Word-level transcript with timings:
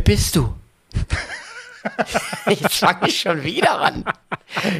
Wer 0.00 0.14
bist 0.14 0.34
du? 0.34 0.54
Jetzt 2.48 2.76
fange 2.76 3.06
ich 3.06 3.20
schon 3.20 3.42
wieder 3.44 3.78
an. 3.78 4.02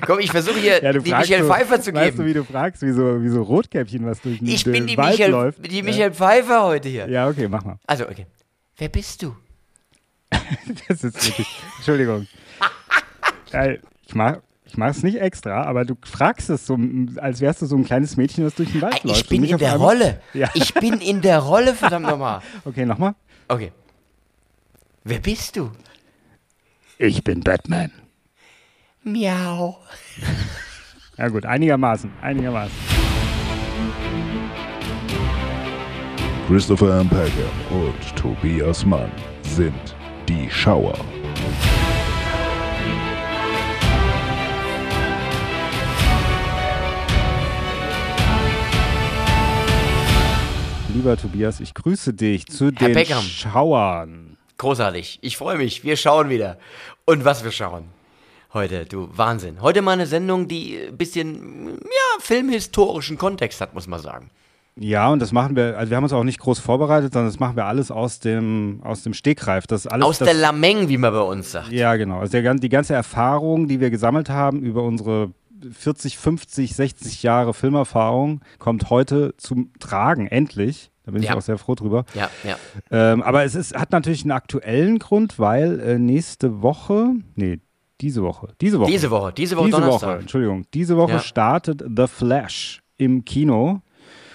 Komm, 0.07 0.19
ich 0.21 0.31
versuche 0.31 0.59
hier 0.59 0.83
Ja, 0.83 0.95
du 0.95 1.01
die 1.01 1.11
so, 1.11 1.17
Pfeiffer 1.47 1.79
zu 1.83 1.93
Weißt 1.93 2.13
geben. 2.13 2.17
du, 2.17 2.25
wie 2.25 2.33
du 2.33 2.43
fragst, 2.43 2.81
wie 2.81 2.93
so, 2.93 3.23
wie 3.23 3.29
so 3.29 3.43
Rotkäppchen, 3.43 4.07
was 4.07 4.23
durch 4.23 4.39
den 4.39 4.49
ich 4.49 4.65
bin 4.65 4.87
die 4.87 4.97
Wald 4.97 5.11
Michelle, 5.11 5.31
läuft. 5.31 5.71
die 5.71 5.83
Michelle 5.83 6.15
Pfeiffer 6.15 6.63
heute 6.65 6.89
hier. 6.89 7.07
Ja, 7.11 7.29
okay, 7.29 7.49
mach 7.49 7.63
mal. 7.63 7.79
Also, 7.87 8.09
okay. 8.09 8.27
Wer 8.79 8.89
bist 8.89 9.23
du? 9.23 9.37
Das 10.89 11.05
ist 11.05 11.27
wirklich. 11.27 11.49
Entschuldigung. 11.77 12.27
Ich 14.07 14.15
mach. 14.15 14.39
Ich 14.65 14.77
mache 14.79 14.91
es 14.91 15.03
nicht 15.03 15.21
extra, 15.21 15.65
aber 15.65 15.85
du 15.85 15.97
fragst 16.03 16.49
es 16.49 16.65
so, 16.65 16.79
als 17.17 17.41
wärst 17.43 17.61
du 17.61 17.67
so 17.67 17.77
ein 17.77 17.85
kleines 17.85 18.17
Mädchen, 18.17 18.45
das 18.45 18.55
durch 18.55 18.71
den 18.73 18.81
Wald 18.81 19.05
läuft. 19.05 19.21
Ich 19.21 19.29
bin 19.29 19.39
und 19.39 19.43
nicht 19.43 19.51
in 19.51 19.59
der 19.59 19.77
Rolle. 19.77 20.21
Ja. 20.33 20.49
Ich 20.55 20.73
bin 20.73 20.95
in 21.01 21.21
der 21.21 21.41
Rolle, 21.41 21.75
verdammt 21.75 22.07
nochmal. 22.07 22.41
Okay, 22.65 22.87
nochmal. 22.87 23.15
Okay. 23.49 23.73
Wer 25.03 25.19
bist 25.19 25.57
du? 25.57 25.71
Ich 26.99 27.25
bin 27.25 27.41
Batman. 27.41 27.91
Miau. 29.03 29.79
Ja 31.17 31.29
gut, 31.29 31.47
einigermaßen, 31.47 32.13
einigermaßen. 32.21 32.77
Christopher 36.47 37.01
M. 37.01 37.09
Peckham 37.09 37.51
und 37.71 38.17
Tobias 38.17 38.85
Mann 38.85 39.11
sind 39.43 39.97
die 40.29 40.51
Schauer. 40.51 40.99
Lieber 50.93 51.17
Tobias, 51.17 51.61
ich 51.61 51.73
grüße 51.73 52.13
dich 52.13 52.47
zu 52.47 52.67
Herr 52.67 52.73
den 52.73 52.93
Beckham. 52.93 53.23
Schauern. 53.23 54.30
Großartig. 54.61 55.21
Ich 55.23 55.39
freue 55.39 55.57
mich. 55.57 55.85
Wir 55.85 55.97
schauen 55.97 56.29
wieder. 56.29 56.59
Und 57.07 57.25
was 57.25 57.45
wir 57.45 57.51
schauen. 57.51 57.85
Heute, 58.53 58.85
du 58.85 59.09
Wahnsinn. 59.17 59.63
Heute 59.63 59.81
mal 59.81 59.93
eine 59.93 60.07
Sendung, 60.07 60.49
die 60.49 60.79
ein 60.87 60.99
bisschen, 60.99 61.79
ja, 61.79 62.21
filmhistorischen 62.21 63.17
Kontext 63.17 63.63
hat, 63.63 63.73
muss 63.73 63.87
man 63.87 64.01
sagen. 64.01 64.29
Ja, 64.77 65.09
und 65.09 65.21
das 65.23 65.33
machen 65.33 65.57
wir, 65.57 65.79
also 65.79 65.89
wir 65.89 65.97
haben 65.97 66.05
uns 66.05 66.13
auch 66.13 66.25
nicht 66.25 66.41
groß 66.41 66.59
vorbereitet, 66.59 67.15
sondern 67.15 67.31
das 67.31 67.41
machen 67.41 67.57
wir 67.57 67.65
alles 67.65 67.91
aus 67.91 68.21
dem, 68.21 68.83
aus 68.85 69.03
dem 69.03 69.15
Stegreif. 69.15 69.67
Das 69.67 69.87
alles, 69.87 70.05
Aus 70.05 70.19
das, 70.19 70.29
der 70.29 70.37
Lameng, 70.37 70.91
wie 70.91 70.99
man 70.99 71.15
bei 71.15 71.23
uns 71.23 71.53
sagt. 71.53 71.73
Ja, 71.73 71.97
genau. 71.97 72.19
Also 72.19 72.39
der, 72.39 72.55
die 72.55 72.69
ganze 72.69 72.93
Erfahrung, 72.93 73.67
die 73.67 73.81
wir 73.81 73.89
gesammelt 73.89 74.29
haben 74.29 74.61
über 74.61 74.83
unsere 74.83 75.31
40, 75.73 76.19
50, 76.19 76.77
60 76.77 77.23
Jahre 77.23 77.55
Filmerfahrung, 77.55 78.43
kommt 78.59 78.91
heute 78.91 79.33
zum 79.39 79.73
Tragen, 79.79 80.27
endlich. 80.27 80.90
Da 81.11 81.15
bin 81.15 81.23
ich 81.25 81.29
Ja. 81.29 81.37
auch 81.37 81.41
sehr 81.43 81.59
froh 81.59 81.75
drüber. 81.75 82.05
Ja, 82.15 82.31
ja. 82.45 82.57
Ähm, 82.93 83.21
aber 83.23 83.43
es 83.43 83.57
ist, 83.57 83.75
hat 83.77 83.91
natürlich 83.91 84.23
einen 84.23 84.31
aktuellen 84.31 85.01
Grund, 85.01 85.41
weil 85.41 85.81
äh, 85.81 85.99
nächste 85.99 86.63
Woche, 86.63 87.15
nee, 87.35 87.59
diese 88.01 88.23
Woche, 88.23 88.55
diese 88.61 88.79
Woche. 88.79 88.91
Diese 88.93 89.11
Woche, 89.11 89.33
diese 89.33 89.57
Woche 89.57 89.67
diese 89.67 89.81
Donnerstag. 89.81 90.09
Woche, 90.11 90.19
Entschuldigung, 90.21 90.65
diese 90.73 90.97
Woche 90.97 91.13
Ja. 91.15 91.19
startet 91.19 91.83
The 91.97 92.07
Flash 92.07 92.81
im 92.97 93.25
Kino 93.25 93.83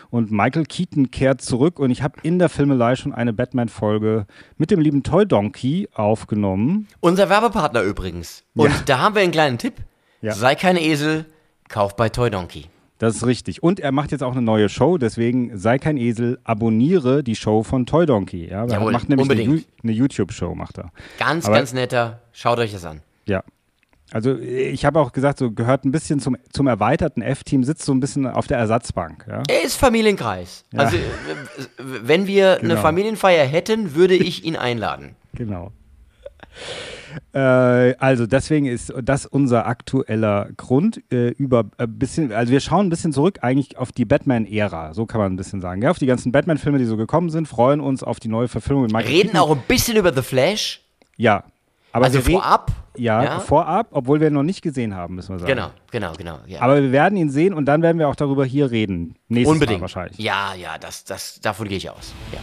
und 0.09 0.31
Michael 0.31 0.65
Keaton 0.65 1.11
kehrt 1.11 1.41
zurück 1.41 1.79
und 1.79 1.91
ich 1.91 2.03
habe 2.03 2.15
in 2.23 2.39
der 2.39 2.49
Filmelei 2.49 2.95
schon 2.97 3.13
eine 3.13 3.31
Batman-Folge 3.31 4.27
mit 4.57 4.69
dem 4.69 4.81
lieben 4.81 5.01
Toy 5.03 5.25
Donkey 5.25 5.87
aufgenommen. 5.93 6.87
Unser 6.99 7.29
Werbepartner 7.29 7.83
übrigens. 7.83 8.43
Und 8.53 8.69
Ja. 8.69 8.75
da 8.85 8.99
haben 8.99 9.15
wir 9.15 9.21
einen 9.21 9.31
kleinen 9.31 9.57
Tipp. 9.57 9.75
Ja. 10.21 10.33
Sei 10.33 10.55
kein 10.55 10.75
Esel, 10.75 11.25
kauf 11.69 11.95
bei 11.95 12.09
Toy 12.09 12.29
Donkey. 12.29 12.65
Das 12.97 13.15
ist 13.17 13.25
richtig. 13.25 13.61
Und 13.61 13.79
er 13.81 13.91
macht 13.91 14.11
jetzt 14.11 14.23
auch 14.23 14.31
eine 14.31 14.41
neue 14.41 14.69
Show, 14.69 14.97
deswegen 14.97 15.57
sei 15.57 15.79
kein 15.79 15.97
Esel, 15.97 16.39
abonniere 16.45 17.23
die 17.23 17.35
Show 17.35 17.61
von 17.63 17.85
Toy 17.85 18.05
Donkey. 18.05 18.47
Ja, 18.49 18.65
er 18.65 18.79
macht 18.79 19.09
nämlich 19.09 19.29
eine, 19.29 19.41
unbedingt. 19.43 19.67
Eine 19.83 19.91
YouTube-Show, 19.91 20.55
macht 20.55 20.77
er. 20.77 20.91
Ganz, 21.19 21.45
Aber- 21.45 21.55
ganz 21.57 21.73
netter. 21.73 22.21
Schaut 22.31 22.57
euch 22.59 22.71
das 22.71 22.85
an. 22.85 23.01
Ja. 23.25 23.43
Also 24.11 24.37
ich 24.37 24.85
habe 24.85 24.99
auch 24.99 25.11
gesagt, 25.11 25.39
so 25.39 25.51
gehört 25.51 25.83
ein 25.83 25.91
bisschen 25.91 26.19
zum, 26.19 26.37
zum 26.53 26.67
erweiterten 26.67 27.21
F-Team, 27.21 27.63
sitzt 27.63 27.83
so 27.83 27.91
ein 27.93 27.99
bisschen 27.99 28.27
auf 28.27 28.47
der 28.47 28.57
Ersatzbank. 28.59 29.25
Ja? 29.27 29.41
Er 29.49 29.63
ist 29.63 29.75
Familienkreis. 29.75 30.63
Also, 30.75 30.95
äh, 30.95 31.01
wenn 31.79 32.27
wir 32.27 32.59
eine 32.59 32.69
Genau. 32.69 32.81
Familienfeier 32.81 33.45
hätten, 33.45 33.95
würde 33.95 34.13
ich 34.15 34.45
ihn 34.45 34.55
einladen. 34.55 35.15
Genau. 35.33 35.71
Äh, 37.33 37.39
also 37.97 38.25
deswegen 38.27 38.65
ist 38.65 38.93
das 39.03 39.25
unser 39.25 39.65
aktueller 39.67 40.49
Grund 40.57 41.01
äh, 41.11 41.29
über 41.29 41.65
ein 41.77 41.97
bisschen, 41.99 42.31
also 42.31 42.51
wir 42.51 42.59
schauen 42.59 42.87
ein 42.87 42.89
bisschen 42.89 43.13
zurück 43.13 43.39
eigentlich 43.41 43.77
auf 43.77 43.91
die 43.91 44.05
Batman-Ära, 44.05 44.93
so 44.93 45.05
kann 45.05 45.19
man 45.21 45.33
ein 45.33 45.35
bisschen 45.35 45.61
sagen, 45.61 45.81
ja, 45.81 45.91
auf 45.91 45.99
die 45.99 46.05
ganzen 46.05 46.31
Batman-Filme, 46.31 46.77
die 46.77 46.85
so 46.85 46.97
gekommen 46.97 47.29
sind, 47.29 47.47
freuen 47.47 47.79
uns 47.81 48.03
auf 48.03 48.19
die 48.19 48.27
neue 48.27 48.47
Verfilmung 48.47 48.83
mit 48.83 48.93
Michael 48.93 49.11
Reden 49.11 49.31
Keaton. 49.31 49.39
auch 49.39 49.51
ein 49.55 49.63
bisschen 49.67 49.97
über 49.97 50.13
The 50.13 50.21
Flash. 50.21 50.81
Ja, 51.17 51.43
aber 51.91 52.05
Also 52.05 52.21
vorab. 52.21 52.71
Ja, 52.97 53.23
Ja. 53.23 53.39
vorab, 53.41 53.87
obwohl 53.91 54.19
wir 54.21 54.27
ihn 54.27 54.33
noch 54.33 54.43
nicht 54.43 54.61
gesehen 54.61 54.95
haben, 54.95 55.15
müssen 55.15 55.35
wir 55.35 55.39
sagen. 55.39 55.51
Genau, 55.51 55.69
genau, 55.91 56.13
genau. 56.17 56.39
Ja. 56.47 56.61
Aber 56.61 56.81
wir 56.81 56.91
werden 56.93 57.17
ihn 57.17 57.29
sehen 57.29 57.53
und 57.53 57.65
dann 57.65 57.81
werden 57.81 57.99
wir 57.99 58.07
auch 58.07 58.15
darüber 58.15 58.45
hier 58.45 58.71
reden. 58.71 59.15
Nächstes 59.27 59.51
Unbedingt. 59.51 59.79
Mal 59.79 59.83
wahrscheinlich. 59.83 60.17
Ja, 60.17 60.53
ja, 60.55 60.77
das, 60.77 61.03
das, 61.03 61.39
davon 61.41 61.67
gehe 61.67 61.77
ich 61.77 61.89
aus. 61.89 62.13
Ja. 62.31 62.39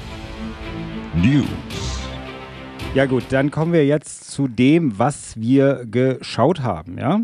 News. 1.23 1.47
Ja 2.95 3.07
gut, 3.07 3.25
dann 3.31 3.51
kommen 3.51 3.73
wir 3.73 3.87
jetzt 3.87 4.31
zu 4.31 4.49
dem, 4.49 4.99
was 4.99 5.41
wir 5.41 5.87
geschaut 5.87 6.61
haben, 6.61 6.99
ja? 6.99 7.23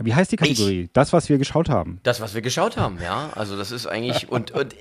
Wie 0.00 0.14
heißt 0.14 0.30
die 0.30 0.36
Kategorie? 0.36 0.88
Das, 0.92 1.12
was 1.12 1.28
wir 1.28 1.36
geschaut 1.36 1.68
haben. 1.68 1.98
Das, 2.04 2.20
was 2.20 2.32
wir 2.34 2.42
geschaut 2.42 2.76
haben, 2.76 2.98
ja. 3.02 3.30
Also 3.34 3.56
das 3.56 3.72
ist 3.72 3.88
eigentlich. 3.88 4.28
Und, 4.30 4.52
und 4.52 4.74
äh, 4.74 4.76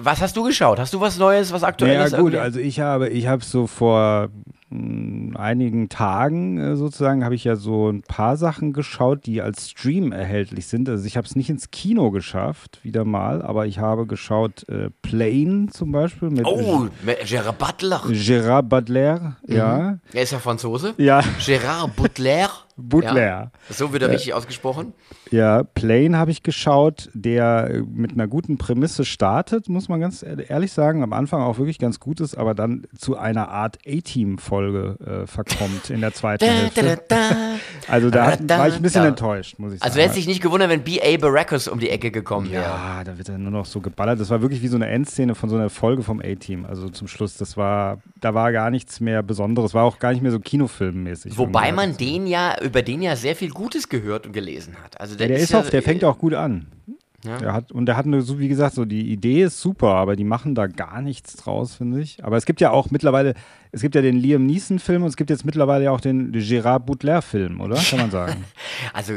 was 0.00 0.20
hast 0.20 0.36
du 0.36 0.42
geschaut? 0.42 0.80
Hast 0.80 0.92
du 0.92 1.00
was 1.00 1.18
Neues, 1.18 1.52
was 1.52 1.62
Ja 1.62 1.68
Aktuelles? 1.68 2.16
gut, 2.16 2.34
also 2.34 2.58
ich 2.58 2.80
habe, 2.80 3.10
ich 3.10 3.28
habe 3.28 3.44
so 3.44 3.68
vor 3.68 4.30
einigen 4.70 5.88
Tagen 5.88 6.58
äh, 6.58 6.76
sozusagen, 6.76 7.24
habe 7.24 7.34
ich 7.34 7.44
ja 7.44 7.56
so 7.56 7.88
ein 7.88 8.02
paar 8.02 8.36
Sachen 8.36 8.72
geschaut, 8.72 9.24
die 9.24 9.40
als 9.40 9.70
Stream 9.70 10.12
erhältlich 10.12 10.66
sind. 10.66 10.88
Also 10.88 11.06
ich 11.06 11.16
habe 11.16 11.26
es 11.26 11.36
nicht 11.36 11.48
ins 11.48 11.70
Kino 11.70 12.10
geschafft, 12.10 12.80
wieder 12.82 13.04
mal, 13.04 13.40
aber 13.42 13.66
ich 13.66 13.78
habe 13.78 14.06
geschaut 14.06 14.68
äh, 14.68 14.90
Plane 15.02 15.68
zum 15.70 15.92
Beispiel 15.92 16.30
mit 16.30 16.44
oh, 16.46 16.88
Gerard 17.26 17.58
Butler. 17.58 18.02
Gérard 18.10 18.62
Butler, 18.68 19.36
ja. 19.46 19.98
Er 20.12 20.22
ist 20.22 20.32
ja 20.32 20.38
Franzose. 20.38 20.94
Ja, 20.98 21.20
Gérard 21.38 21.90
Butler. 21.96 22.50
Butler. 22.78 23.26
Ja. 23.26 23.50
So 23.68 23.92
wird 23.92 24.02
er 24.02 24.10
richtig 24.10 24.32
ausgesprochen. 24.34 24.92
Ja, 25.30 25.62
Plane 25.64 26.16
habe 26.16 26.30
ich 26.30 26.42
geschaut, 26.42 27.10
der 27.12 27.68
äh, 27.70 27.82
mit 27.82 28.12
einer 28.12 28.26
guten 28.26 28.56
Prämisse 28.56 29.04
startet, 29.04 29.68
muss 29.68 29.88
man 29.88 30.00
ganz 30.00 30.22
ehr- 30.22 30.48
ehrlich 30.48 30.72
sagen. 30.72 31.02
Am 31.02 31.12
Anfang 31.12 31.42
auch 31.42 31.58
wirklich 31.58 31.78
ganz 31.78 32.00
gut 32.00 32.20
ist, 32.20 32.36
aber 32.38 32.54
dann 32.54 32.86
zu 32.96 33.16
einer 33.18 33.48
Art 33.50 33.78
A-Team-Folge 33.86 35.22
äh, 35.24 35.26
verkommt 35.26 35.90
in 35.90 36.00
der 36.00 36.12
zweiten 36.14 36.44
Hälfte. 36.44 36.98
Also 37.86 38.10
da 38.10 38.26
hat, 38.32 38.46
war 38.50 38.68
ich 38.68 38.74
ein 38.76 38.82
bisschen 38.82 39.04
enttäuscht, 39.06 39.58
muss 39.58 39.72
ich 39.72 39.82
Also 39.82 39.94
sagen. 39.94 40.02
hätte 40.04 40.14
sich 40.16 40.26
nicht 40.26 40.42
gewundert, 40.42 40.68
wenn 40.68 40.82
B.A. 40.82 41.16
Baracus 41.16 41.68
um 41.68 41.78
die 41.80 41.88
Ecke 41.88 42.10
gekommen 42.10 42.50
wäre. 42.50 42.62
ja, 42.62 43.02
da 43.02 43.16
wird 43.16 43.28
er 43.30 43.38
nur 43.38 43.50
noch 43.50 43.64
so 43.64 43.80
geballert. 43.80 44.20
Das 44.20 44.28
war 44.30 44.42
wirklich 44.42 44.60
wie 44.62 44.68
so 44.68 44.76
eine 44.76 44.88
Endszene 44.88 45.34
von 45.34 45.48
so 45.48 45.56
einer 45.56 45.70
Folge 45.70 46.02
vom 46.02 46.20
A-Team. 46.20 46.66
Also 46.66 46.90
zum 46.90 47.08
Schluss, 47.08 47.36
das 47.38 47.56
war, 47.56 47.98
da 48.20 48.34
war 48.34 48.52
gar 48.52 48.70
nichts 48.70 49.00
mehr 49.00 49.22
Besonderes. 49.22 49.72
War 49.74 49.84
auch 49.84 49.98
gar 49.98 50.12
nicht 50.12 50.20
mehr 50.22 50.30
so 50.32 50.38
kinofilmmäßig. 50.38 51.38
Wobei 51.38 51.72
man 51.72 51.96
den 51.96 52.26
ja, 52.26 52.56
über 52.68 52.82
den 52.82 53.02
ja 53.02 53.16
sehr 53.16 53.34
viel 53.34 53.50
Gutes 53.50 53.88
gehört 53.88 54.26
und 54.26 54.32
gelesen 54.32 54.76
hat. 54.84 55.00
Also 55.00 55.16
der, 55.16 55.28
Der, 55.28 55.38
ist 55.38 55.50
ja, 55.52 55.60
auch, 55.60 55.68
der 55.68 55.82
fängt 55.82 56.04
auch 56.04 56.18
gut 56.18 56.34
an. 56.34 56.66
Ja. 57.24 57.38
Der 57.38 57.52
hat, 57.52 57.72
und 57.72 57.86
der 57.86 57.96
hat 57.96 58.06
eine, 58.06 58.22
so 58.22 58.38
wie 58.38 58.46
gesagt, 58.46 58.74
so 58.76 58.84
die 58.84 59.10
Idee 59.10 59.42
ist 59.42 59.60
super, 59.60 59.94
aber 59.94 60.14
die 60.14 60.22
machen 60.22 60.54
da 60.54 60.68
gar 60.68 61.02
nichts 61.02 61.34
draus, 61.34 61.74
finde 61.74 62.00
ich. 62.00 62.22
Aber 62.24 62.36
es 62.36 62.46
gibt 62.46 62.60
ja 62.60 62.70
auch 62.70 62.92
mittlerweile, 62.92 63.34
es 63.72 63.80
gibt 63.80 63.96
ja 63.96 64.02
den 64.02 64.16
Liam 64.16 64.46
Neeson-Film 64.46 65.02
und 65.02 65.08
es 65.08 65.16
gibt 65.16 65.30
jetzt 65.30 65.44
mittlerweile 65.44 65.84
ja 65.84 65.90
auch 65.90 66.00
den 66.00 66.32
Gérard 66.32 66.80
Butler-Film, 66.80 67.60
oder? 67.60 67.76
Kann 67.76 67.98
man 67.98 68.10
sagen. 68.12 68.44
Also 68.92 69.14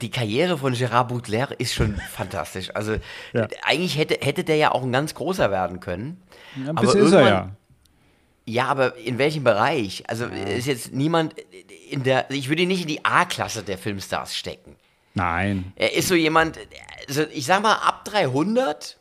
die 0.00 0.10
Karriere 0.10 0.56
von 0.56 0.72
Gérard 0.74 1.08
Butler 1.08 1.48
ist 1.58 1.74
schon 1.74 1.96
fantastisch. 2.12 2.70
Also 2.74 2.94
Ja. 3.32 3.48
eigentlich 3.64 3.98
hätte, 3.98 4.24
hätte 4.24 4.44
der 4.44 4.56
ja 4.56 4.70
auch 4.72 4.84
ein 4.84 4.92
ganz 4.92 5.14
großer 5.14 5.50
werden 5.50 5.80
können. 5.80 6.22
Ja, 6.56 6.70
ein 6.70 6.78
Aber 6.78 6.94
ist 6.94 7.12
er 7.12 7.28
ja. 7.28 7.50
Ja, 8.44 8.66
aber 8.66 8.96
in 8.98 9.18
welchem 9.18 9.44
Bereich? 9.44 10.02
Also 10.08 10.26
ist 10.26 10.66
jetzt 10.66 10.92
niemand 10.92 11.34
in 11.92 12.02
der, 12.02 12.30
ich 12.30 12.48
würde 12.48 12.62
ihn 12.62 12.68
nicht 12.68 12.82
in 12.82 12.88
die 12.88 13.04
A-Klasse 13.04 13.62
der 13.62 13.78
Filmstars 13.78 14.36
stecken. 14.36 14.76
Nein. 15.14 15.72
Er 15.76 15.94
ist 15.94 16.08
so 16.08 16.14
jemand, 16.14 16.58
also 17.06 17.24
ich 17.32 17.46
sag 17.46 17.62
mal, 17.62 17.74
ab 17.74 18.04
300 18.06 18.98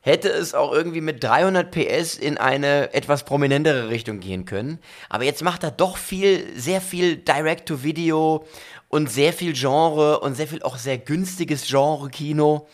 hätte 0.00 0.28
es 0.28 0.54
auch 0.54 0.72
irgendwie 0.72 1.00
mit 1.00 1.22
300 1.22 1.70
PS 1.70 2.14
in 2.14 2.38
eine 2.38 2.94
etwas 2.94 3.24
prominentere 3.24 3.90
Richtung 3.90 4.20
gehen 4.20 4.44
können. 4.46 4.78
Aber 5.08 5.24
jetzt 5.24 5.42
macht 5.42 5.62
er 5.62 5.70
doch 5.70 5.96
viel, 5.96 6.58
sehr 6.58 6.80
viel 6.80 7.16
Direct-to-Video 7.16 8.46
und 8.88 9.10
sehr 9.10 9.32
viel 9.32 9.52
Genre 9.52 10.20
und 10.20 10.34
sehr 10.36 10.46
viel 10.46 10.62
auch 10.62 10.78
sehr 10.78 10.98
günstiges 10.98 11.66
Genre-Kino. 11.66 12.66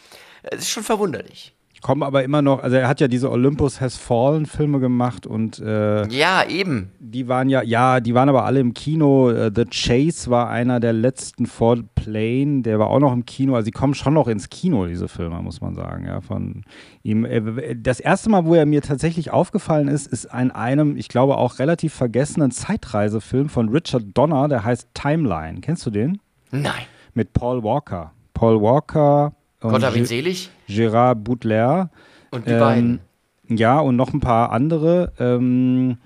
Es 0.42 0.60
ist 0.60 0.70
schon 0.70 0.84
verwunderlich. 0.84 1.55
Kommen 1.86 2.02
aber 2.02 2.24
immer 2.24 2.42
noch, 2.42 2.64
also 2.64 2.74
er 2.74 2.88
hat 2.88 3.00
ja 3.00 3.06
diese 3.06 3.30
Olympus 3.30 3.80
Has 3.80 3.96
Fallen 3.96 4.44
Filme 4.46 4.80
gemacht 4.80 5.24
und 5.24 5.60
äh, 5.60 6.04
Ja, 6.08 6.44
eben. 6.44 6.90
die 6.98 7.28
waren 7.28 7.48
ja, 7.48 7.62
ja, 7.62 8.00
die 8.00 8.12
waren 8.12 8.28
aber 8.28 8.44
alle 8.44 8.58
im 8.58 8.74
Kino. 8.74 9.30
Äh, 9.30 9.52
The 9.54 9.66
Chase 9.66 10.28
war 10.28 10.50
einer 10.50 10.80
der 10.80 10.92
letzten 10.92 11.46
vor 11.46 11.76
Plane, 11.94 12.62
der 12.62 12.80
war 12.80 12.88
auch 12.88 12.98
noch 12.98 13.12
im 13.12 13.24
Kino. 13.24 13.54
Also 13.54 13.66
die 13.66 13.70
kommen 13.70 13.94
schon 13.94 14.14
noch 14.14 14.26
ins 14.26 14.50
Kino, 14.50 14.86
diese 14.88 15.06
Filme, 15.06 15.40
muss 15.42 15.60
man 15.60 15.76
sagen, 15.76 16.06
ja, 16.06 16.20
von 16.20 16.64
ihm. 17.04 17.24
Äh, 17.24 17.76
Das 17.76 18.00
erste 18.00 18.30
Mal, 18.30 18.46
wo 18.46 18.56
er 18.56 18.66
mir 18.66 18.82
tatsächlich 18.82 19.30
aufgefallen 19.30 19.86
ist, 19.86 20.08
ist 20.08 20.26
an 20.26 20.50
einem, 20.50 20.96
ich 20.96 21.06
glaube 21.08 21.36
auch 21.36 21.60
relativ 21.60 21.94
vergessenen 21.94 22.50
Zeitreisefilm 22.50 23.48
von 23.48 23.68
Richard 23.68 24.06
Donner, 24.12 24.48
der 24.48 24.64
heißt 24.64 24.88
Timeline. 24.92 25.60
Kennst 25.60 25.86
du 25.86 25.90
den? 25.90 26.18
Nein. 26.50 26.72
Mit 27.14 27.32
Paul 27.32 27.62
Walker. 27.62 28.10
Paul 28.34 28.60
Walker 28.60 29.34
und 29.60 29.70
Gott 29.70 29.84
hab 29.84 29.94
ihn 29.94 30.04
selig. 30.04 30.50
Gérard 30.68 31.16
Butler. 31.16 31.90
Und 32.30 32.46
die 32.46 32.52
beiden. 32.52 33.00
Ja, 33.48 33.78
und 33.78 33.96
noch 33.96 34.12
ein 34.12 34.20
paar 34.20 34.50
andere. 34.50 35.12
Ähm, 35.18 35.98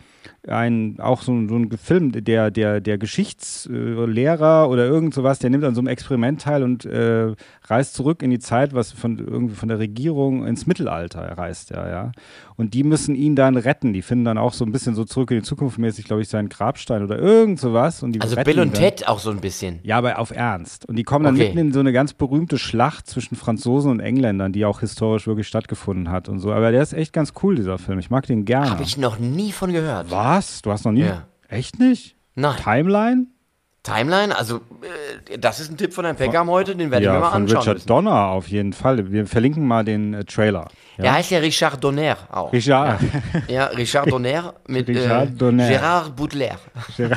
ein, 0.49 0.97
auch 1.01 1.23
so, 1.23 1.33
ein- 1.33 1.49
so 1.49 1.57
ein 1.57 1.71
Film, 1.77 2.13
der, 2.13 2.51
der, 2.51 2.81
der 2.81 2.99
Geschichtslehrer 2.99 4.69
oder 4.69 4.87
irgend 4.87 5.15
sowas, 5.15 5.39
der 5.39 5.51
nimmt 5.51 5.65
an 5.65 5.75
so 5.75 5.81
einem 5.81 5.89
Experiment 5.89 6.41
teil 6.43 6.63
und 6.63 6.85
äh, 6.85 7.33
reist 7.67 7.95
zurück 7.95 8.23
in 8.23 8.31
die 8.31 8.39
Zeit, 8.39 8.75
was 8.75 8.93
von 8.93 9.19
irgendwie 9.19 9.55
von 9.55 9.69
der 9.69 9.79
Regierung 9.79 10.47
ins 10.47 10.67
Mittelalter 10.67 11.21
reist 11.37 11.71
er, 11.71 11.89
ja. 11.91 12.13
Und 12.57 12.75
die 12.75 12.85
müssen 12.85 13.15
ihn 13.15 13.37
dann 13.37 13.57
retten. 13.57 13.95
Die 13.95 14.03
finden 14.03 14.27
dann 14.27 14.37
auch 14.37 14.53
so 14.53 14.67
ein 14.67 14.73
bisschen 14.73 14.95
so 14.95 15.05
zurück 15.05 15.31
in 15.31 15.39
die 15.39 15.43
Zukunft 15.43 15.79
mäßig, 15.79 16.05
glaube 16.05 16.21
ich, 16.21 16.29
seinen 16.29 16.51
Grabstein 16.51 17.03
oder 17.03 17.19
irgend 17.19 17.59
sowas. 17.59 18.03
Und 18.03 18.13
die 18.13 18.21
Also 18.21 18.37
Bill 18.37 18.61
und. 18.61 18.75
Ted 18.75 19.09
auch 19.09 19.19
so 19.19 19.31
ein 19.31 19.41
bisschen. 19.41 19.79
Ja, 19.83 19.97
aber 19.97 20.19
auf 20.19 20.31
Ernst. 20.31 20.87
Und 20.87 20.97
die 20.97 21.03
kommen 21.05 21.25
dann 21.25 21.37
Okay. 21.37 21.47
mitten 21.47 21.59
in 21.59 21.73
so 21.73 21.81
eine 21.81 21.91
ganz 21.95 22.13
berühmte 22.13 22.59
Schlacht 22.59 23.07
zwischen 23.07 23.35
Franzosen 23.35 23.91
und 23.91 24.01
Engländern, 24.01 24.53
die 24.53 24.67
auch 24.67 24.81
historisch 24.81 25.27
wirklich 25.27 25.49
stattgefunden 25.49 26.11
hat 26.11 26.29
und 26.29 26.39
so. 26.41 26.53
Aber 26.53 26.71
der 26.71 26.83
ist 26.83 26.93
echt 26.93 27.15
ganz 27.15 27.33
cool, 27.43 27.55
dieser 27.57 27.79
Film. 27.79 27.99
Ich 27.99 28.11
mag 28.11 28.27
den 28.27 28.45
gerne. 28.45 28.69
Habe 28.73 28.83
ich 28.83 28.99
noch 28.99 29.19
nie 29.19 29.53
von 29.53 29.73
gehört. 29.73 30.11
Was? 30.11 30.30
Du 30.65 30.71
hast 30.71 30.85
noch 30.85 30.93
nie? 30.93 31.01
Ja. 31.03 31.27
Echt 31.49 31.79
nicht? 31.81 32.15
Nein. 32.37 32.57
Timeline? 32.63 33.27
Timeline, 33.83 34.37
also 34.37 34.61
äh, 35.29 35.39
das 35.39 35.59
ist 35.59 35.71
ein 35.71 35.77
Tipp 35.77 35.95
von 35.95 36.05
Herrn 36.05 36.17
Peckham 36.17 36.51
heute, 36.51 36.77
den 36.77 36.91
werde 36.91 37.05
ich 37.05 37.09
mir 37.11 37.15
Ja, 37.15 37.21
mal 37.21 37.31
von 37.31 37.43
anschauen 37.43 37.59
Richard 37.61 37.77
müssen. 37.77 37.89
Donner 37.89 38.27
auf 38.27 38.47
jeden 38.49 38.73
Fall. 38.75 39.11
Wir 39.11 39.27
verlinken 39.27 39.67
mal 39.67 39.85
den 39.85 40.15
äh, 40.15 40.25
Trailer. 40.25 40.69
Ja? 41.01 41.03
Der 41.03 41.13
heißt 41.15 41.31
ja 41.31 41.39
Richard 41.39 41.83
Donner 41.83 42.17
auch. 42.31 42.53
Richard. 42.53 43.01
Ja, 43.49 43.67
Richard 43.67 44.11
Donner 44.11 44.55
mit 44.67 44.89
Richard 44.89 45.31
äh, 45.31 45.33
Donner. 45.33 45.69
Gérard 45.69 46.11
Butler. 46.11 46.59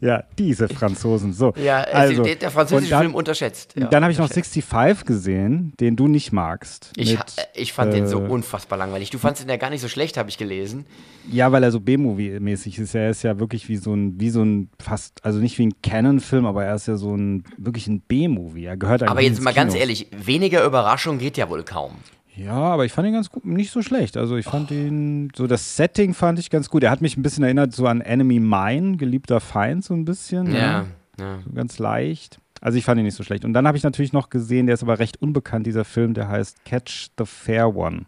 ja, 0.00 0.22
diese 0.38 0.68
Franzosen. 0.68 1.32
So. 1.32 1.52
Ja, 1.56 1.82
äh, 1.82 1.92
also, 1.92 2.22
der, 2.22 2.36
der 2.36 2.50
französische 2.50 2.90
dann, 2.90 3.00
Film 3.02 3.14
unterschätzt. 3.14 3.74
Ja. 3.76 3.86
Dann 3.86 4.04
habe 4.04 4.12
ich 4.12 4.18
noch 4.18 4.28
65 4.28 5.04
gesehen, 5.04 5.72
den 5.80 5.96
du 5.96 6.06
nicht 6.06 6.32
magst. 6.32 6.92
ich, 6.96 7.18
mit, 7.18 7.20
äh, 7.20 7.42
ich 7.54 7.72
fand 7.72 7.92
den 7.92 8.06
so 8.06 8.20
äh, 8.20 8.28
unfassbar 8.28 8.78
langweilig. 8.78 9.10
Du 9.10 9.18
fandst 9.18 9.42
ihn 9.42 9.48
ja 9.48 9.56
gar 9.56 9.70
nicht 9.70 9.80
so 9.80 9.88
schlecht, 9.88 10.16
habe 10.16 10.30
ich 10.30 10.38
gelesen. 10.38 10.86
Ja, 11.30 11.50
weil 11.52 11.62
er 11.62 11.70
so 11.70 11.80
B-Movie-mäßig 11.80 12.78
ist. 12.78 12.94
Er 12.94 13.10
ist 13.10 13.22
ja 13.22 13.38
wirklich 13.38 13.68
wie 13.68 13.76
so 13.76 13.92
ein, 13.92 14.20
wie 14.20 14.30
so 14.30 14.42
ein 14.42 14.70
fast, 14.80 15.24
also 15.24 15.40
nicht 15.40 15.58
wie 15.58 15.66
ein 15.66 15.82
Canon-Film, 15.82 16.46
aber 16.46 16.64
er 16.64 16.74
ist 16.76 16.86
ja 16.86 16.96
so 16.96 17.14
ein, 17.14 17.44
wirklich 17.58 17.88
ein 17.88 18.00
B-Movie. 18.00 18.64
Er 18.64 18.76
gehört 18.76 19.02
Aber 19.02 19.20
jetzt 19.20 19.42
mal 19.42 19.54
ganz 19.54 19.72
Kino. 19.72 19.80
ehrlich, 19.80 20.06
weniger 20.16 20.64
Überraschung 20.64 21.18
geht 21.18 21.36
ja 21.36 21.48
wohl 21.48 21.64
kaum. 21.64 21.96
Ja, 22.42 22.54
aber 22.54 22.86
ich 22.86 22.92
fand 22.92 23.06
ihn 23.06 23.12
ganz 23.12 23.28
gut, 23.28 23.44
nicht 23.44 23.70
so 23.70 23.82
schlecht. 23.82 24.16
Also 24.16 24.36
ich 24.36 24.46
fand 24.46 24.70
ihn, 24.70 25.30
so 25.36 25.46
das 25.46 25.76
Setting 25.76 26.14
fand 26.14 26.38
ich 26.38 26.48
ganz 26.48 26.70
gut. 26.70 26.82
Er 26.82 26.90
hat 26.90 27.02
mich 27.02 27.18
ein 27.18 27.22
bisschen 27.22 27.44
erinnert 27.44 27.74
so 27.74 27.86
an 27.86 28.00
Enemy 28.00 28.40
Mine, 28.40 28.96
geliebter 28.96 29.40
Feind, 29.40 29.84
so 29.84 29.92
ein 29.92 30.06
bisschen. 30.06 30.46
Ja, 30.54 30.82
ne? 30.82 30.86
ja. 31.18 31.38
So 31.44 31.52
ganz 31.52 31.78
leicht. 31.78 32.38
Also 32.62 32.78
ich 32.78 32.84
fand 32.84 32.98
ihn 32.98 33.04
nicht 33.04 33.14
so 33.16 33.24
schlecht. 33.24 33.44
Und 33.44 33.52
dann 33.52 33.66
habe 33.66 33.76
ich 33.76 33.84
natürlich 33.84 34.14
noch 34.14 34.30
gesehen, 34.30 34.66
der 34.66 34.74
ist 34.74 34.82
aber 34.82 34.98
recht 34.98 35.20
unbekannt, 35.20 35.66
dieser 35.66 35.84
Film, 35.84 36.14
der 36.14 36.28
heißt 36.28 36.64
Catch 36.64 37.10
the 37.18 37.26
Fair 37.26 37.76
One. 37.76 38.06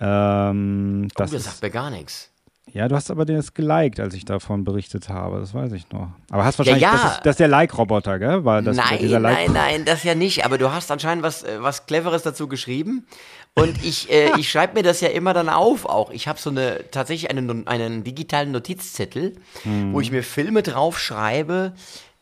Ähm, 0.00 1.08
Oh, 1.10 1.14
das 1.16 1.30
sagt 1.30 1.62
mir 1.62 1.70
gar 1.70 1.90
nichts. 1.90 2.30
Ja, 2.72 2.88
du 2.88 2.94
hast 2.94 3.10
aber 3.10 3.24
den 3.24 3.36
jetzt 3.36 3.54
geliked, 3.54 4.00
als 4.00 4.14
ich 4.14 4.24
davon 4.24 4.64
berichtet 4.64 5.08
habe. 5.08 5.40
Das 5.40 5.54
weiß 5.54 5.72
ich 5.72 5.90
noch. 5.90 6.08
Aber 6.30 6.44
hast 6.44 6.58
wahrscheinlich, 6.58 6.82
ja. 6.82 6.92
Das, 6.92 7.04
ist, 7.12 7.20
das 7.24 7.30
ist 7.32 7.40
der 7.40 7.48
Like-Roboter, 7.48 8.18
gell? 8.18 8.44
War 8.44 8.62
das 8.62 8.76
nein, 8.76 8.98
dieser 9.00 9.18
like 9.20 9.36
nein, 9.48 9.52
nein, 9.52 9.84
das 9.84 10.04
ja 10.04 10.14
nicht. 10.14 10.44
Aber 10.44 10.58
du 10.58 10.72
hast 10.72 10.90
anscheinend 10.90 11.24
was, 11.24 11.42
äh, 11.42 11.58
was 11.60 11.86
Cleveres 11.86 12.22
dazu 12.22 12.48
geschrieben. 12.48 13.06
Und 13.54 13.84
ich, 13.84 14.10
äh, 14.10 14.30
ich 14.38 14.50
schreibe 14.50 14.74
mir 14.74 14.82
das 14.82 15.00
ja 15.00 15.08
immer 15.08 15.34
dann 15.34 15.48
auf 15.48 15.84
auch. 15.86 16.10
Ich 16.10 16.28
habe 16.28 16.38
so 16.38 16.50
eine 16.50 16.84
tatsächlich 16.90 17.30
einen, 17.30 17.66
einen 17.66 18.04
digitalen 18.04 18.52
Notizzettel, 18.52 19.34
Mhm. 19.64 19.92
wo 19.92 20.00
ich 20.00 20.10
mir 20.10 20.22
Filme 20.22 20.62
draufschreibe, 20.62 21.72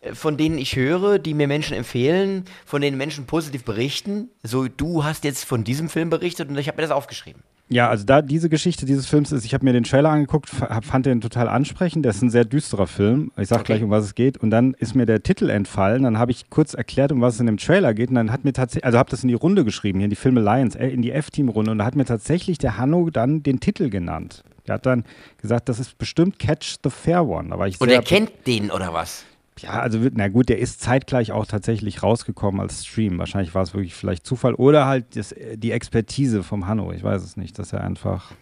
äh, 0.01 0.15
von 0.15 0.37
denen 0.37 0.59
ich 0.59 0.77
höre, 0.77 1.19
die 1.19 1.35
mir 1.35 1.47
Menschen 1.49 1.77
empfehlen, 1.77 2.45
von 2.65 2.81
denen 2.81 2.97
Menschen 2.97 3.27
positiv 3.27 3.65
berichten. 3.65 4.31
So, 4.43 4.67
du 4.69 5.05
hast 5.05 5.25
jetzt 5.25 5.45
von 5.45 5.65
diesem 5.65 5.89
Film 5.89 6.11
berichtet 6.11 6.49
und 6.49 6.57
ich 6.59 6.69
habe 6.69 6.77
mir 6.77 6.83
das 6.83 6.91
aufgeschrieben. 6.97 7.43
Ja, 7.71 7.91
also 7.91 8.05
da 8.05 8.23
diese 8.23 8.49
Geschichte 8.49 8.87
dieses 8.87 9.07
Films 9.07 9.31
ist, 9.31 9.45
ich 9.45 9.53
habe 9.53 9.65
mir 9.65 9.75
den 9.75 9.85
Trailer 9.85 10.09
angeguckt, 10.09 10.49
fa- 10.49 10.81
fand 10.81 11.05
den 11.05 11.21
total 11.21 11.49
ansprechend. 11.49 12.07
Das 12.07 12.17
ist 12.17 12.23
ein 12.23 12.31
sehr 12.31 12.47
düsterer 12.47 12.87
Film. 12.87 13.31
Ich 13.37 13.49
sag 13.49 13.61
Okay. 13.61 13.75
gleich, 13.75 13.83
um 13.83 13.91
was 13.91 14.05
es 14.05 14.15
geht. 14.15 14.39
Und 14.39 14.51
dann 14.51 14.73
ist 14.75 14.95
mir 14.95 15.05
der 15.05 15.23
Titel 15.23 15.51
entfallen. 15.51 16.05
Dann 16.05 16.19
habe 16.19 16.31
ich 16.31 16.49
kurz 16.49 16.73
erklärt, 16.73 17.13
um 17.13 17.21
was 17.21 17.35
es 17.35 17.41
in 17.41 17.47
dem 17.47 17.59
Trailer 17.59 17.93
geht. 17.93 18.09
Und 18.09 18.15
dann 18.15 18.33
hat 18.33 18.45
mir 18.45 18.55
tatsächlich, 18.55 18.87
also 18.87 18.97
habe 18.99 19.11
das 19.11 19.23
in 19.23 19.29
die 19.29 19.35
Runde 19.35 19.65
geschrieben, 19.67 19.99
hier 19.99 20.05
in 20.07 20.11
die 20.11 20.17
Filme 20.17 20.41
Lions, 20.41 20.77
äh, 20.77 20.89
in 20.89 21.03
die 21.03 21.13
F-Team-Runde. 21.13 21.71
Und 21.73 21.79
da 21.79 21.85
hat 21.85 21.95
mir 21.95 22.07
tatsächlich 22.07 22.57
der 22.57 22.79
Hanno 22.79 23.11
dann 23.11 23.43
den 23.43 23.61
Titel 23.61 23.91
genannt. 23.91 24.45
Der 24.67 24.75
hat 24.77 24.87
dann 24.87 25.05
gesagt, 25.41 25.69
das 25.69 25.79
ist 25.79 25.99
bestimmt 25.99 26.39
Catch 26.39 26.77
the 26.85 26.91
Fair 26.91 27.27
One. 27.27 27.51
Da 27.51 27.59
war 27.59 27.69
ich 27.69 27.79
Und 27.81 27.91
er 27.91 28.03
kennt 28.03 28.31
den 28.47 28.71
oder 28.71 28.93
was? 28.95 29.25
Ja, 29.63 29.81
also 29.81 30.03
wird- 30.03 30.15
na 30.17 30.29
gut, 30.29 30.49
der 30.49 30.59
ist 30.59 30.81
zeitgleich 30.81 31.33
auch 31.33 31.47
tatsächlich 31.47 32.03
rausgekommen 32.03 32.61
als 32.61 32.85
Stream. 32.87 33.19
Wahrscheinlich 33.19 33.55
war 33.55 33.63
es 33.63 33.75
wirklich 33.75 33.95
vielleicht 33.95 34.27
Zufall 34.27 34.55
oder 34.55 34.87
halt 34.87 35.17
das, 35.17 35.35
die 35.55 35.73
Expertise 35.73 36.43
vom 36.43 36.67
Hanno. 36.67 36.93
Ich 36.93 37.03
weiß 37.03 37.23
es 37.23 37.37
nicht, 37.37 37.59
dass 37.59 37.73
er 37.73 37.83
einfach. 37.83 38.33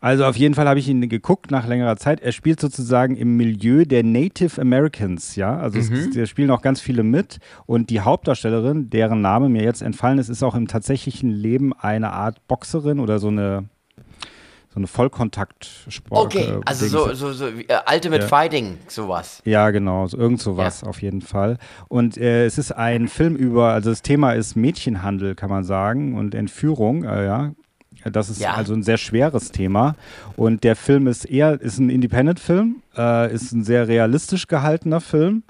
Also 0.00 0.24
auf 0.24 0.34
jeden 0.36 0.54
Fall 0.54 0.66
habe 0.66 0.80
ich 0.80 0.88
ihn 0.88 1.08
geguckt 1.08 1.52
nach 1.52 1.64
längerer 1.68 1.96
Zeit. 1.96 2.20
Er 2.20 2.32
spielt 2.32 2.58
sozusagen 2.58 3.14
im 3.16 3.36
Milieu 3.36 3.84
der 3.84 4.02
Native 4.02 4.60
Americans, 4.60 5.36
ja. 5.36 5.56
Also 5.56 5.78
es, 5.78 5.90
es, 5.92 6.10
da 6.10 6.26
spielen 6.26 6.50
auch 6.50 6.60
ganz 6.60 6.80
viele 6.80 7.04
mit. 7.04 7.38
Und 7.66 7.88
die 7.88 8.00
Hauptdarstellerin, 8.00 8.90
deren 8.90 9.20
Name 9.20 9.48
mir 9.48 9.62
jetzt 9.62 9.80
entfallen 9.80 10.18
ist, 10.18 10.28
ist 10.28 10.42
auch 10.42 10.56
im 10.56 10.66
tatsächlichen 10.66 11.30
Leben 11.30 11.72
eine 11.72 12.12
Art 12.12 12.44
Boxerin 12.48 12.98
oder 12.98 13.20
so 13.20 13.28
eine 13.28 13.66
so 14.72 14.80
eine 14.80 14.86
Vollkontaktsport. 14.86 16.26
Okay, 16.26 16.44
äh, 16.52 16.60
also 16.64 16.86
so, 16.86 17.12
so, 17.14 17.32
so 17.32 17.46
äh, 17.46 17.64
Ultimate 17.92 18.22
Ja. 18.22 18.28
Fighting, 18.28 18.78
sowas. 18.88 19.42
Ja, 19.44 19.70
genau, 19.70 20.06
so, 20.06 20.16
irgend 20.16 20.40
sowas 20.40 20.82
auf 20.82 21.02
jeden 21.02 21.20
Fall. 21.20 21.58
Und 21.88 22.16
äh, 22.16 22.46
es 22.46 22.56
ist 22.58 22.72
ein 22.72 23.08
Film 23.08 23.36
über, 23.36 23.72
also 23.72 23.90
das 23.90 24.02
Thema 24.02 24.32
ist 24.32 24.56
Mädchenhandel, 24.56 25.34
kann 25.34 25.50
man 25.50 25.64
sagen, 25.64 26.16
und 26.16 26.34
Entführung, 26.34 27.04
äh, 27.04 27.26
ja. 27.26 27.52
Das 28.10 28.28
ist 28.30 28.40
Ja. 28.40 28.54
also 28.54 28.72
ein 28.74 28.82
sehr 28.82 28.96
schweres 28.96 29.52
Thema. 29.52 29.94
Und 30.36 30.64
der 30.64 30.74
Film 30.74 31.06
ist 31.06 31.24
eher, 31.24 31.60
ist 31.60 31.78
ein 31.78 31.88
Independent-Film, 31.88 32.82
ist 33.30 33.52
ein 33.52 33.62
sehr 33.62 33.86
realistisch 33.86 34.48
gehaltener 34.48 35.00
Film. 35.00 35.44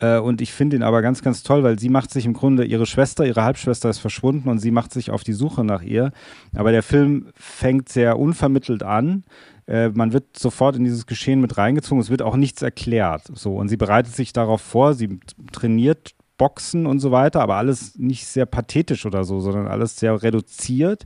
Äh, 0.00 0.18
und 0.18 0.40
ich 0.40 0.52
finde 0.52 0.76
ihn 0.76 0.82
aber 0.82 1.02
ganz, 1.02 1.22
ganz 1.22 1.42
toll, 1.42 1.62
weil 1.62 1.78
sie 1.78 1.88
macht 1.88 2.10
sich 2.10 2.26
im 2.26 2.32
Grunde, 2.32 2.64
ihre 2.64 2.86
Schwester, 2.86 3.26
ihre 3.26 3.42
Halbschwester 3.42 3.90
ist 3.90 3.98
verschwunden 3.98 4.48
und 4.48 4.58
sie 4.58 4.70
macht 4.70 4.92
sich 4.92 5.10
auf 5.10 5.24
die 5.24 5.32
Suche 5.32 5.64
nach 5.64 5.82
ihr. 5.82 6.12
Aber 6.54 6.72
der 6.72 6.82
Film 6.82 7.28
fängt 7.34 7.88
sehr 7.88 8.18
unvermittelt 8.18 8.82
an. 8.82 9.24
Äh, 9.66 9.90
man 9.90 10.12
wird 10.12 10.38
sofort 10.38 10.76
in 10.76 10.84
dieses 10.84 11.06
Geschehen 11.06 11.40
mit 11.40 11.58
reingezogen. 11.58 12.00
Es 12.00 12.10
wird 12.10 12.22
auch 12.22 12.36
nichts 12.36 12.62
erklärt. 12.62 13.24
So. 13.34 13.56
Und 13.56 13.68
sie 13.68 13.76
bereitet 13.76 14.14
sich 14.14 14.32
darauf 14.32 14.60
vor, 14.60 14.94
sie 14.94 15.20
trainiert 15.52 16.14
Boxen 16.38 16.86
und 16.86 17.00
so 17.00 17.10
weiter, 17.10 17.40
aber 17.42 17.56
alles 17.56 17.98
nicht 17.98 18.26
sehr 18.26 18.46
pathetisch 18.46 19.04
oder 19.04 19.24
so, 19.24 19.40
sondern 19.40 19.66
alles 19.66 19.96
sehr 19.96 20.22
reduziert. 20.22 21.04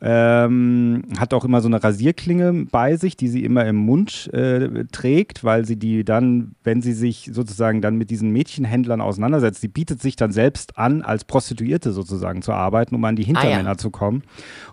Ähm, 0.00 1.04
hat 1.18 1.34
auch 1.34 1.44
immer 1.44 1.60
so 1.60 1.68
eine 1.68 1.82
Rasierklinge 1.82 2.66
bei 2.70 2.96
sich, 2.96 3.16
die 3.16 3.28
sie 3.28 3.44
immer 3.44 3.64
im 3.64 3.76
Mund 3.76 4.32
äh, 4.32 4.84
trägt, 4.92 5.42
weil 5.42 5.64
sie 5.64 5.76
die 5.76 6.04
dann, 6.04 6.54
wenn 6.62 6.82
sie 6.82 6.92
sich 6.92 7.30
sozusagen 7.32 7.80
dann 7.80 7.96
mit 7.96 8.10
diesen 8.10 8.30
Mädchenhändlern 8.30 9.00
auseinandersetzt, 9.00 9.62
sie 9.62 9.68
bietet 9.68 10.00
sich 10.00 10.16
dann 10.16 10.30
selbst 10.30 10.78
an, 10.78 11.02
als 11.02 11.24
Prostituierte 11.24 11.92
sozusagen 11.92 12.42
zu 12.42 12.52
arbeiten, 12.52 12.94
um 12.94 13.04
an 13.04 13.16
die 13.16 13.24
Hintermänner 13.24 13.78
zu 13.78 13.90
kommen. 13.90 14.22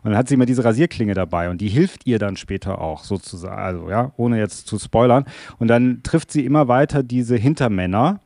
Und 0.04 0.12
dann 0.12 0.18
hat 0.18 0.28
sie 0.28 0.36
immer 0.36 0.46
diese 0.46 0.66
Rasierklinge 0.66 1.14
dabei 1.14 1.50
und 1.50 1.62
die 1.62 1.70
hilft 1.70 2.06
ihr 2.06 2.20
dann 2.20 2.36
später 2.36 2.82
auch 2.82 3.06
sozusagen, 3.06 3.62
also 3.62 3.90
ja, 3.90 4.12
ohne 4.18 4.38
jetzt 4.38 4.68
zu 4.68 4.78
spoilern. 4.78 5.26
Und 5.58 5.70
dann 5.70 6.02
trifft 6.04 6.32
sie 6.32 6.46
immer 6.46 6.68
weiter 6.68 7.02
diese 7.02 7.38
Hintermänner. 7.38 8.20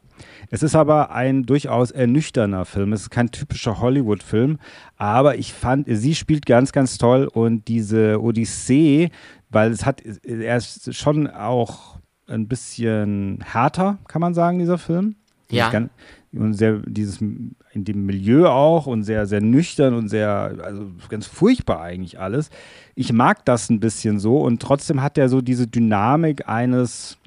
Es 0.52 0.64
ist 0.64 0.76
aber 0.76 1.12
ein 1.12 1.44
durchaus 1.46 1.92
ernüchterner 1.92 2.66
Film. 2.66 2.94
Es 2.94 3.02
ist 3.02 3.10
kein 3.10 3.32
typischer 3.32 3.80
Hollywood-Film, 3.80 4.58
aber 4.98 5.38
ich 5.38 5.54
fand, 5.54 5.88
sie 5.90 6.16
spielt 6.16 6.46
ganz, 6.46 6.72
ganz 6.72 6.98
toll 6.98 7.28
und 7.32 7.68
diese 7.68 8.22
Odyssee, 8.22 9.10
weil 9.50 9.72
es 9.72 9.86
hat, 9.86 10.02
er 10.24 10.58
ist 10.58 10.94
schon 10.96 11.28
auch 11.28 11.98
ein 12.28 12.48
bisschen 12.48 13.40
härter, 13.46 14.00
kann 14.08 14.22
man 14.22 14.34
sagen, 14.34 14.60
dieser 14.60 14.78
Film. 14.78 15.16
Ja. 15.50 15.70
Ganz- 15.70 15.92
Und 16.34 16.54
sehr, 16.54 16.82
dieses 16.86 17.22
in 17.22 17.56
dem 17.86 18.06
Milieu 18.06 18.48
auch 18.50 18.88
und 18.88 19.04
sehr, 19.04 19.26
sehr 19.26 19.40
nüchtern 19.42 19.94
und 19.94 20.10
sehr, 20.10 20.56
also 20.62 20.88
ganz 21.08 21.28
furchtbar 21.28 21.82
eigentlich 21.82 22.20
alles. 22.20 22.50
Ich 22.96 23.14
mag 23.14 23.46
das 23.46 23.70
ein 23.70 23.80
bisschen 23.80 24.20
so 24.20 24.40
und 24.40 24.62
trotzdem 24.62 25.02
hat 25.02 25.18
er 25.18 25.30
so 25.30 25.40
diese 25.42 25.66
Dynamik 25.68 26.50
eines 26.50 27.18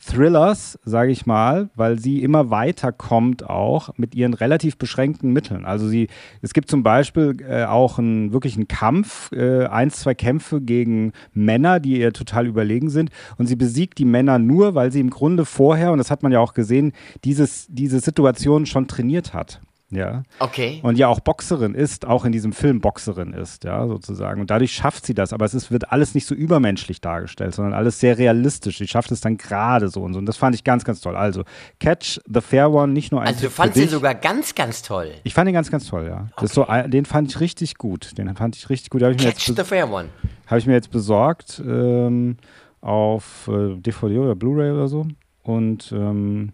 Thrillers, 0.00 0.78
sage 0.84 1.12
ich 1.12 1.26
mal, 1.26 1.70
weil 1.74 1.98
sie 1.98 2.22
immer 2.22 2.50
weiter 2.50 2.90
kommt 2.92 3.48
auch 3.48 3.90
mit 3.96 4.14
ihren 4.14 4.34
relativ 4.34 4.78
beschränkten 4.78 5.32
Mitteln. 5.32 5.64
Also 5.64 5.88
sie, 5.88 6.08
es 6.42 6.54
gibt 6.54 6.70
zum 6.70 6.82
Beispiel 6.82 7.36
äh, 7.46 7.64
auch 7.64 7.98
einen 7.98 8.32
wirklichen 8.32 8.66
Kampf, 8.66 9.30
äh, 9.32 9.66
eins, 9.66 10.00
zwei 10.00 10.14
Kämpfe 10.14 10.60
gegen 10.60 11.12
Männer, 11.32 11.80
die 11.80 12.00
ihr 12.00 12.12
total 12.12 12.46
überlegen 12.46 12.90
sind 12.90 13.10
und 13.36 13.46
sie 13.46 13.56
besiegt 13.56 13.98
die 13.98 14.04
Männer 14.04 14.38
nur, 14.38 14.74
weil 14.74 14.90
sie 14.90 15.00
im 15.00 15.10
Grunde 15.10 15.44
vorher, 15.44 15.92
und 15.92 15.98
das 15.98 16.10
hat 16.10 16.22
man 16.22 16.32
ja 16.32 16.40
auch 16.40 16.54
gesehen, 16.54 16.92
dieses, 17.24 17.66
diese 17.68 18.00
Situation 18.00 18.66
schon 18.66 18.88
trainiert 18.88 19.34
hat. 19.34 19.60
Ja. 19.90 20.22
Okay. 20.38 20.80
Und 20.82 20.98
ja 20.98 21.08
auch 21.08 21.20
Boxerin 21.20 21.74
ist, 21.74 22.06
auch 22.06 22.24
in 22.24 22.32
diesem 22.32 22.52
Film 22.52 22.80
Boxerin 22.80 23.32
ist, 23.32 23.64
ja, 23.64 23.86
sozusagen. 23.88 24.40
Und 24.40 24.50
dadurch 24.50 24.72
schafft 24.72 25.04
sie 25.04 25.14
das. 25.14 25.32
Aber 25.32 25.44
es 25.44 25.54
ist, 25.54 25.70
wird 25.72 25.90
alles 25.90 26.14
nicht 26.14 26.26
so 26.26 26.34
übermenschlich 26.34 27.00
dargestellt, 27.00 27.54
sondern 27.54 27.74
alles 27.74 27.98
sehr 27.98 28.16
realistisch. 28.16 28.78
Sie 28.78 28.86
schafft 28.86 29.10
es 29.10 29.20
dann 29.20 29.36
gerade 29.36 29.88
so 29.88 30.02
und 30.02 30.12
so. 30.12 30.18
Und 30.20 30.26
das 30.26 30.36
fand 30.36 30.54
ich 30.54 30.62
ganz, 30.62 30.84
ganz 30.84 31.00
toll. 31.00 31.16
Also, 31.16 31.44
Catch 31.80 32.20
the 32.26 32.40
Fair 32.40 32.70
One, 32.70 32.92
nicht 32.92 33.10
nur 33.10 33.20
ein 33.20 33.28
Also 33.28 33.40
du 33.40 33.46
Tipp 33.46 33.50
für 33.50 33.62
fandst 33.62 33.78
ihn 33.78 33.88
sogar 33.88 34.14
ganz, 34.14 34.54
ganz 34.54 34.82
toll. 34.82 35.10
Ich 35.24 35.34
fand 35.34 35.48
ihn 35.48 35.54
ganz, 35.54 35.70
ganz 35.70 35.86
toll, 35.86 36.06
ja. 36.06 36.28
Ist 36.42 36.54
so, 36.54 36.66
den 36.86 37.04
fand 37.04 37.28
ich 37.30 37.40
richtig 37.40 37.76
gut. 37.76 38.16
Den 38.16 38.34
fand 38.36 38.56
ich 38.56 38.70
richtig 38.70 38.90
gut. 38.90 39.02
Habe 39.02 39.12
ich, 39.12 39.18
mir 39.18 39.32
Catch 39.32 39.48
jetzt 39.48 39.56
the 39.56 39.64
Fair 39.64 39.90
One. 39.90 40.08
hab 40.46 40.58
ich 40.58 40.66
mir 40.66 40.74
jetzt 40.74 40.90
besorgt 40.90 41.60
ähm, 41.66 42.36
auf 42.80 43.48
äh, 43.48 43.76
DVD 43.76 44.18
oder 44.18 44.36
Blu-ray 44.36 44.70
oder 44.70 44.86
so. 44.86 45.06
Und 45.42 45.90
ähm, 45.92 46.52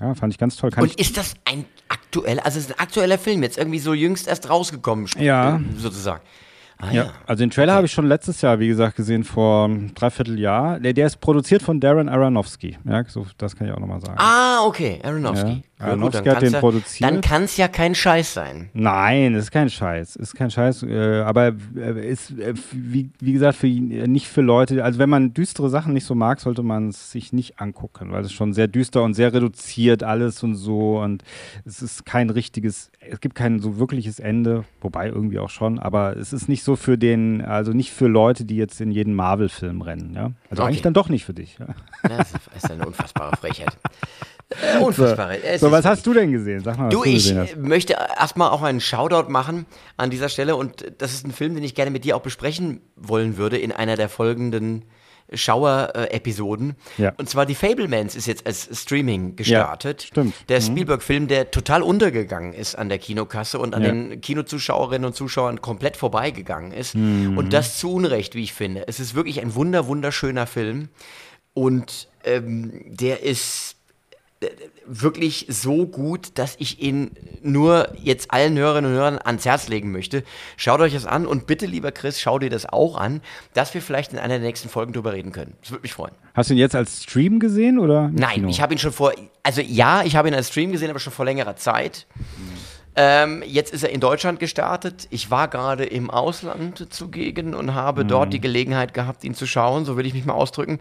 ja, 0.00 0.14
fand 0.14 0.32
ich 0.32 0.38
ganz 0.38 0.56
toll. 0.56 0.70
Kann 0.70 0.84
Und 0.84 0.94
ist 0.94 1.16
das 1.16 1.34
ein 1.44 1.64
aktueller, 1.92 2.44
also 2.44 2.58
es 2.58 2.66
ist 2.66 2.72
ein 2.72 2.78
aktueller 2.80 3.18
Film, 3.18 3.42
jetzt 3.42 3.58
irgendwie 3.58 3.78
so 3.78 3.94
jüngst 3.94 4.26
erst 4.28 4.48
rausgekommen, 4.48 5.06
Ja. 5.18 5.56
äh, 5.56 5.60
sozusagen. 5.76 6.22
Ah, 6.78 6.90
Ja, 6.90 7.12
also 7.26 7.44
den 7.44 7.50
Trailer 7.50 7.74
habe 7.74 7.86
ich 7.86 7.92
schon 7.92 8.06
letztes 8.08 8.40
Jahr, 8.42 8.58
wie 8.58 8.66
gesagt, 8.66 8.96
gesehen, 8.96 9.22
vor 9.22 9.66
einem 9.66 9.94
Dreivierteljahr. 9.94 10.80
Der, 10.80 10.92
der 10.92 11.06
ist 11.06 11.20
produziert 11.20 11.62
von 11.62 11.78
Darren 11.78 12.08
Aronofsky. 12.08 12.76
Ja, 12.84 13.04
so, 13.06 13.24
das 13.38 13.54
kann 13.54 13.68
ich 13.68 13.72
auch 13.72 13.78
nochmal 13.78 14.00
sagen. 14.00 14.16
Ah, 14.18 14.64
okay, 14.66 14.98
Aronofsky. 15.04 15.62
Ja, 15.82 15.88
Aronofsky 15.88 16.18
hat 16.18 16.24
kann's 16.24 16.40
den 16.40 16.52
ja, 16.52 16.60
produziert. 16.60 17.10
Dann 17.10 17.20
kann 17.20 17.42
es 17.42 17.56
ja 17.56 17.66
kein 17.66 17.94
Scheiß 17.94 18.34
sein. 18.34 18.70
Nein, 18.72 19.34
ist 19.34 19.50
kein 19.50 19.68
Scheiß. 19.68 20.14
Ist 20.16 20.34
kein 20.34 20.50
Scheiß. 20.50 20.84
Äh, 20.84 21.22
aber 21.22 21.52
äh, 21.76 22.08
ist, 22.08 22.30
äh, 22.38 22.54
wie, 22.70 23.10
wie 23.18 23.32
gesagt, 23.32 23.56
für, 23.58 23.66
äh, 23.66 24.06
nicht 24.06 24.28
für 24.28 24.42
Leute. 24.42 24.84
Also, 24.84 24.98
wenn 25.00 25.10
man 25.10 25.34
düstere 25.34 25.68
Sachen 25.68 25.92
nicht 25.92 26.04
so 26.04 26.14
mag, 26.14 26.38
sollte 26.40 26.62
man 26.62 26.90
es 26.90 27.10
sich 27.10 27.32
nicht 27.32 27.60
angucken, 27.60 28.12
weil 28.12 28.24
es 28.24 28.32
schon 28.32 28.52
sehr 28.52 28.68
düster 28.68 29.02
und 29.02 29.14
sehr 29.14 29.32
reduziert 29.32 30.04
alles 30.04 30.42
und 30.44 30.54
so. 30.54 31.00
Und 31.00 31.24
es 31.64 31.82
ist 31.82 32.06
kein 32.06 32.30
richtiges, 32.30 32.90
es 33.00 33.20
gibt 33.20 33.34
kein 33.34 33.58
so 33.58 33.78
wirkliches 33.78 34.20
Ende, 34.20 34.64
wobei 34.80 35.08
irgendwie 35.08 35.40
auch 35.40 35.50
schon. 35.50 35.80
Aber 35.80 36.16
es 36.16 36.32
ist 36.32 36.48
nicht 36.48 36.62
so 36.62 36.76
für 36.76 36.96
den, 36.96 37.42
also 37.42 37.72
nicht 37.72 37.90
für 37.90 38.06
Leute, 38.06 38.44
die 38.44 38.56
jetzt 38.56 38.80
in 38.80 38.92
jeden 38.92 39.14
Marvel-Film 39.14 39.82
rennen. 39.82 40.12
Ja? 40.14 40.30
Also, 40.48 40.62
Okay. 40.62 40.68
eigentlich 40.68 40.82
dann 40.82 40.94
doch 40.94 41.08
nicht 41.08 41.24
für 41.24 41.34
dich. 41.34 41.58
Ja? 41.58 41.66
Das 42.08 42.32
ist 42.56 42.70
eine 42.70 42.86
unfassbare 42.86 43.36
Frechheit. 43.36 43.76
Äh, 44.60 44.78
Unfassbare. 44.82 45.42
Es 45.42 45.60
So, 45.60 45.70
was 45.70 45.84
hast 45.84 46.06
du 46.06 46.12
denn 46.14 46.30
gesehen? 46.32 46.60
Sag 46.62 46.78
mal, 46.78 46.86
was 46.86 46.94
Du, 46.94 47.02
du, 47.02 47.08
ich 47.08 47.34
möchte 47.56 47.94
erstmal 48.18 48.50
auch 48.50 48.62
einen 48.62 48.80
Shoutout 48.80 49.30
machen 49.30 49.66
an 49.96 50.10
dieser 50.10 50.28
Stelle 50.28 50.56
und 50.56 50.92
das 50.98 51.12
ist 51.12 51.26
ein 51.26 51.32
Film, 51.32 51.54
den 51.54 51.64
ich 51.64 51.74
gerne 51.74 51.90
mit 51.90 52.04
dir 52.04 52.16
auch 52.16 52.22
besprechen 52.22 52.80
wollen 52.96 53.36
würde 53.36 53.58
in 53.58 53.72
einer 53.72 53.96
der 53.96 54.08
folgenden 54.08 54.84
Schauer-Episoden. 55.34 56.76
Ja. 56.98 57.12
Und 57.16 57.28
zwar 57.28 57.46
die 57.46 57.54
Fablemans 57.54 58.14
ist 58.16 58.26
jetzt 58.26 58.46
als 58.46 58.68
Streaming 58.72 59.36
gestartet. 59.36 60.02
stimmt. 60.02 60.34
Der 60.48 60.60
Spielberg-Film, 60.60 61.28
der 61.28 61.50
total 61.50 61.82
untergegangen 61.82 62.52
ist 62.52 62.74
an 62.76 62.88
der 62.88 62.98
Kinokasse 62.98 63.58
und 63.58 63.74
an 63.74 63.82
Ja. 63.82 63.88
den 63.92 64.20
Kinozuschauerinnen 64.20 65.06
und 65.06 65.14
Zuschauern 65.14 65.60
komplett 65.62 65.96
vorbeigegangen 65.96 66.72
ist. 66.72 66.94
Mhm. 66.94 67.38
Und 67.38 67.52
das 67.52 67.78
zu 67.78 67.92
Unrecht, 67.94 68.34
wie 68.34 68.42
ich 68.42 68.52
finde. 68.52 68.84
Es 68.88 69.00
ist 69.00 69.14
wirklich 69.14 69.40
ein 69.40 69.54
wunder, 69.54 69.86
wunderschöner 69.86 70.46
Film 70.46 70.88
und 71.54 72.08
ähm, 72.24 72.82
der 72.86 73.22
ist 73.22 73.76
wirklich 74.86 75.46
so 75.48 75.86
gut, 75.86 76.38
dass 76.38 76.56
ich 76.58 76.80
ihn 76.80 77.12
nur 77.42 77.88
jetzt 78.02 78.30
allen 78.32 78.56
Hörerinnen 78.56 78.90
und 78.90 78.96
Hörern 78.96 79.18
ans 79.22 79.44
Herz 79.44 79.68
legen 79.68 79.92
möchte. 79.92 80.24
Schaut 80.56 80.80
euch 80.80 80.92
das 80.92 81.06
an 81.06 81.26
und 81.26 81.46
bitte, 81.46 81.66
lieber 81.66 81.92
Chris, 81.92 82.20
schau 82.20 82.38
dir 82.38 82.50
das 82.50 82.66
auch 82.66 82.96
an, 82.96 83.20
dass 83.54 83.74
wir 83.74 83.82
vielleicht 83.82 84.12
in 84.12 84.18
einer 84.18 84.38
der 84.38 84.46
nächsten 84.46 84.68
Folgen 84.68 84.92
drüber 84.92 85.12
reden 85.12 85.32
können. 85.32 85.54
Das 85.60 85.70
würde 85.70 85.82
mich 85.82 85.92
freuen. 85.92 86.14
Hast 86.34 86.50
du 86.50 86.54
ihn 86.54 86.58
jetzt 86.58 86.74
als 86.74 87.02
Stream 87.02 87.38
gesehen 87.38 87.78
oder? 87.78 88.10
Nein, 88.12 88.34
Kino? 88.34 88.48
ich 88.48 88.60
habe 88.60 88.74
ihn 88.74 88.78
schon 88.78 88.92
vor, 88.92 89.12
also 89.42 89.60
ja, 89.60 90.02
ich 90.04 90.16
habe 90.16 90.28
ihn 90.28 90.34
als 90.34 90.48
Stream 90.48 90.72
gesehen, 90.72 90.90
aber 90.90 90.98
schon 90.98 91.12
vor 91.12 91.24
längerer 91.24 91.56
Zeit. 91.56 92.06
Ähm, 92.94 93.42
jetzt 93.46 93.72
ist 93.72 93.82
er 93.84 93.90
in 93.90 94.00
Deutschland 94.00 94.38
gestartet. 94.38 95.06
Ich 95.10 95.30
war 95.30 95.48
gerade 95.48 95.84
im 95.84 96.10
Ausland 96.10 96.92
zugegen 96.92 97.54
und 97.54 97.74
habe 97.74 98.04
dort 98.04 98.32
die 98.32 98.40
Gelegenheit 98.40 98.92
gehabt, 98.92 99.24
ihn 99.24 99.34
zu 99.34 99.46
schauen, 99.46 99.84
so 99.84 99.96
will 99.96 100.04
ich 100.04 100.12
mich 100.12 100.26
mal 100.26 100.34
ausdrücken. 100.34 100.78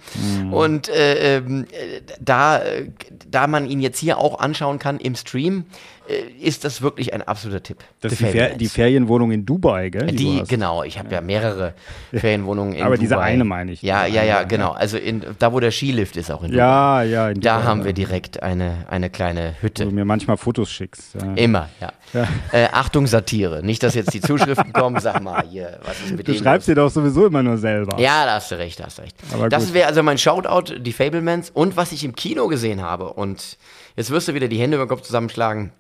Und 0.52 0.90
äh, 0.90 1.38
ähm, 1.38 1.66
äh, 1.72 2.02
da, 2.20 2.60
äh, 2.60 2.90
da 3.30 3.48
man 3.48 3.66
ihn 3.70 3.80
jetzt 3.80 4.00
hier 4.00 4.18
auch 4.18 4.40
anschauen 4.40 4.78
kann 4.78 5.00
im 5.00 5.16
Stream, 5.16 5.66
äh, 6.10 6.46
ist 6.46 6.66
das 6.66 6.82
wirklich 6.82 7.14
ein 7.14 7.22
absoluter 7.22 7.64
Tipp. 7.64 7.78
Das 8.02 8.12
ist 8.12 8.22
die, 8.22 8.26
Fer 8.26 8.50
die 8.56 8.68
Ferienwohnung 8.68 9.32
in 9.32 9.46
Dubai, 9.46 9.90
gell? 9.90 10.08
Die, 10.08 10.42
hast. 10.42 10.50
genau, 10.50 10.84
ich 10.84 11.00
habe 11.00 11.14
ja 11.14 11.22
mehrere 11.22 11.74
Ferienwohnungen 12.12 12.74
in 12.74 12.84
Aber 12.84 12.98
diese 12.98 13.14
Dubai. 13.14 13.28
eine 13.28 13.46
meine 13.46 13.72
ich. 13.72 13.82
Ja, 13.82 14.06
Diese 14.06 14.18
ja, 14.18 14.24
ja, 14.24 14.44
genau. 14.44 14.72
Also 14.72 14.98
in, 14.98 15.24
da, 15.40 15.54
wo 15.54 15.60
der 15.60 15.72
Skilift 15.72 16.18
ist, 16.18 16.30
auch 16.32 16.44
in 16.44 16.52
Dubai. 16.52 16.60
Ja, 16.60 17.04
ja. 17.04 17.30
In 17.30 17.40
Da 17.40 17.58
Dubai, 17.58 17.68
haben 17.70 17.80
ja. 17.80 17.86
wir 17.86 17.94
direkt 17.94 18.44
eine, 18.44 18.86
eine 18.90 19.10
kleine 19.10 19.54
Wo 19.62 19.68
Hütte. 19.68 19.86
du 19.86 19.92
mir 19.92 20.04
manchmal 20.06 20.38
Fotos 20.38 20.70
schickst. 20.72 21.16
Ja. 21.16 21.34
Immer, 21.36 21.70
ja. 21.80 21.94
Äh, 22.52 22.68
Achtung, 22.72 23.08
Satire. 23.08 23.64
Nicht, 23.64 23.84
dass 23.84 23.96
jetzt 23.96 24.14
die 24.14 24.22
Zuschriften 24.22 24.74
kommen, 24.74 25.00
sag 25.00 25.22
mal 25.22 25.44
hier, 25.48 25.80
was 25.84 26.00
ist 26.02 26.16
mit 26.16 26.28
Du 26.28 26.34
schreibst 26.34 26.68
dir 26.68 26.76
doch 26.76 26.90
sowieso 26.90 27.28
immer 27.28 27.42
nur 27.42 27.58
selber. 27.58 28.00
Ja, 28.00 28.26
da 28.26 28.36
hast 28.36 28.52
du 28.52 28.58
recht, 28.58 28.80
da 28.80 28.86
hast 28.86 28.98
du 28.98 29.04
recht. 29.04 29.16
Aber 29.34 29.50
das 29.50 29.74
wäre 29.74 29.88
also 29.88 30.04
mein 30.04 30.18
Shoutout, 30.18 30.80
die 30.80 30.94
Fablemans 30.94 31.50
und 31.50 31.78
was 31.78 31.92
ich 31.92 32.04
im 32.04 32.16
Kino 32.16 32.48
gesehen 32.48 32.82
habe. 32.82 33.14
Und 33.14 33.58
jetzt 33.96 34.12
wirst 34.12 34.28
du 34.28 34.34
wieder 34.34 34.48
die 34.48 34.60
Hände 34.60 34.78
über 34.78 34.86
den 34.86 34.90
Kopf 34.90 35.02
zusammenschlagen. 35.02 35.72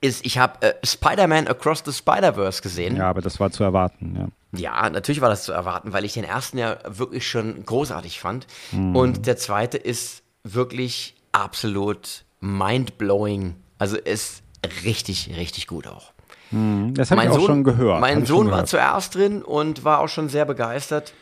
Ist, 0.00 0.24
ich 0.24 0.38
habe 0.38 0.62
äh, 0.62 0.74
Spider-Man 0.84 1.48
Across 1.48 1.82
the 1.86 1.92
Spider-Verse 1.92 2.62
gesehen. 2.62 2.96
Ja, 2.96 3.08
aber 3.08 3.20
das 3.20 3.40
war 3.40 3.50
zu 3.50 3.64
erwarten. 3.64 4.14
Ja. 4.16 4.28
Ja, 4.52 4.88
natürlich 4.88 5.20
war 5.20 5.28
das 5.28 5.42
zu 5.42 5.52
erwarten, 5.52 5.92
weil 5.92 6.04
ich 6.04 6.14
den 6.14 6.24
ersten 6.24 6.56
ja 6.56 6.78
wirklich 6.86 7.28
schon 7.28 7.64
großartig 7.64 8.20
fand. 8.20 8.46
Mhm. 8.72 8.96
Und 8.96 9.26
der 9.26 9.36
zweite 9.36 9.76
ist 9.76 10.22
wirklich 10.42 11.16
absolut 11.32 12.24
mind-blowing. 12.40 13.56
Also 13.78 13.96
ist 13.96 14.42
richtig, 14.84 15.30
richtig 15.36 15.66
gut 15.66 15.86
auch. 15.86 16.12
Das 16.50 17.10
habe 17.10 17.24
ich 17.24 17.30
auch 17.30 17.44
schon 17.44 17.62
gehört. 17.62 18.00
Mein 18.00 18.24
Sohn 18.24 18.46
war 18.46 18.52
gehört. 18.52 18.68
zuerst 18.68 19.14
drin 19.14 19.42
und 19.42 19.84
war 19.84 20.00
auch 20.00 20.08
schon 20.08 20.28
sehr 20.30 20.46
begeistert 20.46 21.12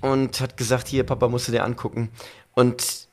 und 0.00 0.40
hat 0.40 0.56
gesagt, 0.56 0.88
hier, 0.88 1.04
Papa, 1.04 1.28
musst 1.28 1.48
du 1.48 1.52
dir 1.52 1.64
angucken. 1.64 2.08
Und 2.54 3.08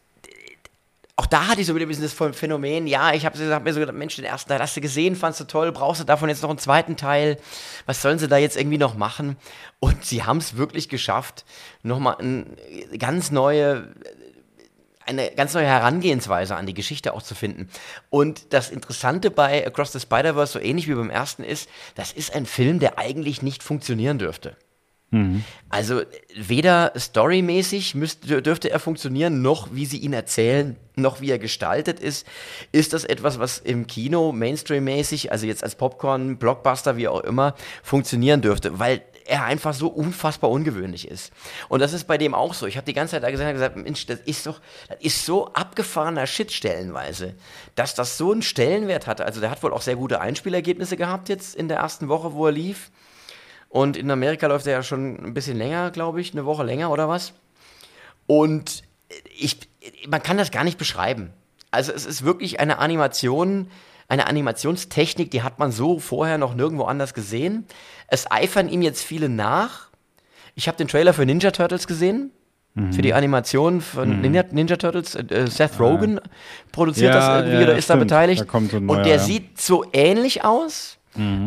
auch 1.17 1.25
da 1.25 1.47
hatte 1.47 1.61
ich 1.61 1.67
so 1.67 1.75
wieder 1.75 1.85
ein 1.85 1.89
bisschen 1.89 2.03
das 2.03 2.37
Phänomen, 2.37 2.87
ja, 2.87 3.13
ich 3.13 3.25
habe 3.25 3.37
hab 3.53 3.63
mir 3.63 3.73
so 3.73 3.79
gedacht, 3.79 3.95
Mensch, 3.95 4.17
den 4.17 4.25
ersten 4.25 4.49
Teil 4.49 4.59
hast 4.59 4.75
du 4.75 4.81
gesehen, 4.81 5.15
fandst 5.15 5.39
du 5.39 5.45
toll, 5.45 5.71
brauchst 5.71 6.01
du 6.01 6.05
davon 6.05 6.27
jetzt 6.27 6.41
noch 6.41 6.49
einen 6.49 6.59
zweiten 6.59 6.97
Teil? 6.97 7.37
Was 7.85 8.01
sollen 8.01 8.19
sie 8.19 8.27
da 8.27 8.37
jetzt 8.37 8.57
irgendwie 8.57 8.77
noch 8.77 8.95
machen? 8.95 9.37
Und 9.79 10.03
sie 10.03 10.23
haben 10.23 10.37
es 10.37 10.57
wirklich 10.57 10.89
geschafft, 10.89 11.45
nochmal 11.83 12.17
eine 12.17 12.45
ganz 12.97 13.31
neue, 13.31 13.87
eine 15.05 15.31
ganz 15.31 15.53
neue 15.53 15.67
Herangehensweise 15.67 16.55
an 16.55 16.65
die 16.65 16.73
Geschichte 16.73 17.13
auch 17.13 17.21
zu 17.21 17.35
finden. 17.35 17.69
Und 18.09 18.53
das 18.53 18.69
Interessante 18.69 19.31
bei 19.31 19.65
Across 19.65 19.93
the 19.93 19.99
Spider-Verse, 19.99 20.53
so 20.53 20.59
ähnlich 20.59 20.87
wie 20.87 20.95
beim 20.95 21.09
ersten, 21.09 21.43
ist, 21.43 21.69
das 21.95 22.11
ist 22.11 22.35
ein 22.35 22.45
Film, 22.45 22.79
der 22.79 22.97
eigentlich 22.97 23.41
nicht 23.41 23.63
funktionieren 23.63 24.17
dürfte. 24.17 24.57
Also 25.69 26.01
weder 26.35 26.91
storymäßig 26.97 27.95
müsste, 27.95 28.41
dürfte 28.41 28.69
er 28.69 28.79
funktionieren, 28.79 29.41
noch 29.41 29.69
wie 29.71 29.85
sie 29.85 29.99
ihn 29.99 30.13
erzählen, 30.13 30.75
noch 30.95 31.21
wie 31.21 31.29
er 31.29 31.39
gestaltet 31.39 31.99
ist. 31.99 32.27
Ist 32.71 32.91
das 32.93 33.05
etwas, 33.05 33.39
was 33.39 33.59
im 33.59 33.87
Kino 33.87 34.31
Mainstream-mäßig, 34.31 35.31
also 35.31 35.45
jetzt 35.45 35.63
als 35.63 35.75
Popcorn, 35.75 36.37
Blockbuster, 36.37 36.97
wie 36.97 37.07
auch 37.07 37.21
immer, 37.21 37.55
funktionieren 37.83 38.41
dürfte, 38.41 38.79
weil 38.79 39.03
er 39.25 39.43
einfach 39.43 39.73
so 39.73 39.87
unfassbar 39.87 40.49
ungewöhnlich 40.51 41.07
ist. 41.07 41.33
Und 41.67 41.81
das 41.81 41.93
ist 41.93 42.05
bei 42.05 42.17
dem 42.17 42.33
auch 42.35 42.53
so. 42.53 42.67
Ich 42.67 42.77
habe 42.77 42.85
die 42.85 42.93
ganze 42.93 43.11
Zeit 43.11 43.23
da 43.23 43.31
gesagt, 43.31 43.53
gesagt, 43.53 43.75
Mensch, 43.75 44.05
das 44.05 44.19
ist 44.21 44.45
doch, 44.45 44.61
das 44.87 44.97
ist 44.99 45.25
so 45.25 45.51
abgefahrener 45.53 46.27
Shit 46.27 46.51
stellenweise, 46.51 47.33
dass 47.75 47.95
das 47.95 48.17
so 48.17 48.31
einen 48.31 48.43
Stellenwert 48.43 49.07
hatte. 49.07 49.25
Also 49.25 49.41
der 49.41 49.49
hat 49.49 49.63
wohl 49.63 49.73
auch 49.73 49.81
sehr 49.81 49.95
gute 49.95 50.21
Einspielergebnisse 50.21 50.95
gehabt 50.95 51.29
jetzt 51.29 51.55
in 51.55 51.67
der 51.67 51.77
ersten 51.77 52.07
Woche, 52.07 52.33
wo 52.33 52.45
er 52.45 52.51
lief. 52.51 52.91
Und 53.69 53.97
in 53.97 54.09
Amerika 54.09 54.47
läuft 54.47 54.67
er 54.67 54.73
ja 54.73 54.83
schon 54.83 55.17
ein 55.17 55.33
bisschen 55.33 55.57
länger, 55.57 55.91
glaube 55.91 56.21
ich, 56.21 56.31
eine 56.31 56.45
Woche 56.45 56.63
länger 56.63 56.91
oder 56.91 57.09
was. 57.09 57.33
Und 58.27 58.83
ich, 59.37 59.57
man 60.07 60.21
kann 60.21 60.37
das 60.37 60.51
gar 60.51 60.63
nicht 60.63 60.77
beschreiben. 60.77 61.33
Also 61.71 61.91
es 61.91 62.05
ist 62.05 62.23
wirklich 62.23 62.59
eine 62.59 62.77
Animation, 62.77 63.69
eine 64.07 64.27
Animationstechnik, 64.27 65.31
die 65.31 65.41
hat 65.41 65.59
man 65.59 65.71
so 65.71 65.99
vorher 65.99 66.37
noch 66.37 66.53
nirgendwo 66.53 66.83
anders 66.85 67.13
gesehen. 67.13 67.65
Es 68.07 68.29
eifern 68.31 68.69
ihm 68.69 68.81
jetzt 68.81 69.03
viele 69.03 69.29
nach. 69.29 69.87
Ich 70.55 70.67
habe 70.67 70.77
den 70.77 70.87
Trailer 70.87 71.13
für 71.13 71.25
Ninja 71.25 71.51
Turtles 71.51 71.87
gesehen. 71.87 72.31
Für 72.91 73.01
die 73.01 73.13
Animation 73.13 73.79
von 73.79 74.19
Ninja, 74.19 74.43
Ninja 74.51 74.75
Turtles. 74.75 75.15
Äh, 75.15 75.47
Seth 75.47 75.79
Rogen 75.79 76.19
produziert 76.73 77.13
Ja, 77.13 77.19
das 77.19 77.43
irgendwie 77.45 77.55
ja, 77.63 77.63
oder 77.69 77.77
ist 77.77 77.89
da 77.89 77.93
stimmt. 77.93 78.09
beteiligt. 78.09 78.41
Da 78.41 78.45
so 78.51 78.57
ein 78.57 78.73
Und 78.81 78.85
neuer, 78.87 79.03
der 79.03 79.19
sieht 79.19 79.61
so 79.61 79.85
ähnlich 79.93 80.43
aus. 80.43 80.97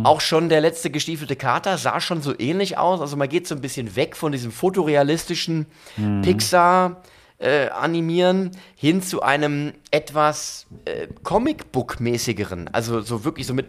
Auch 0.05 0.23
schon 0.23 0.49
der 0.49 0.63
letzte 0.63 0.89
gestiefelte 0.89 1.37
Kater 1.37 1.77
sah 1.77 2.01
schon 2.01 2.23
so 2.23 2.33
ähnlich 2.39 2.79
aus. 2.79 3.03
Also 3.03 3.19
man 3.19 3.29
geht 3.29 3.47
so 3.47 3.55
ein 3.55 3.61
bisschen 3.61 3.95
weg 3.97 4.17
von 4.17 4.33
diesem 4.33 4.51
fotorealistischen 4.51 5.67
Pixar 6.23 7.03
äh, 7.39 7.69
animieren, 7.69 8.51
hin 8.75 9.01
zu 9.03 9.23
einem 9.23 9.73
etwas 9.91 10.67
äh, 10.85 11.07
Comicbook-mäßigeren. 11.23 12.69
Also 12.73 13.01
so 13.01 13.25
wirklich 13.25 13.47
so 13.47 13.55
mit, 13.55 13.67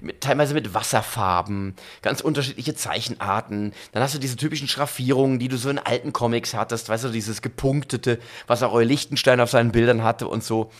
mit, 0.00 0.20
teilweise 0.20 0.54
mit 0.54 0.74
Wasserfarben, 0.74 1.74
ganz 2.02 2.20
unterschiedliche 2.20 2.74
Zeichenarten. 2.74 3.72
Dann 3.92 4.02
hast 4.02 4.14
du 4.14 4.18
diese 4.18 4.36
typischen 4.36 4.68
Schraffierungen, 4.68 5.38
die 5.38 5.48
du 5.48 5.56
so 5.56 5.70
in 5.70 5.78
alten 5.78 6.12
Comics 6.12 6.54
hattest, 6.54 6.88
weißt 6.88 7.04
du, 7.04 7.08
dieses 7.10 7.42
gepunktete, 7.42 8.18
was 8.46 8.62
auch 8.62 8.72
Roy 8.72 8.84
Lichtenstein 8.84 9.40
auf 9.40 9.50
seinen 9.50 9.72
Bildern 9.72 10.02
hatte 10.02 10.26
und 10.26 10.42
so. 10.42 10.70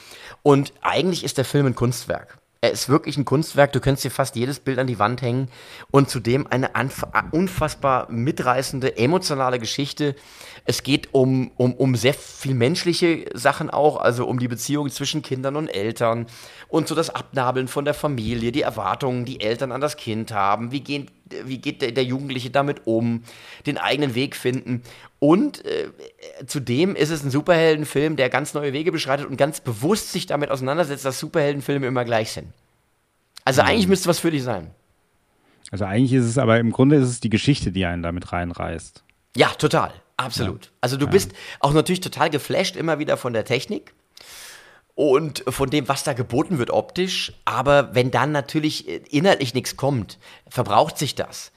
Und 0.42 0.72
eigentlich 0.82 1.22
ist 1.22 1.38
der 1.38 1.44
Film 1.44 1.66
ein 1.66 1.74
Kunstwerk. 1.76 2.41
Er 2.64 2.70
ist 2.70 2.88
wirklich 2.88 3.16
ein 3.16 3.24
Kunstwerk. 3.24 3.72
Du 3.72 3.80
könntest 3.80 4.04
dir 4.04 4.12
fast 4.12 4.36
jedes 4.36 4.60
Bild 4.60 4.78
an 4.78 4.86
die 4.86 5.00
Wand 5.00 5.20
hängen 5.20 5.48
und 5.90 6.08
zudem 6.08 6.46
eine 6.46 6.70
unfassbar 7.32 8.08
mitreißende, 8.08 8.96
emotionale 8.98 9.58
Geschichte. 9.58 10.14
Es 10.64 10.84
geht 10.84 11.12
um, 11.12 11.50
um, 11.56 11.74
um 11.74 11.96
sehr 11.96 12.14
viel 12.14 12.54
menschliche 12.54 13.24
Sachen 13.34 13.68
auch, 13.68 13.96
also 13.96 14.26
um 14.26 14.38
die 14.38 14.46
Beziehung 14.46 14.90
zwischen 14.90 15.22
Kindern 15.22 15.56
und 15.56 15.66
Eltern 15.66 16.26
und 16.68 16.86
so 16.86 16.94
das 16.94 17.10
Abnabeln 17.10 17.66
von 17.66 17.84
der 17.84 17.94
Familie, 17.94 18.52
die 18.52 18.62
Erwartungen, 18.62 19.24
die 19.24 19.40
Eltern 19.40 19.72
an 19.72 19.80
das 19.80 19.96
Kind 19.96 20.30
haben. 20.30 20.70
Wie, 20.70 20.82
gehen, 20.84 21.10
wie 21.44 21.58
geht 21.58 21.82
der, 21.82 21.92
der 21.92 22.04
Jugendliche 22.04 22.50
damit 22.50 22.82
um? 22.86 23.22
Den 23.66 23.78
eigenen 23.78 24.14
Weg 24.14 24.36
finden. 24.36 24.82
Und 25.18 25.64
äh, 25.64 25.88
zudem 26.46 26.96
ist 26.96 27.10
es 27.10 27.22
ein 27.22 27.30
Superheldenfilm, 27.30 28.16
der 28.16 28.28
ganz 28.28 28.54
neue 28.54 28.72
Wege 28.72 28.92
beschreitet 28.92 29.26
und 29.26 29.36
ganz 29.36 29.60
bewusst 29.60 30.12
sich 30.12 30.26
damit 30.26 30.50
auseinandersetzt, 30.50 31.04
dass 31.04 31.18
Superheldenfilme 31.18 31.86
immer 31.86 32.04
gleich 32.04 32.32
sind. 32.32 32.48
Also 33.44 33.62
mhm. 33.62 33.68
eigentlich 33.68 33.88
müsste 33.88 34.08
was 34.08 34.18
für 34.18 34.30
dich 34.30 34.42
sein. 34.42 34.70
Also 35.70 35.84
eigentlich 35.84 36.12
ist 36.12 36.26
es, 36.26 36.38
aber 36.38 36.58
im 36.58 36.70
Grunde 36.70 36.96
ist 36.96 37.08
es 37.08 37.20
die 37.20 37.30
Geschichte, 37.30 37.72
die 37.72 37.86
einen 37.86 38.02
damit 38.02 38.32
reinreißt. 38.32 39.02
Ja, 39.36 39.48
total. 39.48 39.92
Absolut. 40.16 40.66
Ja. 40.66 40.70
Also 40.82 40.96
du 40.96 41.06
ja. 41.06 41.10
bist 41.10 41.32
auch 41.60 41.72
natürlich 41.72 42.00
total 42.00 42.30
geflasht 42.30 42.76
immer 42.76 42.98
wieder 42.98 43.16
von 43.16 43.32
der 43.32 43.44
Technik 43.44 43.94
und 44.94 45.42
von 45.48 45.70
dem, 45.70 45.88
was 45.88 46.04
da 46.04 46.12
geboten 46.12 46.58
wird 46.58 46.70
optisch. 46.70 47.32
Aber 47.44 47.94
wenn 47.94 48.10
dann 48.10 48.32
natürlich 48.32 48.88
inhaltlich 49.12 49.54
nichts 49.54 49.76
kommt, 49.76 50.18
verbraucht 50.48 50.98
sich 50.98 51.14
das. 51.14 51.52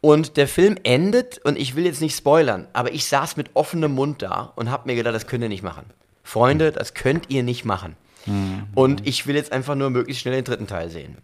Und 0.00 0.36
der 0.36 0.48
Film 0.48 0.76
endet, 0.82 1.38
und 1.44 1.58
ich 1.58 1.76
will 1.76 1.84
jetzt 1.84 2.00
nicht 2.00 2.16
spoilern, 2.16 2.66
aber 2.72 2.92
ich 2.92 3.04
saß 3.06 3.36
mit 3.36 3.50
offenem 3.54 3.94
Mund 3.94 4.22
da 4.22 4.52
und 4.56 4.70
habe 4.70 4.88
mir 4.88 4.96
gedacht, 4.96 5.14
das 5.14 5.26
könnt 5.26 5.42
ihr 5.42 5.48
nicht 5.48 5.62
machen. 5.62 5.84
Freunde, 6.22 6.72
das 6.72 6.94
könnt 6.94 7.30
ihr 7.30 7.42
nicht 7.42 7.64
machen. 7.64 7.96
Mhm. 8.26 8.68
Und 8.74 9.06
ich 9.06 9.26
will 9.26 9.36
jetzt 9.36 9.52
einfach 9.52 9.74
nur 9.74 9.90
möglichst 9.90 10.22
schnell 10.22 10.34
den 10.34 10.44
dritten 10.44 10.66
Teil 10.66 10.90
sehen. 10.90 11.18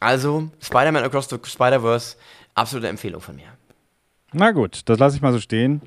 Also, 0.00 0.50
Spider-Man 0.60 1.04
Across 1.04 1.28
the 1.28 1.38
Spider-Verse, 1.42 2.16
absolute 2.54 2.88
Empfehlung 2.88 3.20
von 3.20 3.36
mir. 3.36 3.48
Na 4.32 4.52
gut, 4.52 4.82
das 4.86 4.98
lasse 4.98 5.16
ich 5.16 5.22
mal 5.22 5.32
so 5.32 5.40
stehen. 5.40 5.82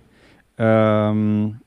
Ähm, 0.58 1.60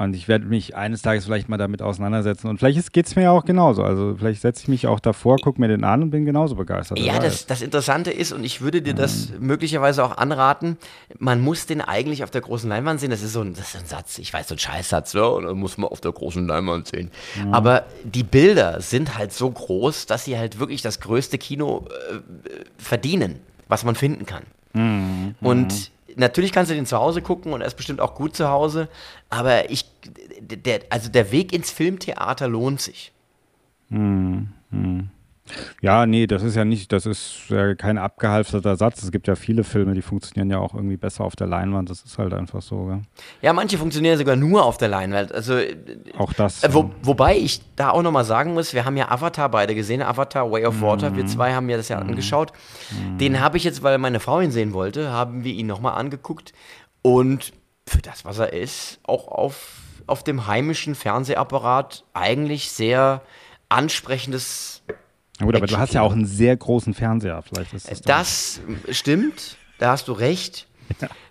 und 0.00 0.16
ich 0.16 0.28
werde 0.28 0.46
mich 0.46 0.76
eines 0.76 1.02
Tages 1.02 1.26
vielleicht 1.26 1.50
mal 1.50 1.58
damit 1.58 1.82
auseinandersetzen. 1.82 2.48
Und 2.48 2.56
vielleicht 2.56 2.94
geht 2.94 3.06
es 3.06 3.16
mir 3.16 3.24
ja 3.24 3.32
auch 3.32 3.44
genauso. 3.44 3.84
Also 3.84 4.16
vielleicht 4.16 4.40
setze 4.40 4.62
ich 4.62 4.68
mich 4.68 4.86
auch 4.86 4.98
davor, 4.98 5.36
gucke 5.36 5.60
mir 5.60 5.68
den 5.68 5.84
an 5.84 6.02
und 6.02 6.10
bin 6.10 6.24
genauso 6.24 6.54
begeistert. 6.54 6.98
Ja, 6.98 7.18
das, 7.18 7.44
das, 7.44 7.60
Interessante 7.60 8.10
ist, 8.10 8.32
und 8.32 8.42
ich 8.42 8.62
würde 8.62 8.80
dir 8.80 8.94
das 8.94 9.28
mhm. 9.28 9.46
möglicherweise 9.46 10.02
auch 10.02 10.16
anraten, 10.16 10.78
man 11.18 11.42
muss 11.42 11.66
den 11.66 11.82
eigentlich 11.82 12.24
auf 12.24 12.30
der 12.30 12.40
großen 12.40 12.66
Leinwand 12.66 13.00
sehen. 13.00 13.10
Das 13.10 13.20
ist 13.20 13.34
so 13.34 13.42
ein, 13.42 13.52
ist 13.52 13.76
ein 13.76 13.84
Satz, 13.84 14.16
ich 14.16 14.32
weiß, 14.32 14.48
so 14.48 14.54
ein 14.54 14.58
Scheißsatz, 14.58 15.12
ja, 15.12 15.24
und 15.24 15.44
dann 15.44 15.58
muss 15.58 15.76
man 15.76 15.90
auf 15.90 16.00
der 16.00 16.12
großen 16.12 16.46
Leinwand 16.46 16.88
sehen. 16.88 17.10
Mhm. 17.36 17.52
Aber 17.52 17.84
die 18.02 18.24
Bilder 18.24 18.80
sind 18.80 19.18
halt 19.18 19.34
so 19.34 19.50
groß, 19.50 20.06
dass 20.06 20.24
sie 20.24 20.38
halt 20.38 20.58
wirklich 20.58 20.80
das 20.80 21.00
größte 21.00 21.36
Kino 21.36 21.84
äh, 22.10 22.20
verdienen, 22.78 23.40
was 23.68 23.84
man 23.84 23.96
finden 23.96 24.24
kann. 24.24 24.44
Mhm. 24.72 25.34
Und 25.42 25.90
natürlich 26.16 26.52
kannst 26.52 26.70
du 26.70 26.74
den 26.74 26.86
zu 26.86 26.98
Hause 26.98 27.22
gucken 27.22 27.52
und 27.52 27.60
er 27.60 27.66
ist 27.66 27.76
bestimmt 27.76 28.00
auch 28.00 28.14
gut 28.14 28.36
zu 28.36 28.48
Hause, 28.48 28.88
aber 29.28 29.70
ich, 29.70 29.84
der, 30.40 30.80
also 30.90 31.10
der 31.10 31.32
Weg 31.32 31.52
ins 31.52 31.70
Filmtheater 31.70 32.48
lohnt 32.48 32.80
sich. 32.80 33.12
Hm, 33.88 34.48
hm. 34.70 35.10
Ja, 35.80 36.06
nee, 36.06 36.26
das 36.26 36.42
ist 36.42 36.56
ja 36.56 36.64
nicht, 36.64 36.92
das 36.92 37.06
ist 37.06 37.48
ja 37.48 37.74
kein 37.74 37.98
abgehalfterter 37.98 38.76
Satz. 38.76 39.02
Es 39.02 39.10
gibt 39.10 39.28
ja 39.28 39.34
viele 39.34 39.64
Filme, 39.64 39.94
die 39.94 40.02
funktionieren 40.02 40.50
ja 40.50 40.58
auch 40.58 40.74
irgendwie 40.74 40.96
besser 40.96 41.24
auf 41.24 41.36
der 41.36 41.46
Leinwand. 41.46 41.90
Das 41.90 42.02
ist 42.02 42.18
halt 42.18 42.34
einfach 42.34 42.62
so. 42.62 42.86
Gell? 42.86 43.02
Ja, 43.42 43.52
manche 43.52 43.78
funktionieren 43.78 44.18
sogar 44.18 44.36
nur 44.36 44.64
auf 44.64 44.78
der 44.78 44.88
Leinwand. 44.88 45.32
Also 45.32 45.58
auch 46.18 46.32
das. 46.32 46.62
Äh, 46.62 46.74
wo, 46.74 46.90
wobei 47.02 47.36
ich 47.36 47.60
da 47.76 47.90
auch 47.90 48.02
nochmal 48.02 48.24
sagen 48.24 48.54
muss, 48.54 48.74
wir 48.74 48.84
haben 48.84 48.96
ja 48.96 49.10
Avatar 49.10 49.48
beide 49.48 49.74
gesehen, 49.74 50.02
Avatar 50.02 50.50
Way 50.50 50.66
of 50.66 50.80
Water. 50.80 51.10
Mm. 51.10 51.16
Wir 51.16 51.26
zwei 51.26 51.54
haben 51.54 51.68
ja 51.68 51.76
das 51.76 51.88
ja 51.88 51.98
mm. 51.98 52.08
angeschaut. 52.08 52.52
Mm. 52.90 53.18
Den 53.18 53.40
habe 53.40 53.56
ich 53.56 53.64
jetzt, 53.64 53.82
weil 53.82 53.98
meine 53.98 54.20
Frau 54.20 54.40
ihn 54.40 54.50
sehen 54.50 54.72
wollte, 54.72 55.10
haben 55.10 55.44
wir 55.44 55.52
ihn 55.52 55.66
nochmal 55.66 55.94
angeguckt. 55.94 56.52
Und 57.02 57.52
für 57.86 58.02
das, 58.02 58.24
was 58.24 58.38
er 58.38 58.52
ist, 58.52 59.00
auch 59.02 59.28
auf, 59.28 59.78
auf 60.06 60.22
dem 60.22 60.46
heimischen 60.46 60.94
Fernsehapparat 60.94 62.04
eigentlich 62.14 62.70
sehr 62.70 63.22
ansprechendes 63.68 64.82
na 65.40 65.46
gut, 65.46 65.56
aber 65.56 65.66
du 65.66 65.78
hast 65.78 65.94
ja 65.94 66.02
auch 66.02 66.12
einen 66.12 66.26
sehr 66.26 66.56
großen 66.56 66.94
Fernseher, 66.94 67.42
vielleicht 67.42 67.72
ist 67.72 67.90
das. 67.90 68.02
Das 68.02 68.60
stimmt, 68.90 69.56
da 69.78 69.92
hast 69.92 70.08
du 70.08 70.12
recht. 70.12 70.66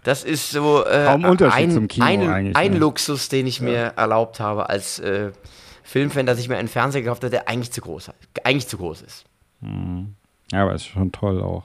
Das 0.04 0.24
ist 0.24 0.52
so 0.52 0.86
äh, 0.86 1.06
ein, 1.06 1.26
ein, 2.00 2.56
ein 2.56 2.72
ne? 2.72 2.78
Luxus, 2.78 3.28
den 3.28 3.46
ich 3.46 3.60
mir 3.60 3.94
erlaubt 3.98 4.40
habe 4.40 4.70
als 4.70 5.00
äh, 5.00 5.32
Filmfan, 5.84 6.26
dass 6.26 6.40
ich 6.40 6.48
mir 6.48 6.58
einen 6.58 6.70
Fernseher 6.70 7.02
gekauft 7.02 7.24
habe, 7.24 7.32
der 7.32 7.48
eigentlich 7.48 7.72
zu 7.72 7.82
groß, 7.82 8.12
eigentlich 8.44 8.68
zu 8.68 8.78
groß 8.78 9.02
ist. 9.02 9.26
Mhm. 9.62 10.16
Ja, 10.52 10.64
aber 10.64 10.74
ist 10.74 10.86
schon 10.86 11.12
toll 11.12 11.42
auch. 11.42 11.64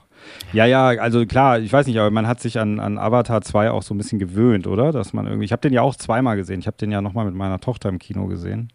Ja, 0.53 0.65
ja, 0.65 0.87
also 0.87 1.25
klar, 1.25 1.59
ich 1.59 1.71
weiß 1.71 1.87
nicht, 1.87 1.97
aber 1.97 2.11
man 2.11 2.27
hat 2.27 2.39
sich 2.39 2.59
an, 2.59 2.79
an 2.79 2.97
Avatar 2.97 3.41
2 3.41 3.71
auch 3.71 3.83
so 3.83 3.93
ein 3.93 3.97
bisschen 3.97 4.19
gewöhnt, 4.19 4.67
oder? 4.67 4.91
Dass 4.91 5.13
man 5.13 5.25
irgendwie, 5.25 5.45
ich 5.45 5.51
habe 5.51 5.61
den 5.61 5.73
ja 5.73 5.81
auch 5.81 5.95
zweimal 5.95 6.35
gesehen. 6.35 6.59
Ich 6.59 6.67
habe 6.67 6.77
den 6.77 6.91
ja 6.91 7.01
nochmal 7.01 7.25
mit 7.25 7.35
meiner 7.35 7.59
Tochter 7.59 7.89
im 7.89 7.99
Kino 7.99 8.27
gesehen. 8.27 8.71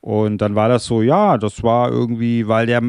Und 0.00 0.38
dann 0.38 0.54
war 0.54 0.68
das 0.68 0.86
so, 0.86 1.02
ja, 1.02 1.36
das 1.36 1.62
war 1.62 1.90
irgendwie, 1.90 2.48
weil 2.48 2.66
der 2.66 2.80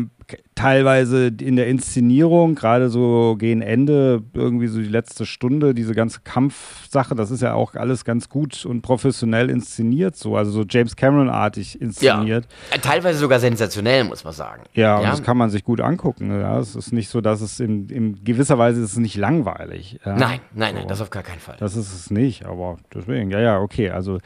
teilweise 0.56 1.28
in 1.28 1.56
der 1.58 1.67
Inszenierung, 1.67 2.56
gerade 2.56 2.89
so 2.89 3.36
gegen 3.38 3.62
Ende, 3.62 4.24
irgendwie 4.34 4.67
so 4.67 4.80
die 4.80 4.88
letzte 4.88 5.26
Stunde, 5.26 5.74
diese 5.74 5.93
ganze 5.93 6.21
Kampfsache, 6.21 7.15
das 7.15 7.32
ist 7.32 7.41
ja 7.41 7.54
auch 7.54 7.76
alles 7.76 8.06
ganz 8.06 8.30
gut 8.30 8.65
und 8.65 8.82
professionell 8.82 9.50
inszeniert, 9.50 10.15
so, 10.15 10.38
also 10.38 10.52
so 10.52 10.63
James 10.67 10.95
Cameron-artig 10.95 11.82
inszeniert. 11.82 12.47
Ja, 12.71 12.78
teilweise 12.78 13.19
sogar 13.19 13.39
sensationell, 13.39 14.04
muss 14.04 14.24
man 14.24 14.34
sagen. 14.34 14.63
Ja, 14.74 15.02
ja. 15.02 15.10
das 15.10 15.24
kann 15.24 15.38
man 15.38 15.50
sich 15.50 15.63
gut 15.63 15.82
angucken. 15.82 16.32
Ja. 16.32 16.60
Es 16.60 16.76
ist 16.76 16.93
nicht 16.93 17.10
so, 17.10 17.19
dass 17.19 17.41
es 17.41 17.60
in, 17.60 17.89
in 17.89 18.24
gewisser 18.24 18.58
Weise 18.58 18.82
ist 18.82 18.93
es 18.93 18.97
nicht 18.97 19.17
langweilig. 19.17 20.00
Ja. 20.06 20.15
Nein, 20.15 20.39
nein, 20.54 20.76
nein, 20.76 20.88
das 20.88 21.02
auf 21.02 21.10
gar 21.10 21.24
keinen 21.24 21.39
Fall. 21.39 21.58
Das 21.60 21.76
ist 21.76 21.93
es 21.93 22.10
nicht, 22.10 22.45
aber 22.45 22.78
deswegen, 22.93 23.32
ja, 23.32 23.39
ja, 23.39 23.60
okay, 23.60 23.89
also 23.89 24.19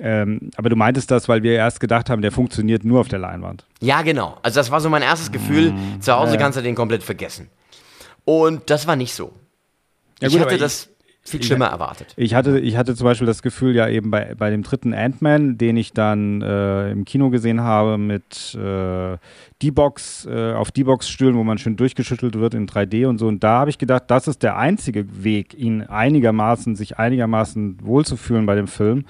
ähm, 0.00 0.50
aber 0.56 0.70
du 0.70 0.76
meintest 0.76 1.10
das, 1.10 1.28
weil 1.28 1.42
wir 1.42 1.52
erst 1.52 1.80
gedacht 1.80 2.08
haben, 2.08 2.22
der 2.22 2.32
funktioniert 2.32 2.84
nur 2.84 3.00
auf 3.00 3.08
der 3.08 3.18
Leinwand. 3.18 3.66
Ja, 3.80 4.02
genau. 4.02 4.38
Also 4.42 4.60
das 4.60 4.70
war 4.70 4.80
so 4.80 4.88
mein 4.88 5.02
erstes 5.02 5.30
Gefühl. 5.30 5.72
Mhm. 5.72 6.00
Zu 6.00 6.14
Hause 6.14 6.34
ja. 6.34 6.38
kannst 6.38 6.58
du 6.58 6.62
den 6.62 6.74
komplett 6.74 7.02
vergessen. 7.02 7.48
Und 8.24 8.70
das 8.70 8.86
war 8.86 8.96
nicht 8.96 9.14
so. 9.14 9.32
Ja, 10.20 10.28
ich 10.28 10.34
gut, 10.34 10.42
hatte 10.42 10.58
das 10.58 10.88
viel 11.24 11.42
schlimmer 11.42 11.66
ich, 11.66 11.72
erwartet. 11.72 12.14
Ich 12.16 12.34
hatte, 12.34 12.58
ich 12.58 12.76
hatte 12.76 12.96
zum 12.96 13.04
Beispiel 13.04 13.26
das 13.26 13.42
Gefühl, 13.42 13.76
ja 13.76 13.88
eben 13.88 14.10
bei, 14.10 14.34
bei 14.36 14.50
dem 14.50 14.62
dritten 14.62 14.92
Ant-Man, 14.92 15.56
den 15.56 15.76
ich 15.76 15.92
dann 15.92 16.42
äh, 16.42 16.90
im 16.90 17.04
Kino 17.04 17.30
gesehen 17.30 17.60
habe 17.60 17.96
mit 17.96 18.54
äh, 18.56 19.18
D-Box, 19.62 20.26
äh, 20.26 20.52
auf 20.54 20.72
D-Box-Stühlen, 20.72 21.36
wo 21.36 21.44
man 21.44 21.58
schön 21.58 21.76
durchgeschüttelt 21.76 22.34
wird 22.34 22.54
in 22.54 22.66
3D 22.66 23.06
und 23.06 23.18
so. 23.18 23.28
Und 23.28 23.44
da 23.44 23.60
habe 23.60 23.70
ich 23.70 23.78
gedacht, 23.78 24.04
das 24.08 24.26
ist 24.26 24.42
der 24.42 24.56
einzige 24.56 25.22
Weg, 25.22 25.54
ihn 25.54 25.82
einigermaßen, 25.82 26.74
sich 26.74 26.98
einigermaßen 26.98 27.78
wohlzufühlen 27.82 28.44
bei 28.44 28.56
dem 28.56 28.66
Film 28.66 29.04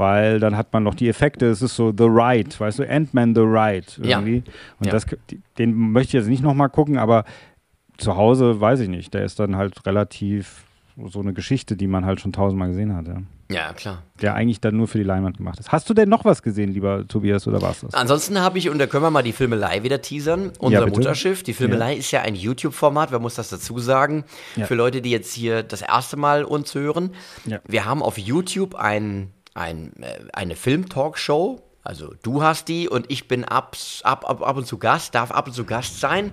weil 0.00 0.40
dann 0.40 0.56
hat 0.56 0.72
man 0.72 0.82
noch 0.82 0.94
die 0.94 1.10
Effekte, 1.10 1.44
es 1.44 1.60
ist 1.60 1.76
so 1.76 1.92
The 1.94 2.04
Ride, 2.04 2.58
weißt 2.58 2.78
du, 2.78 2.88
Ant-Man 2.88 3.34
The 3.34 3.42
Ride 3.42 3.86
irgendwie. 3.98 4.36
Ja. 4.36 4.52
Und 4.78 4.86
ja. 4.86 4.92
Das, 4.92 5.04
den 5.58 5.74
möchte 5.74 6.16
ich 6.16 6.22
jetzt 6.22 6.30
nicht 6.30 6.42
nochmal 6.42 6.70
gucken, 6.70 6.96
aber 6.96 7.24
zu 7.98 8.16
Hause 8.16 8.62
weiß 8.62 8.80
ich 8.80 8.88
nicht, 8.88 9.12
der 9.12 9.26
ist 9.26 9.38
dann 9.38 9.56
halt 9.56 9.84
relativ 9.84 10.64
so 11.06 11.20
eine 11.20 11.34
Geschichte, 11.34 11.76
die 11.76 11.86
man 11.86 12.06
halt 12.06 12.18
schon 12.18 12.32
tausendmal 12.32 12.68
gesehen 12.68 12.96
hat. 12.96 13.08
Ja. 13.08 13.18
Ja, 13.50 13.72
klar. 13.74 14.04
Der 14.22 14.34
eigentlich 14.34 14.60
dann 14.60 14.76
nur 14.76 14.88
für 14.88 14.96
die 14.96 15.04
Leinwand 15.04 15.36
gemacht 15.36 15.58
ist. 15.58 15.70
Hast 15.70 15.90
du 15.90 15.92
denn 15.92 16.08
noch 16.08 16.24
was 16.24 16.42
gesehen, 16.42 16.72
lieber 16.72 17.06
Tobias, 17.06 17.46
oder 17.46 17.60
was 17.60 17.80
das? 17.80 17.92
Ansonsten 17.92 18.40
habe 18.40 18.56
ich, 18.58 18.70
und 18.70 18.78
da 18.78 18.86
können 18.86 19.02
wir 19.02 19.10
mal 19.10 19.22
die 19.22 19.32
Filmelei 19.32 19.82
wieder 19.82 20.00
teasern, 20.00 20.52
unser 20.60 20.80
ja, 20.80 20.86
Mutterschiff. 20.86 21.42
Die 21.42 21.52
Filmelei 21.52 21.92
ja. 21.92 21.98
ist 21.98 22.10
ja 22.12 22.22
ein 22.22 22.36
YouTube-Format, 22.36 23.10
wer 23.12 23.18
muss 23.18 23.34
das 23.34 23.50
dazu 23.50 23.78
sagen? 23.80 24.24
Für 24.64 24.76
Leute, 24.76 25.02
die 25.02 25.10
jetzt 25.10 25.34
hier 25.34 25.62
das 25.62 25.82
erste 25.82 26.16
Mal 26.16 26.44
uns 26.44 26.74
hören. 26.74 27.10
Wir 27.66 27.84
haben 27.84 28.02
auf 28.02 28.16
YouTube 28.16 28.76
ein 28.76 29.32
ein, 29.54 29.92
äh, 30.00 30.18
eine 30.32 30.56
Film-Talkshow. 30.56 31.60
Also 31.82 32.14
du 32.22 32.42
hast 32.42 32.68
die 32.68 32.88
und 32.88 33.10
ich 33.10 33.26
bin 33.26 33.44
ab, 33.44 33.76
ab, 34.02 34.28
ab, 34.28 34.42
ab 34.42 34.56
und 34.56 34.66
zu 34.66 34.78
Gast, 34.78 35.14
darf 35.14 35.30
ab 35.30 35.46
und 35.46 35.54
zu 35.54 35.64
Gast 35.64 35.98
sein. 35.98 36.32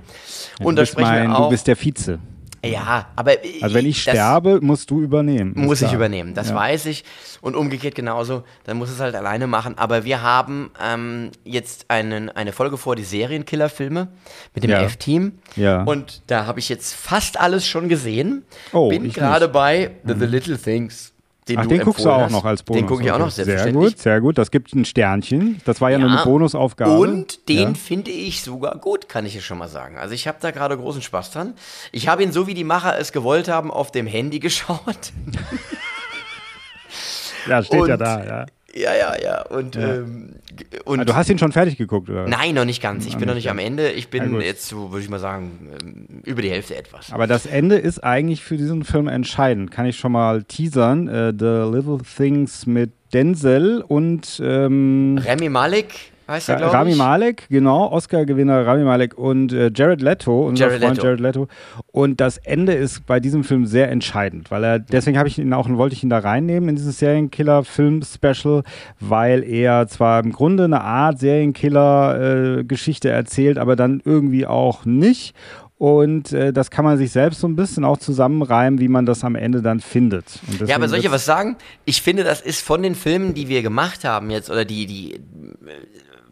Ja, 0.59 0.65
und 0.65 0.75
da 0.75 0.85
sprechen 0.85 1.07
mein, 1.07 1.29
wir 1.29 1.37
auch. 1.37 1.45
Du 1.45 1.51
bist 1.51 1.67
der 1.67 1.77
Vize. 1.77 2.19
Ja, 2.65 3.07
aber. 3.15 3.35
Also, 3.61 3.75
wenn 3.75 3.85
ich 3.85 4.01
sterbe, 4.01 4.59
musst 4.61 4.89
du 4.89 5.01
übernehmen. 5.01 5.53
Muss 5.55 5.81
ich 5.81 5.93
übernehmen, 5.93 6.33
das 6.33 6.49
ja. 6.49 6.55
weiß 6.55 6.87
ich. 6.87 7.03
Und 7.41 7.55
umgekehrt 7.55 7.95
genauso, 7.95 8.43
dann 8.63 8.77
muss 8.77 8.89
es 8.89 8.99
halt 8.99 9.15
alleine 9.15 9.47
machen. 9.47 9.77
Aber 9.77 10.05
wir 10.05 10.21
haben 10.21 10.71
ähm, 10.83 11.31
jetzt 11.43 11.85
einen, 11.89 12.29
eine 12.29 12.51
Folge 12.51 12.77
vor, 12.77 12.95
die 12.95 13.03
Serienkiller-Filme 13.03 14.07
mit 14.53 14.63
dem 14.63 14.71
ja. 14.71 14.81
F-Team. 14.81 15.39
Ja. 15.55 15.83
Und 15.83 16.23
da 16.27 16.45
habe 16.45 16.59
ich 16.59 16.69
jetzt 16.69 16.93
fast 16.95 17.39
alles 17.39 17.67
schon 17.67 17.89
gesehen. 17.89 18.43
Oh, 18.73 18.89
Bin 18.89 19.11
gerade 19.11 19.47
bei 19.47 19.91
The, 20.03 20.13
The, 20.13 20.25
mhm. 20.25 20.31
Little 20.31 20.57
Things. 20.57 21.13
Den 21.49 21.59
Ach, 21.59 21.65
den 21.65 21.81
guckst 21.81 22.03
du 22.05 22.09
auch 22.09 22.21
hast. 22.21 22.31
noch 22.31 22.43
als 22.45 22.63
Bonus. 22.63 22.81
Den 22.81 22.87
gucke 22.87 23.03
ich 23.03 23.11
auch 23.11 23.19
noch, 23.19 23.31
Sehr 23.31 23.71
gut, 23.71 23.97
sehr 23.97 24.19
gut. 24.21 24.37
Das 24.37 24.51
gibt 24.51 24.73
ein 24.75 24.83
Sternchen. 24.85 25.61
Das 25.65 25.79
war 25.81 25.89
ja, 25.91 25.97
nur 25.97 26.09
Ja, 26.09 26.15
eine 26.17 26.23
Bonusaufgabe. 26.25 26.97
Und 26.97 27.47
den 27.49 27.69
Ja. 27.69 27.73
finde 27.73 28.11
ich 28.11 28.41
sogar 28.41 28.75
gut, 28.77 29.07
kann 29.09 29.25
ich 29.25 29.33
ja 29.35 29.41
schon 29.41 29.57
mal 29.57 29.67
sagen. 29.69 29.97
Also 29.97 30.13
ich 30.13 30.27
habe 30.27 30.37
da 30.41 30.51
gerade 30.51 30.77
großen 30.77 31.01
Spaß 31.01 31.31
dran. 31.31 31.53
Ich 31.91 32.07
habe 32.07 32.23
ihn 32.23 32.31
so 32.31 32.47
wie 32.47 32.53
die 32.53 32.63
Macher 32.63 32.97
es 32.99 33.11
gewollt 33.11 33.47
haben 33.47 33.71
auf 33.71 33.91
dem 33.91 34.07
Handy 34.07 34.39
geschaut. 34.41 35.11
Ja, 37.47 37.63
steht 37.63 37.87
ja 37.87 37.93
Und- 37.93 38.01
da, 38.01 38.23
ja. 38.25 38.45
Ja, 38.75 38.93
ja, 38.95 39.15
ja. 39.21 39.41
Und, 39.47 39.75
Ähm, 39.75 40.35
g- 40.55 40.65
und 40.85 40.99
Ah, 40.99 41.05
Du 41.05 41.15
hast 41.15 41.29
ihn 41.29 41.37
schon 41.39 41.51
fertig 41.51 41.77
geguckt, 41.77 42.09
oder? 42.09 42.27
nein, 42.27 42.53
noch 42.55 42.65
nicht 42.65 42.81
ganz. 42.81 43.05
Ich 43.05 43.17
bin 43.17 43.27
noch 43.27 43.33
nicht 43.35 43.49
am 43.49 43.59
Ende. 43.59 43.91
Ich 43.91 44.09
bin 44.09 44.31
gut. 44.31 44.43
jetzt 44.43 44.67
so, 44.67 44.91
würde 44.91 45.03
ich 45.03 45.09
mal 45.09 45.19
sagen, 45.19 45.69
ähm, 45.81 46.21
über 46.25 46.41
die 46.41 46.49
Hälfte 46.49 46.75
etwas. 46.75 47.11
Aber 47.11 47.27
das 47.27 47.45
Ende 47.45 47.75
ist 47.77 48.03
eigentlich 48.03 48.43
für 48.43 48.57
diesen 48.57 48.83
Film 48.83 49.07
entscheidend. 49.07 49.71
Kann 49.71 49.85
ich 49.85 49.97
schon 49.97 50.11
mal 50.11 50.43
teasern. 50.43 51.07
Äh, 51.07 51.33
The 51.37 51.69
Little 51.75 51.99
Things 52.17 52.65
mit 52.65 52.91
Denzel 53.13 53.81
und 53.87 54.41
ähm, 54.43 55.17
Remy 55.23 55.49
Malek 55.49 55.87
heißt 56.27 56.49
er, 56.49 56.55
Ra- 56.55 56.59
glaube 56.59 56.71
ich. 56.71 56.75
Rami 56.75 56.95
Malek, 56.95 57.47
genau, 57.49 57.91
Oscar-Gewinner 57.91 58.65
Rami 58.65 58.83
Malek 58.83 59.17
und 59.17 59.53
äh, 59.53 59.71
Jared 59.73 60.01
Leto, 60.01 60.47
unser 60.47 60.65
Jared 60.67 60.81
Freund 60.81 60.95
Leto. 60.97 61.05
Jared 61.07 61.19
Leto. 61.21 61.47
Und 61.91 62.19
das 62.21 62.37
Ende 62.37 62.73
ist 62.73 63.05
bei 63.05 63.19
diesem 63.19 63.43
Film 63.43 63.65
sehr 63.65 63.89
entscheidend, 63.91 64.51
weil 64.51 64.63
er, 64.63 64.79
deswegen 64.79 65.17
habe 65.17 65.27
ich 65.29 65.37
ihn 65.39 65.53
auch, 65.53 65.69
wollte 65.69 65.95
ich 65.95 66.03
ihn 66.03 66.09
da 66.09 66.19
reinnehmen 66.19 66.69
in 66.69 66.75
dieses 66.75 66.99
Serienkiller-Film-Special, 66.99 68.63
weil 68.99 69.43
er 69.43 69.87
zwar 69.87 70.19
im 70.23 70.31
Grunde 70.31 70.65
eine 70.65 70.81
Art 70.81 71.19
Serienkiller-Geschichte 71.19 73.09
erzählt, 73.09 73.57
aber 73.57 73.75
dann 73.75 74.01
irgendwie 74.03 74.45
auch 74.45 74.85
nicht. 74.85 75.33
Und 75.79 76.33
äh, 76.33 76.51
das 76.51 76.71
kann 76.71 76.85
man 76.85 76.97
sich 76.97 77.11
selbst 77.11 77.39
so 77.39 77.47
ein 77.47 77.55
bisschen 77.55 77.85
auch 77.85 77.97
zusammenreimen, 77.97 78.79
wie 78.79 78.87
man 78.87 79.05
das 79.05 79.23
am 79.23 79.35
Ende 79.35 79.61
dann 79.61 79.79
findet. 79.79 80.39
Ja, 80.65 80.75
aber 80.75 80.89
soll 80.89 80.97
ich 80.97 81.11
was 81.11 81.25
sagen? 81.25 81.55
Ich 81.85 82.01
finde, 82.01 82.23
das 82.23 82.41
ist 82.41 82.65
von 82.65 82.81
den 82.81 82.95
Filmen, 82.95 83.35
die 83.35 83.47
wir 83.47 83.61
gemacht 83.61 84.03
haben 84.03 84.31
jetzt 84.31 84.49
oder 84.49 84.65
die, 84.65 84.87
die 84.87 85.13
äh, 85.13 85.19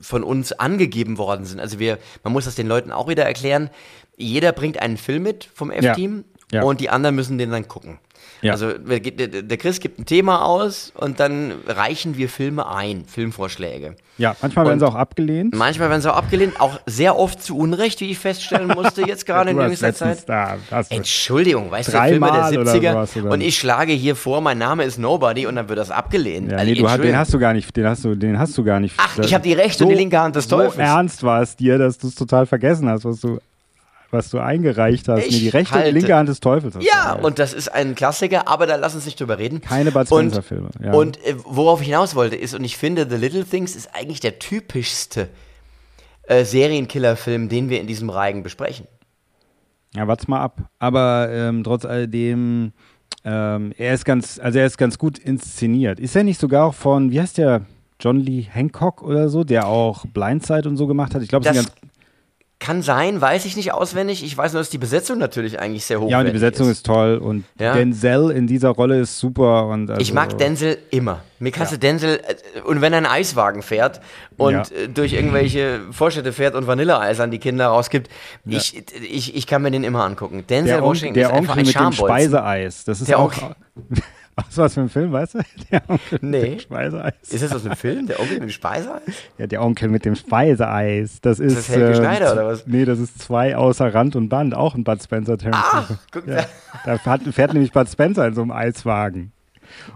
von 0.05 0.23
uns 0.23 0.51
angegeben 0.53 1.17
worden 1.17 1.45
sind. 1.45 1.59
Also 1.59 1.79
wir, 1.79 1.97
man 2.23 2.31
muss 2.33 2.45
das 2.45 2.55
den 2.55 2.67
Leuten 2.67 2.91
auch 2.91 3.07
wieder 3.07 3.23
erklären. 3.25 3.69
Jeder 4.17 4.51
bringt 4.51 4.81
einen 4.81 4.97
Film 4.97 5.23
mit 5.23 5.49
vom 5.53 5.71
F-Team 5.71 6.23
Ja. 6.51 6.63
und 6.63 6.79
die 6.79 6.89
anderen 6.89 7.15
müssen 7.15 7.37
den 7.37 7.51
dann 7.51 7.67
gucken. 7.67 7.99
Ja. 8.41 8.51
Also 8.53 8.73
der, 8.77 9.57
Chris 9.57 9.79
gibt 9.79 9.99
ein 9.99 10.05
Thema 10.05 10.43
aus 10.45 10.91
und 10.95 11.19
dann 11.19 11.53
reichen 11.67 12.17
wir 12.17 12.29
Filme 12.29 12.67
ein, 12.69 13.05
Filmvorschläge. 13.05 13.95
Ja, 14.17 14.35
manchmal 14.41 14.65
werden 14.65 14.73
Und- 14.75 14.79
sie 14.79 14.87
auch 14.87 14.95
abgelehnt. 14.95 15.55
Manchmal 15.55 15.89
werden 15.89 16.01
sie 16.01 16.11
auch 16.11 16.17
abgelehnt, 16.17 16.59
auch 16.61 16.79
sehr 16.85 17.17
oft 17.17 17.41
zu 17.41 17.57
Unrecht, 17.57 17.99
wie 18.01 18.11
ich 18.11 18.19
feststellen 18.19 18.67
musste, 18.69 19.01
jetzt 19.01 19.25
gerade 19.25 19.49
in 19.51 19.59
jüngster 19.59 19.93
Zeit. 19.93 20.27
Da, 20.29 20.57
Entschuldigung, 20.89 21.69
weißt 21.71 21.93
du, 21.93 22.01
Filme 22.01 22.31
der 22.31 22.61
oder 22.61 22.71
70er 22.71 22.91
sowas, 22.93 23.17
oder? 23.17 23.31
und 23.31 23.41
ich 23.41 23.57
schlage 23.57 23.93
hier 23.93 24.15
vor, 24.15 24.41
mein 24.41 24.57
Name 24.57 24.83
ist 24.83 24.97
Nobody 24.97 25.45
und 25.47 25.55
dann 25.55 25.67
wird 25.69 25.79
das 25.79 25.91
abgelehnt. 25.91 26.51
Ja, 26.51 26.57
Also, 26.57 26.71
nee, 26.71 26.77
du 26.79 26.89
hast, 26.89 27.03
den 27.03 27.17
hast 27.17 27.33
du 27.33 27.39
gar 27.39 27.53
nicht, 27.53 27.75
den 27.75 27.85
hast 27.85 28.05
du, 28.05 28.15
den 28.15 28.39
hast 28.39 28.57
du 28.57 28.63
gar 28.63 28.79
nicht. 28.79 28.95
Ach, 28.97 29.17
ich 29.19 29.33
hab 29.33 29.43
die 29.43 29.53
rechte 29.53 29.83
und 29.83 29.89
die 29.89 29.95
linke 29.95 30.19
Hand 30.19 30.35
des 30.35 30.45
So 30.47 30.57
Teufels. 30.57 30.77
ernst 30.77 31.23
war 31.23 31.41
es 31.41 31.55
dir, 31.55 31.77
dass 31.77 31.97
du 31.97 32.07
es 32.07 32.15
total 32.15 32.45
vergessen 32.45 32.89
hast, 32.89 33.05
was 33.05 33.19
du, 33.19 33.39
was 34.11 34.29
du 34.29 34.39
eingereicht 34.39 35.07
hast. 35.07 35.23
Nee, 35.29 35.39
die 35.39 35.49
rechte 35.49 35.73
und 35.73 35.79
die 35.81 35.85
halte- 35.85 35.97
linke 35.97 36.15
Hand 36.15 36.29
des 36.29 36.39
Teufels. 36.39 36.73
du 36.75 36.79
Ja, 36.81 37.01
eingereicht. 37.03 37.23
und 37.25 37.39
das 37.39 37.53
ist 37.53 37.69
ein 37.69 37.95
Klassiker, 37.95 38.47
aber 38.47 38.65
da 38.67 38.75
lass 38.75 38.95
uns 38.95 39.05
nicht 39.05 39.19
drüber 39.19 39.37
reden. 39.37 39.61
Keine 39.61 39.91
Bud 39.91 40.11
Und- 40.11 40.31
Spencer-Filme. 40.31 40.69
Ja. 40.83 40.93
Und 40.93 41.17
äh, 41.25 41.35
worauf 41.43 41.81
ich 41.81 41.87
hinaus 41.87 42.15
wollte, 42.15 42.35
ist, 42.35 42.53
und 42.53 42.63
ich 42.63 42.77
finde, 42.77 43.07
The 43.09 43.15
Little 43.17 43.43
Things 43.45 43.75
ist 43.75 43.89
eigentlich 43.93 44.19
der 44.19 44.39
typischste 44.39 45.29
äh, 46.27 46.43
Serienkiller-Film, 46.45 47.49
den 47.49 47.69
wir 47.69 47.79
in 47.81 47.87
diesem 47.87 48.09
Reigen 48.09 48.41
besprechen. 48.43 48.87
Ja, 49.95 50.07
warte 50.07 50.29
mal 50.29 50.41
ab. 50.41 50.57
Aber 50.79 51.29
ähm, 51.31 51.63
trotz 51.63 51.85
alledem, 51.85 52.73
ähm, 53.23 53.73
er 53.77 53.93
ist 53.93 54.05
ganz, 54.05 54.39
also 54.39 54.59
er 54.59 54.65
ist 54.65 54.77
ganz 54.77 54.97
gut 54.97 55.17
inszeniert. 55.17 55.99
Ist 55.99 56.15
er 56.15 56.23
nicht 56.23 56.39
sogar 56.39 56.65
auch 56.65 56.73
von, 56.73 57.11
wie 57.11 57.21
heißt 57.21 57.37
der, 57.37 57.61
John 57.99 58.19
Lee 58.19 58.41
Hancock 58.49 59.01
oder 59.03 59.29
so, 59.29 59.45
der 59.45 59.67
auch 59.67 60.05
Blindside 60.07 60.67
und 60.67 60.75
so 60.75 60.85
gemacht 60.85 61.15
hat? 61.15 61.21
Ich 61.21 61.29
glaube, 61.29 61.47
es 61.47 61.55
ist 61.55 61.59
ein 61.59 61.63
Das 61.65 61.73
ganz 61.81 61.94
kann 62.57 62.81
sein, 62.81 63.19
weiß 63.19 63.45
ich 63.45 63.57
nicht 63.57 63.73
auswendig. 63.73 64.23
Ich 64.23 64.35
weiß 64.37 64.53
nur, 64.53 64.61
dass 64.61 64.69
die 64.69 64.77
Besetzung 64.77 65.17
natürlich 65.17 65.59
eigentlich 65.59 65.83
sehr 65.85 65.99
hoch 65.99 66.09
Ja, 66.09 66.19
und 66.21 66.25
die 66.25 66.31
Besetzung 66.31 66.69
ist, 66.69 66.85
toll 66.85 67.17
und 67.17 67.43
Ja. 67.59 67.73
Denzel 67.73 68.31
in 68.31 68.47
dieser 68.47 68.69
Rolle 68.69 68.99
ist 69.01 69.19
super. 69.19 69.67
Und 69.67 69.89
also, 69.89 70.01
Ich 70.01 70.13
mag 70.13 70.37
Denzel 70.37 70.77
immer. 70.89 71.21
Mir 71.39 71.51
kannst 71.51 71.73
du 71.73 71.77
Denzel, 71.77 72.21
äh, 72.25 72.61
und 72.61 72.79
wenn 72.79 72.93
er 72.93 72.97
einen 72.97 73.05
Eiswagen 73.07 73.61
fährt 73.61 73.99
und 74.37 74.53
Ja. 74.53 74.61
äh, 74.61 74.87
durch 74.87 75.13
irgendwelche 75.13 75.81
Vorstädte 75.91 76.31
fährt 76.31 76.55
und 76.55 76.65
Vanilleeis 76.65 77.19
an 77.19 77.29
die 77.29 77.39
Kinder 77.39 77.67
rausgibt, 77.67 78.09
ich, 78.45 78.81
ich, 79.01 79.35
ich 79.35 79.47
kann 79.47 79.61
mir 79.61 79.71
den 79.71 79.83
immer 79.83 80.05
angucken. 80.05 80.45
Denzel 80.47 80.75
Der, 80.75 80.83
On 80.83 80.89
Washington 80.89 81.13
der 81.13 81.27
ist 81.27 81.33
einfach 81.33 81.57
Onkel 81.57 81.59
ein 81.59 81.65
mit 81.65 81.75
dem 81.75 81.79
Schambolzen. 81.79 82.05
Speiseeis. 82.07 82.85
Das 82.85 83.01
ist 83.01 83.09
Der 83.09 83.19
auch. 83.19 83.33
Onkel- 84.37 84.57
Was 84.57 84.73
für 84.73 84.81
ein 84.81 84.89
Film, 84.89 85.11
weißt 85.11 85.35
du? 85.35 85.39
Der 85.71 85.81
Onkel 85.89 86.19
Nee. 86.21 86.41
mit 86.41 86.51
dem 86.53 86.59
Speiseeis. 86.59 87.13
Ist 87.29 87.43
das 87.43 87.53
aus 87.53 87.65
einem 87.65 87.75
Film? 87.75 88.07
Der 88.07 88.19
Onkel 88.19 88.33
mit 88.35 88.43
dem 88.43 88.49
Speiseeis? 88.49 89.01
Ja, 89.37 89.47
der 89.47 89.61
Onkel 89.63 89.89
mit 89.89 90.05
dem 90.05 90.15
Speiseeis. 90.15 91.19
Das 91.21 91.39
ist. 91.39 91.57
das 91.57 91.69
Helge 91.69 91.91
äh, 91.91 91.95
Schneider, 91.95 92.33
oder 92.33 92.47
was? 92.47 92.67
Nee, 92.67 92.85
das 92.85 92.99
ist 92.99 93.19
zwei 93.21 93.55
außer 93.55 93.93
Rand 93.93 94.15
und 94.15 94.29
Band. 94.29 94.53
Auch 94.55 94.75
ein 94.75 94.83
Bud 94.83 95.01
Spencer 95.01 95.37
Terrence. 95.37 95.59
Ach, 95.71 95.91
guck 96.11 96.27
ja. 96.27 96.35
da. 96.35 96.45
Da 96.85 96.97
fährt, 96.97 97.21
fährt 97.33 97.53
nämlich 97.53 97.71
Bud 97.71 97.89
Spencer 97.89 98.27
in 98.27 98.33
so 98.35 98.41
einem 98.41 98.51
Eiswagen. 98.51 99.31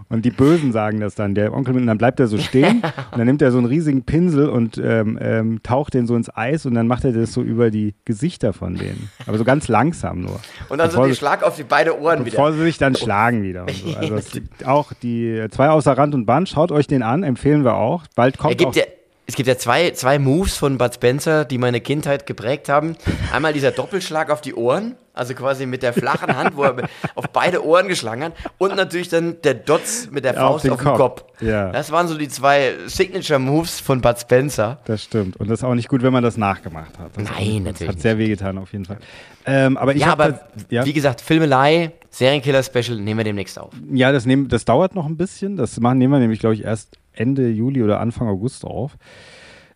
Und 0.08 0.24
die 0.24 0.30
Bösen 0.30 0.72
sagen 0.72 1.00
das 1.00 1.14
dann. 1.14 1.34
Der 1.34 1.52
Onkel, 1.52 1.74
mit- 1.74 1.82
und 1.82 1.86
dann 1.86 1.98
bleibt 1.98 2.20
er 2.20 2.26
so 2.26 2.38
stehen 2.38 2.82
und 3.12 3.18
dann 3.18 3.26
nimmt 3.26 3.42
er 3.42 3.52
so 3.52 3.58
einen 3.58 3.66
riesigen 3.66 4.02
Pinsel 4.04 4.48
und 4.48 4.78
ähm, 4.78 5.18
ähm, 5.20 5.62
taucht 5.62 5.94
den 5.94 6.06
so 6.06 6.16
ins 6.16 6.34
Eis 6.34 6.66
und 6.66 6.74
dann 6.74 6.86
macht 6.86 7.04
er 7.04 7.12
das 7.12 7.32
so 7.32 7.42
über 7.42 7.70
die 7.70 7.94
Gesichter 8.04 8.52
von 8.52 8.74
denen. 8.76 9.10
Aber 9.26 9.38
so 9.38 9.44
ganz 9.44 9.68
langsam 9.68 10.20
nur. 10.20 10.40
Und 10.68 10.78
dann 10.78 10.88
so 10.90 10.96
Bevor 10.96 11.06
die 11.06 11.12
sie- 11.12 11.18
Schlag 11.18 11.42
auf 11.42 11.56
die 11.56 11.64
beide 11.64 12.00
Ohren 12.00 12.20
wieder. 12.24 12.36
Bevor 12.36 12.52
sie 12.52 12.62
sich 12.62 12.78
dann 12.78 12.94
schlagen 12.94 13.42
wieder. 13.42 13.62
Und 13.62 13.70
so. 13.72 13.94
Also 14.00 14.14
es 14.14 14.30
gibt 14.32 14.66
auch 14.66 14.92
die 15.02 15.44
zwei 15.50 15.68
außer 15.68 15.92
Rand 15.96 16.14
und 16.14 16.26
Band, 16.26 16.48
schaut 16.48 16.72
euch 16.72 16.86
den 16.86 17.02
an, 17.02 17.22
empfehlen 17.22 17.64
wir 17.64 17.74
auch. 17.74 18.04
Bald 18.16 18.36
Er 18.36 18.38
kommt 18.38 18.58
gibt 18.58 18.70
auch. 18.70 18.74
ja, 18.76 18.82
es 19.30 19.36
gibt 19.36 19.48
ja 19.48 19.56
zwei, 19.56 19.90
zwei 19.92 20.18
Moves 20.18 20.56
von 20.56 20.76
Bud 20.76 20.92
Spencer, 20.94 21.44
die 21.44 21.56
meine 21.56 21.80
Kindheit 21.80 22.26
geprägt 22.26 22.68
haben. 22.68 22.96
Einmal 23.32 23.52
dieser 23.52 23.70
Doppelschlag 23.70 24.28
auf 24.28 24.40
die 24.40 24.54
Ohren, 24.54 24.96
also 25.14 25.34
quasi 25.34 25.66
mit 25.66 25.84
der 25.84 25.92
flachen 25.92 26.36
Hand, 26.36 26.56
wo 26.56 26.64
er 26.64 26.88
auf 27.14 27.26
beide 27.32 27.64
Ohren 27.64 27.86
geschlagen 27.86 28.24
hat. 28.24 28.32
Und 28.58 28.74
natürlich 28.74 29.08
dann 29.08 29.40
der 29.42 29.54
Dotz 29.54 30.08
mit 30.10 30.24
der 30.24 30.32
Auf 30.32 30.54
Faust 30.62 30.64
den 30.64 30.72
auf, 30.72 30.78
den 30.80 30.84
Kopf. 30.84 30.98
Kopf. 30.98 31.24
Ja. 31.42 31.70
Das 31.70 31.92
waren 31.92 32.08
so 32.08 32.18
die 32.18 32.26
zwei 32.28 32.72
Signature-Moves 32.86 33.78
von 33.80 34.00
Bud 34.00 34.18
Spencer. 34.18 34.78
Das 34.84 35.04
stimmt. 35.04 35.36
Und 35.36 35.48
das 35.48 35.60
ist 35.60 35.64
auch 35.64 35.74
nicht 35.76 35.88
gut, 35.88 36.02
wenn 36.02 36.12
man 36.12 36.24
das 36.24 36.36
nachgemacht 36.36 36.98
hat. 36.98 37.10
Das 37.16 37.24
Nein, 37.30 37.64
das 37.64 37.74
natürlich 37.74 37.88
hat 37.94 38.00
sehr 38.00 38.18
wehgetan 38.18 38.58
auf 38.58 38.72
jeden 38.72 38.84
Fall. 38.84 38.98
Ähm, 39.46 39.76
aber 39.76 39.94
ich 39.94 40.00
ja, 40.02 40.08
aber 40.12 40.32
das- 40.32 40.40
ja, 40.70 40.84
wie 40.84 40.92
gesagt, 40.92 41.20
Filmelei, 41.20 41.92
Serienkiller-Special 42.10 42.98
nehmen 42.98 43.18
wir 43.18 43.24
demnächst 43.24 43.58
auf. 43.58 43.70
ja 43.92 44.10
das, 44.10 44.26
nehmen, 44.26 44.48
das 44.48 44.64
dauert 44.64 44.94
noch 44.96 45.06
ein 45.06 45.16
bisschen. 45.16 45.56
Das 45.56 45.78
machen, 45.78 45.98
nehmen 45.98 46.12
wir 46.12 46.18
nämlich, 46.18 46.40
glaube 46.40 46.54
ich, 46.56 46.64
erst 46.64 46.96
Ende 47.20 47.48
Juli 47.48 47.82
oder 47.82 48.00
Anfang 48.00 48.28
August 48.28 48.64
auf. 48.64 48.96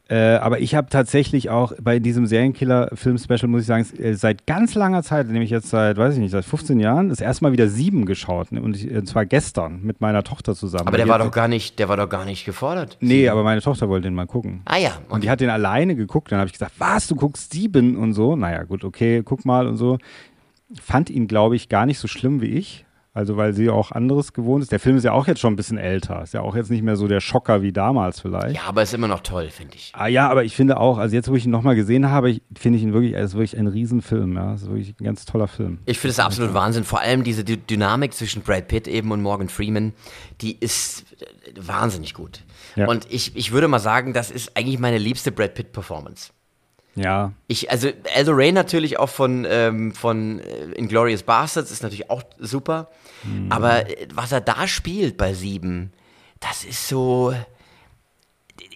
Äh, 0.07 0.37
aber 0.37 0.61
ich 0.61 0.75
habe 0.75 0.91
tatsächlich 0.91 1.49
auch 1.49 1.73
bei 1.81 1.99
diesem 1.99 2.27
Serienkiller-Film-Special, 2.27 3.49
muss 3.49 3.63
ich 3.63 3.67
sagen, 3.67 3.87
äh, 3.99 4.13
seit 4.13 4.47
ganz 4.47 4.75
langer 4.75 5.03
Zeit, 5.03 5.29
nämlich 5.29 5.49
jetzt 5.49 5.71
seit, 5.71 5.97
weiß 5.97 6.15
ich 6.15 6.21
nicht, 6.21 6.33
seit 6.33 6.45
15 6.45 6.79
Jahren, 6.79 7.09
das 7.09 7.23
erste 7.23 7.45
Mal 7.45 7.53
wieder 7.53 7.69
sieben 7.69 8.05
geschaut. 8.05 8.53
Ne? 8.53 8.61
Und, 8.61 8.77
ich, 8.77 8.91
und 8.91 9.07
zwar 9.07 9.25
gestern 9.25 9.81
mit 9.83 10.03
meiner 10.03 10.23
Tochter 10.23 10.55
zusammen. 10.55 10.89
Aber 10.89 10.99
der 10.99 11.09
war 11.09 11.19
doch 11.19 11.31
gar 11.31 11.49
nicht, 11.49 11.79
der 11.79 11.89
war 11.89 11.97
doch 11.97 12.11
gar 12.11 12.27
nicht 12.27 12.45
gefordert. 12.45 12.99
Nee, 13.01 13.31
aber 13.31 13.45
meine 13.45 13.63
Tochter 13.63 13.89
wollte 13.89 14.09
den 14.09 14.15
mal 14.15 14.27
gucken. 14.27 14.61
Ah 14.67 14.77
ja. 14.77 14.91
Und 15.09 15.25
die 15.25 15.31
hat 15.31 15.41
den 15.41 15.49
alleine 15.49 15.97
geguckt. 15.97 16.31
Dann 16.31 16.39
habe 16.39 16.49
ich 16.49 16.53
gesagt, 16.53 16.73
was, 16.77 17.07
du 17.07 17.17
guckst 17.17 17.55
sieben 17.55 17.97
und 17.97 18.13
so. 18.13 18.37
Naja, 18.37 18.65
gut, 18.65 18.85
okay, 18.85 19.23
guck 19.25 19.47
mal 19.47 19.67
und 19.67 19.79
so. 19.79 19.97
Fand 20.83 21.09
ihn, 21.09 21.29
glaube 21.29 21.57
ich, 21.57 21.71
gar 21.71 21.87
nicht 21.87 21.99
so 21.99 22.09
schlimm 22.09 22.43
wie 22.43 22.49
ich. 22.49 22.85
Also, 23.17 23.37
weil 23.37 23.55
sie 23.55 23.71
auch 23.71 23.93
anderes 23.93 24.33
gewohnt 24.33 24.65
ist. 24.65 24.73
Der 24.73 24.81
Film 24.81 24.97
ist 24.97 25.05
ja 25.05 25.13
auch 25.13 25.29
jetzt 25.29 25.39
schon 25.39 25.53
ein 25.53 25.57
bisschen 25.57 25.79
älter. 25.79 26.21
Ist 26.25 26.35
ja 26.35 26.41
auch 26.41 26.57
jetzt 26.57 26.69
nicht 26.69 26.83
mehr 26.83 26.97
so 26.97 27.07
der 27.07 27.21
Schocker 27.21 27.63
wie 27.63 27.73
damals 27.73 28.19
vielleicht. 28.21 28.57
Ja, 28.57 28.63
aber 28.67 28.83
ist 28.83 28.93
immer 28.93 29.07
noch 29.07 29.21
toll, 29.21 29.51
finde 29.51 29.77
ich. 29.77 29.93
Ah, 29.95 30.09
ja, 30.09 30.29
aber 30.29 30.43
ich 30.43 30.57
finde 30.57 30.79
auch, 30.81 30.99
also 30.99 31.15
jetzt, 31.15 31.31
wo 31.31 31.37
ich 31.37 31.45
ihn 31.45 31.53
nochmal 31.53 31.77
gesehen 31.77 32.11
habe, 32.11 32.41
finde 32.57 32.77
ich 32.77 32.83
ihn 32.83 32.93
wirklich, 32.93 33.13
er 33.13 33.23
ist 33.23 33.35
wirklich 33.35 33.57
ein 33.57 33.69
Riesenfilm. 33.69 34.35
Ja, 34.35 34.55
es 34.55 34.63
ist 34.63 34.69
wirklich 34.69 34.97
ein 35.01 35.05
ganz 35.05 35.25
toller 35.27 35.47
Film. 35.47 35.79
Ich 35.87 36.01
finde 36.01 36.11
es 36.11 36.19
absolut 36.19 36.55
Wahnsinn. 36.55 36.83
Vor 36.83 37.01
allem 37.03 37.23
diese 37.23 37.45
Dy 37.45 37.57
Dynamik 37.57 38.15
zwischen 38.15 38.43
Brad 38.43 38.67
Pitt 38.67 38.89
eben 38.89 39.13
und 39.13 39.23
Morgan 39.23 39.49
Freeman, 39.49 39.93
die 40.41 40.59
ist 40.59 41.05
äh, 41.21 41.53
wahnsinnig 41.57 42.15
gut. 42.15 42.43
Ja. 42.75 42.89
Und 42.89 43.07
ich, 43.11 43.37
ich 43.37 43.53
würde 43.53 43.69
mal 43.69 43.79
sagen, 43.79 44.13
das 44.13 44.33
ist 44.33 44.57
eigentlich 44.57 44.81
meine 44.81 44.99
liebste 44.99 45.31
Brad 45.31 45.55
Pitt-Performance. 45.55 46.33
Ja, 46.97 47.33
Ich, 47.49 47.71
also 47.71 47.89
Aldo 48.15 48.33
Ray 48.33 48.53
natürlich 48.53 48.99
auch 48.99 49.09
von, 49.09 49.47
ähm, 49.49 49.93
von 49.93 50.39
äh, 50.41 50.73
Inglourious 50.77 51.23
Bastards 51.25 51.71
ist 51.71 51.83
natürlich 51.83 52.11
auch 52.11 52.23
super. 52.39 52.89
Mhm. 53.25 53.51
Aber 53.51 53.89
äh, 53.89 54.07
was 54.15 54.33
er 54.33 54.41
da 54.41 54.69
spielt 54.69 55.17
bei 55.17 55.35
Sieben, 55.35 55.93
das 56.41 56.65
ist 56.65 56.89
so. 56.89 57.35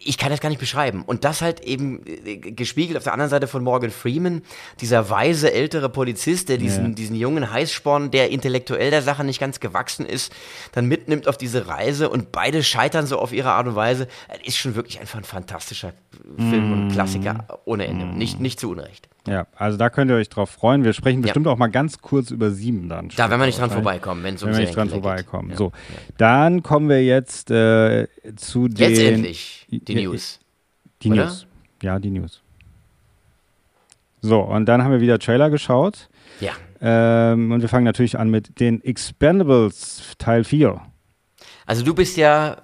Ich 0.02 0.18
kann 0.18 0.30
das 0.30 0.40
gar 0.40 0.48
nicht 0.48 0.58
beschreiben. 0.58 1.02
Und 1.06 1.24
das 1.24 1.40
halt 1.40 1.60
eben 1.60 2.02
äh, 2.06 2.36
gespiegelt 2.38 2.96
auf 2.96 3.04
der 3.04 3.12
anderen 3.12 3.30
Seite 3.30 3.46
von 3.46 3.62
Morgan 3.62 3.90
Freeman, 3.90 4.42
dieser 4.80 5.08
weise 5.10 5.52
ältere 5.52 5.88
Polizist, 5.88 6.48
der 6.48 6.58
diesen, 6.58 6.86
Ja. 6.86 6.94
diesen 6.94 7.14
jungen 7.14 7.50
Heißsporn, 7.52 8.10
der 8.10 8.30
intellektuell 8.30 8.90
der 8.90 9.02
Sache 9.02 9.22
nicht 9.22 9.38
ganz 9.38 9.60
gewachsen 9.60 10.04
ist, 10.06 10.32
dann 10.72 10.86
mitnimmt 10.86 11.28
auf 11.28 11.36
diese 11.36 11.68
Reise 11.68 12.08
und 12.10 12.32
beide 12.32 12.64
scheitern 12.64 13.06
so 13.06 13.18
auf 13.18 13.32
ihre 13.32 13.50
Art 13.50 13.66
und 13.68 13.76
Weise. 13.76 14.08
Das 14.28 14.38
ist 14.44 14.56
schon 14.56 14.74
wirklich 14.74 14.98
einfach 14.98 15.18
ein 15.18 15.24
fantastischer 15.24 15.92
Film 16.36 16.72
und 16.72 16.88
Klassiker 16.92 17.46
ohne 17.64 17.86
Ende. 17.86 18.06
Nicht, 18.06 18.40
nicht 18.40 18.58
zu 18.58 18.70
Unrecht. 18.70 19.08
Ja, 19.30 19.46
also 19.56 19.76
da 19.78 19.90
könnt 19.90 20.10
ihr 20.10 20.16
euch 20.16 20.28
drauf 20.28 20.50
freuen. 20.50 20.84
Wir 20.84 20.92
sprechen 20.92 21.22
bestimmt 21.22 21.46
auch 21.46 21.56
mal 21.56 21.68
ganz 21.68 22.00
kurz 22.00 22.30
über 22.30 22.50
sieben 22.50 22.88
dann. 22.88 23.08
Da 23.16 23.30
werden 23.30 23.40
wir 23.40 23.46
nicht 23.46 23.58
dran 23.60 23.70
vorbeikommen, 23.70 24.22
wenn 24.24 24.34
es 24.34 24.42
um 24.42 24.48
Wenn 24.50 24.56
wir 24.56 24.64
nicht 24.64 24.76
dran 24.76 24.88
vorbeikommen. 24.88 25.50
Ja. 25.50 25.56
So, 25.56 25.72
dann 26.16 26.62
kommen 26.62 26.88
wir 26.88 27.04
jetzt 27.04 27.50
äh, 27.50 28.06
zu 28.36 28.68
den. 28.68 28.90
Jetzt 28.90 29.00
endlich 29.00 29.66
die 29.70 29.92
Ja, 29.92 30.02
News. 30.02 30.40
Die 31.02 31.12
oder? 31.12 31.24
News. 31.26 31.46
Ja, 31.82 31.98
die 31.98 32.10
News. 32.10 32.42
So, 34.20 34.40
und 34.40 34.66
dann 34.66 34.82
haben 34.82 34.90
wir 34.92 35.00
wieder 35.00 35.18
Trailer 35.18 35.50
geschaut. 35.50 36.08
Ja. 36.40 36.52
Ähm, 36.80 37.52
und 37.52 37.60
wir 37.60 37.68
fangen 37.68 37.84
natürlich 37.84 38.18
an 38.18 38.30
mit 38.30 38.60
den 38.60 38.82
Expendables 38.82 40.14
Teil 40.18 40.44
4. 40.44 40.80
Also 41.66 41.84
du 41.84 41.94
bist 41.94 42.16
ja 42.16 42.56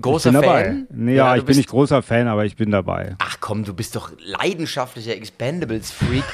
großer 0.00 0.30
ich 0.30 0.34
bin 0.34 0.42
dabei. 0.42 0.64
Fan. 0.64 0.86
Nee, 0.90 1.14
ja, 1.14 1.32
du 1.34 1.40
ich 1.40 1.44
bin 1.46 1.56
nicht 1.56 1.68
großer 1.68 2.02
Fan, 2.02 2.28
aber 2.28 2.44
ich 2.44 2.56
bin 2.56 2.70
dabei. 2.70 3.14
Ach 3.18 3.36
komm, 3.40 3.64
du 3.64 3.74
bist 3.74 3.96
doch 3.96 4.10
leidenschaftlicher 4.18 5.12
Expendables-Freak. 5.14 6.24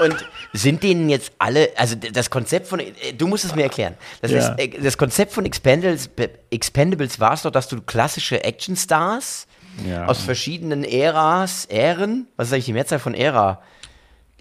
Und 0.00 0.16
sind 0.54 0.82
denen 0.82 1.10
jetzt 1.10 1.32
alle, 1.38 1.68
also 1.76 1.94
das 1.96 2.30
Konzept 2.30 2.66
von, 2.66 2.80
äh, 2.80 2.92
du 3.16 3.26
musst 3.28 3.44
es 3.44 3.54
mir 3.54 3.64
erklären. 3.64 3.94
Das, 4.22 4.30
Ja. 4.30 4.38
ist, 4.54 4.58
äh, 4.58 4.68
das 4.80 4.96
Konzept 4.96 5.32
von 5.32 5.44
Expendables, 5.44 6.08
Expendables 6.50 7.20
war 7.20 7.34
es 7.34 7.42
doch, 7.42 7.50
dass 7.50 7.68
du 7.68 7.80
klassische 7.82 8.42
Actionstars 8.42 9.46
Ja. 9.86 10.06
aus 10.06 10.22
verschiedenen 10.22 10.82
Äras, 10.84 11.66
Ähren, 11.66 12.26
was 12.36 12.48
ist 12.48 12.54
eigentlich 12.54 12.64
die 12.64 12.72
Mehrzahl 12.72 12.98
von 13.00 13.14
Ära? 13.14 13.62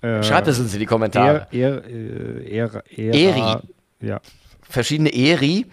Äh, 0.01 0.23
Schreibt 0.23 0.47
es 0.47 0.57
uns 0.57 0.73
in 0.73 0.79
die 0.79 0.85
Kommentare. 0.85 1.47
Er, 1.51 1.83
er, 1.83 2.43
er, 2.49 2.83
er, 2.97 3.13
Eri. 3.13 3.57
Ja. 4.01 4.19
Verschiedene 4.71 5.13
Eri, 5.13 5.65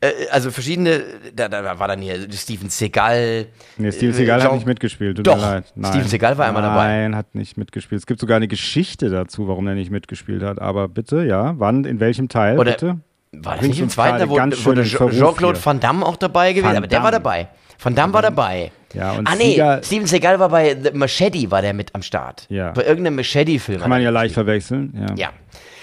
äh, 0.00 0.10
also 0.30 0.50
verschiedene, 0.50 1.02
da, 1.34 1.48
da 1.48 1.78
war 1.78 1.88
dann 1.88 2.00
hier 2.00 2.26
Steven 2.32 2.68
Seagal. 2.68 3.46
Nee, 3.78 3.92
Steven 3.92 4.10
äh, 4.10 4.16
Seagal 4.16 4.42
hat 4.42 4.52
nicht 4.54 4.66
mitgespielt. 4.66 5.16
Tut 5.16 5.26
Doch, 5.26 5.36
mir 5.36 5.42
leid. 5.42 5.72
Nein. 5.74 5.92
Steven 5.92 6.08
Seagal 6.08 6.38
war 6.38 6.46
einmal 6.46 6.62
dabei. 6.62 6.86
Nein, 6.86 7.16
hat 7.16 7.34
nicht 7.34 7.56
mitgespielt. 7.56 8.00
Es 8.00 8.06
gibt 8.06 8.20
sogar 8.20 8.36
eine 8.36 8.48
Geschichte 8.48 9.10
dazu, 9.10 9.48
warum 9.48 9.66
er 9.68 9.74
nicht 9.74 9.90
mitgespielt 9.90 10.42
hat. 10.42 10.60
Aber 10.60 10.88
bitte, 10.88 11.24
ja. 11.24 11.54
Wann, 11.58 11.84
in 11.84 12.00
welchem 12.00 12.28
Teil? 12.28 12.58
Oder- 12.58 12.72
bitte? 12.72 13.00
War 13.32 13.56
das 13.56 13.66
nicht 13.66 13.80
im 13.80 13.90
zweiten, 13.90 14.18
da 14.18 14.28
wurde, 14.28 14.84
Jean-Claude. 14.84 15.58
Van 15.62 15.78
Damme 15.78 16.06
auch 16.06 16.16
dabei 16.16 16.52
gewesen, 16.52 16.70
Van 16.70 16.76
aber 16.78 16.86
der 16.86 17.02
war 17.02 17.10
dabei. 17.10 17.48
Van 17.78 17.94
Damme 17.94 18.14
war 18.14 18.22
dabei. 18.22 18.72
Ja, 18.94 19.12
und 19.12 19.26
ah 19.26 19.34
nee, 19.36 19.56
Seagal- 19.56 19.84
Steven 19.84 20.06
Seagal 20.06 20.38
war 20.38 20.48
bei 20.48 20.74
The 20.82 20.92
Machete, 20.96 21.50
war 21.50 21.60
der 21.60 21.74
mit 21.74 21.94
am 21.94 22.00
Start. 22.00 22.46
Ja. 22.48 22.70
Bei 22.72 22.84
irgendeinem 22.84 23.16
Machete-Film. 23.16 23.80
Kann 23.80 23.90
man 23.90 24.00
ja 24.00 24.08
leicht 24.08 24.32
verwechseln. 24.32 24.94
Ja. 24.96 25.14
Ja. 25.16 25.30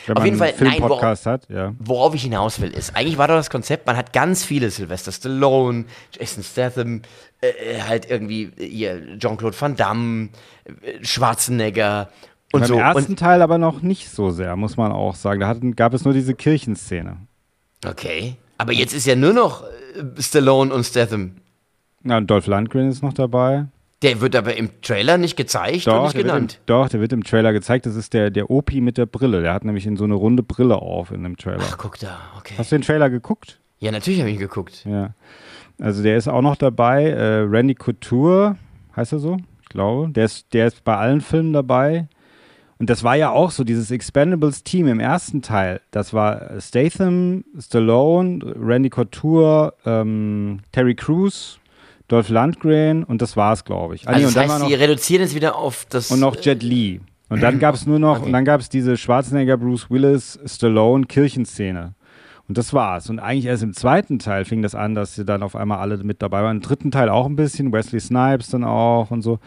Wenn 0.05 0.17
Auf 0.17 0.25
jeden 0.25 0.37
Fall, 0.37 0.49
einen 0.49 0.57
nein, 0.59 0.71
Filmpodcast 0.77 1.25
hat, 1.25 1.49
ja. 1.49 1.73
Worauf 1.79 2.13
ich 2.13 2.23
hinaus 2.23 2.59
will, 2.59 2.71
ist, 2.71 2.95
eigentlich 2.95 3.17
war 3.17 3.27
doch 3.27 3.35
das 3.35 3.49
Konzept, 3.49 3.87
man 3.87 3.95
hat 3.95 4.13
ganz 4.13 4.43
viele 4.43 4.69
Sylvester 4.69 5.11
Stallone, 5.11 5.85
Jason 6.11 6.43
Statham, 6.43 7.01
äh, 7.41 7.47
äh, 7.47 7.81
halt 7.81 8.09
irgendwie 8.09 8.51
äh, 8.57 8.67
hier 8.67 9.17
Jean-Claude 9.17 9.59
Van 9.59 9.75
Damme, 9.75 10.29
äh, 10.65 11.03
Schwarzenegger 11.03 12.09
und 12.51 12.61
Beim 12.61 12.67
so. 12.67 12.75
ersten 12.75 13.13
Und, 13.13 13.19
Teil 13.19 13.41
aber 13.41 13.57
noch 13.57 13.81
nicht 13.81 14.09
so 14.09 14.29
sehr, 14.31 14.55
muss 14.55 14.77
man 14.77 14.91
auch 14.91 15.15
sagen. 15.15 15.39
Da 15.39 15.47
hatten, 15.47 15.75
gab 15.75 15.93
es 15.93 16.03
nur 16.05 16.13
diese 16.13 16.35
Kirchenszene. 16.35 17.17
okay. 17.85 18.35
Aber 18.57 18.71
jetzt 18.71 18.93
ist 18.93 19.07
ja 19.07 19.15
nur 19.15 19.33
noch 19.33 19.63
Stallone 20.19 20.73
und 20.73 20.85
Statham. 20.85 21.35
Na, 22.03 22.17
und 22.17 22.27
Dolph 22.29 22.47
Lundgren 22.47 22.89
ist 22.89 23.01
noch 23.01 23.13
dabei. 23.13 23.65
Der 24.03 24.21
wird 24.21 24.35
aber 24.35 24.55
im 24.55 24.69
Trailer 24.81 25.17
nicht 25.17 25.37
gezeigt 25.37 25.87
und 25.87 26.03
nicht 26.03 26.13
wird, 26.13 26.25
im, 26.25 26.31
genannt. 26.31 26.59
doch, 26.65 26.89
der 26.89 26.99
wird 26.99 27.13
im 27.13 27.23
Trailer 27.23 27.53
gezeigt. 27.53 27.85
Das 27.85 27.95
ist 27.95 28.13
der, 28.13 28.29
der 28.29 28.51
Opi 28.51 28.81
mit 28.81 28.97
der 28.97 29.05
Brille. 29.05 29.41
Der 29.41 29.53
hat 29.53 29.63
nämlich 29.63 29.87
in 29.87 29.95
so 29.95 30.03
eine 30.03 30.13
runde 30.13 30.43
Brille 30.43 30.75
auf 30.75 31.11
in 31.11 31.23
dem 31.23 31.37
Trailer. 31.37 31.63
Ach, 31.63 31.77
guck 31.77 31.97
da, 31.99 32.19
okay. 32.37 32.55
Hast 32.57 32.71
du 32.71 32.75
den 32.75 32.83
Trailer 32.83 33.09
geguckt? 33.09 33.59
Ja, 33.79 33.91
natürlich 33.91 34.19
habe 34.19 34.29
ich 34.29 34.35
ihn 34.35 34.41
geguckt. 34.41 34.85
Ja. 34.85 35.13
Also 35.79 36.03
der 36.03 36.17
ist 36.17 36.27
auch 36.27 36.41
noch 36.41 36.55
dabei. 36.55 37.09
Äh, 37.09 37.39
Randy 37.39 37.75
Couture, 37.75 38.57
heißt 38.95 39.13
er 39.13 39.19
so? 39.19 39.37
Ich 39.61 39.69
glaube. 39.69 40.09
Der 40.09 40.25
ist, 40.25 40.53
der 40.53 40.67
ist 40.67 40.83
bei 40.83 40.97
allen 40.97 41.21
Filmen 41.21 41.53
dabei. 41.53 42.07
Und 42.79 42.89
das 42.89 43.03
war 43.03 43.15
ja 43.15 43.29
auch 43.29 43.51
so, 43.51 43.63
dieses 43.63 43.91
Expendables-Team 43.91 44.87
im 44.87 44.99
ersten 44.99 45.41
Teil. 45.41 45.79
Das 45.91 46.13
war 46.13 46.59
Statham, 46.59 47.45
Stallone, 47.57 48.39
Randy 48.59 48.89
Couture, 48.89 49.73
ähm, 49.85 50.59
Terry 50.73 50.95
Crews, 50.95 51.59
Dolph 52.07 52.29
Lundgren 52.29 53.03
und 53.03 53.21
das 53.21 53.37
war's, 53.37 53.63
glaube 53.65 53.95
ich. 53.95 54.07
Ah, 54.07 54.11
nee, 54.11 54.15
Also 54.17 54.27
und 54.27 54.35
das 54.35 54.43
heißt, 54.51 54.59
noch, 54.61 54.67
sie 54.67 54.73
reduzieren 54.75 55.23
es 55.23 55.35
wieder 55.35 55.55
auf 55.55 55.85
das... 55.89 56.11
und 56.11 56.19
noch 56.19 56.35
Jet 56.39 56.61
Li. 56.63 57.01
Und 57.29 57.41
dann 57.41 57.59
gab 57.59 57.75
es 57.75 57.85
nur 57.85 57.99
noch, 57.99 58.17
Okay. 58.17 58.25
und 58.27 58.33
dann 58.33 58.45
gab 58.45 58.61
es 58.61 58.69
diese 58.69 58.97
Schwarzenegger, 58.97 59.57
Bruce 59.57 59.89
Willis, 59.89 60.39
Stallone 60.45 61.05
Kirchenszene. 61.05 61.95
Und 62.49 62.57
das 62.57 62.73
war's. 62.73 63.09
Und 63.09 63.19
eigentlich 63.19 63.45
erst 63.45 63.63
im 63.63 63.73
zweiten 63.73 64.19
Teil 64.19 64.43
fing 64.43 64.61
das 64.61 64.75
an, 64.75 64.95
dass 64.95 65.15
sie 65.15 65.23
dann 65.23 65.43
auf 65.43 65.55
einmal 65.55 65.77
alle 65.79 65.97
mit 66.03 66.21
dabei 66.21 66.43
waren. 66.43 66.57
Im 66.57 66.61
dritten 66.61 66.91
Teil 66.91 67.07
auch 67.07 67.25
ein 67.25 67.37
bisschen, 67.37 67.71
Wesley 67.71 68.01
Snipes 68.01 68.49
dann 68.49 68.65
auch 68.65 69.11
und 69.11 69.21
so. 69.21 69.39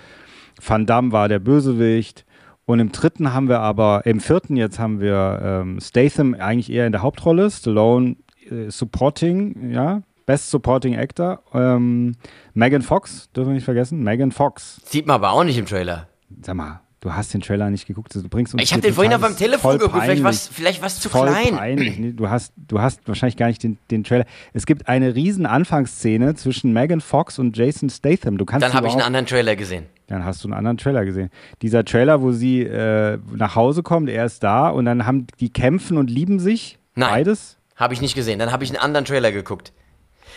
Van 0.66 0.86
Damme 0.86 1.12
war 1.12 1.28
der 1.28 1.38
Bösewicht. 1.38 2.24
Und 2.64 2.80
im 2.80 2.90
dritten 2.90 3.32
haben 3.34 3.48
wir 3.48 3.60
aber, 3.60 4.06
im 4.06 4.18
vierten 4.18 4.56
jetzt 4.56 4.78
haben 4.78 4.98
wir 4.98 5.40
ähm, 5.42 5.78
Statham 5.80 6.34
eigentlich 6.34 6.72
eher 6.72 6.86
in 6.86 6.92
der 6.92 7.02
Hauptrolle, 7.02 7.50
Stallone 7.50 8.16
äh, 8.50 8.70
Supporting, 8.70 9.70
ja, 9.72 10.00
Best 10.26 10.50
Supporting 10.50 10.96
Actor. 10.96 11.42
Ähm, 11.54 12.16
Megan 12.52 12.82
Fox, 12.82 13.30
dürfen 13.32 13.50
wir 13.50 13.54
nicht 13.54 13.64
vergessen, 13.64 14.02
Megan 14.02 14.32
Fox. 14.32 14.80
Sieht 14.84 15.06
man 15.06 15.14
aber 15.14 15.30
auch 15.32 15.44
nicht 15.44 15.56
im 15.56 15.66
Trailer. 15.66 16.08
Sag 16.42 16.56
mal, 16.56 16.80
du 17.00 17.14
hast 17.14 17.32
den 17.32 17.40
Trailer 17.40 17.70
nicht 17.70 17.86
geguckt, 17.86 18.12
du 18.14 18.28
bringst 18.28 18.52
uns 18.52 18.62
Ich 18.62 18.72
habe 18.72 18.82
den 18.82 18.92
vorhin 18.92 19.14
auf 19.14 19.20
meinem 19.20 19.36
Telefon 19.36 19.78
geguckt, 19.78 20.02
vielleicht 20.02 20.52
vielleicht 20.52 20.82
was 20.82 20.98
zu 20.98 21.08
Voll 21.08 21.28
klein. 21.28 21.54
peinlich. 21.56 22.16
Du 22.16 22.28
hast, 22.28 22.52
du 22.56 22.80
hast 22.80 23.06
wahrscheinlich 23.06 23.36
gar 23.36 23.46
nicht 23.46 23.62
den, 23.62 23.78
den 23.92 24.02
Trailer. 24.02 24.24
Es 24.52 24.66
gibt 24.66 24.88
eine 24.88 25.14
riesen 25.14 25.46
Anfangsszene 25.46 26.34
zwischen 26.34 26.72
Megan 26.72 27.00
Fox 27.00 27.38
und 27.38 27.56
Jason 27.56 27.88
Statham. 27.88 28.36
Du 28.36 28.44
kannst 28.44 28.64
Dann 28.64 28.72
habe 28.74 28.88
ich 28.88 28.92
einen 28.94 29.02
anderen 29.02 29.26
Trailer 29.26 29.54
gesehen. 29.54 29.86
Dann 30.08 30.24
hast 30.24 30.42
du 30.42 30.48
einen 30.48 30.54
anderen 30.54 30.76
Trailer 30.76 31.04
gesehen. 31.04 31.30
Dieser 31.62 31.84
Trailer, 31.84 32.20
wo 32.20 32.32
sie 32.32 32.62
äh, 32.62 33.18
nach 33.32 33.54
Hause 33.54 33.84
kommt, 33.84 34.08
er 34.08 34.24
ist 34.24 34.42
da 34.42 34.68
und 34.68 34.84
dann 34.86 35.06
haben 35.06 35.28
die 35.38 35.50
kämpfen 35.52 35.98
und 35.98 36.10
lieben 36.10 36.40
sich. 36.40 36.78
Nein. 36.96 37.10
Beides. 37.10 37.58
Habe 37.76 37.94
ich 37.94 38.00
nicht 38.00 38.14
gesehen. 38.14 38.38
Dann 38.38 38.50
habe 38.52 38.64
ich 38.64 38.70
einen 38.70 38.78
anderen 38.80 39.04
Trailer 39.04 39.30
geguckt. 39.30 39.72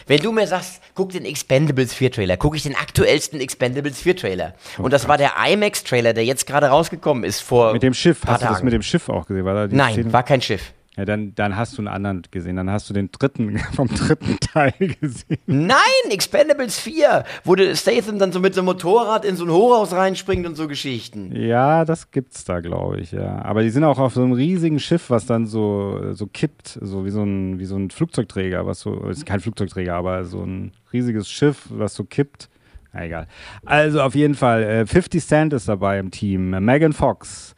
Wenn 0.07 0.21
du 0.21 0.31
mir 0.31 0.47
sagst, 0.47 0.81
guck 0.95 1.11
den 1.11 1.25
Expendables 1.25 1.93
4 1.93 2.11
Trailer, 2.11 2.37
gucke 2.37 2.57
ich 2.57 2.63
den 2.63 2.75
aktuellsten 2.75 3.39
Expendables 3.39 3.99
4 4.01 4.15
Trailer. 4.17 4.53
Und 4.77 4.91
das 4.93 5.07
war 5.07 5.17
der 5.17 5.33
IMAX 5.47 5.83
Trailer, 5.83 6.13
der 6.13 6.25
jetzt 6.25 6.45
gerade 6.47 6.67
rausgekommen 6.67 7.23
ist 7.23 7.41
vor 7.41 7.73
Mit 7.73 7.83
dem 7.83 7.93
Schiff. 7.93 8.21
Hast 8.25 8.43
du 8.43 8.47
das 8.47 8.63
mit 8.63 8.73
dem 8.73 8.81
Schiff 8.81 9.09
auch 9.09 9.25
gesehen? 9.25 9.45
War 9.45 9.53
da 9.53 9.67
die 9.67 9.75
Nein, 9.75 9.93
Szene? 9.93 10.13
war 10.13 10.23
kein 10.23 10.41
Schiff. 10.41 10.73
Ja, 10.97 11.05
dann, 11.05 11.33
dann 11.35 11.55
hast 11.55 11.77
du 11.77 11.81
einen 11.81 11.87
anderen 11.87 12.23
gesehen. 12.29 12.57
Dann 12.57 12.69
hast 12.69 12.89
du 12.89 12.93
den 12.93 13.09
dritten 13.11 13.57
vom 13.73 13.87
dritten 13.87 14.37
Teil 14.39 14.73
gesehen. 14.77 15.37
Nein, 15.45 15.77
Expendables 16.09 16.79
4, 16.79 17.23
wo 17.43 17.55
Statham 17.73 18.19
dann 18.19 18.31
so 18.31 18.39
mit 18.39 18.53
so 18.53 18.61
einem 18.61 18.65
Motorrad 18.65 19.23
in 19.23 19.35
so 19.35 19.45
ein 19.45 19.51
Hochhaus 19.51 19.93
reinspringt 19.93 20.45
und 20.45 20.55
so 20.55 20.67
Geschichten. 20.67 21.33
Ja, 21.35 21.85
das 21.85 22.11
gibt's 22.11 22.43
da, 22.43 22.59
glaube 22.59 22.99
ich, 22.99 23.11
ja. 23.11 23.41
Aber 23.43 23.63
die 23.63 23.69
sind 23.69 23.83
auch 23.83 23.99
auf 23.99 24.13
so 24.13 24.23
einem 24.23 24.33
riesigen 24.33 24.79
Schiff, 24.79 25.09
was 25.09 25.25
dann 25.25 25.45
so, 25.45 26.13
so 26.13 26.27
kippt, 26.27 26.77
so 26.81 27.05
wie 27.05 27.11
so 27.11 27.23
ein, 27.23 27.59
wie 27.59 27.65
so 27.65 27.77
ein 27.77 27.91
Flugzeugträger, 27.91 28.65
was 28.65 28.81
so, 28.81 29.07
ist 29.07 29.25
kein 29.25 29.39
Flugzeugträger, 29.39 29.93
aber 29.95 30.25
so 30.25 30.43
ein 30.43 30.73
riesiges 30.91 31.29
Schiff, 31.29 31.67
was 31.69 31.95
so 31.95 32.03
kippt. 32.03 32.49
Na, 32.91 33.05
egal. 33.05 33.27
Also 33.65 34.01
auf 34.01 34.15
jeden 34.15 34.35
Fall, 34.35 34.63
äh, 34.63 34.85
50 34.85 35.25
Cent 35.25 35.53
ist 35.53 35.69
dabei 35.69 35.99
im 35.99 36.11
Team, 36.11 36.53
äh, 36.53 36.59
Megan 36.59 36.93
Fox, 36.93 37.55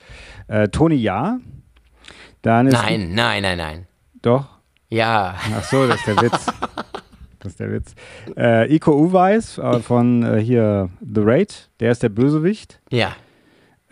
äh, 0.48 0.68
Tony 0.68 0.96
Ja. 0.96 1.40
Dann 2.42 2.68
ist 2.68 2.74
Nein, 2.74 3.14
nein, 3.14 3.42
nein, 3.44 3.58
nein. 3.58 3.88
Doch. 4.22 4.46
Ja. 4.90 5.36
Ach 5.56 5.64
so, 5.64 5.88
das 5.88 5.98
ist 5.98 6.08
der 6.08 6.22
Witz. 6.22 6.46
Das 7.40 7.52
ist 7.54 7.60
der 7.60 7.72
Witz. 7.72 7.96
Äh, 8.38 8.74
Iko 8.76 8.92
Uweis 8.94 9.58
äh, 9.58 9.80
von 9.80 10.22
äh, 10.24 10.40
hier 10.42 10.90
The 11.02 11.22
Raid, 11.24 11.70
der 11.80 11.92
ist 11.92 12.04
der 12.04 12.10
Bösewicht. 12.10 12.80
Ja. 12.92 13.16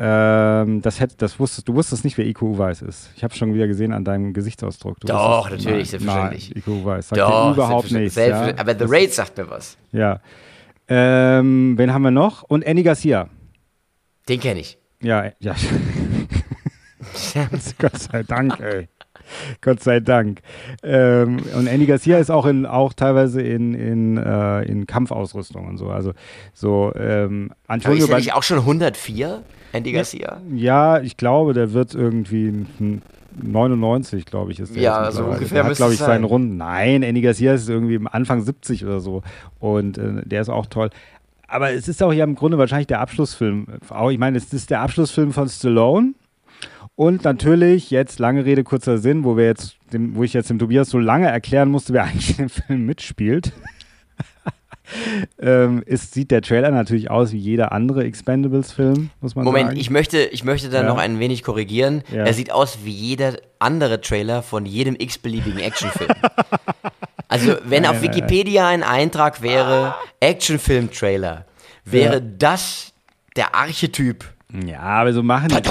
Ähm, 0.02 0.82
das 0.82 1.00
hätte, 1.00 1.16
das 1.18 1.40
wusstest, 1.40 1.68
du 1.68 1.74
wusstest 1.76 2.04
nicht, 2.06 2.18
wer 2.18 2.26
Iko 2.26 2.46
Uweis 2.48 2.82
ist. 2.82 3.10
Ich 3.16 3.24
habe 3.24 3.34
schon 3.36 3.54
wieder 3.54 3.68
gesehen 3.68 3.92
an 3.92 4.06
deinem 4.06 4.34
Gesichtsausdruck. 4.34 5.00
Du 5.00 5.08
Doch, 5.08 5.46
wusstest- 5.46 5.66
natürlich, 5.66 5.78
nein, 5.78 5.86
selbstverständlich. 5.86 6.50
Nein, 6.50 6.58
Iko 6.60 6.72
Uweis. 6.72 7.10
Sagt 7.10 7.22
Doch, 7.22 7.48
dir 7.48 7.54
überhaupt 7.54 7.92
nichts. 7.92 8.16
Ja? 8.16 8.58
Aber 8.58 8.76
The 8.78 8.86
Raid 8.88 9.14
sagt 9.14 9.38
mir 9.38 9.50
was. 9.50 9.78
ja. 9.92 10.20
Ähm, 10.92 11.78
wen 11.78 11.94
haben 11.94 12.02
wir 12.02 12.10
noch? 12.12 12.42
Und 12.44 12.64
Andy 12.64 12.82
Garcia. 12.82 13.30
Den 14.28 14.40
kenne 14.40 14.62
ich. 14.62 14.78
Ja, 15.02 15.26
ja. 15.40 15.54
Gott 17.80 17.98
sei 17.98 18.24
Dank, 18.24 18.60
ey. 18.60 18.88
Gott 19.62 19.84
sei 19.84 20.00
Dank. 20.00 20.42
Ähm, 20.82 21.38
und 21.56 21.68
Andy 21.68 21.86
Garcia 21.86 22.18
ist 22.18 22.32
auch 22.32 22.46
in 22.46 22.66
auch 22.66 22.94
teilweise 22.94 23.42
in, 23.42 23.74
in, 23.74 24.18
äh, 24.18 24.64
in 24.64 24.88
Kampfausrüstung 24.88 25.68
und 25.68 25.78
so. 25.78 25.90
Also 25.90 26.14
so 26.54 26.92
ähm, 26.96 27.52
Aber 27.68 27.74
Antonio 27.74 27.98
ist 28.00 28.08
der 28.08 28.14
Ban- 28.14 28.22
nicht 28.22 28.34
auch 28.34 28.44
schon 28.44 28.60
104, 28.60 29.44
Andy 29.74 29.92
Garcia? 29.92 30.42
Ja, 30.56 31.00
ich 31.00 31.16
glaube, 31.18 31.54
der 31.54 31.74
wird 31.74 31.94
irgendwie 31.94 32.48
ein 32.80 33.02
99, 33.42 34.26
glaube 34.26 34.52
ich, 34.52 34.60
ist 34.60 34.76
der. 34.76 34.82
Ja, 34.82 35.12
so 35.12 35.26
ungefähr 35.26 35.62
Der 35.62 35.70
hat, 35.70 35.78
glaube 35.78 35.94
ich, 35.94 36.00
seinen 36.00 36.08
sein. 36.10 36.24
Runden. 36.24 36.58
Nein, 36.58 37.04
Andy 37.04 37.22
Garcia 37.22 37.54
ist 37.54 37.70
irgendwie 37.70 37.96
im 37.96 38.08
Anfang 38.08 38.42
70 38.42 38.84
oder 38.86 39.00
so. 39.00 39.22
Und 39.60 39.98
äh, 39.98 40.24
der 40.26 40.42
ist 40.42 40.50
auch 40.50 40.66
toll. 40.66 40.90
Aber 41.48 41.72
es 41.72 41.88
ist 41.88 42.02
auch 42.04 42.14
ja 42.14 42.24
im 42.24 42.36
Grunde 42.36 42.58
wahrscheinlich 42.58 42.88
der 42.88 43.00
Abschlussfilm. 43.02 43.68
Auch, 43.90 44.10
ich 44.10 44.18
meine, 44.18 44.38
es 44.38 44.52
ist 44.54 44.70
der 44.72 44.82
Abschlussfilm 44.82 45.34
von 45.34 45.48
Stallone. 45.50 46.14
Und 47.00 47.24
natürlich, 47.24 47.92
jetzt 47.92 48.20
lange 48.20 48.44
Rede, 48.44 48.66
kurzer 48.66 48.98
Sinn, 48.98 49.24
wo 49.24 49.38
wir 49.38 49.46
jetzt, 49.46 49.78
dem, 49.94 50.18
wo 50.18 50.24
ich 50.26 50.34
jetzt 50.34 50.50
dem 50.50 50.60
Tobias 50.60 50.90
so 50.90 51.00
lange 51.00 51.28
erklären 51.28 51.72
musste, 51.72 51.94
wer 51.94 52.04
eigentlich 52.10 52.32
in 52.32 52.48
dem 52.48 52.50
Film 52.50 52.86
mitspielt. 52.88 53.54
ähm, 55.40 55.82
ist, 55.86 56.14
sieht 56.14 56.30
der 56.30 56.42
Trailer 56.42 56.72
natürlich 56.72 57.10
aus 57.10 57.32
wie 57.32 57.38
jeder 57.38 57.72
andere 57.72 58.04
Expendables-Film, 58.04 59.12
muss 59.22 59.34
man 59.34 59.46
Moment, 59.46 59.68
sagen. 59.70 59.80
ich 59.80 59.90
möchte, 59.90 60.18
ich 60.20 60.44
möchte 60.44 60.68
da 60.68 60.82
Ja. 60.82 60.88
noch 60.90 60.98
ein 60.98 61.20
wenig 61.20 61.42
korrigieren. 61.44 62.04
Ja. 62.12 62.26
Er 62.26 62.34
sieht 62.34 62.52
aus 62.52 62.80
wie 62.84 62.92
jeder 62.92 63.38
andere 63.60 64.02
Trailer 64.02 64.44
von 64.44 64.66
jedem 64.66 64.98
x-beliebigen 65.00 65.62
Actionfilm. 65.62 66.10
also, 67.30 67.56
wenn 67.64 67.86
auf 67.86 68.02
Wikipedia 68.02 68.68
ein 68.68 68.84
Eintrag 68.84 69.42
wäre, 69.42 69.96
Actionfilm-Trailer, 70.20 71.46
wäre 71.86 72.16
Ja. 72.16 72.20
das 72.40 72.92
der 73.38 73.56
Archetyp. 73.56 74.26
ja, 74.66 74.82
aber 74.82 75.14
so 75.14 75.24
machen 75.24 75.48
die 75.48 75.62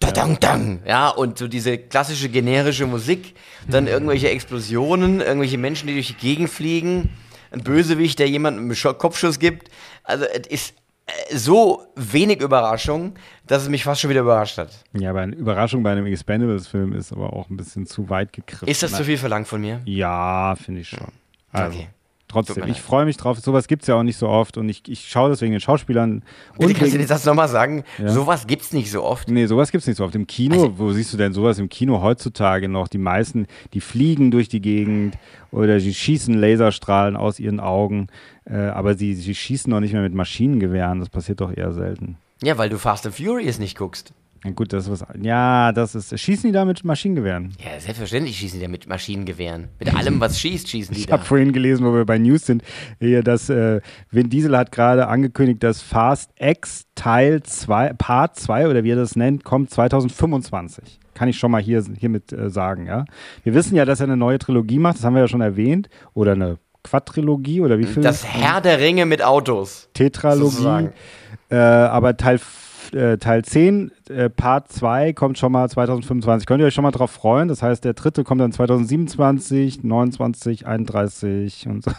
Dang, 0.00 0.38
dang. 0.40 0.82
Ja, 0.86 1.08
und 1.08 1.38
so 1.38 1.46
diese 1.46 1.78
klassische 1.78 2.28
generische 2.28 2.86
Musik, 2.86 3.34
dann 3.68 3.86
irgendwelche 3.86 4.28
Explosionen, 4.30 5.20
irgendwelche 5.20 5.58
Menschen, 5.58 5.86
die 5.86 5.94
durch 5.94 6.08
die 6.08 6.14
Gegend 6.14 6.50
fliegen, 6.50 7.10
ein 7.52 7.62
Bösewicht, 7.62 8.18
der 8.18 8.28
jemandem 8.28 8.64
einen 8.70 8.98
Kopfschuss 8.98 9.38
gibt. 9.38 9.70
Also, 10.02 10.24
es 10.24 10.46
ist 10.48 10.74
äh, 11.06 11.36
so 11.36 11.86
wenig 11.96 12.40
Überraschung, 12.40 13.14
dass 13.46 13.62
es 13.62 13.68
mich 13.68 13.84
fast 13.84 14.00
schon 14.00 14.10
wieder 14.10 14.22
überrascht 14.22 14.58
hat. 14.58 14.70
Ja, 14.98 15.10
aber 15.10 15.20
eine 15.20 15.36
Überraschung 15.36 15.82
bei 15.82 15.92
einem 15.92 16.06
Expendables-Film 16.06 16.92
ist 16.94 17.12
aber 17.12 17.32
auch 17.32 17.48
ein 17.50 17.56
bisschen 17.56 17.86
zu 17.86 18.08
weit 18.08 18.32
gegriffen. 18.32 18.68
Ist 18.68 18.82
das 18.82 18.92
zu 18.92 19.04
viel 19.04 19.18
verlangt 19.18 19.48
von 19.48 19.60
mir? 19.60 19.80
Ja, 19.84 20.56
finde 20.56 20.80
ich 20.80 20.88
schon. 20.88 21.08
Also, 21.52 21.76
Okay. 21.78 21.88
Trotzdem, 22.30 22.64
ich 22.68 22.80
freue 22.80 23.04
mich 23.04 23.16
drauf. 23.16 23.38
Sowas 23.40 23.66
gibt 23.66 23.82
es 23.82 23.88
ja 23.88 23.96
auch 23.96 24.02
nicht 24.02 24.16
so 24.16 24.28
oft 24.28 24.56
und 24.56 24.68
ich, 24.68 24.82
ich 24.88 25.08
schaue 25.08 25.30
das 25.30 25.40
wegen 25.40 25.52
den 25.52 25.60
Schauspielern. 25.60 26.22
Bitte 26.58 26.66
Und 26.72 26.78
kannst 26.78 26.94
du 26.94 27.04
das 27.06 27.24
nochmal 27.24 27.48
sagen? 27.48 27.82
Ja. 27.98 28.08
Sowas 28.10 28.46
gibt's 28.46 28.72
nicht 28.72 28.90
so 28.90 29.02
oft. 29.02 29.28
nee, 29.28 29.46
sowas 29.46 29.72
gibt 29.72 29.82
es 29.82 29.88
nicht 29.88 29.96
so 29.96 30.04
oft. 30.04 30.14
Im 30.14 30.26
Kino, 30.26 30.54
Also- 30.54 30.78
wo 30.78 30.92
siehst 30.92 31.12
du 31.12 31.16
denn 31.16 31.32
sowas 31.32 31.58
im 31.58 31.68
Kino 31.68 32.00
heutzutage 32.02 32.68
noch? 32.68 32.88
Die 32.88 32.98
meisten, 32.98 33.46
die 33.74 33.80
fliegen 33.80 34.30
durch 34.30 34.48
die 34.48 34.60
Gegend 34.60 35.18
oder 35.50 35.80
sie 35.80 35.92
schießen 35.92 36.34
Laserstrahlen 36.34 37.16
aus 37.16 37.40
ihren 37.40 37.58
Augen, 37.60 38.06
äh, 38.44 38.56
aber 38.56 38.94
sie, 38.94 39.14
sie 39.14 39.34
schießen 39.34 39.70
noch 39.70 39.80
nicht 39.80 39.92
mehr 39.92 40.02
mit 40.02 40.14
Maschinengewehren. 40.14 41.00
Das 41.00 41.08
passiert 41.08 41.40
doch 41.40 41.52
eher 41.56 41.72
selten. 41.72 42.16
Ja, 42.42 42.56
weil 42.58 42.68
du 42.70 42.78
Fast 42.78 43.04
and 43.06 43.14
Furious 43.14 43.58
nicht 43.58 43.76
guckst. 43.76 44.12
Ja, 44.42 44.50
gut, 44.52 44.72
das 44.72 44.84
ist 44.88 44.90
was. 44.90 45.04
Ja, 45.20 45.70
das 45.72 45.94
ist. 45.94 46.18
Schießen 46.18 46.48
die 46.48 46.52
da 46.52 46.64
mit 46.64 46.82
Maschinengewehren? 46.82 47.52
Ja, 47.62 47.78
selbstverständlich 47.78 48.38
schießen 48.38 48.58
die 48.58 48.62
ja 48.62 48.70
mit 48.70 48.88
Maschinengewehren. 48.88 49.68
Mit 49.78 49.94
allem, 49.94 50.18
was 50.18 50.40
schießt, 50.40 50.66
schießen 50.66 50.94
die 50.94 51.00
Ich 51.00 51.06
da. 51.08 51.14
habe 51.14 51.24
vorhin 51.24 51.52
gelesen, 51.52 51.84
wo 51.84 51.92
wir 51.92 52.06
bei 52.06 52.16
News 52.18 52.46
sind, 52.46 52.62
hier, 53.00 53.22
dass 53.22 53.50
äh, 53.50 53.80
Vin 54.10 54.30
Diesel 54.30 54.56
hat 54.56 54.72
gerade 54.72 55.08
angekündigt, 55.08 55.62
dass 55.62 55.82
Fast 55.82 56.30
X 56.40 56.86
Teil 56.94 57.42
2, 57.42 57.92
Part 57.98 58.36
2 58.36 58.68
oder 58.68 58.82
wie 58.82 58.90
er 58.92 58.96
das 58.96 59.14
nennt, 59.14 59.44
kommt 59.44 59.70
2025. 59.70 60.98
Kann 61.14 61.28
ich 61.28 61.38
schon 61.38 61.50
mal 61.50 61.60
hier, 61.60 61.84
hiermit 61.98 62.32
äh, 62.32 62.48
sagen, 62.48 62.86
ja. 62.86 63.04
Wir 63.44 63.52
wissen 63.54 63.74
ja, 63.76 63.84
dass 63.84 64.00
er 64.00 64.04
eine 64.04 64.16
neue 64.16 64.38
Trilogie 64.38 64.78
macht, 64.78 64.96
das 64.96 65.04
haben 65.04 65.14
wir 65.14 65.20
ja 65.20 65.28
schon 65.28 65.42
erwähnt. 65.42 65.90
Oder 66.14 66.32
eine 66.32 66.58
Quadrilogie 66.82 67.60
oder 67.60 67.78
wie 67.78 67.84
viel? 67.84 68.02
Das 68.02 68.24
Herr 68.24 68.62
der 68.62 68.80
Ringe 68.80 69.04
mit 69.04 69.22
Autos. 69.22 69.90
Tetralogie. 69.92 70.88
Äh, 71.50 71.56
aber 71.56 72.16
Teil, 72.16 72.36
f- 72.36 72.69
äh, 72.92 73.18
Teil 73.18 73.44
10, 73.44 73.92
äh, 74.08 74.28
Part 74.28 74.72
2 74.72 75.12
kommt 75.12 75.38
schon 75.38 75.52
mal 75.52 75.68
2025. 75.68 76.46
Könnt 76.46 76.60
ihr 76.60 76.66
euch 76.66 76.74
schon 76.74 76.84
mal 76.84 76.90
drauf 76.90 77.10
freuen? 77.10 77.48
Das 77.48 77.62
heißt, 77.62 77.84
der 77.84 77.94
dritte 77.94 78.24
kommt 78.24 78.40
dann 78.40 78.52
2027, 78.52 79.82
29, 79.84 80.66
31 80.66 81.66
und 81.68 81.84
so. 81.84 81.92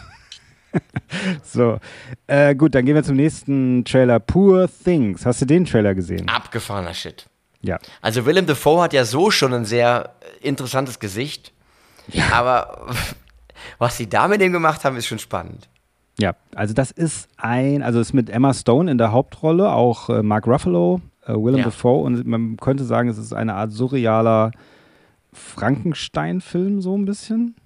so. 1.42 1.78
Äh, 2.26 2.54
gut, 2.54 2.74
dann 2.74 2.84
gehen 2.84 2.94
wir 2.94 3.02
zum 3.02 3.16
nächsten 3.16 3.84
Trailer. 3.84 4.20
Poor 4.20 4.68
Things. 4.84 5.26
Hast 5.26 5.42
du 5.42 5.46
den 5.46 5.64
Trailer 5.64 5.94
gesehen? 5.94 6.28
Abgefahrener 6.28 6.94
Shit. 6.94 7.26
Ja. 7.60 7.78
Also 8.00 8.26
Willem 8.26 8.46
Dafoe 8.46 8.82
hat 8.82 8.92
ja 8.92 9.04
so 9.04 9.30
schon 9.30 9.54
ein 9.54 9.64
sehr 9.64 10.14
interessantes 10.40 10.98
Gesicht. 10.98 11.52
Aber 12.32 12.86
was 13.78 13.96
sie 13.96 14.08
da 14.08 14.28
mit 14.28 14.42
ihm 14.42 14.52
gemacht 14.52 14.84
haben, 14.84 14.96
ist 14.96 15.06
schon 15.06 15.18
spannend. 15.18 15.68
Ja, 16.18 16.34
also 16.54 16.74
das 16.74 16.90
ist 16.90 17.28
ein, 17.36 17.82
also 17.82 17.98
es 18.00 18.08
ist 18.08 18.12
mit 18.12 18.28
Emma 18.30 18.52
Stone 18.54 18.90
in 18.90 18.98
der 18.98 19.12
Hauptrolle, 19.12 19.72
auch 19.72 20.10
äh, 20.10 20.22
Mark 20.22 20.46
Ruffalo, 20.46 21.00
äh, 21.26 21.32
Willem 21.32 21.58
Ja. 21.58 21.64
Dafoe 21.64 22.02
und 22.04 22.26
man 22.26 22.56
könnte 22.58 22.84
sagen, 22.84 23.08
es 23.08 23.18
ist 23.18 23.32
eine 23.32 23.54
Art 23.54 23.72
surrealer 23.72 24.52
Frankenstein-Film 25.32 26.80
so 26.82 26.96
ein 26.96 27.04
bisschen. 27.04 27.56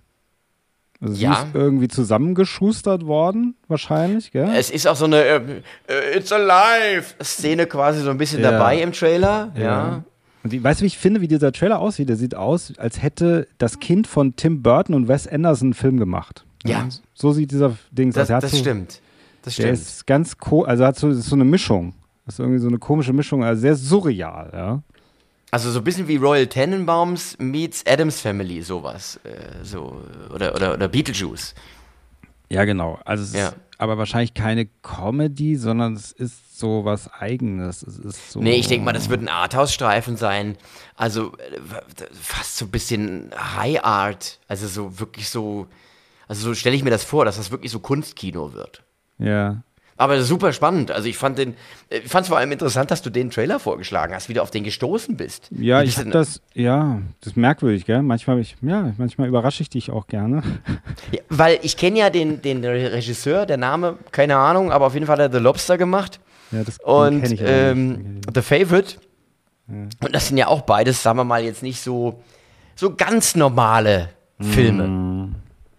Also 1.00 1.14
sie 1.14 1.24
Ja. 1.24 1.32
ist 1.34 1.46
irgendwie 1.54 1.88
zusammengeschustert 1.88 3.04
worden, 3.04 3.54
wahrscheinlich, 3.68 4.30
gell? 4.32 4.48
Es 4.56 4.70
ist 4.70 4.86
auch 4.88 4.96
so 4.96 5.04
eine 5.04 5.22
äh, 5.22 5.40
äh, 5.88 6.16
It's 6.18 6.32
alive 6.32 7.04
Szene 7.22 7.66
quasi 7.66 8.00
so 8.00 8.10
ein 8.10 8.16
bisschen 8.18 8.40
Ja. 8.42 8.52
dabei 8.52 8.80
im 8.80 8.92
Trailer. 8.92 9.52
Ja. 9.58 10.04
Und 10.42 10.52
die, 10.52 10.62
weißt 10.62 10.80
du, 10.80 10.84
wie 10.84 10.86
ich 10.86 10.96
finde, 10.96 11.20
wie 11.20 11.28
dieser 11.28 11.52
Trailer 11.52 11.80
aussieht? 11.80 12.08
Der 12.08 12.16
sieht 12.16 12.34
aus, 12.34 12.72
als 12.78 13.02
hätte 13.02 13.46
das 13.58 13.78
Kind 13.80 14.06
von 14.06 14.36
Tim 14.36 14.62
Burton 14.62 14.94
und 14.94 15.08
Wes 15.08 15.26
Anderson 15.26 15.66
einen 15.68 15.74
Film 15.74 15.98
gemacht. 15.98 16.45
Ja. 16.68 16.88
So 17.14 17.32
sieht 17.32 17.50
dieser 17.50 17.76
Ding 17.90 18.12
Das, 18.12 18.30
aus. 18.30 18.42
Das 18.42 18.50
so, 18.52 18.56
stimmt. 18.58 19.00
Das 19.42 19.56
Der 19.56 19.62
stimmt. 19.62 19.78
ist 19.78 20.06
ganz, 20.06 20.36
ko 20.38 20.62
also 20.64 20.84
hat 20.84 20.96
so, 20.98 21.08
ist 21.10 21.24
so 21.26 21.36
eine 21.36 21.44
Mischung. 21.44 21.94
Das 22.24 22.34
ist 22.34 22.38
irgendwie 22.40 22.58
so 22.58 22.68
eine 22.68 22.78
komische 22.78 23.12
Mischung, 23.12 23.44
also 23.44 23.60
sehr 23.60 23.76
surreal, 23.76 24.50
ja. 24.52 24.82
Also 25.52 25.70
so 25.70 25.78
ein 25.78 25.84
bisschen 25.84 26.08
wie 26.08 26.16
Royal 26.16 26.46
Tenenbaums 26.48 27.36
meets 27.38 27.84
Adams 27.86 28.20
Family, 28.20 28.62
sowas. 28.62 29.20
Äh, 29.22 29.64
so, 29.64 30.02
oder, 30.34 30.54
oder, 30.54 30.74
oder 30.74 30.88
Beetlejuice. 30.88 31.54
Ja, 32.48 32.64
genau. 32.64 32.98
Also 33.04 33.36
Ja. 33.36 33.52
aber 33.78 33.96
wahrscheinlich 33.98 34.34
keine 34.34 34.66
Comedy, 34.82 35.56
sondern 35.56 35.94
es 35.94 36.10
ist 36.12 36.58
so 36.58 36.84
was 36.84 37.12
Eigenes. 37.12 37.82
Es 37.82 37.98
ist 37.98 38.32
so. 38.32 38.40
Nee, 38.40 38.56
ich 38.56 38.66
denke 38.66 38.84
mal, 38.84 38.92
das 38.92 39.08
wird 39.08 39.20
ein 39.22 39.28
Arthouse-Streifen 39.28 40.16
sein. 40.16 40.56
Also 40.96 41.32
äh, 41.38 41.60
fast 42.12 42.56
so 42.56 42.64
ein 42.66 42.70
bisschen 42.70 43.30
High 43.56 43.84
Art. 43.84 44.40
Also 44.48 44.66
so 44.66 44.98
wirklich 44.98 45.28
so. 45.28 45.66
Also 46.28 46.48
so 46.48 46.54
stelle 46.54 46.76
ich 46.76 46.84
mir 46.84 46.90
das 46.90 47.04
vor, 47.04 47.24
dass 47.24 47.36
das 47.36 47.50
wirklich 47.50 47.72
so 47.72 47.80
Kunstkino 47.80 48.52
wird. 48.52 48.82
Ja. 49.18 49.62
Aber 49.98 50.20
super 50.22 50.52
spannend. 50.52 50.90
Also 50.90 51.08
ich 51.08 51.16
fand 51.16 51.38
den, 51.38 51.54
äh, 51.88 51.98
ich 51.98 52.10
fand 52.10 52.24
es 52.24 52.28
vor 52.28 52.36
allem 52.36 52.52
interessant, 52.52 52.90
dass 52.90 53.00
du 53.00 53.08
den 53.08 53.30
Trailer 53.30 53.58
vorgeschlagen 53.58 54.14
hast, 54.14 54.28
wie 54.28 54.34
du 54.34 54.42
auf 54.42 54.50
den 54.50 54.62
gestoßen 54.62 55.16
bist. 55.16 55.48
Ja, 55.50 55.82
ich 55.82 55.96
hab 55.96 56.10
das, 56.10 56.42
ja, 56.52 57.00
das 57.20 57.32
ist 57.32 57.36
merkwürdig, 57.36 57.86
gell? 57.86 58.02
Manchmal, 58.02 58.38
ich, 58.40 58.56
ja, 58.60 58.92
manchmal 58.98 59.28
überrasche 59.28 59.62
ich 59.62 59.70
dich 59.70 59.90
auch 59.90 60.06
gerne. 60.06 60.42
Ja, 61.12 61.20
weil 61.28 61.58
ich 61.62 61.76
kenne 61.76 61.98
ja 61.98 62.10
den, 62.10 62.42
den 62.42 62.64
Regisseur, 62.64 63.46
der 63.46 63.58
Name, 63.58 63.96
keine 64.10 64.36
Ahnung, 64.36 64.72
aber 64.72 64.86
auf 64.86 64.94
jeden 64.94 65.06
Fall 65.06 65.18
hat 65.18 65.32
er 65.32 65.32
The 65.32 65.42
Lobster 65.42 65.78
gemacht. 65.78 66.18
Ja, 66.50 66.64
das 66.64 66.78
Und 66.80 67.30
ich 67.30 67.40
ähm. 67.44 68.20
The 68.32 68.42
Favorite. 68.42 68.96
Und 69.68 69.94
das 70.12 70.28
sind 70.28 70.36
ja 70.36 70.48
auch 70.48 70.62
beides, 70.62 71.02
sagen 71.02 71.18
wir 71.18 71.24
mal, 71.24 71.44
jetzt 71.44 71.62
nicht 71.62 71.80
so, 71.80 72.22
so 72.74 72.94
ganz 72.94 73.36
normale 73.36 74.10
Filme. 74.40 75.30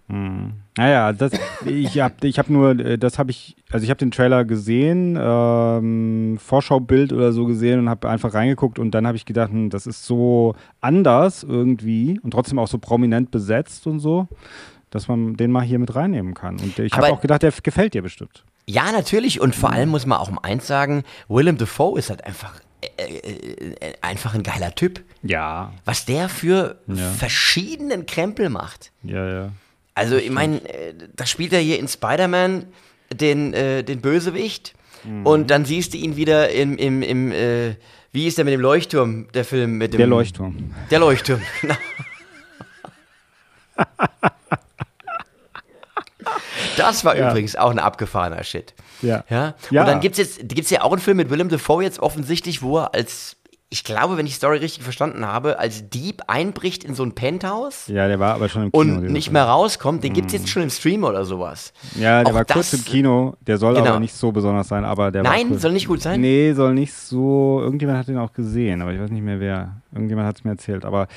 Naja, 0.10 1.12
das, 1.12 1.34
ich 1.66 2.00
habe 2.00 2.16
ich 2.28 2.40
hab 2.40 2.50
nur, 2.50 2.80
äh, 2.80 2.98
das 2.98 3.20
habe 3.20 3.32
ich, 3.32 3.56
also 3.72 3.84
ich 3.84 3.90
habe 3.90 3.98
den 3.98 4.12
Trailer 4.12 4.46
gesehen, 4.46 5.18
ähm, 5.20 6.38
Vorschaubild 6.42 7.12
oder 7.12 7.34
so 7.34 7.46
gesehen 7.46 7.80
und 7.80 7.90
habe 7.90 8.10
einfach 8.10 8.34
reingeguckt 8.34 8.80
und 8.80 8.92
dann 8.92 9.06
habe 9.06 9.18
ich 9.18 9.26
gedacht, 9.26 9.52
hm, 9.52 9.70
das 9.70 9.86
ist 9.86 10.06
so 10.06 10.56
anders 10.80 11.44
irgendwie 11.44 12.20
und 12.24 12.32
trotzdem 12.32 12.58
auch 12.60 12.68
so 12.70 12.78
prominent 12.78 13.32
besetzt 13.32 13.86
und 13.86 14.00
so, 14.00 14.28
dass 14.90 15.10
man 15.10 15.36
den 15.36 15.52
mal 15.52 15.64
hier 15.64 15.80
mit 15.80 15.94
reinnehmen 15.94 16.34
kann. 16.34 16.58
Und 16.60 16.80
ich 16.80 16.94
habe 16.94 17.08
auch 17.12 17.20
gedacht, 17.22 17.44
der 17.44 17.52
gefällt 17.62 17.94
dir 17.94 18.02
bestimmt. 18.02 18.46
Ja, 18.66 18.92
natürlich. 18.94 19.42
Und 19.42 19.56
vor 19.56 19.72
allem 19.72 19.90
muss 19.90 20.06
man 20.06 20.18
auch 20.20 20.30
um 20.30 20.40
eins 20.40 20.68
sagen, 20.68 21.04
Willem 21.28 21.58
Dafoe 21.58 22.00
ist 22.00 22.10
halt 22.10 22.24
einfach, 22.26 22.62
äh, 22.98 23.14
äh, 23.18 23.94
einfach 24.02 24.36
ein 24.36 24.44
geiler 24.44 24.74
Typ. 24.76 25.02
Ja, 25.24 25.74
Was 25.84 26.06
der 26.06 26.30
für 26.30 26.80
Ja. 26.88 27.10
verschiedenen 27.12 28.06
Krempel 28.06 28.50
macht. 28.50 28.92
ja, 29.04 29.28
ja. 29.28 29.50
Also, 29.98 30.16
ich 30.16 30.30
meine, 30.30 30.58
äh, 30.70 30.94
da 31.16 31.26
spielt 31.26 31.52
er 31.54 31.60
hier 31.60 31.80
in 31.80 31.88
Spider-Man 31.88 32.66
den, 33.14 33.54
äh, 33.54 33.84
den 33.84 34.00
Bösewicht. 34.02 34.74
Mhm. 35.04 35.26
Und 35.26 35.50
dann 35.52 35.66
siehst 35.66 35.94
du 35.94 35.98
ihn 35.98 36.16
wieder 36.16 36.50
im, 36.50 36.78
im, 36.78 37.02
im 37.02 37.32
äh, 37.32 37.76
wie 38.12 38.28
ist 38.28 38.38
der 38.38 38.46
mit 38.46 38.54
dem 38.54 38.62
Leuchtturm, 38.62 39.28
der 39.34 39.46
Film 39.46 39.78
mit 39.78 39.94
dem. 39.94 39.98
Der 39.98 40.08
Leuchtturm. 40.08 40.74
Der 40.92 41.00
Leuchtturm, 41.00 41.42
genau. 41.62 41.76
Das 46.78 47.04
war 47.06 47.18
Ja. 47.18 47.30
übrigens 47.30 47.56
auch 47.56 47.72
ein 47.72 47.80
abgefahrener 47.80 48.44
Shit. 48.44 48.74
Ja. 49.02 49.24
Ja? 49.30 49.56
Ja. 49.72 49.82
Und 49.82 49.88
dann 49.88 50.00
gibt 50.00 50.18
es 50.20 50.38
jetzt 50.38 50.50
gibt's 50.50 50.70
ja 50.70 50.82
auch 50.82 50.92
einen 50.92 51.02
Film 51.02 51.18
mit 51.18 51.30
Willem 51.30 51.50
Dafoe 51.50 51.84
jetzt 51.84 52.00
offensichtlich, 52.00 52.62
wo 52.62 52.80
er 52.80 52.94
als, 52.94 53.37
ich 53.70 53.84
glaube, 53.84 54.16
wenn 54.16 54.26
ich 54.26 54.32
die 54.34 54.38
Story 54.38 54.60
richtig 54.60 54.84
verstanden 54.84 55.26
habe, 55.26 55.60
als 55.60 55.90
Dieb 55.90 56.22
einbricht 56.28 56.86
in 56.86 56.96
so 56.96 57.04
ein 57.04 57.14
Penthouse 57.14 57.88
Ja, 57.88 58.08
der 58.08 58.18
war 58.18 58.36
aber 58.36 58.48
schon 58.48 58.64
im 58.64 58.72
Kino. 58.72 58.82
und 58.98 59.04
nicht 59.12 59.32
mehr 59.32 59.44
rauskommt. 59.44 60.04
Den 60.06 60.14
gibt 60.14 60.28
es 60.28 60.34
jetzt 60.34 60.48
schon 60.50 60.64
im 60.64 60.70
Stream 60.70 61.04
oder 61.04 61.26
sowas. 61.26 61.74
Ja, 62.00 62.24
der 62.24 62.32
Auch 62.32 62.38
war 62.38 62.46
kurz 62.46 62.72
im 62.72 62.86
Kino. 62.86 63.36
Der 63.46 63.58
soll 63.58 63.74
Genau. 63.76 63.90
aber 63.90 64.00
nicht 64.00 64.14
so 64.16 64.32
besonders 64.32 64.70
sein, 64.70 64.86
aber 64.86 65.12
der 65.12 65.24
war 65.26 65.32
Nein, 65.32 65.60
soll 65.60 65.74
nicht 65.74 65.88
gut 65.90 66.02
sein? 66.02 66.22
Nee, 66.22 66.54
soll 66.54 66.74
nicht 66.76 66.94
so. 66.94 67.60
Irgendjemand 67.62 68.00
hat 68.00 68.08
den 68.08 68.18
auch 68.18 68.32
gesehen, 68.32 68.82
aber 68.82 68.94
ich 68.94 69.02
weiß 69.02 69.10
nicht 69.12 69.24
mehr 69.24 69.40
wer. 69.42 69.82
Irgendjemand 69.98 70.28
hat 70.28 70.38
es 70.38 70.44
mir 70.44 70.52
erzählt, 70.52 70.86
aber 70.86 71.08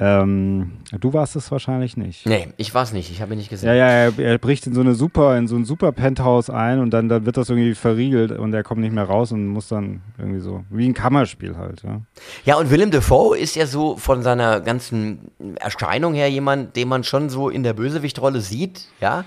ähm, 0.00 0.78
du 1.00 1.12
warst 1.12 1.34
es 1.34 1.50
wahrscheinlich 1.50 1.96
nicht. 1.96 2.24
Nee, 2.24 2.48
ich 2.56 2.72
war 2.72 2.84
es 2.84 2.92
nicht. 2.92 3.10
Ich 3.10 3.20
habe 3.20 3.34
ihn 3.34 3.38
nicht 3.38 3.50
gesehen. 3.50 3.68
Ja, 3.68 3.74
ja, 3.74 3.88
er, 3.88 4.18
er, 4.18 4.38
bricht 4.38 4.66
in 4.68 4.74
so 4.74 4.80
eine 4.80 4.94
super, 4.94 5.36
in 5.36 5.48
so 5.48 5.56
ein 5.56 5.64
super 5.64 5.90
Penthouse 5.90 6.50
ein 6.50 6.78
und 6.78 6.90
dann, 6.90 7.08
dann 7.08 7.26
wird 7.26 7.36
das 7.36 7.48
irgendwie 7.48 7.74
verriegelt 7.74 8.30
und 8.30 8.54
er 8.54 8.62
kommt 8.62 8.80
nicht 8.80 8.92
mehr 8.92 9.04
raus 9.04 9.32
und 9.32 9.48
muss 9.48 9.66
dann 9.66 10.02
irgendwie 10.16 10.38
so, 10.38 10.62
wie 10.70 10.86
ein 10.86 10.94
Kammerspiel 10.94 11.56
halt, 11.56 11.82
ja. 11.82 12.02
Ja, 12.44 12.56
und 12.58 12.70
Willem 12.70 12.92
Dafoe 12.92 13.36
ist 13.36 13.56
ja 13.56 13.66
so 13.66 13.96
von 13.96 14.22
seiner 14.22 14.60
ganzen 14.60 15.32
Erscheinung 15.58 16.14
her 16.14 16.30
jemand, 16.30 16.76
den 16.76 16.86
man 16.86 17.02
schon 17.02 17.28
so 17.28 17.48
in 17.48 17.64
der 17.64 17.72
Bösewichtrolle 17.72 18.40
sieht, 18.40 18.86
ja. 19.00 19.24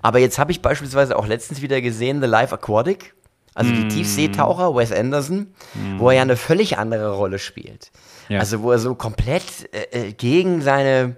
Aber 0.00 0.20
jetzt 0.20 0.38
habe 0.38 0.52
ich 0.52 0.62
beispielsweise 0.62 1.18
auch 1.18 1.26
letztens 1.26 1.60
wieder 1.60 1.82
gesehen 1.82 2.22
The 2.22 2.28
Life 2.28 2.54
Aquatic. 2.54 3.14
Also 3.56 3.70
die 3.70 3.86
Tiefseetaucher, 3.86 4.74
Wes 4.74 4.90
Anderson, 4.90 5.54
wo 5.98 6.08
er 6.08 6.16
ja 6.16 6.22
eine 6.22 6.36
völlig 6.36 6.76
andere 6.76 7.12
Rolle 7.12 7.38
spielt. 7.38 7.92
Ja. 8.28 8.40
Also 8.40 8.62
wo 8.62 8.72
er 8.72 8.78
so 8.78 8.94
komplett 8.94 9.42
äh, 9.72 10.08
äh, 10.08 10.12
gegen 10.12 10.62
seine, 10.62 11.16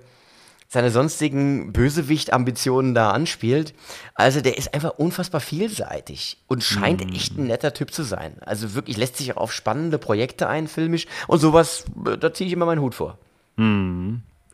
seine 0.68 0.90
sonstigen 0.90 1.72
Bösewicht-Ambitionen 1.72 2.94
da 2.94 3.10
anspielt. 3.10 3.74
Also 4.14 4.40
der 4.40 4.58
ist 4.58 4.74
einfach 4.74 4.98
unfassbar 4.98 5.40
vielseitig 5.40 6.38
und 6.46 6.62
scheint 6.62 7.14
echt 7.14 7.36
ein 7.38 7.46
netter 7.46 7.72
Typ 7.74 7.92
zu 7.92 8.02
sein. 8.02 8.36
Also 8.40 8.74
wirklich 8.74 8.96
lässt 8.96 9.16
sich 9.16 9.32
auch 9.32 9.42
auf 9.42 9.52
spannende 9.52 9.98
Projekte 9.98 10.48
ein, 10.48 10.68
filmisch. 10.68 11.06
Und 11.26 11.38
sowas, 11.38 11.84
äh, 12.06 12.18
da 12.18 12.32
ziehe 12.32 12.46
ich 12.46 12.52
immer 12.52 12.66
meinen 12.66 12.80
Hut 12.80 12.94
vor. 12.94 13.18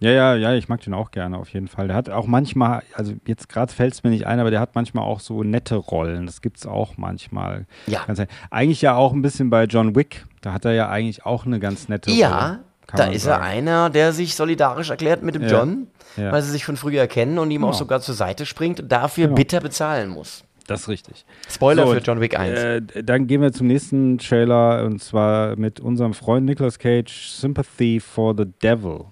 Ja, 0.02 0.10
ja, 0.10 0.34
ja, 0.34 0.54
ich 0.54 0.68
mag 0.68 0.80
den 0.80 0.94
auch 0.94 1.12
gerne 1.12 1.38
auf 1.38 1.48
jeden 1.50 1.68
Fall. 1.68 1.86
Der 1.86 1.96
hat 1.96 2.10
auch 2.10 2.26
manchmal, 2.26 2.82
also 2.94 3.12
jetzt 3.26 3.48
gerade 3.48 3.72
fällt 3.72 3.94
es 3.94 4.02
mir 4.02 4.10
nicht 4.10 4.26
ein, 4.26 4.40
aber 4.40 4.50
der 4.50 4.58
hat 4.58 4.74
manchmal 4.74 5.04
auch 5.04 5.20
so 5.20 5.42
nette 5.44 5.76
Rollen. 5.76 6.26
Das 6.26 6.42
gibt 6.42 6.56
es 6.58 6.66
auch 6.66 6.96
manchmal. 6.96 7.66
Ja. 7.86 8.00
Ganz, 8.06 8.20
eigentlich 8.50 8.82
ja 8.82 8.96
auch 8.96 9.12
ein 9.12 9.22
bisschen 9.22 9.48
bei 9.48 9.64
John 9.64 9.94
Wick. 9.94 10.24
Da 10.40 10.52
hat 10.52 10.64
er 10.64 10.72
ja 10.72 10.88
eigentlich 10.88 11.24
auch 11.24 11.46
eine 11.46 11.60
ganz 11.60 11.88
nette 11.88 12.10
Rolle. 12.10 12.20
Ja, 12.20 12.58
da 12.94 13.04
ist 13.04 13.22
sagen. 13.22 13.42
er 13.44 13.48
einer, 13.48 13.90
der 13.90 14.12
sich 14.12 14.34
solidarisch 14.34 14.90
erklärt 14.90 15.22
mit 15.22 15.36
dem 15.36 15.42
Ja. 15.42 15.48
John, 15.50 15.86
Ja. 16.16 16.32
weil 16.32 16.42
sie 16.42 16.50
sich 16.50 16.64
von 16.64 16.76
früher 16.76 17.06
kennen 17.06 17.38
und 17.38 17.50
ihm 17.52 17.62
auch 17.62 17.68
Genau. 17.68 17.78
sogar 17.78 18.00
zur 18.00 18.16
Seite 18.16 18.44
springt 18.44 18.80
und 18.80 18.90
dafür 18.90 19.26
Genau. 19.26 19.36
bitter 19.36 19.60
bezahlen 19.60 20.10
muss. 20.10 20.42
Das 20.66 20.80
ist 20.82 20.88
richtig. 20.88 21.24
Spoiler 21.48 21.86
So, 21.86 21.92
für 21.92 21.98
John 22.00 22.20
Wick 22.20 22.38
1. 22.38 22.58
Äh, 22.58 22.82
dann 23.04 23.26
gehen 23.26 23.40
wir 23.40 23.52
zum 23.52 23.66
nächsten 23.68 24.18
Trailer 24.18 24.84
und 24.84 25.00
zwar 25.02 25.56
mit 25.56 25.80
unserem 25.80 26.12
Freund 26.14 26.44
Nicolas 26.46 26.78
Cage, 26.78 27.28
Sympathy 27.30 27.98
for 28.00 28.34
the 28.36 28.44
Devil. 28.62 29.06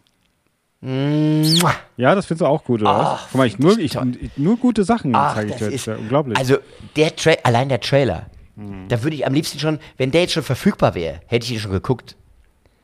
Ja, 0.83 2.15
das 2.15 2.27
findest 2.27 2.41
du 2.41 2.47
auch 2.47 2.65
gut, 2.65 2.81
oder? 2.81 2.91
was? 2.91 3.07
Ach, 3.07 3.27
Guck 3.31 3.39
mal, 3.39 3.47
ich, 3.47 3.59
nur, 3.59 3.79
ich 3.79 3.97
nur 4.37 4.57
gute 4.57 4.85
Sachen 4.85 5.15
Ach, 5.15 5.35
zeige 5.35 5.51
ich 5.51 5.57
dir 5.57 5.71
jetzt. 5.71 5.87
Ja, 5.87 5.97
unglaublich. 5.97 6.39
Also 6.39 6.57
der 6.97 7.15
Tra 7.17 7.33
allein 7.43 7.69
der 7.69 7.81
Trailer, 7.81 8.27
Mhm. 8.57 8.89
da 8.89 9.03
würde 9.03 9.15
ich 9.17 9.27
am 9.27 9.33
liebsten 9.35 9.59
schon, 9.59 9.79
wenn 9.97 10.11
der 10.11 10.23
jetzt 10.23 10.33
schon 10.33 10.43
verfügbar 10.43 10.95
wäre, 10.95 11.21
hätte 11.27 11.45
ich 11.47 11.53
ihn 11.53 11.59
schon 11.61 11.71
geguckt. 11.73 12.17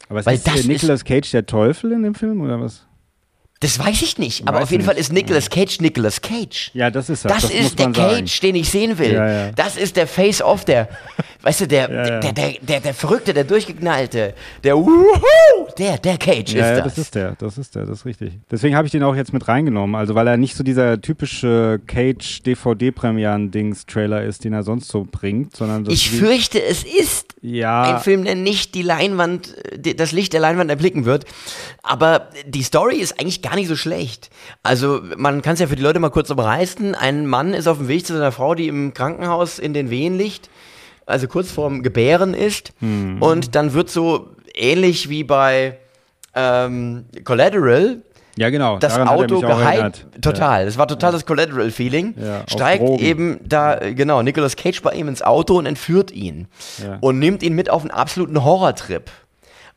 Aber 0.08 0.20
ist 0.20 0.26
weil 0.26 0.38
das 0.38 0.54
ist- 0.60 0.68
Nicolas 0.68 1.04
Cage 1.04 1.30
der 1.32 1.46
Teufel 1.46 1.92
in 1.92 2.02
dem 2.02 2.14
Film 2.14 2.40
oder 2.40 2.60
was? 2.60 2.86
Das 3.60 3.78
weiß 3.78 4.02
ich 4.02 4.18
nicht, 4.18 4.46
aber 4.46 4.58
Weiß 4.58 4.64
auf 4.64 4.70
jeden 4.70 4.82
nicht. 4.82 4.90
Fall 4.92 4.98
ist 5.00 5.12
Nicolas 5.12 5.48
Cage 5.48 5.80
Nicolas 5.80 6.20
Cage. 6.20 6.70
Ja, 6.74 6.90
das 6.90 7.08
ist 7.08 7.24
er. 7.24 7.28
Das, 7.30 7.44
muss 7.44 7.52
ist 7.52 7.78
der 7.78 7.90
Cage, 7.90 8.30
sagen. 8.40 8.40
den 8.42 8.54
ich 8.56 8.68
sehen 8.70 8.98
will. 8.98 9.14
Ja, 9.14 9.28
ja. 9.46 9.52
Das 9.52 9.76
ist 9.78 9.96
der 9.96 10.06
Face-Off, 10.06 10.66
der, 10.66 10.88
weißt 11.40 11.62
du, 11.62 11.66
der, 11.68 11.90
Ja. 11.90 12.20
Der, 12.20 12.32
der, 12.32 12.52
der, 12.60 12.80
der 12.80 12.92
Verrückte, 12.94 13.32
der 13.32 13.44
Durchgeknallte, 13.44 14.34
der 14.62 14.76
Wuhu, 14.76 15.06
der, 15.78 15.96
der 15.96 16.18
Cage 16.18 16.52
Ja, 16.52 16.70
ist 16.72 16.76
ja, 16.78 16.84
das. 16.84 16.84
das 16.84 16.98
ist 16.98 17.14
der, 17.14 17.36
das 17.38 17.56
ist 17.58 17.74
der, 17.74 17.86
das 17.86 18.00
ist 18.00 18.04
richtig. 18.04 18.32
Deswegen 18.50 18.76
habe 18.76 18.86
ich 18.86 18.92
den 18.92 19.02
auch 19.02 19.16
jetzt 19.16 19.32
mit 19.32 19.48
reingenommen, 19.48 19.94
also 19.96 20.14
weil 20.14 20.26
er 20.26 20.36
nicht 20.36 20.54
so 20.54 20.62
dieser 20.62 21.00
typische 21.00 21.80
Cage 21.86 22.42
DVD-Premieren-Dings-Trailer 22.42 24.22
ist, 24.22 24.44
den 24.44 24.52
er 24.52 24.62
sonst 24.62 24.88
so 24.88 25.06
bringt, 25.10 25.56
sondern 25.56 25.84
das 25.84 25.94
ich 25.94 26.10
fürchte, 26.10 26.62
es 26.62 26.84
ist 26.84 27.34
ja, 27.42 27.96
ein 27.96 28.00
Film, 28.02 28.24
der 28.24 28.34
nicht 28.34 28.74
die 28.74 28.82
Leinwand, 28.82 29.56
äh, 29.72 29.75
das 29.94 30.12
Licht 30.12 30.32
der 30.32 30.40
Leinwand 30.40 30.70
erblicken 30.70 31.04
wird. 31.04 31.24
Aber 31.82 32.28
die 32.46 32.62
Story 32.62 32.96
ist 32.96 33.20
eigentlich 33.20 33.42
gar 33.42 33.54
nicht 33.54 33.68
so 33.68 33.76
schlecht. 33.76 34.30
Also, 34.62 35.00
man 35.16 35.42
kann 35.42 35.54
es 35.54 35.60
ja 35.60 35.66
für 35.66 35.76
die 35.76 35.82
Leute 35.82 36.00
mal 36.00 36.10
kurz 36.10 36.30
umreißen. 36.30 36.94
Ein 36.94 37.26
Mann 37.26 37.54
ist 37.54 37.66
auf 37.66 37.78
dem 37.78 37.88
Weg 37.88 38.06
zu 38.06 38.14
seiner 38.14 38.32
Frau, 38.32 38.54
die 38.54 38.68
im 38.68 38.94
Krankenhaus 38.94 39.58
in 39.58 39.74
den 39.74 39.90
Wehen 39.90 40.16
liegt, 40.18 40.50
also 41.06 41.28
kurz 41.28 41.50
vorm 41.50 41.82
Gebären 41.82 42.34
ist. 42.34 42.72
Mhm. 42.80 43.22
Und 43.22 43.54
dann 43.54 43.72
wird 43.72 43.90
so 43.90 44.30
ähnlich 44.54 45.08
wie 45.08 45.24
bei 45.24 45.78
ähm, 46.34 47.04
Collateral 47.24 48.02
ja 48.36 48.50
genau. 48.50 48.78
das 48.78 48.94
daran 48.94 49.08
Auto 49.08 49.40
erinnert. 49.40 50.06
Total. 50.20 50.66
Das 50.66 50.76
war 50.76 50.86
total 50.86 51.12
das 51.12 51.24
Collateral-Feeling. 51.24 52.14
Ja, 52.18 52.42
Steigt 52.46 53.00
eben 53.00 53.40
da, 53.44 53.78
äh, 53.78 53.94
genau, 53.94 54.22
Nicolas 54.22 54.56
Cage 54.56 54.82
bei 54.82 54.92
ihm 54.92 55.08
ins 55.08 55.22
Auto 55.22 55.58
und 55.58 55.66
entführt 55.66 56.10
ihn. 56.10 56.46
Ja. 56.82 56.98
Und 57.00 57.18
nimmt 57.18 57.42
ihn 57.42 57.54
mit 57.54 57.70
auf 57.70 57.82
einen 57.82 57.90
absoluten 57.90 58.44
Horrortrip. 58.44 59.10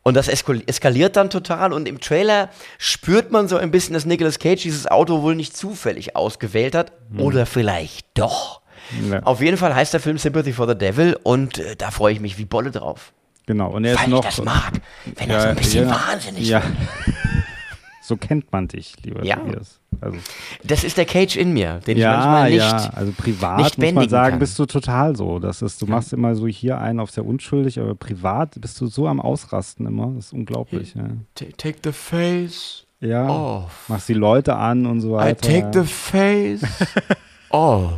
Und 0.02 0.14
das 0.14 0.28
eskal- 0.30 0.62
eskaliert 0.66 1.16
dann 1.16 1.28
total. 1.30 1.72
Und 1.72 1.86
im 1.86 2.00
Trailer 2.00 2.48
spürt 2.78 3.30
man 3.32 3.48
so 3.48 3.56
ein 3.58 3.70
bisschen, 3.70 3.92
dass 3.94 4.06
Nicolas 4.06 4.38
Cage 4.38 4.62
dieses 4.62 4.86
Auto 4.86 5.20
wohl 5.22 5.34
nicht 5.34 5.56
zufällig 5.56 6.16
ausgewählt 6.16 6.74
hat. 6.74 6.92
Oder 7.18 7.44
vielleicht 7.46 8.06
doch. 8.14 8.62
Ja. 9.10 9.22
Auf 9.24 9.40
jeden 9.42 9.56
Fall 9.58 9.74
heißt 9.74 9.92
der 9.92 10.00
Film 10.00 10.16
Sympathy 10.18 10.52
for 10.54 10.66
the 10.66 10.74
Devil. 10.76 11.18
Und 11.22 11.58
äh, 11.58 11.76
da 11.76 11.90
freue 11.90 12.14
ich 12.14 12.20
mich 12.20 12.38
wie 12.38 12.44
Bolle 12.46 12.70
drauf. 12.70 13.12
Genau. 13.46 13.70
Und 13.72 13.84
er 13.84 13.94
ist 13.94 14.00
Weil 14.02 14.08
noch 14.08 14.20
ich 14.20 14.36
das 14.36 14.42
mag. 14.44 14.72
Wenn 15.16 15.28
er 15.30 15.40
so 15.42 15.48
ein 15.48 15.56
bisschen 15.56 15.90
wahnsinnig 15.90 16.48
ja. 16.48 16.62
So 18.02 18.16
kennt 18.16 18.50
man 18.52 18.68
dich, 18.68 18.94
lieber 19.04 19.24
Ja. 19.24 19.36
Tobias. 19.36 19.79
Also, 20.00 20.18
Das 20.64 20.84
ist 20.84 20.96
der 20.96 21.04
Cage 21.04 21.36
in 21.36 21.52
mir, 21.52 21.80
den 21.86 21.96
ich 21.96 22.02
ja, 22.02 22.12
manchmal 22.16 22.50
nicht. 22.50 22.58
ja, 22.60 22.90
also 22.94 23.12
privat 23.12 23.78
muss 23.78 23.92
man 23.92 24.08
sagen, 24.08 24.30
kann. 24.30 24.38
bist 24.38 24.58
du 24.58 24.66
total 24.66 25.16
so. 25.16 25.38
Das 25.38 25.62
ist, 25.62 25.80
du 25.82 25.86
machst 25.86 26.12
immer 26.12 26.34
so 26.34 26.46
hier 26.46 26.78
einen 26.78 27.00
auf 27.00 27.10
sehr 27.10 27.24
unschuldig, 27.26 27.78
aber 27.80 27.94
privat 27.94 28.60
bist 28.60 28.80
du 28.80 28.86
so 28.86 29.06
am 29.06 29.20
Ausrasten 29.20 29.86
immer. 29.86 30.12
Das 30.16 30.26
ist 30.26 30.32
unglaublich. 30.32 30.94
Ja, 30.94 31.04
Ta- 31.34 31.44
Take 31.56 31.78
the 31.84 31.92
face 31.92 32.86
ja. 33.00 33.28
off. 33.28 33.88
machst 33.88 34.08
die 34.08 34.14
Leute 34.14 34.56
an 34.56 34.86
und 34.86 35.00
so 35.00 35.10
I 35.16 35.20
weiter. 35.20 35.40
take 35.48 35.70
the 35.72 35.86
face 35.86 36.62
off. 37.50 37.92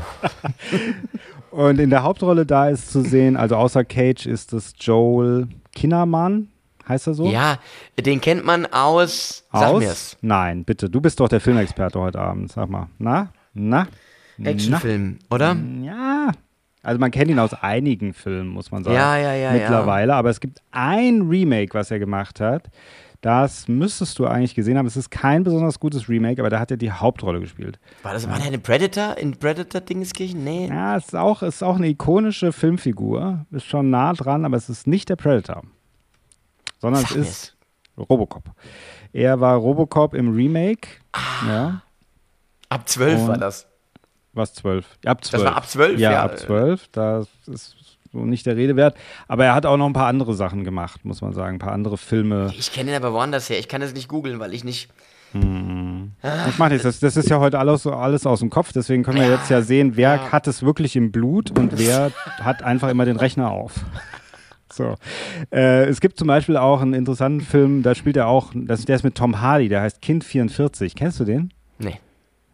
Und 1.50 1.78
in 1.80 1.90
der 1.90 2.02
Hauptrolle 2.02 2.46
da 2.46 2.68
ist 2.68 2.90
zu 2.90 3.02
sehen, 3.02 3.36
also 3.36 3.56
außer 3.56 3.84
Cage 3.84 4.26
ist 4.26 4.52
es 4.52 4.72
Joel 4.78 5.48
Kinnaman, 5.74 6.48
heißt 6.92 7.08
er 7.08 7.14
so? 7.14 7.26
Ja, 7.26 7.58
den 7.98 8.20
kennt 8.20 8.44
man 8.44 8.66
aus. 8.66 9.44
Sag 9.52 9.68
Aus? 9.68 9.82
mir's. 9.82 10.16
Nein, 10.20 10.64
bitte. 10.64 10.88
Du 10.88 11.00
bist 11.00 11.20
doch 11.20 11.28
der 11.28 11.40
Filmexperte 11.40 11.98
heute 11.98 12.20
Abend. 12.20 12.52
Sag 12.52 12.68
mal. 12.68 12.88
Na? 12.98 13.32
Na? 13.54 13.86
Actionfilm, 14.42 15.18
oder? 15.30 15.54
Na? 15.54 15.84
Ja. 15.84 16.32
Also 16.82 16.98
man 16.98 17.10
kennt 17.10 17.30
ihn 17.30 17.38
aus 17.38 17.54
einigen 17.54 18.12
Filmen, 18.12 18.48
muss 18.48 18.70
man 18.70 18.82
sagen. 18.82 18.96
Ja, 18.96 19.16
ja, 19.16 19.34
ja, 19.34 19.52
Mittlerweile. 19.52 20.14
Aber 20.14 20.30
es 20.30 20.40
gibt 20.40 20.60
ein 20.72 21.22
Remake, 21.22 21.74
was 21.74 21.90
er 21.90 21.98
gemacht 21.98 22.40
hat. 22.40 22.70
Das 23.20 23.68
müsstest 23.68 24.18
du 24.18 24.26
eigentlich 24.26 24.56
gesehen 24.56 24.76
haben. 24.76 24.86
Es 24.86 24.96
ist 24.96 25.08
kein 25.08 25.44
besonders 25.44 25.78
gutes 25.78 26.08
Remake, 26.08 26.42
aber 26.42 26.50
da 26.50 26.58
hat 26.58 26.72
er 26.72 26.76
die 26.76 26.90
Hauptrolle 26.90 27.38
gespielt. 27.38 27.78
War 28.02 28.14
das 28.14 28.28
war 28.28 28.36
der 28.36 28.48
eine 28.48 28.58
Predator 28.58 29.16
in 29.16 29.36
Predator 29.36 29.80
Dingeskirchen? 29.80 30.42
Nee. 30.42 30.66
Ja, 30.66 30.96
es 30.96 31.04
ist 31.04 31.14
auch, 31.14 31.42
es 31.42 31.56
ist 31.56 31.62
auch 31.62 31.76
eine 31.76 31.86
ikonische 31.86 32.50
Filmfigur. 32.50 33.46
Ist 33.52 33.66
schon 33.66 33.90
nah 33.90 34.12
dran, 34.12 34.44
aber 34.44 34.56
es 34.56 34.68
ist 34.68 34.88
nicht 34.88 35.08
der 35.08 35.14
Predator. 35.14 35.62
Sondern 36.82 37.02
Sag 37.02 37.12
es 37.16 37.28
ist 37.28 37.56
Robocop. 37.96 38.42
Er 39.12 39.40
war 39.40 39.56
Robocop 39.56 40.14
im 40.14 40.34
Remake. 40.34 40.88
Ah. 41.12 41.20
Ja. 41.48 41.82
Ab 42.68 42.88
12 42.88 43.20
Und- 43.20 43.28
war 43.28 43.38
das. 43.38 43.66
Was 44.34 44.52
zwölf? 44.54 44.86
Ja, 45.04 45.10
ab 45.12 45.24
zwölf. 45.24 45.44
war 45.44 45.56
ab 45.56 45.68
12, 45.68 46.00
Ja, 46.00 46.10
ja. 46.12 46.22
ab 46.24 46.38
zwölf. 46.38 46.88
Das 46.92 47.28
ist 47.46 47.76
so 48.12 48.18
nicht 48.24 48.46
der 48.46 48.56
Rede 48.56 48.76
wert. 48.76 48.96
Aber 49.28 49.44
er 49.44 49.54
hat 49.54 49.64
auch 49.66 49.76
noch 49.76 49.86
ein 49.86 49.92
paar 49.92 50.06
andere 50.08 50.34
Sachen 50.34 50.64
gemacht, 50.64 51.04
muss 51.04 51.20
man 51.20 51.32
sagen. 51.34 51.56
Ein 51.56 51.58
paar 51.60 51.72
andere 51.72 51.96
Filme. 51.98 52.50
Ich 52.58 52.72
kenne 52.72 52.90
ihn 52.90 52.96
aber 52.96 53.12
woanders 53.12 53.48
her. 53.48 53.58
Ich 53.58 53.68
kann 53.68 53.80
es 53.82 53.92
nicht 53.94 54.08
googeln, 54.08 54.40
weil 54.40 54.54
ich 54.54 54.64
nicht. 54.64 54.88
Ich 55.34 56.58
mach 56.58 56.68
nichts. 56.68 56.82
Das, 56.82 56.98
das 57.00 57.16
ist 57.16 57.28
ja 57.30 57.38
heute 57.40 57.58
alles, 57.58 57.86
alles 57.86 58.26
aus 58.26 58.40
dem 58.40 58.50
Kopf. 58.50 58.72
Deswegen 58.72 59.02
können 59.02 59.20
wir 59.20 59.28
jetzt 59.30 59.50
ja 59.50 59.62
sehen, 59.62 59.96
wer 59.96 60.32
hat 60.32 60.46
es 60.46 60.62
wirklich 60.62 60.96
im 60.96 61.12
Blut 61.12 61.56
und 61.58 61.78
wer 61.78 62.10
hat 62.40 62.62
einfach 62.62 62.88
immer 62.88 63.04
den 63.04 63.16
Rechner 63.16 63.50
auf. 63.50 63.72
So. 64.72 64.94
Äh, 65.52 65.84
es 65.84 66.00
gibt 66.00 66.18
zum 66.18 66.28
Beispiel 66.28 66.56
auch 66.56 66.80
einen 66.80 66.94
interessanten 66.94 67.40
Film, 67.40 67.82
da 67.82 67.94
spielt 67.94 68.16
er 68.16 68.28
auch, 68.28 68.52
das, 68.54 68.84
der 68.84 68.96
ist 68.96 69.02
mit 69.02 69.14
Tom 69.14 69.40
Hardy, 69.40 69.68
der 69.68 69.82
heißt 69.82 70.00
Kind 70.00 70.24
44. 70.24 70.94
Kennst 70.94 71.20
du 71.20 71.24
den? 71.24 71.52
Nee. 71.78 71.98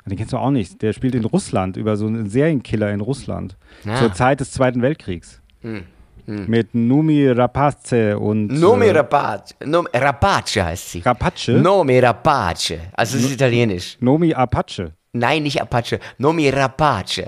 Den 0.06 0.16
kennst 0.16 0.32
du 0.32 0.38
auch 0.38 0.50
nicht. 0.50 0.80
Der 0.82 0.92
spielt 0.92 1.14
in 1.14 1.24
Russland, 1.24 1.76
über 1.76 1.96
so 1.96 2.06
einen 2.06 2.28
Serienkiller 2.28 2.90
in 2.92 3.00
Russland. 3.00 3.56
Ah. 3.86 3.96
Zur 3.96 4.12
Zeit 4.14 4.40
des 4.40 4.50
Zweiten 4.52 4.82
Weltkriegs. 4.82 5.40
Hm. 5.60 5.84
Mit 6.26 6.74
Numi 6.74 7.26
Rapace 7.28 8.14
und 8.18 8.48
Nomi 8.48 8.88
äh, 8.88 8.90
Rapace. 8.90 9.54
Nom, 9.64 9.88
Rapace 9.94 10.56
heißt 10.56 10.90
sie. 10.90 10.98
Rapace. 11.00 11.48
Nomi 11.48 11.98
Rapace. 12.00 12.74
Also 12.92 13.16
es 13.16 13.24
ist 13.24 13.32
italienisch. 13.32 13.96
Nomi 14.00 14.34
Apache. 14.34 14.92
Nein, 15.18 15.42
nicht 15.42 15.60
Apache. 15.60 16.00
Nomi 16.18 16.48
Rapace. 16.48 17.22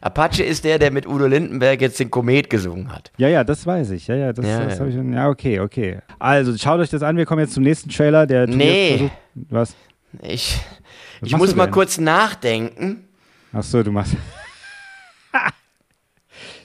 Apache 0.00 0.42
ist 0.42 0.64
der, 0.64 0.78
der 0.78 0.90
mit 0.90 1.06
Udo 1.06 1.26
Lindenberg 1.26 1.80
jetzt 1.80 1.98
den 2.00 2.10
Komet 2.10 2.50
gesungen 2.50 2.92
hat. 2.92 3.10
Ja, 3.16 3.28
ja, 3.28 3.44
das 3.44 3.66
weiß 3.66 3.90
ich. 3.90 4.06
Ja, 4.06 4.14
ja, 4.16 4.32
das, 4.32 4.44
Ja, 4.46 4.64
das 4.64 4.74
ja. 4.74 4.80
habe 4.80 4.90
ich. 4.90 5.14
Ja, 5.14 5.28
okay, 5.28 5.60
okay. 5.60 5.98
Also 6.18 6.56
schaut 6.56 6.80
euch 6.80 6.90
das 6.90 7.02
an. 7.02 7.16
Wir 7.16 7.24
kommen 7.26 7.40
jetzt 7.40 7.54
zum 7.54 7.62
nächsten 7.62 7.90
Trailer. 7.90 8.26
Der 8.26 8.46
Nee. 8.46 8.98
versucht- 8.98 9.12
Was? 9.50 9.76
Ich, 10.22 10.60
ich 11.22 11.32
machst 11.32 11.36
muss 11.38 11.54
mal 11.56 11.70
kurz 11.70 11.98
nachdenken. 11.98 13.04
Ach 13.52 13.62
so, 13.62 13.82
du 13.82 13.92
machst. 13.92 14.14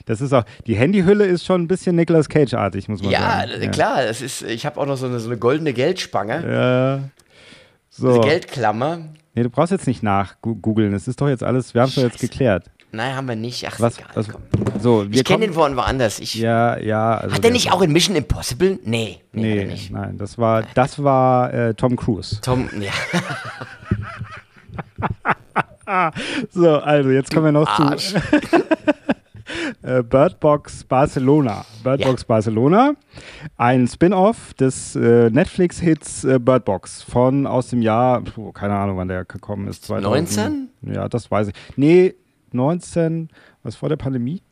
Das 0.06 0.20
ist 0.20 0.32
auch, 0.32 0.42
die 0.66 0.74
Handyhülle 0.74 1.24
ist 1.24 1.44
schon 1.46 1.62
ein 1.62 1.68
bisschen 1.68 1.94
Nicolas 1.94 2.28
Cage-artig, 2.28 2.88
muss 2.88 3.02
man 3.02 3.12
Ja, 3.12 3.46
sagen. 3.46 3.62
äh, 3.62 3.68
klar, 3.68 4.02
das 4.04 4.20
ist, 4.20 4.42
ich 4.42 4.66
habe 4.66 4.80
auch 4.80 4.86
noch 4.86 4.96
so 4.96 5.06
eine, 5.06 5.20
so 5.20 5.28
eine 5.30 5.38
goldene 5.38 5.72
Geldspange, 5.72 6.42
Ja. 6.52 6.94
eine 6.94 7.10
So. 7.88 8.20
Geldklammer. 8.20 8.98
Nee, 9.34 9.42
du 9.44 9.50
brauchst 9.50 9.72
jetzt 9.72 9.86
nicht 9.86 10.02
nachgoogeln. 10.02 10.92
Es 10.92 11.08
ist 11.08 11.20
doch 11.20 11.28
jetzt 11.28 11.42
alles, 11.42 11.72
wir 11.74 11.80
haben 11.82 11.88
es 11.88 11.94
doch 11.94 12.02
jetzt 12.02 12.20
geklärt. 12.20 12.70
Nein, 12.94 13.16
haben 13.16 13.26
wir 13.26 13.36
nicht. 13.36 13.66
Ach, 13.66 13.80
Was, 13.80 13.96
egal, 13.98 14.10
was, 14.12 14.28
so, 14.82 15.10
wir 15.10 15.20
Ich 15.20 15.24
kenne 15.24 15.46
den 15.46 15.54
von 15.54 15.74
woanders. 15.76 16.18
Ich, 16.18 16.34
Ja, 16.34 16.76
ja. 16.78 17.16
Also 17.16 17.36
hat 17.36 17.44
der 17.44 17.50
nicht 17.50 17.72
auch 17.72 17.80
in 17.80 17.90
Mission 17.90 18.14
Impossible? 18.16 18.78
Nee, 18.84 19.20
nee, 19.32 19.54
Nee, 19.54 19.64
nicht. 19.64 19.90
nein, 19.90 20.18
das 20.18 20.36
war, 20.36 20.64
das 20.74 21.02
war 21.02 21.54
äh, 21.54 21.72
Tom 21.74 21.96
Cruise. 21.96 22.38
Tom, 22.42 22.68
ja, 22.78 22.92
So, 26.52 26.78
also 26.80 27.10
jetzt 27.10 27.32
kommen 27.32 27.46
wir 27.46 27.52
noch 27.52 27.68
Arsch. 27.68 28.08
zu 28.14 28.20
äh, 29.82 30.02
Bird 30.02 30.40
Box 30.40 30.84
Barcelona. 30.84 31.64
Bird 31.82 32.00
Ja. 32.00 32.08
Box 32.08 32.24
Barcelona, 32.24 32.94
ein 33.56 33.86
Spin-off 33.86 34.54
des 34.54 34.96
äh, 34.96 35.30
Netflix-Hits 35.30 36.24
äh, 36.24 36.38
Bird 36.38 36.64
Box 36.64 37.02
von 37.02 37.46
aus 37.46 37.68
dem 37.68 37.82
Jahr, 37.82 38.20
puh, 38.22 38.52
keine 38.52 38.74
Ahnung, 38.74 38.96
wann 38.96 39.08
der 39.08 39.24
gekommen 39.24 39.68
ist. 39.68 39.88
19? 39.88 40.68
Ja, 40.82 41.08
das 41.08 41.30
weiß 41.30 41.48
ich. 41.48 41.54
Nee, 41.76 42.14
19, 42.52 43.28
was 43.62 43.76
vor 43.76 43.88
der 43.88 43.96
Pandemie? 43.96 44.42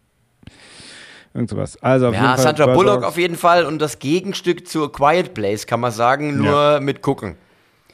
Irgend 1.32 1.50
sowas. 1.50 1.80
Also 1.80 2.08
auf 2.08 2.12
jeden 2.14 2.24
ja 2.24 2.34
Fall 2.34 2.42
Sandra 2.42 2.66
Bird 2.66 2.76
Bullock 2.76 2.94
Box. 3.02 3.06
auf 3.06 3.18
jeden 3.18 3.36
Fall 3.36 3.64
und 3.64 3.80
das 3.80 4.00
Gegenstück 4.00 4.66
zur 4.66 4.90
Quiet 4.90 5.32
Place, 5.34 5.66
kann 5.66 5.78
man 5.80 5.92
sagen, 5.92 6.38
nur 6.38 6.80
mit 6.80 7.02
gucken. 7.02 7.36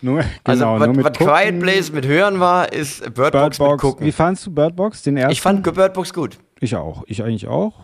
Nur, 0.00 0.22
Also, 0.44 0.64
genau, 0.64 0.80
was, 0.80 0.88
mit 0.88 1.04
was 1.04 1.18
Gucken. 1.18 1.26
Quiet 1.26 1.60
Place 1.60 1.92
mit 1.92 2.06
Hören 2.06 2.40
war, 2.40 2.72
ist 2.72 3.02
Bird, 3.14 3.32
Bird 3.32 3.58
Box, 3.58 3.58
mit. 3.58 3.80
Gucken. 3.80 4.06
Wie 4.06 4.12
fandst 4.12 4.46
du 4.46 4.50
Bird 4.54 4.74
Box? 4.76 5.02
Den 5.02 5.16
ersten? 5.18 5.32
Ich 5.32 5.40
fand 5.42 5.62
Bird 5.62 5.92
Box 5.92 6.14
gut. 6.14 6.38
Ich 6.60 6.74
auch. 6.76 7.04
Ich 7.06 7.22
eigentlich 7.22 7.48
auch. 7.48 7.74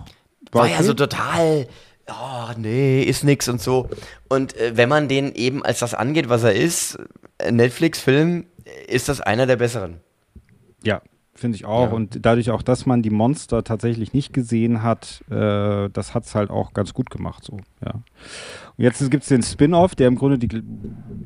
War 0.50 0.66
ja 0.66 0.76
okay. 0.76 0.84
so 0.84 0.94
total, 0.94 1.66
oh 2.08 2.52
nee, 2.56 3.02
ist 3.02 3.24
nix 3.24 3.48
und 3.48 3.60
so. 3.60 3.88
Und 4.28 4.56
äh, 4.56 4.76
wenn 4.76 4.88
man 4.88 5.08
den 5.08 5.34
eben 5.34 5.64
als 5.64 5.80
das 5.80 5.94
angeht, 5.94 6.28
was 6.28 6.42
er 6.42 6.54
ist, 6.54 6.98
äh, 7.38 7.52
Netflix-Film, 7.52 8.46
äh, 8.64 8.92
ist 8.92 9.08
das 9.08 9.20
einer 9.20 9.46
der 9.46 9.56
besseren. 9.56 10.00
Ja, 10.82 11.00
finde 11.42 11.56
ich 11.56 11.66
auch. 11.66 11.88
Ja. 11.88 11.92
Und 11.92 12.24
dadurch 12.24 12.50
auch, 12.50 12.62
dass 12.62 12.86
man 12.86 13.02
die 13.02 13.10
Monster 13.10 13.62
tatsächlich 13.62 14.14
nicht 14.14 14.32
gesehen 14.32 14.82
hat, 14.82 15.22
äh, 15.30 15.90
das 15.90 16.14
hat 16.14 16.24
es 16.24 16.34
halt 16.34 16.48
auch 16.48 16.72
ganz 16.72 16.94
gut 16.94 17.10
gemacht. 17.10 17.44
So, 17.44 17.58
ja. 17.84 17.92
Und 18.76 18.84
jetzt 18.84 19.10
gibt 19.10 19.24
es 19.24 19.28
den 19.28 19.42
Spin-off, 19.42 19.94
der 19.94 20.08
im 20.08 20.14
Grunde 20.16 20.38
die 20.38 20.48
gl- 20.48 20.62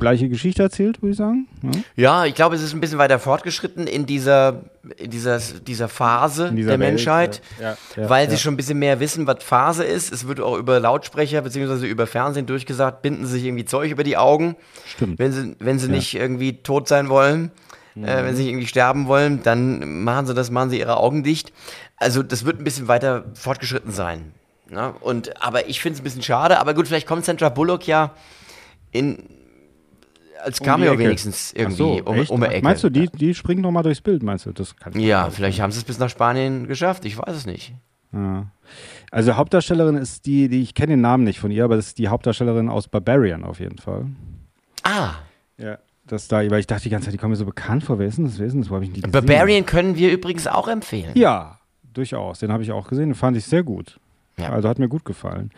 gleiche 0.00 0.28
Geschichte 0.28 0.64
erzählt, 0.64 1.00
würde 1.00 1.12
ich 1.12 1.16
sagen. 1.16 1.46
Ja. 1.62 1.70
Ja, 1.94 2.24
ich 2.24 2.34
glaube, 2.34 2.56
es 2.56 2.62
ist 2.62 2.74
ein 2.74 2.80
bisschen 2.80 2.98
weiter 2.98 3.20
fortgeschritten 3.20 3.86
in 3.86 4.04
dieser, 4.06 4.64
in 4.96 5.10
dieser, 5.10 5.38
dieser 5.38 5.88
Phase 5.88 6.48
In 6.48 6.56
dieser 6.56 6.70
der 6.70 6.80
Welt, 6.80 6.90
Menschheit, 6.90 7.42
ja. 7.60 7.76
Weil 8.08 8.28
sie 8.28 8.38
schon 8.38 8.54
ein 8.54 8.56
bisschen 8.56 8.80
mehr 8.80 8.98
wissen, 8.98 9.26
was 9.28 9.44
Phase 9.44 9.84
ist. 9.84 10.12
Es 10.12 10.26
wird 10.26 10.40
auch 10.40 10.58
über 10.58 10.80
Lautsprecher 10.80 11.42
bzw. 11.42 11.86
über 11.86 12.08
Fernsehen 12.08 12.46
durchgesagt, 12.46 13.02
binden 13.02 13.26
sich 13.26 13.44
irgendwie 13.44 13.64
Zeug 13.64 13.92
über 13.92 14.02
die 14.02 14.16
Augen. 14.16 14.56
Stimmt. 14.86 15.18
Wenn 15.20 15.32
sie, 15.32 15.56
wenn 15.60 15.78
sie 15.78 15.88
nicht 15.88 16.14
irgendwie 16.16 16.62
tot 16.62 16.88
sein 16.88 17.08
wollen, 17.08 17.52
äh, 17.96 18.24
wenn 18.24 18.34
sie 18.36 18.42
nicht 18.42 18.52
irgendwie 18.52 18.66
sterben 18.66 19.06
wollen, 19.06 19.42
dann 19.42 20.02
machen 20.04 20.26
sie 20.26 20.34
das, 20.34 20.50
machen 20.50 20.70
sie 20.70 20.78
ihre 20.78 20.96
Augen 20.98 21.22
dicht. 21.22 21.52
Also 21.96 22.22
das 22.22 22.44
wird 22.44 22.58
ein 22.60 22.64
bisschen 22.64 22.88
weiter 22.88 23.24
fortgeschritten 23.34 23.92
sein. 23.92 24.32
Ne? 24.68 24.92
Und, 25.00 25.40
aber 25.42 25.68
ich 25.68 25.80
finde 25.80 25.94
es 25.94 26.00
ein 26.00 26.04
bisschen 26.04 26.22
schade. 26.22 26.58
Aber 26.58 26.74
gut, 26.74 26.88
vielleicht 26.88 27.06
kommt 27.06 27.24
Sandra 27.24 27.48
Bullock 27.48 27.86
ja 27.86 28.12
in, 28.90 29.22
als 30.42 30.60
Cameo 30.60 30.92
Ecke. 30.92 31.04
wenigstens 31.04 31.52
irgendwie 31.52 31.76
so, 31.76 32.02
um, 32.04 32.18
um 32.28 32.40
die 32.40 32.46
Ecke. 32.46 32.62
Meinst 32.64 32.84
du, 32.84 32.90
die, 32.90 33.08
die 33.08 33.34
springt 33.34 33.62
nochmal 33.62 33.82
durchs 33.82 34.00
Bild, 34.00 34.22
meinst 34.22 34.46
du? 34.46 34.52
Das 34.52 34.76
kann 34.76 34.98
Ja, 34.98 35.30
vielleicht 35.30 35.60
haben 35.60 35.72
sie 35.72 35.78
es 35.78 35.84
bis 35.84 35.98
nach 35.98 36.10
Spanien 36.10 36.66
geschafft. 36.66 37.04
Ich 37.04 37.16
weiß 37.16 37.34
es 37.34 37.46
nicht. 37.46 37.74
Ja. 38.12 38.46
Also 39.10 39.36
Hauptdarstellerin 39.36 39.96
ist 39.96 40.26
die, 40.26 40.48
die 40.48 40.62
ich 40.62 40.74
kenne 40.74 40.94
den 40.94 41.00
Namen 41.00 41.24
nicht 41.24 41.38
von 41.38 41.50
ihr, 41.50 41.64
aber 41.64 41.76
das 41.76 41.88
ist 41.88 41.98
die 41.98 42.08
Hauptdarstellerin 42.08 42.68
aus 42.68 42.88
Barbarian 42.88 43.44
auf 43.44 43.60
jeden 43.60 43.78
Fall. 43.78 44.06
Ah, 44.82 45.14
Ja. 45.58 45.78
Das 46.06 46.28
da, 46.28 46.38
weil 46.50 46.60
ich 46.60 46.66
dachte 46.66 46.84
die 46.84 46.90
ganze 46.90 47.06
Zeit, 47.06 47.14
die 47.14 47.18
kommen 47.18 47.32
mir 47.32 47.36
so 47.36 47.44
bekannt 47.44 47.82
vor. 47.82 47.98
Wer 47.98 48.06
ist 48.06 48.18
denn 48.18 48.26
das? 48.26 48.38
Wer 48.38 48.46
ist 48.46 48.52
denn 48.52 48.62
das? 48.62 48.70
Wo 48.70 48.76
habe 48.76 48.84
ich 48.84 48.92
die 48.92 49.00
gesehen? 49.00 49.12
Barbarian 49.12 49.66
können 49.66 49.96
wir 49.96 50.12
übrigens 50.12 50.46
auch 50.46 50.68
empfehlen. 50.68 51.12
Ja, 51.14 51.58
durchaus. 51.92 52.38
Den 52.38 52.52
habe 52.52 52.62
ich 52.62 52.72
auch 52.72 52.88
gesehen. 52.88 53.10
Den 53.10 53.14
fand 53.14 53.36
ich 53.36 53.44
sehr 53.44 53.62
gut. 53.62 53.98
Ja. 54.38 54.50
Also 54.50 54.68
hat 54.68 54.78
mir 54.78 54.88
gut 54.88 55.04
gefallen. 55.04 55.50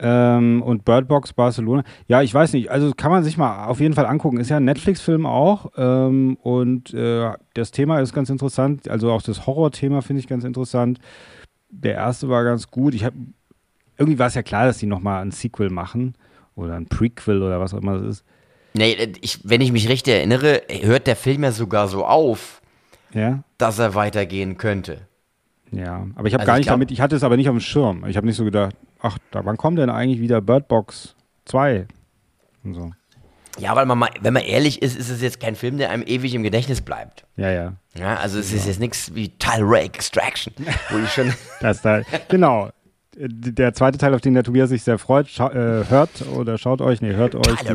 Ähm, 0.00 0.60
und 0.62 0.84
Bird 0.84 1.08
Box 1.08 1.32
Barcelona. 1.32 1.84
Ja, 2.08 2.20
ich 2.20 2.34
weiß 2.34 2.52
nicht. 2.52 2.70
Also 2.70 2.92
kann 2.94 3.12
man 3.12 3.24
sich 3.24 3.38
mal 3.38 3.66
auf 3.66 3.80
jeden 3.80 3.94
Fall 3.94 4.06
angucken. 4.06 4.38
Ist 4.38 4.50
ja 4.50 4.58
ein 4.58 4.64
Netflix-Film 4.64 5.24
auch. 5.24 5.70
Ähm, 5.76 6.36
und 6.42 6.92
äh, 6.92 7.30
das 7.54 7.70
Thema 7.70 8.00
ist 8.00 8.12
ganz 8.12 8.28
interessant. 8.28 8.88
Also 8.88 9.10
auch 9.10 9.22
das 9.22 9.46
Horror-Thema 9.46 10.02
finde 10.02 10.20
ich 10.20 10.26
ganz 10.26 10.44
interessant. 10.44 10.98
Der 11.70 11.94
erste 11.94 12.28
war 12.28 12.44
ganz 12.44 12.70
gut. 12.70 12.94
Ich 12.94 13.04
habe 13.04 13.16
irgendwie 13.96 14.18
war 14.18 14.26
es 14.26 14.34
ja 14.34 14.42
klar, 14.42 14.66
dass 14.66 14.78
die 14.78 14.86
nochmal 14.86 15.22
ein 15.22 15.30
Sequel 15.30 15.70
machen 15.70 16.14
oder 16.56 16.74
ein 16.74 16.86
Prequel 16.86 17.42
oder 17.42 17.60
was 17.60 17.72
auch 17.72 17.78
immer 17.78 17.98
das 17.98 18.18
ist. 18.18 18.24
Nee, 18.76 19.12
ich, 19.20 19.40
wenn 19.44 19.60
ich 19.60 19.70
mich 19.72 19.88
richtig 19.88 20.14
erinnere, 20.14 20.62
hört 20.68 21.06
der 21.06 21.16
Film 21.16 21.44
ja 21.44 21.52
sogar 21.52 21.86
so 21.88 22.04
auf, 22.04 22.60
Ja, 23.12 23.42
dass 23.58 23.78
er 23.78 23.94
weitergehen 23.94 24.56
könnte. 24.58 25.06
ja. 25.70 26.06
Aber 26.16 26.26
ich 26.26 26.34
habe 26.34 26.40
Also 26.42 26.46
gar 26.46 26.54
ich 26.56 26.58
nicht 26.60 26.66
glaub- 26.66 26.74
damit. 26.74 26.90
Ich 26.90 27.00
hatte 27.00 27.14
es 27.16 27.22
aber 27.22 27.36
nicht 27.36 27.48
auf 27.48 27.54
dem 27.56 27.60
Schirm. 27.60 28.04
Ich 28.06 28.16
habe 28.16 28.26
nicht 28.26 28.36
so 28.36 28.44
gedacht. 28.44 28.74
Ach, 29.00 29.18
da, 29.30 29.44
wann 29.44 29.56
kommt 29.56 29.78
denn 29.78 29.90
eigentlich 29.90 30.20
wieder 30.20 30.40
Bird 30.40 30.66
Box 30.68 31.14
2? 31.44 31.86
Und 32.64 32.74
so. 32.74 32.90
Ja, 33.58 33.76
weil 33.76 33.86
man 33.86 33.96
mal, 33.98 34.08
wenn 34.20 34.32
man 34.34 34.42
ehrlich 34.42 34.82
ist, 34.82 34.96
ist 34.96 35.10
es 35.10 35.22
jetzt 35.22 35.38
kein 35.38 35.54
Film, 35.54 35.78
der 35.78 35.90
einem 35.90 36.02
ewig 36.04 36.34
im 36.34 36.42
Gedächtnis 36.42 36.80
bleibt. 36.80 37.24
Ja, 37.36 37.50
ja. 37.50 37.74
Ja, 37.96 38.16
also 38.16 38.40
es 38.40 38.52
ist 38.52 38.66
jetzt 38.66 38.80
nichts 38.80 39.14
wie 39.14 39.28
Tyler 39.38 39.82
Extraction, 39.82 40.52
wo 40.90 40.98
ich 40.98 41.12
schon. 41.12 41.32
Das 41.60 41.80
da, 41.82 42.02
genau. 42.28 42.70
Der 43.16 43.74
zweite 43.74 43.98
Teil, 43.98 44.14
auf 44.14 44.20
den 44.20 44.34
der 44.34 44.42
Tobias 44.42 44.70
sich 44.70 44.82
sehr 44.82 44.98
freut, 44.98 45.28
äh, 45.38 45.84
hört 45.88 46.10
oder 46.34 46.58
schaut 46.58 46.80
euch, 46.80 47.00
nee, 47.00 47.14
hört 47.14 47.34
euch 47.34 47.60
die, 47.62 47.74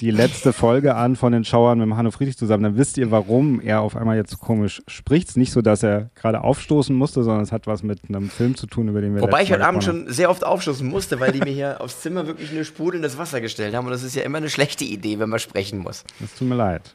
die 0.00 0.10
letzte 0.10 0.52
Folge 0.52 0.94
an 0.94 1.16
von 1.16 1.32
den 1.32 1.44
Schauern 1.44 1.78
mit 1.78 1.96
Hanno 1.96 2.10
Friedrich 2.10 2.36
zusammen. 2.36 2.62
Dann 2.62 2.76
wisst 2.76 2.98
ihr, 2.98 3.10
warum 3.10 3.60
er 3.60 3.80
auf 3.80 3.96
einmal 3.96 4.16
jetzt 4.16 4.30
so 4.30 4.36
komisch 4.36 4.82
spricht. 4.86 5.28
Es 5.28 5.30
ist 5.30 5.36
nicht 5.36 5.52
so, 5.52 5.60
dass 5.60 5.82
er 5.82 6.10
gerade 6.14 6.42
aufstoßen 6.42 6.94
musste, 6.94 7.22
sondern 7.24 7.42
es 7.42 7.52
hat 7.52 7.66
was 7.66 7.82
mit 7.82 8.00
einem 8.08 8.30
Film 8.30 8.54
zu 8.54 8.66
tun, 8.66 8.88
über 8.88 9.00
den 9.00 9.14
wir 9.14 9.22
Wobei 9.22 9.42
ich 9.42 9.52
heute 9.52 9.66
Abend 9.66 9.82
schon 9.82 10.10
sehr 10.10 10.30
oft 10.30 10.44
aufstoßen 10.44 10.86
musste, 10.86 11.20
weil 11.20 11.32
die 11.32 11.40
mir 11.40 11.52
hier 11.52 11.80
aufs 11.80 12.00
Zimmer 12.00 12.26
wirklich 12.26 12.52
nur 12.52 12.64
sprudelndes 12.64 13.18
Wasser 13.18 13.40
gestellt 13.40 13.74
haben. 13.74 13.86
Und 13.86 13.92
das 13.92 14.02
ist 14.02 14.14
ja 14.14 14.22
immer 14.22 14.38
eine 14.38 14.50
schlechte 14.50 14.84
Idee, 14.84 15.18
wenn 15.18 15.28
man 15.28 15.40
sprechen 15.40 15.78
muss. 15.78 16.04
Es 16.24 16.34
tut 16.34 16.48
mir 16.48 16.56
leid. 16.56 16.94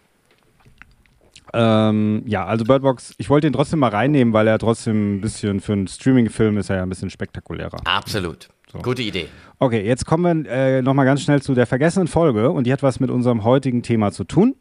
Ähm, 1.54 2.24
ja, 2.26 2.46
also 2.46 2.66
Bird 2.66 2.82
Box, 2.82 3.14
ich 3.18 3.30
wollte 3.30 3.48
ihn 3.48 3.54
trotzdem 3.54 3.80
mal 3.80 3.90
reinnehmen, 3.90 4.34
weil 4.34 4.48
er 4.48 4.58
trotzdem 4.58 5.18
ein 5.18 5.22
bisschen 5.22 5.60
für 5.60 5.74
einen 5.74 5.88
Streaming-Film 5.88 6.58
ist 6.58 6.70
er 6.70 6.78
ja 6.78 6.84
ein 6.84 6.90
bisschen 6.90 7.10
spektakulärer. 7.10 7.78
Absolut. 7.86 8.50
Gute 8.82 9.04
Idee. 9.04 9.28
Okay, 9.60 9.86
jetzt 9.86 10.06
kommen 10.06 10.46
wir 10.46 10.52
äh, 10.52 10.82
nochmal 10.82 11.06
ganz 11.06 11.22
schnell 11.22 11.42
zu 11.44 11.54
der 11.54 11.68
vergessenen 11.68 12.08
Folge 12.08 12.50
und 12.50 12.66
die 12.66 12.74
hat 12.74 12.82
was 12.82 13.00
mit 13.00 13.12
unserem 13.12 13.44
heutigen 13.44 13.84
Thema 13.84 14.12
zu 14.12 14.24
tun. 14.24 14.56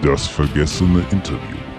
Das 0.00 0.28
vergessene 0.28 1.04
Interview. 1.10 1.71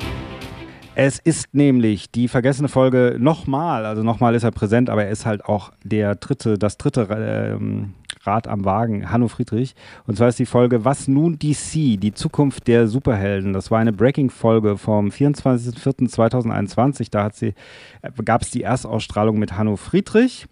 Es 0.96 1.18
ist 1.18 1.54
nämlich 1.54 2.12
die 2.12 2.28
vergessene 2.28 2.68
Folge 2.68 3.16
nochmal, 3.20 3.86
also 3.86 4.04
nochmal 4.04 4.36
ist 4.36 4.44
er 4.44 4.52
präsent, 4.52 4.92
aber 4.92 5.06
er 5.06 5.12
ist 5.12 5.26
halt 5.26 5.44
auch 5.46 5.72
der 5.84 6.14
dritte, 6.16 6.60
das 6.60 6.78
dritte 6.78 7.08
ähm, 7.10 7.96
Rad 8.26 8.48
am 8.48 8.64
Wagen, 8.64 9.12
Hanno 9.12 9.28
Friedrich. 9.28 9.74
Und 10.06 10.18
zwar 10.18 10.30
ist 10.30 10.38
die 10.40 10.46
Folge 10.46 10.86
Was 10.86 11.08
nun 11.08 11.40
DC, 11.40 12.00
die 12.00 12.14
Zukunft 12.14 12.68
der 12.68 12.88
Superhelden. 12.88 13.54
Das 13.54 13.72
war 13.72 13.80
eine 13.80 13.92
Breaking-Folge 13.92 14.78
vom 14.78 15.08
24.04.2021. 15.10 17.08
Da 17.10 17.24
hat 17.24 17.36
sie, 17.36 17.56
äh, 18.02 18.12
gab 18.24 18.44
es 18.44 18.52
die 18.52 18.62
Erstausstrahlung 18.62 19.40
mit 19.40 19.58
Hanno 19.58 19.76
Friedrich. 19.76 20.46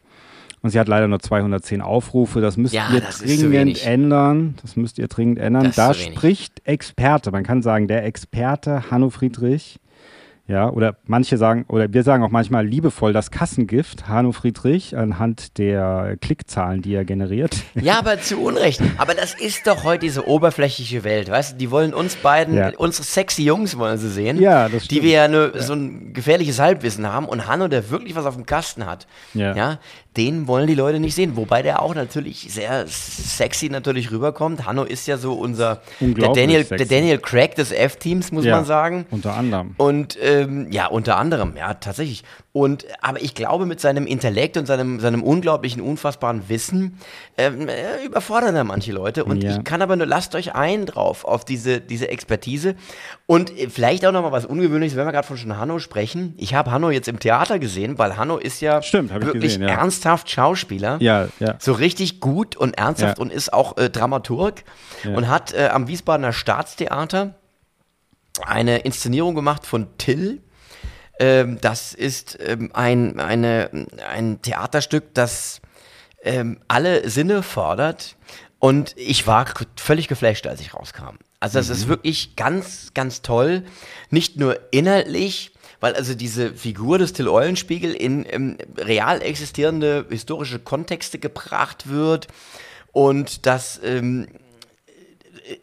Und 0.64 0.70
sie 0.72 0.80
hat 0.80 0.88
leider 0.88 1.08
nur 1.08 1.20
210 1.20 1.82
Aufrufe. 1.82 2.42
Das 2.42 2.58
müsst 2.58 2.74
Ja, 2.74 2.90
ihr 2.94 3.02
das 3.02 3.20
dringend 3.20 3.86
ändern. 3.86 4.56
Das 4.62 4.76
müsst 4.76 5.00
ihr 5.00 5.08
dringend 5.08 5.40
ändern. 5.40 5.64
Das 5.66 5.76
da 5.76 5.94
spricht 5.94 6.62
Experte. 6.66 7.32
Man 7.32 7.44
kann 7.44 7.62
sagen, 7.62 7.88
der 7.88 8.06
Experte 8.06 8.92
Hanno 8.92 9.10
Friedrich. 9.10 9.80
Ja, 10.52 10.70
oder 10.70 10.98
manche 11.06 11.38
sagen, 11.38 11.64
oder 11.70 11.94
wir 11.94 12.04
sagen 12.04 12.24
auch 12.24 12.30
manchmal 12.30 12.66
liebevoll 12.68 13.14
das 13.14 13.32
Kassengift, 13.32 14.10
Hanno 14.10 14.34
Friedrich, 14.34 14.98
anhand 14.98 15.58
der 15.58 16.18
Klickzahlen, 16.20 16.82
die 16.82 16.94
er 16.94 17.06
generiert. 17.06 17.56
Ja, 17.82 18.00
aber 18.00 18.20
zu 18.20 18.38
Unrecht. 18.42 18.82
Aber 18.98 19.14
das 19.16 19.34
ist 19.34 19.66
doch 19.66 19.86
heute 19.86 20.02
diese 20.02 20.28
oberflächliche 20.28 21.04
Welt, 21.06 21.30
weißt 21.30 21.54
du? 21.54 21.58
Die 21.58 21.72
wollen 21.72 21.94
uns 21.94 22.16
beiden, 22.18 22.56
Ja. 22.58 22.72
unsere 22.78 23.04
sexy 23.06 23.44
Jungs 23.44 23.78
wollen 23.78 23.98
sie 23.98 24.10
sehen. 24.10 24.40
Ja, 24.42 24.68
das 24.68 24.84
Die 24.84 24.86
stimmt. 24.98 25.04
wir 25.04 25.12
ja 25.12 25.28
nur 25.30 25.54
so 25.62 25.74
ein 25.74 26.12
gefährliches 26.14 26.60
Halbwissen 26.60 27.08
haben. 27.08 27.26
Und 27.28 27.48
Hanno, 27.48 27.70
der 27.70 27.90
wirklich 27.90 28.16
was 28.16 28.26
auf 28.26 28.36
dem 28.36 28.46
Kasten 28.46 28.86
hat, 28.86 29.08
Ja. 29.34 29.56
ja, 29.56 29.80
den 30.18 30.48
wollen 30.48 30.68
die 30.68 30.76
Leute 30.76 31.00
nicht 31.00 31.16
sehen. 31.16 31.36
Wobei 31.38 31.62
der 31.62 31.82
auch 31.82 31.96
natürlich 31.96 32.48
sehr 32.50 32.86
sexy 32.88 33.70
natürlich 33.70 34.12
rüberkommt. 34.12 34.66
Hanno 34.66 34.84
ist 34.84 35.08
ja 35.08 35.18
so 35.18 35.34
unser, 35.34 35.82
der 36.02 36.34
Daniel, 36.34 36.66
sexy. 36.66 36.86
der 36.86 36.98
Daniel 36.98 37.18
Craig 37.20 37.56
des 37.56 37.72
F-Teams, 37.72 38.32
muss 38.34 38.44
Ja, 38.44 38.58
man 38.58 38.66
sagen. 38.66 39.06
Unter 39.12 39.36
anderem. 39.36 39.74
Und 39.78 40.18
Ähm, 40.22 40.68
ja, 40.72 40.88
unter 40.88 41.18
anderem, 41.18 41.56
ja, 41.58 41.74
tatsächlich. 41.76 42.24
Und, 42.54 42.86
aber 43.02 43.22
ich 43.22 43.34
glaube, 43.34 43.66
mit 43.66 43.80
seinem 43.80 44.06
Intellekt 44.06 44.58
und 44.58 44.66
seinem, 44.66 45.00
seinem 45.00 45.24
unglaublichen, 45.24 45.82
unfassbaren 45.82 46.50
Wissen 46.50 46.98
ähm, 47.38 47.70
äh, 47.70 48.04
überfordern 48.06 48.58
er 48.58 48.66
manche 48.66 48.92
Leute. 48.92 49.24
Und 49.24 49.42
Ja. 49.42 49.56
ich 49.56 49.64
kann 49.64 49.82
aber 49.82 49.96
nur, 49.96 50.06
lasst 50.06 50.36
euch 50.36 50.54
ein 50.54 50.86
drauf, 50.86 51.24
auf 51.24 51.46
diese, 51.46 51.80
diese 51.80 52.10
Expertise. 52.10 52.76
Und 53.26 53.58
äh, 53.58 53.70
vielleicht 53.70 54.06
auch 54.06 54.12
nochmal 54.12 54.34
was 54.34 54.46
Ungewöhnliches, 54.46 54.98
wenn 54.98 55.06
wir 55.06 55.14
gerade 55.14 55.26
von 55.26 55.38
schon 55.38 55.56
Hanno 55.58 55.80
sprechen. 55.80 56.34
Ich 56.36 56.54
habe 56.54 56.72
Hanno 56.72 56.90
jetzt 56.90 57.08
im 57.08 57.20
Theater 57.20 57.58
gesehen, 57.58 57.98
weil 57.98 58.18
Hanno 58.18 58.36
ist 58.38 58.60
ja 58.60 58.82
Stimmt, 58.82 59.14
wirklich 59.14 59.42
gesehen, 59.56 59.62
ja. 59.62 59.70
ernsthaft 59.70 60.30
Schauspieler 60.30 60.98
Ja, 61.00 61.30
ja. 61.40 61.56
so 61.58 61.72
richtig 61.72 62.20
gut 62.20 62.58
und 62.58 62.78
ernsthaft 62.78 63.18
Ja. 63.18 63.22
und 63.22 63.32
ist 63.32 63.54
auch 63.54 63.78
äh, 63.78 63.90
Dramaturg 63.90 64.64
und 65.06 65.30
hat 65.30 65.54
äh, 65.54 65.70
am 65.72 65.88
Wiesbadener 65.88 66.34
Staatstheater 66.34 67.34
eine 68.46 68.80
Inszenierung 68.80 69.36
gemacht 69.36 69.66
von 69.66 69.88
Till. 69.98 70.42
Ähm, 71.22 71.60
das 71.62 71.94
ist 71.94 72.40
ähm, 72.44 72.72
ein, 72.74 73.20
eine, 73.20 73.70
ein 74.10 74.42
Theaterstück, 74.42 75.14
das 75.14 75.62
ähm, 76.24 76.60
alle 76.68 77.08
Sinne 77.10 77.44
fordert. 77.44 78.18
Und 78.58 78.96
ich 78.98 79.28
war 79.28 79.46
völlig 79.76 80.08
geflasht, 80.08 80.48
als 80.48 80.62
ich 80.62 80.74
rauskam. 80.74 81.18
Also 81.40 81.60
das 81.60 81.70
ist 81.70 81.88
wirklich 81.88 82.36
ganz, 82.36 82.92
ganz 82.96 83.22
toll. 83.22 83.64
Nicht 84.10 84.38
nur 84.38 84.60
inhaltlich, 84.72 85.52
weil 85.80 85.94
also 85.94 86.16
diese 86.16 86.56
Figur 86.56 86.98
des 86.98 87.14
Till 87.14 87.28
Eulenspiegel 87.28 87.94
in 87.94 88.26
ähm, 88.28 88.58
real 88.78 89.22
existierende 89.22 90.08
historische 90.10 90.58
Kontexte 90.58 91.20
gebracht 91.20 91.88
wird 91.88 92.28
und 92.92 93.46
das 93.46 93.80
ähm, 93.84 94.28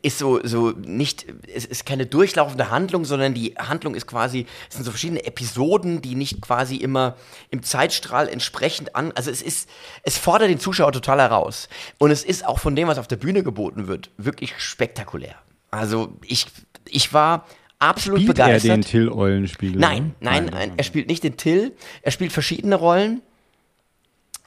ist 0.02 0.18
so, 0.18 0.40
so 0.44 0.70
nicht, 0.70 1.26
es 1.52 1.64
ist 1.64 1.86
keine 1.86 2.06
durchlaufende 2.06 2.70
Handlung, 2.70 3.04
sondern 3.04 3.34
die 3.34 3.54
Handlung 3.58 3.94
ist 3.94 4.06
quasi, 4.06 4.46
es 4.68 4.76
sind 4.76 4.84
so 4.84 4.90
verschiedene 4.90 5.24
Episoden, 5.24 6.02
die 6.02 6.14
nicht 6.14 6.40
quasi 6.40 6.76
immer 6.76 7.16
im 7.50 7.62
Zeitstrahl 7.62 8.28
entsprechend 8.28 8.94
an, 8.94 9.12
also 9.12 9.30
es 9.30 9.42
ist, 9.42 9.68
es 10.02 10.18
fordert 10.18 10.50
den 10.50 10.60
Zuschauer 10.60 10.92
total 10.92 11.20
heraus. 11.20 11.68
Und 11.98 12.10
es 12.10 12.24
ist 12.24 12.46
auch 12.46 12.58
von 12.58 12.76
dem, 12.76 12.88
was 12.88 12.98
auf 12.98 13.08
der 13.08 13.16
Bühne 13.16 13.42
geboten 13.42 13.86
wird, 13.86 14.10
wirklich 14.16 14.58
spektakulär. 14.58 15.34
Also 15.70 16.16
ich, 16.22 16.46
ich 16.88 17.12
war 17.12 17.46
absolut 17.78 18.20
Spielt 18.20 18.38
er 18.38 18.46
begeistert. 18.46 18.76
den 18.76 18.82
Till 18.82 19.08
Eulenspiegel? 19.08 19.80
Nein, 19.80 20.04
ne? 20.04 20.12
nein, 20.20 20.44
nein, 20.46 20.72
er 20.76 20.84
spielt 20.84 21.08
nicht 21.08 21.22
den 21.24 21.36
Till, 21.36 21.72
er 22.02 22.10
spielt 22.10 22.32
verschiedene 22.32 22.74
Rollen. 22.74 23.22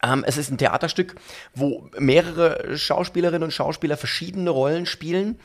Ähm, 0.04 0.24
es 0.26 0.38
ist 0.38 0.52
ein 0.52 0.58
Theaterstück, 0.58 1.16
wo 1.54 1.89
mehrere 1.97 2.78
Schauspielerinnen 2.78 3.43
und 3.43 3.52
Schauspieler 3.52 3.97
verschiedene 3.97 4.49
Rollen 4.49 4.86
spielen. 4.86 5.39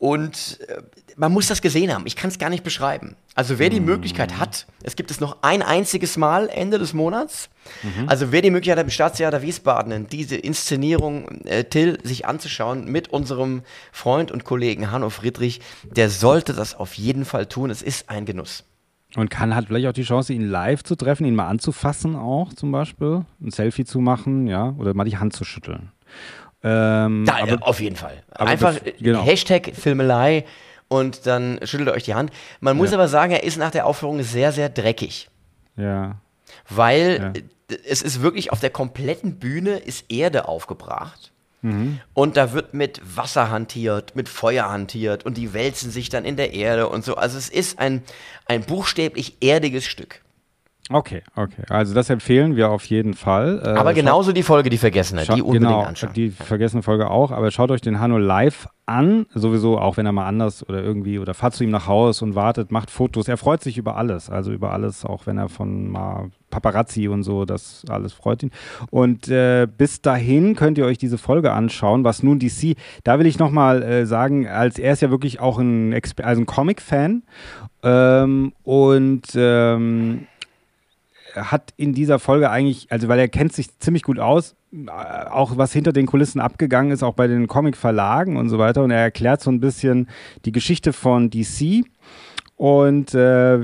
Und 0.00 0.60
äh, 0.66 0.80
man 1.16 1.30
muss 1.30 1.48
das 1.48 1.60
gesehen 1.60 1.92
haben. 1.92 2.06
Ich 2.06 2.16
kann 2.16 2.30
es 2.30 2.38
gar 2.38 2.48
nicht 2.48 2.64
beschreiben. 2.64 3.16
Also 3.34 3.58
wer 3.58 3.68
die 3.68 3.80
Möglichkeit 3.80 4.38
hat, 4.38 4.66
es 4.82 4.96
gibt 4.96 5.10
es 5.10 5.20
noch 5.20 5.42
ein 5.42 5.62
einziges 5.62 6.16
Mal 6.16 6.48
Ende 6.48 6.78
des 6.78 6.94
Monats. 6.94 7.50
Also 8.06 8.32
wer 8.32 8.40
die 8.40 8.50
Möglichkeit 8.50 8.78
hat, 8.78 8.86
im 8.86 8.90
Staatstheater 8.90 9.42
Wiesbaden 9.42 10.06
diese 10.06 10.36
Inszenierung 10.36 11.42
äh, 11.44 11.64
Till 11.64 11.98
sich 12.02 12.24
anzuschauen 12.24 12.86
mit 12.86 13.08
unserem 13.08 13.62
Freund 13.92 14.30
und 14.30 14.44
Kollegen 14.44 14.90
Hanno 14.90 15.10
Friedrich, 15.10 15.60
der 15.84 16.08
sollte 16.08 16.54
das 16.54 16.74
auf 16.74 16.94
jeden 16.94 17.26
Fall 17.26 17.44
tun. 17.44 17.68
Es 17.68 17.82
ist 17.82 18.08
ein 18.08 18.24
Genuss. 18.24 18.64
Und 19.16 19.28
kann 19.28 19.54
hat 19.56 19.66
vielleicht 19.66 19.86
auch 19.88 19.92
die 19.92 20.04
Chance, 20.04 20.32
ihn 20.32 20.48
live 20.48 20.84
zu 20.84 20.94
treffen, 20.94 21.26
ihn 21.26 21.34
mal 21.34 21.48
anzufassen 21.48 22.14
auch 22.16 22.52
zum 22.52 22.70
Beispiel, 22.70 23.24
ein 23.42 23.50
Selfie 23.50 23.84
zu 23.84 23.98
machen, 24.00 24.46
ja, 24.46 24.74
oder 24.78 24.94
mal 24.94 25.04
die 25.04 25.16
Hand 25.18 25.32
zu 25.34 25.44
schütteln. 25.44 25.90
Ähm, 26.62 27.24
Ja, 27.26 27.38
aber, 27.42 27.66
auf 27.66 27.80
jeden 27.80 27.96
Fall. 27.96 28.22
Einfach 28.32 28.76
äh, 28.84 28.92
genau. 29.00 29.24
Hashtag 29.24 29.72
Filmelei 29.74 30.44
und 30.88 31.26
dann 31.26 31.58
schüttelt 31.64 31.88
euch 31.88 32.04
die 32.04 32.14
Hand. 32.14 32.30
Man 32.60 32.76
muss 32.76 32.90
Ja. 32.90 32.98
aber 32.98 33.08
sagen, 33.08 33.32
er 33.32 33.42
ist 33.44 33.56
nach 33.56 33.70
der 33.70 33.86
Aufführung 33.86 34.22
sehr, 34.22 34.52
sehr 34.52 34.68
dreckig. 34.68 35.28
ja, 35.76 36.16
Weil 36.68 37.18
Ja. 37.20 37.74
äh, 37.74 37.78
es 37.88 38.02
ist 38.02 38.20
wirklich 38.22 38.52
auf 38.52 38.60
der 38.60 38.70
kompletten 38.70 39.38
Bühne 39.38 39.70
ist 39.78 40.04
Erde 40.10 40.46
aufgebracht. 40.48 41.32
Mhm. 41.62 42.00
Und 42.14 42.36
da 42.36 42.52
wird 42.52 42.74
mit 42.74 43.00
Wasser 43.04 43.50
hantiert, 43.50 44.16
mit 44.16 44.28
Feuer 44.28 44.70
hantiert 44.70 45.24
und 45.24 45.36
die 45.36 45.52
wälzen 45.52 45.90
sich 45.90 46.08
dann 46.08 46.24
in 46.24 46.36
der 46.36 46.52
Erde 46.52 46.88
und 46.88 47.04
so. 47.04 47.16
Also 47.16 47.38
es 47.38 47.48
ist 47.48 47.78
ein, 47.78 48.02
ein 48.46 48.62
buchstäblich 48.62 49.36
erdiges 49.40 49.84
Stück. 49.84 50.22
Okay, 50.92 51.22
okay. 51.36 51.62
Also 51.68 51.94
das 51.94 52.10
empfehlen 52.10 52.56
wir 52.56 52.70
auf 52.70 52.84
jeden 52.86 53.14
Fall. 53.14 53.60
Äh, 53.64 53.68
Aber 53.70 53.94
genauso 53.94 54.32
die 54.32 54.42
Folge, 54.42 54.70
die 54.70 54.78
Vergessene, 54.78 55.22
die 55.22 55.42
unbedingt 55.42 55.70
genau, 55.70 55.82
anschauen. 55.82 56.12
die 56.14 56.30
vergessene 56.30 56.82
Folge 56.82 57.10
auch, 57.10 57.30
aber 57.30 57.50
schaut 57.50 57.70
euch 57.70 57.80
den 57.80 58.00
Hanno 58.00 58.18
live 58.18 58.68
an, 58.86 59.26
sowieso, 59.34 59.78
auch 59.78 59.96
wenn 59.96 60.06
er 60.06 60.12
mal 60.12 60.26
anders 60.26 60.68
oder 60.68 60.82
irgendwie, 60.82 61.18
oder 61.18 61.32
fahrt 61.32 61.54
zu 61.54 61.62
ihm 61.64 61.70
nach 61.70 61.86
Haus 61.86 62.22
und 62.22 62.34
wartet, 62.34 62.72
macht 62.72 62.90
Fotos. 62.90 63.28
Er 63.28 63.36
freut 63.36 63.62
sich 63.62 63.78
über 63.78 63.96
alles, 63.96 64.28
also 64.28 64.52
über 64.52 64.72
alles, 64.72 65.04
auch 65.04 65.26
wenn 65.26 65.38
er 65.38 65.48
von 65.48 65.88
mal 65.88 66.30
Paparazzi 66.50 67.06
und 67.06 67.22
so, 67.22 67.44
das 67.44 67.84
alles 67.88 68.12
freut 68.12 68.42
ihn. 68.42 68.50
Und 68.90 69.28
äh, 69.28 69.66
bis 69.66 70.02
dahin 70.02 70.56
könnt 70.56 70.76
ihr 70.76 70.84
euch 70.84 70.98
diese 70.98 71.18
Folge 71.18 71.52
anschauen, 71.52 72.02
was 72.02 72.24
nun 72.24 72.40
DC, 72.40 72.76
da 73.04 73.18
will 73.20 73.26
ich 73.26 73.38
nochmal 73.38 73.82
äh, 73.82 74.06
sagen, 74.06 74.48
als 74.48 74.78
er 74.78 74.92
ist 74.92 75.02
ja 75.02 75.10
wirklich 75.10 75.38
auch 75.38 75.58
ein, 75.58 75.92
Exper 75.92 76.26
also 76.26 76.42
ein 76.42 76.46
Comic-Fan 76.46 77.22
ähm, 77.84 78.52
und 78.64 79.22
ähm, 79.36 80.26
hat 81.34 81.72
in 81.76 81.92
dieser 81.92 82.18
Folge 82.18 82.50
eigentlich, 82.50 82.90
also 82.90 83.08
weil 83.08 83.18
er 83.18 83.28
kennt 83.28 83.52
sich 83.52 83.78
ziemlich 83.78 84.02
gut 84.02 84.18
aus, 84.18 84.54
äh, 84.72 84.90
auch 84.90 85.56
was 85.56 85.72
hinter 85.72 85.92
den 85.92 86.06
Kulissen 86.06 86.40
abgegangen 86.40 86.92
ist, 86.92 87.02
auch 87.02 87.14
bei 87.14 87.26
den 87.26 87.46
Comic-Verlagen 87.46 88.36
und 88.36 88.48
so 88.48 88.58
weiter. 88.58 88.82
Und 88.82 88.90
er 88.90 89.00
erklärt 89.00 89.40
so 89.40 89.50
ein 89.50 89.60
bisschen 89.60 90.08
die 90.44 90.52
Geschichte 90.52 90.92
von 90.92 91.30
DC 91.30 91.84
und 92.60 93.14
äh, 93.14 93.58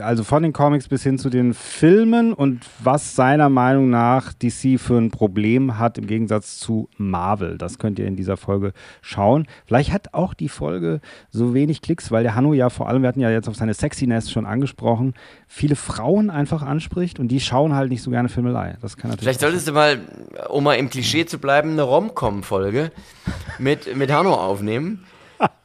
also 0.00 0.24
von 0.24 0.42
den 0.42 0.54
Comics 0.54 0.88
bis 0.88 1.02
hin 1.02 1.18
zu 1.18 1.28
den 1.28 1.52
Filmen 1.52 2.32
und 2.32 2.64
was 2.82 3.14
seiner 3.14 3.50
Meinung 3.50 3.90
nach 3.90 4.32
DC 4.32 4.80
für 4.80 4.96
ein 4.96 5.10
Problem 5.10 5.78
hat 5.78 5.98
im 5.98 6.06
Gegensatz 6.06 6.58
zu 6.58 6.88
Marvel. 6.96 7.58
Das 7.58 7.78
könnt 7.78 7.98
ihr 7.98 8.06
in 8.06 8.16
dieser 8.16 8.38
Folge 8.38 8.72
schauen. 9.02 9.46
Vielleicht 9.66 9.92
hat 9.92 10.14
auch 10.14 10.32
die 10.32 10.48
Folge 10.48 11.02
so 11.28 11.52
wenig 11.52 11.82
Klicks, 11.82 12.10
weil 12.12 12.22
der 12.22 12.34
Hanno 12.34 12.54
ja 12.54 12.70
vor 12.70 12.88
allem, 12.88 13.02
wir 13.02 13.08
hatten 13.10 13.20
ja 13.20 13.28
jetzt 13.28 13.46
auf 13.46 13.56
seine 13.56 13.74
Sexiness 13.74 14.30
schon 14.30 14.46
angesprochen, 14.46 15.12
viele 15.46 15.76
Frauen 15.76 16.30
einfach 16.30 16.62
anspricht 16.62 17.20
und 17.20 17.28
die 17.28 17.40
schauen 17.40 17.74
halt 17.74 17.90
nicht 17.90 18.02
so 18.02 18.10
gerne 18.10 18.30
Filmelei. 18.30 18.78
Das 18.80 18.96
kann 18.96 19.10
natürlich 19.10 19.24
Vielleicht 19.24 19.40
solltest 19.40 19.68
du 19.68 19.72
mal, 19.72 19.98
um 20.48 20.64
mal 20.64 20.76
im 20.76 20.88
Klischee 20.88 21.26
zu 21.26 21.38
bleiben, 21.38 21.72
eine 21.72 21.82
Rom-Com-Folge 21.82 22.90
mit, 23.58 23.94
mit 23.94 24.10
Hanno 24.10 24.32
aufnehmen. 24.32 25.04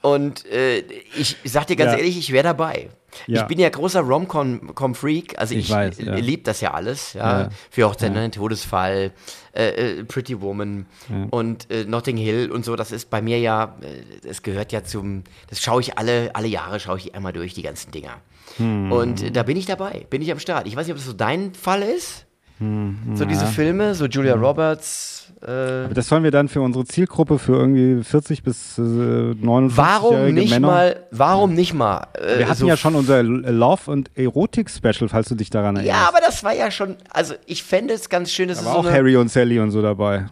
Und 0.01 0.45
äh, 0.51 0.80
ich, 1.17 1.36
ich 1.43 1.51
sag 1.51 1.67
dir 1.67 1.76
ganz 1.76 1.91
Ja. 1.93 1.97
ehrlich, 1.97 2.17
ich 2.17 2.32
wäre 2.32 2.43
dabei. 2.43 2.89
Ja. 3.28 3.41
Ich 3.41 3.47
bin 3.47 3.59
ja 3.59 3.69
großer 3.69 4.01
Rom-Com-Freak, 4.01 5.39
also 5.39 5.53
Ich 5.55 5.61
ich, 5.65 5.69
weiß, 5.71 5.97
ja. 5.99 6.15
liebe 6.15 6.43
das 6.43 6.61
ja 6.61 6.73
alles. 6.73 7.13
Ja. 7.13 7.41
Ja. 7.43 7.49
Für 7.71 7.86
Hochzeit, 7.89 8.13
ja. 8.15 8.28
Todesfall, 8.30 9.11
äh, 9.53 9.67
äh, 9.99 10.03
Pretty 10.03 10.41
Woman 10.41 10.86
und 11.32 11.71
äh, 11.71 11.86
Notting 11.86 12.17
Hill 12.17 12.51
und 12.51 12.65
so. 12.65 12.76
Das 12.76 12.91
ist 12.91 13.09
bei 13.09 13.21
mir 13.21 13.39
ja, 13.39 13.76
äh, 13.82 14.28
das 14.28 14.43
gehört 14.43 14.71
ja 14.73 14.84
zum, 14.84 15.23
das 15.49 15.61
schaue 15.61 15.82
ich 15.82 15.97
alle, 15.97 16.30
alle 16.36 16.47
Jahre, 16.47 16.80
schaue 16.80 16.97
ich 16.97 17.15
einmal 17.15 17.34
durch, 17.34 17.53
die 17.53 17.63
ganzen 17.63 17.91
Dinger. 17.91 18.17
Hm. 18.57 18.91
Und 18.91 19.23
äh, 19.23 19.32
da 19.32 19.43
bin 19.43 19.57
ich 19.57 19.65
dabei, 19.65 20.05
bin 20.09 20.21
ich 20.21 20.32
am 20.32 20.39
Start. 20.39 20.67
Ich 20.67 20.76
weiß 20.76 20.86
nicht, 20.86 20.93
ob 20.93 20.97
das 20.97 21.05
so 21.07 21.13
dein 21.13 21.53
Fall 21.55 21.82
ist. 21.84 22.26
Hm, 22.59 22.97
So 23.15 23.26
diese 23.26 23.47
Filme, 23.47 23.95
so 23.95 24.05
Julia 24.05 24.36
Roberts. 24.36 25.24
Äh, 25.46 25.93
Das 25.93 26.08
sollen 26.08 26.24
wir 26.24 26.32
dann 26.32 26.48
für 26.48 26.62
unsere 26.62 26.86
Zielgruppe 26.86 27.38
für 27.39 27.54
irgendwie 27.54 28.04
40 28.04 28.43
bis 28.43 28.78
äh, 28.78 28.82
59 28.82 29.78
warum 29.78 30.34
nicht 30.34 30.50
Männer. 30.52 30.68
mal, 30.68 31.04
warum 31.12 31.54
nicht 31.54 31.74
mal? 31.74 32.08
Äh, 32.14 32.39
wir 32.39 32.48
hatten 32.48 32.60
so 32.60 32.68
ja 32.68 32.78
schon 32.78 32.96
unser 32.96 33.22
Love- 33.24 33.91
und 33.91 34.10
Erotik-Special, 34.16 35.08
falls 35.10 35.30
du 35.30 35.36
dich 35.36 35.50
daran 35.50 35.76
erinnerst. 35.76 36.00
Ja, 36.02 36.08
aber 36.08 36.20
das 36.20 36.43
war 36.43 36.54
ja 36.54 36.72
schon, 36.72 36.96
also 37.12 37.36
ich 37.46 37.64
fände 37.64 37.93
es 37.93 38.10
ganz 38.10 38.32
schön, 38.32 38.48
dass 38.50 38.58
da 38.58 38.64
es 38.64 38.70
war 38.70 38.76
auch 38.78 38.86
Harry 38.86 39.16
und 39.18 39.30
Sally 39.30 39.60
und 39.60 39.72
so 39.72 39.82
dabei. 39.82 40.26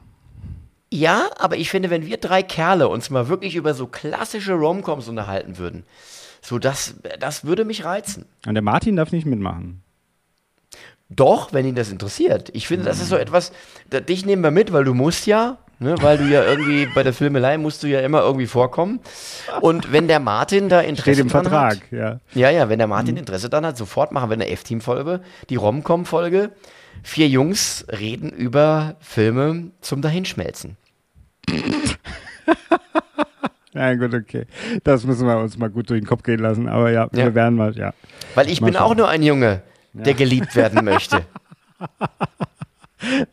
Ja, 0.91 1.29
aber 1.39 1.57
ich 1.57 1.69
finde, 1.69 1.89
wenn 1.89 2.05
wir 2.05 2.17
drei 2.17 2.43
Kerle 2.43 2.87
uns 2.87 3.09
mal 3.09 3.27
wirklich 3.27 3.55
über 3.55 3.73
so 3.73 3.87
klassische 3.87 4.53
Romcoms 4.53 5.07
unterhalten 5.07 5.57
würden, 5.57 5.85
so 6.41 6.59
das, 6.59 6.95
das 7.19 7.45
würde 7.45 7.65
mich 7.65 7.83
reizen. 7.85 8.25
Und 8.45 8.53
der 8.53 8.61
Martin 8.63 8.95
darf 8.95 9.11
nicht 9.11 9.25
mitmachen. 9.25 9.81
Doch, 11.09 11.53
wenn 11.53 11.65
ihn 11.65 11.75
das 11.75 11.91
interessiert. 11.91 12.49
Ich 12.53 12.67
finde, 12.67 12.85
das 12.85 12.99
ist 12.99 13.09
so 13.09 13.17
etwas, 13.17 13.51
da, 13.89 13.99
dich 13.99 14.25
nehmen 14.25 14.41
wir 14.43 14.51
mit, 14.51 14.73
weil 14.73 14.83
du 14.83 14.93
musst 14.93 15.27
ja, 15.27 15.57
ne, 15.79 15.95
weil 16.01 16.17
du 16.17 16.23
ja 16.25 16.43
irgendwie 16.43 16.87
bei 16.95 17.03
der 17.03 17.13
Filmelei 17.13 17.57
musst 17.57 17.83
du 17.83 17.87
ja 17.87 17.99
immer 17.99 18.21
irgendwie 18.21 18.47
vorkommen. 18.47 18.99
Und 19.61 19.91
wenn 19.91 20.07
der 20.07 20.19
Martin 20.19 20.69
da 20.69 20.79
Interesse 20.81 21.13
Steht 21.15 21.19
im 21.25 21.29
Vertrag, 21.29 21.75
hat, 21.75 21.91
ja. 21.91 22.19
ja, 22.33 22.49
ja, 22.49 22.69
wenn 22.69 22.79
der 22.79 22.87
Martin 22.87 23.17
Interesse 23.17 23.49
dann 23.49 23.65
hat, 23.65 23.77
sofort 23.77 24.11
machen 24.11 24.29
wir 24.29 24.33
eine 24.35 24.49
F-Team-Folge, 24.49 25.21
die 25.49 25.55
Rom-Com-Folge. 25.55 26.51
Vier 27.03 27.27
Jungs 27.27 27.85
reden 27.91 28.29
über 28.31 28.95
Filme 29.01 29.71
zum 29.81 30.01
Dahinschmelzen. 30.01 30.77
Ja, 33.75 33.95
gut, 33.95 34.13
okay. 34.13 34.45
Das 34.83 35.03
müssen 35.03 35.25
wir 35.27 35.35
uns 35.39 35.57
mal 35.57 35.69
gut 35.69 35.89
durch 35.89 35.99
den 35.99 36.07
Kopf 36.07 36.21
gehen 36.21 36.39
lassen. 36.39 36.67
Aber 36.69 36.91
ja, 36.91 37.05
Ja. 37.05 37.25
wir 37.25 37.33
werden 37.33 37.55
mal, 37.55 37.75
ja. 37.75 37.91
Weil 38.35 38.47
ich 38.49 38.61
Mal 38.61 38.67
bin 38.67 38.77
auch 38.77 38.89
schauen. 38.89 38.97
nur 38.97 39.09
ein 39.09 39.23
Junge, 39.23 39.63
der 39.93 40.13
geliebt 40.13 40.55
werden 40.55 40.83
möchte. 40.85 41.25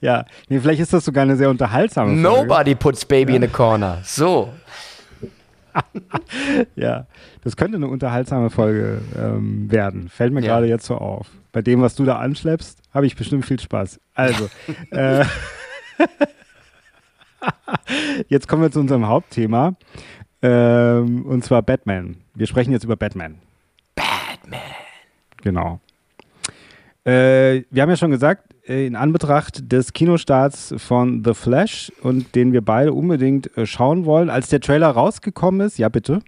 Ja, 0.00 0.24
nee, 0.48 0.58
vielleicht 0.58 0.80
ist 0.80 0.92
das 0.92 1.04
sogar 1.04 1.22
eine 1.22 1.36
sehr 1.36 1.48
unterhaltsame 1.48 2.20
Folge. 2.20 2.42
Nobody 2.42 2.74
puts 2.74 3.04
baby 3.04 3.36
in 3.36 3.44
a 3.44 3.46
corner. 3.46 3.98
So. 4.02 4.52
ja, 6.74 7.06
das 7.44 7.56
könnte 7.56 7.76
eine 7.76 7.86
unterhaltsame 7.86 8.50
Folge 8.50 9.00
ähm, 9.16 9.70
werden. 9.70 10.08
Fällt 10.08 10.32
mir 10.32 10.40
Ja. 10.40 10.54
gerade 10.54 10.66
jetzt 10.66 10.86
so 10.86 10.96
auf. 10.96 11.28
Bei 11.52 11.62
dem, 11.62 11.80
was 11.82 11.94
du 11.94 12.04
da 12.04 12.18
anschleppst, 12.18 12.80
habe 12.92 13.06
ich 13.06 13.14
bestimmt 13.14 13.46
viel 13.46 13.60
Spaß. 13.60 14.00
Also, 14.14 14.50
äh, 14.90 15.24
jetzt 18.28 18.48
kommen 18.48 18.62
wir 18.62 18.72
zu 18.72 18.80
unserem 18.80 19.06
Hauptthema. 19.06 19.74
Ähm, 20.42 21.26
und 21.26 21.44
zwar 21.44 21.62
Batman. 21.62 22.16
Wir 22.34 22.46
sprechen 22.46 22.72
jetzt 22.72 22.84
über 22.84 22.96
Batman. 22.96 23.38
Batman. 23.94 24.60
Genau. 25.42 25.80
Äh, 27.04 27.62
wir 27.70 27.82
haben 27.82 27.88
ja 27.90 27.96
schon 27.96 28.10
gesagt, 28.10 28.54
äh, 28.68 28.86
in 28.86 28.94
Anbetracht 28.96 29.72
des 29.72 29.92
Kinostarts 29.92 30.74
von 30.76 31.22
The 31.24 31.34
Flash 31.34 31.90
und 32.02 32.34
den 32.34 32.52
wir 32.52 32.60
beide 32.62 32.92
unbedingt 32.92 33.56
äh, 33.56 33.64
schauen 33.66 34.04
wollen, 34.04 34.28
als 34.28 34.48
der 34.48 34.60
Trailer 34.60 34.88
rausgekommen 34.90 35.66
ist, 35.66 35.78
ja 35.78 35.88
bitte, 35.88 36.20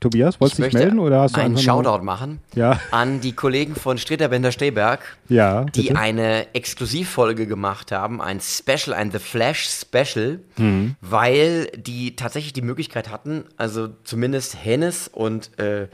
Tobias, 0.00 0.40
wolltest 0.40 0.58
du 0.58 0.64
dich 0.64 0.72
melden 0.74 0.98
oder 0.98 1.20
hast 1.20 1.36
du 1.36 1.40
einen 1.40 1.56
Shoutout 1.56 2.02
machen 2.04 2.40
Ja, 2.56 2.80
an 2.90 3.20
die 3.20 3.32
Kollegen 3.34 3.76
von 3.76 3.98
Streter 3.98 4.28
Bender 4.28 4.50
Stehberg, 4.50 5.00
ja, 5.28 5.64
die 5.64 5.94
eine 5.94 6.52
Exklusivfolge 6.54 7.46
gemacht 7.46 7.92
haben, 7.92 8.20
ein 8.20 8.40
Special, 8.40 8.94
ein 8.94 9.10
The 9.12 9.18
Flash 9.20 9.68
Special, 9.68 10.40
Mhm. 10.56 10.96
weil 11.00 11.66
die 11.76 12.16
tatsächlich 12.16 12.52
die 12.52 12.62
Möglichkeit 12.62 13.10
hatten, 13.10 13.44
also 13.56 13.88
zumindest 14.02 14.56
Hennes 14.64 15.06
und 15.08 15.56
äh, 15.60 15.86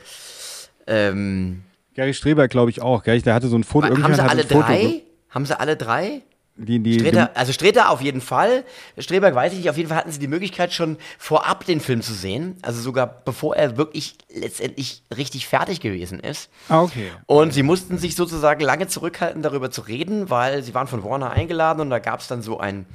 ähm, 0.86 1.62
Gary 1.98 2.14
Streber, 2.14 2.46
glaube 2.46 2.70
ich 2.70 2.80
auch. 2.80 3.02
Gell? 3.02 3.20
Der 3.22 3.34
hatte 3.34 3.48
so 3.48 3.58
ein 3.58 3.64
Foto. 3.64 3.88
haben 3.88 4.14
sie 4.14 4.22
alle 4.22 4.44
drei? 4.44 5.02
Haben 5.30 5.46
sie 5.46 5.58
alle 5.58 5.76
drei? 5.76 6.22
Die, 6.54 6.78
die, 6.78 7.00
Streter, 7.00 7.30
also 7.34 7.52
Streter 7.52 7.90
auf 7.90 8.00
jeden 8.00 8.20
Fall. 8.20 8.62
Streberg 8.96 9.34
weiß 9.34 9.50
ich 9.52 9.58
nicht, 9.58 9.70
auf 9.70 9.76
jeden 9.76 9.88
Fall 9.88 9.98
hatten 9.98 10.12
sie 10.12 10.20
die 10.20 10.28
Möglichkeit 10.28 10.72
schon 10.72 10.96
vorab 11.18 11.66
den 11.66 11.80
Film 11.80 12.00
zu 12.02 12.14
sehen. 12.14 12.56
Also 12.62 12.80
sogar 12.80 13.08
bevor 13.24 13.56
er 13.56 13.76
wirklich 13.76 14.16
letztendlich 14.32 15.02
richtig 15.16 15.48
fertig 15.48 15.80
gewesen 15.80 16.20
ist. 16.20 16.50
ah, 16.68 16.82
okay. 16.82 17.10
Und 17.26 17.52
sie 17.52 17.64
mussten 17.64 17.98
sich 17.98 18.14
sozusagen 18.14 18.60
lange 18.60 18.86
zurückhalten, 18.86 19.42
darüber 19.42 19.72
zu 19.72 19.80
reden, 19.80 20.30
weil 20.30 20.62
sie 20.62 20.74
waren 20.74 20.86
von 20.86 21.02
Warner 21.02 21.32
eingeladen 21.32 21.80
und 21.80 21.90
da 21.90 21.98
gab 21.98 22.20
es 22.20 22.28
dann 22.28 22.42
so 22.42 22.60
ein, 22.60 22.86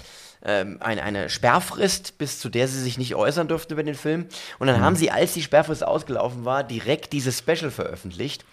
ähm, 0.45 0.77
ein, 0.81 0.99
eine 0.99 1.29
Sperrfrist, 1.29 2.17
bis 2.17 2.39
zu 2.39 2.49
der 2.49 2.67
sie 2.67 2.81
sich 2.81 2.97
nicht 2.97 3.15
äußern 3.15 3.47
durften 3.47 3.73
über 3.73 3.83
den 3.83 3.95
Film. 3.95 4.27
Und 4.59 4.67
dann 4.67 4.81
haben 4.81 4.95
sie, 4.95 5.11
als 5.11 5.33
die 5.33 5.41
Sperrfrist 5.41 5.85
ausgelaufen 5.85 6.45
war, 6.45 6.63
direkt 6.63 7.13
dieses 7.13 7.39
Special 7.39 7.71
veröffentlicht. 7.71 8.45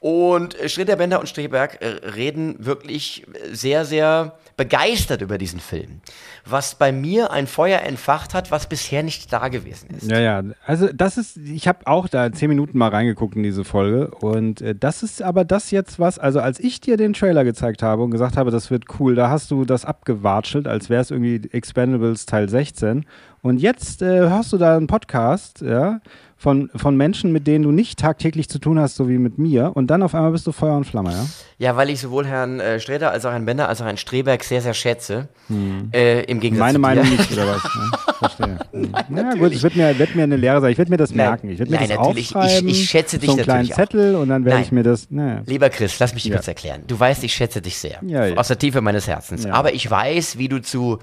Und 0.00 0.58
äh, 0.58 0.68
Stritter 0.68 0.96
Bender 0.96 1.20
und 1.20 1.28
Streberg 1.28 1.82
äh, 1.82 1.86
reden 2.08 2.64
wirklich 2.64 3.26
sehr, 3.50 3.84
sehr 3.84 4.38
begeistert 4.58 5.22
über 5.22 5.38
diesen 5.38 5.60
Film. 5.60 6.02
Was 6.44 6.74
bei 6.74 6.92
mir 6.92 7.30
ein 7.30 7.46
Feuer 7.46 7.80
entfacht 7.80 8.34
hat, 8.34 8.50
was 8.50 8.66
bisher 8.66 9.02
nicht 9.02 9.32
da 9.32 9.48
gewesen 9.48 9.88
ist. 9.96 10.10
Ja, 10.10 10.18
ja. 10.18 10.42
Also 10.66 10.88
das 10.92 11.16
ist, 11.16 11.38
ich 11.38 11.66
habe 11.66 11.86
auch 11.86 12.08
da 12.08 12.30
zehn 12.30 12.50
Minuten 12.50 12.76
mal 12.76 12.90
reingeguckt 12.90 13.36
in 13.36 13.42
diese 13.42 13.64
Folge 13.64 14.10
und 14.20 14.60
äh, 14.60 14.74
das 14.74 15.02
ist 15.02 15.22
aber 15.22 15.46
das 15.46 15.70
jetzt 15.70 15.98
was, 15.98 16.18
also 16.18 16.40
als 16.40 16.60
ich 16.60 16.80
dir 16.80 16.98
den 16.98 17.14
Trailer 17.14 17.44
gezeigt 17.44 17.82
habe 17.82 18.02
und 18.02 18.10
gesagt 18.10 18.36
habe, 18.36 18.50
das 18.50 18.70
wird 18.70 18.84
cool, 18.98 19.14
da 19.14 19.30
hast 19.30 19.50
du 19.50 19.64
das 19.64 19.84
abgewatschelt, 19.86 20.66
als 20.66 20.90
wäre 20.90 21.00
es 21.00 21.10
irgendwie 21.10 21.48
Expendables 21.52 22.26
Teil 22.26 22.48
16 22.48 23.06
und 23.42 23.58
jetzt 23.58 24.02
äh, 24.02 24.28
hörst 24.28 24.52
du 24.52 24.58
da 24.58 24.76
einen 24.76 24.88
Podcast, 24.88 25.60
ja, 25.62 26.00
von, 26.38 26.70
von 26.76 26.96
Menschen, 26.96 27.32
mit 27.32 27.46
denen 27.48 27.64
du 27.64 27.72
nicht 27.72 27.98
tagtäglich 27.98 28.48
zu 28.48 28.58
tun 28.60 28.78
hast, 28.78 28.94
so 28.96 29.08
wie 29.08 29.18
mit 29.18 29.38
mir 29.38 29.72
und 29.74 29.88
dann 29.88 30.02
auf 30.04 30.14
einmal 30.14 30.30
bist 30.32 30.46
du 30.46 30.52
Feuer 30.52 30.76
und 30.76 30.84
Flamme, 30.84 31.10
ja? 31.10 31.26
Ja, 31.60 31.76
weil 31.76 31.90
ich 31.90 32.00
sowohl 32.00 32.24
Herrn 32.26 32.60
äh, 32.60 32.78
Sträter 32.78 33.10
als 33.10 33.24
auch 33.26 33.32
Herrn 33.32 33.44
Bender 33.44 33.68
als 33.68 33.80
auch 33.80 33.86
Herrn 33.86 33.96
Streberg 33.96 34.44
sehr, 34.44 34.62
sehr 34.62 34.74
schätze. 34.74 35.28
Äh, 35.92 36.22
Im 36.24 36.38
Gegensatz 36.38 36.60
Meine 36.66 36.74
zu 36.76 36.80
Meinung 36.80 37.04
dir. 37.04 37.10
nicht, 37.16 37.32
oder 37.32 37.46
was? 37.48 37.64
Ne? 37.64 37.90
Verstehe. 38.18 38.58
Hm. 38.72 38.94
Ja, 39.16 39.34
gut, 39.34 39.52
es 39.52 39.62
wird 39.64 39.74
mir, 39.74 39.98
wird 39.98 40.14
mir 40.14 40.22
eine 40.24 40.36
Lehre 40.36 40.60
sein. 40.60 40.70
Ich 40.70 40.78
werde 40.78 40.90
mir 40.92 40.96
das 40.96 41.10
Nein. 41.10 41.16
merken. 41.26 41.50
Ich 41.50 41.58
werde 41.58 41.72
mir 41.72 41.78
Nein, 41.78 41.88
das 41.88 41.98
natürlich. 41.98 42.30
Ich- 42.30 42.36
aufschreiben. 42.36 42.68
ich 42.68 42.84
schätze 42.90 43.18
dich 43.18 43.28
so 43.30 43.34
einen 43.36 43.42
kleinen 43.44 43.58
natürlich 43.68 43.72
auch. 43.72 43.76
Zettel 43.76 44.14
und 44.16 44.28
dann 44.28 44.44
werde 44.44 44.56
Nein. 44.58 44.64
ich 44.64 44.72
mir 44.72 44.82
das. 44.84 45.10
Ne. 45.10 45.42
Lieber 45.46 45.70
Chris, 45.70 45.98
lass 45.98 46.14
mich 46.14 46.22
dir 46.22 46.30
Ja. 46.30 46.36
kurz 46.36 46.46
erklären. 46.48 46.82
Du 46.86 46.98
weißt, 47.00 47.24
ich 47.24 47.34
schätze 47.34 47.60
dich 47.60 47.76
sehr. 47.78 47.98
Ja, 48.06 48.26
ja. 48.26 48.36
Aus 48.36 48.46
der 48.48 48.58
Tiefe 48.58 48.80
meines 48.80 49.08
Herzens. 49.08 49.44
Aber 49.46 49.72
ich 49.74 49.90
weiß, 49.90 50.38
wie 50.38 50.48
du 50.48 50.60
zu 50.62 50.98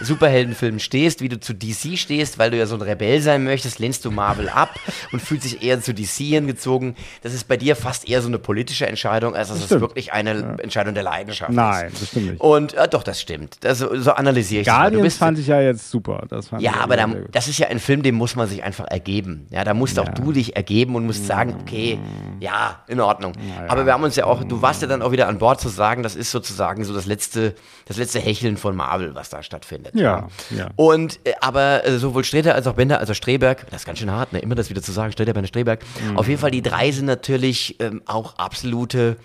Superheldenfilmen 0.00 0.80
stehst, 0.80 1.20
wie 1.20 1.28
du 1.28 1.38
zu 1.38 1.52
DC 1.54 1.96
stehst, 1.98 2.38
weil 2.38 2.50
du 2.50 2.56
ja 2.56 2.66
so 2.66 2.74
ein 2.74 2.82
Rebell 2.82 3.20
sein 3.20 3.44
möchtest, 3.44 3.78
lehnst 3.78 4.04
du 4.04 4.10
Marvel 4.10 4.48
ab 4.48 4.70
und 5.12 5.20
fühlst 5.20 5.44
dich 5.44 5.62
eher 5.62 5.80
zu 5.80 5.94
DC 5.94 6.08
hingezogen. 6.08 6.96
Das 7.22 7.34
ist 7.34 7.48
bei 7.48 7.56
dir 7.56 7.76
fast 7.76 8.08
eher 8.08 8.22
so 8.22 8.28
eine 8.28 8.38
politische 8.38 8.86
Entscheidung, 8.86 9.34
als 9.34 9.48
dass 9.48 9.58
es 9.58 9.66
stimmt. 9.66 9.80
wirklich 9.82 10.12
eine 10.12 10.58
Entscheidung 10.62 10.94
der 10.94 11.02
Leidenschaft 11.02 11.52
Nein, 11.52 11.88
ist. 11.88 12.02
das 12.02 12.08
stimmt 12.08 12.30
nicht. 12.30 12.40
Und 12.40 12.74
äh, 12.74 12.88
doch, 12.88 13.02
das 13.02 13.20
stimmt. 13.20 13.58
Also, 13.64 13.98
so 14.00 14.12
analysiere 14.12 14.62
ich 14.62 14.66
das 14.66 14.74
mal. 14.74 14.90
Du 14.90 14.96
Guardians 14.96 15.02
bist, 15.04 15.18
fand 15.18 15.38
ich 15.38 15.46
ja 15.46 15.60
jetzt 15.60 15.90
super. 15.90 16.24
Das 16.28 16.48
fand 16.48 16.62
Ja, 16.62 16.74
aber 16.80 16.96
da, 16.96 17.06
das 17.30 17.48
ist 17.48 17.58
ja 17.58 17.68
ein 17.68 17.80
Film, 17.80 18.02
dem 18.02 18.14
muss 18.14 18.36
man 18.36 18.48
sich 18.48 18.62
einfach 18.62 18.86
ergeben. 18.86 19.46
Ja, 19.50 19.64
da 19.64 19.74
musst 19.74 19.98
auch 19.98 20.08
du 20.08 20.32
dich 20.32 20.56
ergeben 20.56 20.94
und 20.94 21.06
musst 21.06 21.26
sagen, 21.26 21.56
okay, 21.60 21.98
ja, 22.40 22.80
in 22.86 23.00
Ordnung. 23.00 23.32
Aber 23.68 23.86
wir 23.86 23.92
haben 23.92 24.04
uns 24.04 24.16
ja 24.16 24.24
auch, 24.24 24.44
du 24.44 24.62
warst 24.62 24.82
ja 24.82 24.88
dann 24.88 25.02
auch 25.02 25.12
wieder 25.12 25.28
an 25.28 25.38
Bord 25.38 25.60
zu 25.60 25.68
sagen, 25.68 26.02
das 26.02 26.16
ist 26.16 26.30
sozusagen 26.30 26.84
so 26.84 26.94
das 26.94 27.06
letzte, 27.06 27.54
das 27.86 27.96
letzte 27.96 28.20
Hecheln 28.20 28.56
von 28.56 28.76
Marvel, 28.76 29.14
was 29.14 29.28
da 29.28 29.42
stattfindet. 29.42 29.94
Ja, 29.94 30.28
ja. 30.50 30.68
Und 30.76 31.20
äh, 31.24 31.32
aber 31.40 31.86
äh, 31.86 31.98
sowohl 31.98 32.24
Streter 32.24 32.54
als 32.54 32.66
auch 32.66 32.74
Bender, 32.74 32.98
als 32.98 33.10
auch 33.10 33.14
Streberg, 33.14 33.66
das 33.70 33.82
ist 33.82 33.86
ganz 33.86 33.98
schön 33.98 34.10
hart, 34.10 34.32
ne? 34.32 34.38
immer 34.40 34.54
das 34.54 34.69
wieder 34.70 34.82
zu 34.82 34.92
sagen, 34.92 35.12
Bender, 35.16 35.46
Streberg. 35.46 35.84
Mhm. 36.02 36.16
Auf 36.16 36.28
jeden 36.28 36.40
Fall, 36.40 36.50
die 36.50 36.62
drei 36.62 36.90
sind 36.90 37.06
natürlich 37.06 37.80
ähm, 37.80 38.02
auch 38.06 38.36
absolute 38.38 39.16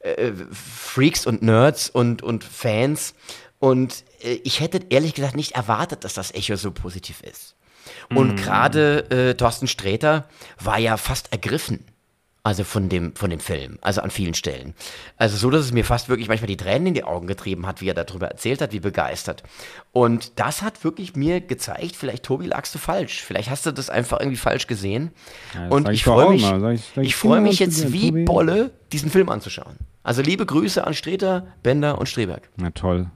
äh, 0.00 0.32
Freaks 0.50 1.26
und 1.26 1.42
Nerds 1.42 1.88
und, 1.88 2.22
und 2.22 2.44
Fans. 2.44 3.14
Und 3.58 4.04
äh, 4.22 4.40
ich 4.44 4.60
hätte 4.60 4.80
ehrlich 4.90 5.14
gesagt 5.14 5.36
nicht 5.36 5.52
erwartet, 5.52 6.04
dass 6.04 6.14
das 6.14 6.32
Echo 6.32 6.56
so 6.56 6.70
positiv 6.70 7.22
ist. 7.22 7.54
Und 8.14 8.36
gerade 8.36 9.10
äh, 9.10 9.34
Thorsten 9.34 9.68
Sträter 9.68 10.28
war 10.58 10.78
ja 10.78 10.96
fast 10.96 11.32
ergriffen. 11.32 11.84
Also 12.46 12.62
von 12.62 12.90
dem, 12.90 13.16
von 13.16 13.30
dem 13.30 13.40
Film, 13.40 13.78
also 13.80 14.02
an 14.02 14.10
vielen 14.10 14.34
Stellen. 14.34 14.74
Also 15.16 15.38
so, 15.38 15.48
dass 15.48 15.64
es 15.64 15.72
mir 15.72 15.82
fast 15.82 16.10
wirklich 16.10 16.28
manchmal 16.28 16.46
die 16.48 16.58
Tränen 16.58 16.88
in 16.88 16.92
die 16.94 17.02
Augen 17.02 17.26
getrieben 17.26 17.66
hat, 17.66 17.80
wie 17.80 17.88
er 17.88 17.94
darüber 17.94 18.28
erzählt 18.28 18.60
hat, 18.60 18.72
wie 18.72 18.80
begeistert. 18.80 19.42
Und 19.92 20.38
das 20.38 20.60
hat 20.60 20.84
wirklich 20.84 21.16
mir 21.16 21.40
gezeigt, 21.40 21.96
vielleicht 21.96 22.22
Tobi 22.22 22.44
lagst 22.44 22.74
du 22.74 22.78
falsch. 22.78 23.22
Vielleicht 23.22 23.48
hast 23.48 23.64
du 23.64 23.72
das 23.72 23.88
einfach 23.88 24.20
irgendwie 24.20 24.36
falsch 24.36 24.66
gesehen. 24.66 25.10
Ja, 25.54 25.68
Und 25.68 25.88
ich 25.88 26.04
freue 26.04 26.28
mich. 26.32 26.42
Sag 26.42 26.56
ich- 26.74 26.84
sag 26.94 27.02
ich 27.02 27.08
ich 27.08 27.16
freue 27.16 27.40
mich 27.40 27.58
jetzt 27.60 27.92
wie 27.94 28.08
Tobi. 28.10 28.24
Bolle, 28.24 28.70
diesen 28.92 29.08
Film 29.10 29.30
anzuschauen. 29.30 29.76
Also 30.02 30.20
liebe 30.20 30.44
Grüße 30.44 30.86
an 30.86 30.92
Streter, 30.92 31.46
Bender 31.62 31.96
und 31.98 32.10
Streberg. 32.10 32.50
Na 32.58 32.68
toll. 32.72 33.06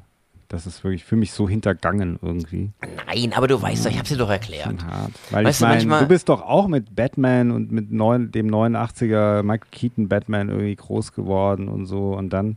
Das 0.50 0.66
ist 0.66 0.82
wirklich 0.82 1.04
für 1.04 1.16
mich 1.16 1.32
so 1.32 1.46
hintergangen 1.46 2.18
irgendwie. 2.22 2.70
Nein, 3.06 3.34
aber 3.34 3.48
du 3.48 3.60
weißt 3.60 3.84
doch, 3.84 3.90
ich 3.90 3.98
habe 3.98 4.08
dir 4.08 4.16
doch 4.16 4.30
erklärt. 4.30 4.82
Hart. 4.82 5.10
Weil 5.30 5.44
Weißt 5.44 5.56
ich 5.60 5.60
du, 5.60 5.64
meine, 5.66 5.76
manchmal- 5.80 6.00
du 6.00 6.06
bist 6.08 6.28
doch 6.30 6.40
auch 6.40 6.68
mit 6.68 6.96
Batman 6.96 7.50
und 7.50 7.70
mit 7.70 7.92
neun, 7.92 8.32
dem 8.32 8.48
89er 8.50 9.42
Michael 9.42 9.68
Keaton 9.70 10.08
Batman 10.08 10.48
irgendwie 10.48 10.74
groß 10.76 11.12
geworden 11.12 11.68
und 11.68 11.84
so. 11.84 12.14
Und 12.14 12.30
dann 12.32 12.56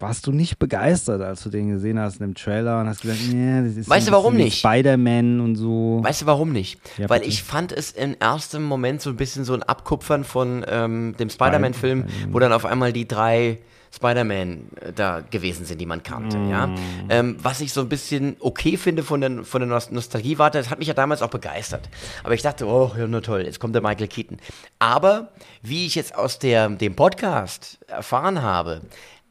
warst 0.00 0.26
du 0.26 0.32
nicht 0.32 0.58
begeistert, 0.58 1.22
als 1.22 1.44
du 1.44 1.50
den 1.50 1.68
gesehen 1.68 1.98
hast 1.98 2.20
im 2.20 2.34
Trailer 2.34 2.80
und 2.80 2.88
hast 2.88 3.02
gesagt, 3.02 3.20
nee, 3.32 3.62
das 3.62 3.76
ist 3.76 3.88
Weißt 3.88 4.08
du, 4.08 4.12
warum 4.12 4.34
nicht? 4.34 4.58
Spider-Man 4.58 5.38
und 5.40 5.54
so. 5.54 6.00
Weißt 6.02 6.22
du 6.22 6.26
warum 6.26 6.52
nicht? 6.52 6.80
Ja, 6.98 7.08
Weil 7.08 7.20
bitte. 7.20 7.30
ich 7.30 7.44
fand 7.44 7.70
es 7.70 7.92
im 7.92 8.16
ersten 8.18 8.62
Moment 8.64 9.00
so 9.00 9.10
ein 9.10 9.16
bisschen 9.16 9.44
so 9.44 9.54
ein 9.54 9.62
Abkupfern 9.62 10.24
von 10.24 10.64
ähm, 10.68 11.14
dem 11.20 11.30
Spider-Man-Film, 11.30 12.04
wo 12.32 12.38
dann 12.40 12.52
auf 12.52 12.66
einmal 12.66 12.92
die 12.92 13.06
drei 13.06 13.58
Spider-Man 13.94 14.68
äh, 14.80 14.92
da 14.92 15.20
gewesen 15.20 15.64
sind, 15.64 15.80
die 15.80 15.86
man 15.86 16.02
kannte, 16.02 16.36
ja. 16.36 16.66
Mm. 16.66 16.78
Ähm, 17.08 17.36
was 17.42 17.60
ich 17.60 17.72
so 17.72 17.80
ein 17.80 17.88
bisschen 17.88 18.36
okay 18.40 18.76
finde 18.76 19.02
von 19.02 19.20
der, 19.20 19.44
von 19.44 19.60
der 19.60 19.68
Nost- 19.68 19.92
Nostalgie-Warte, 19.92 20.58
das 20.58 20.70
hat 20.70 20.78
mich 20.78 20.88
ja 20.88 20.94
damals 20.94 21.22
auch 21.22 21.30
begeistert. 21.30 21.88
Aber 22.22 22.34
ich 22.34 22.42
dachte, 22.42 22.66
oh, 22.66 22.92
ja, 22.96 23.06
nur 23.06 23.22
toll, 23.22 23.42
jetzt 23.42 23.60
kommt 23.60 23.74
der 23.74 23.82
Michael 23.82 24.08
Keaton. 24.08 24.38
Aber 24.78 25.28
wie 25.62 25.86
ich 25.86 25.94
jetzt 25.94 26.14
aus 26.14 26.38
der, 26.38 26.68
dem 26.68 26.96
Podcast 26.96 27.78
erfahren 27.86 28.42
habe, 28.42 28.82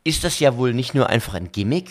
ist 0.04 0.24
das 0.24 0.40
ja 0.40 0.58
wohl 0.58 0.74
nicht 0.74 0.94
nur 0.94 1.10
einfach 1.10 1.34
ein 1.34 1.52
Gimmick, 1.52 1.90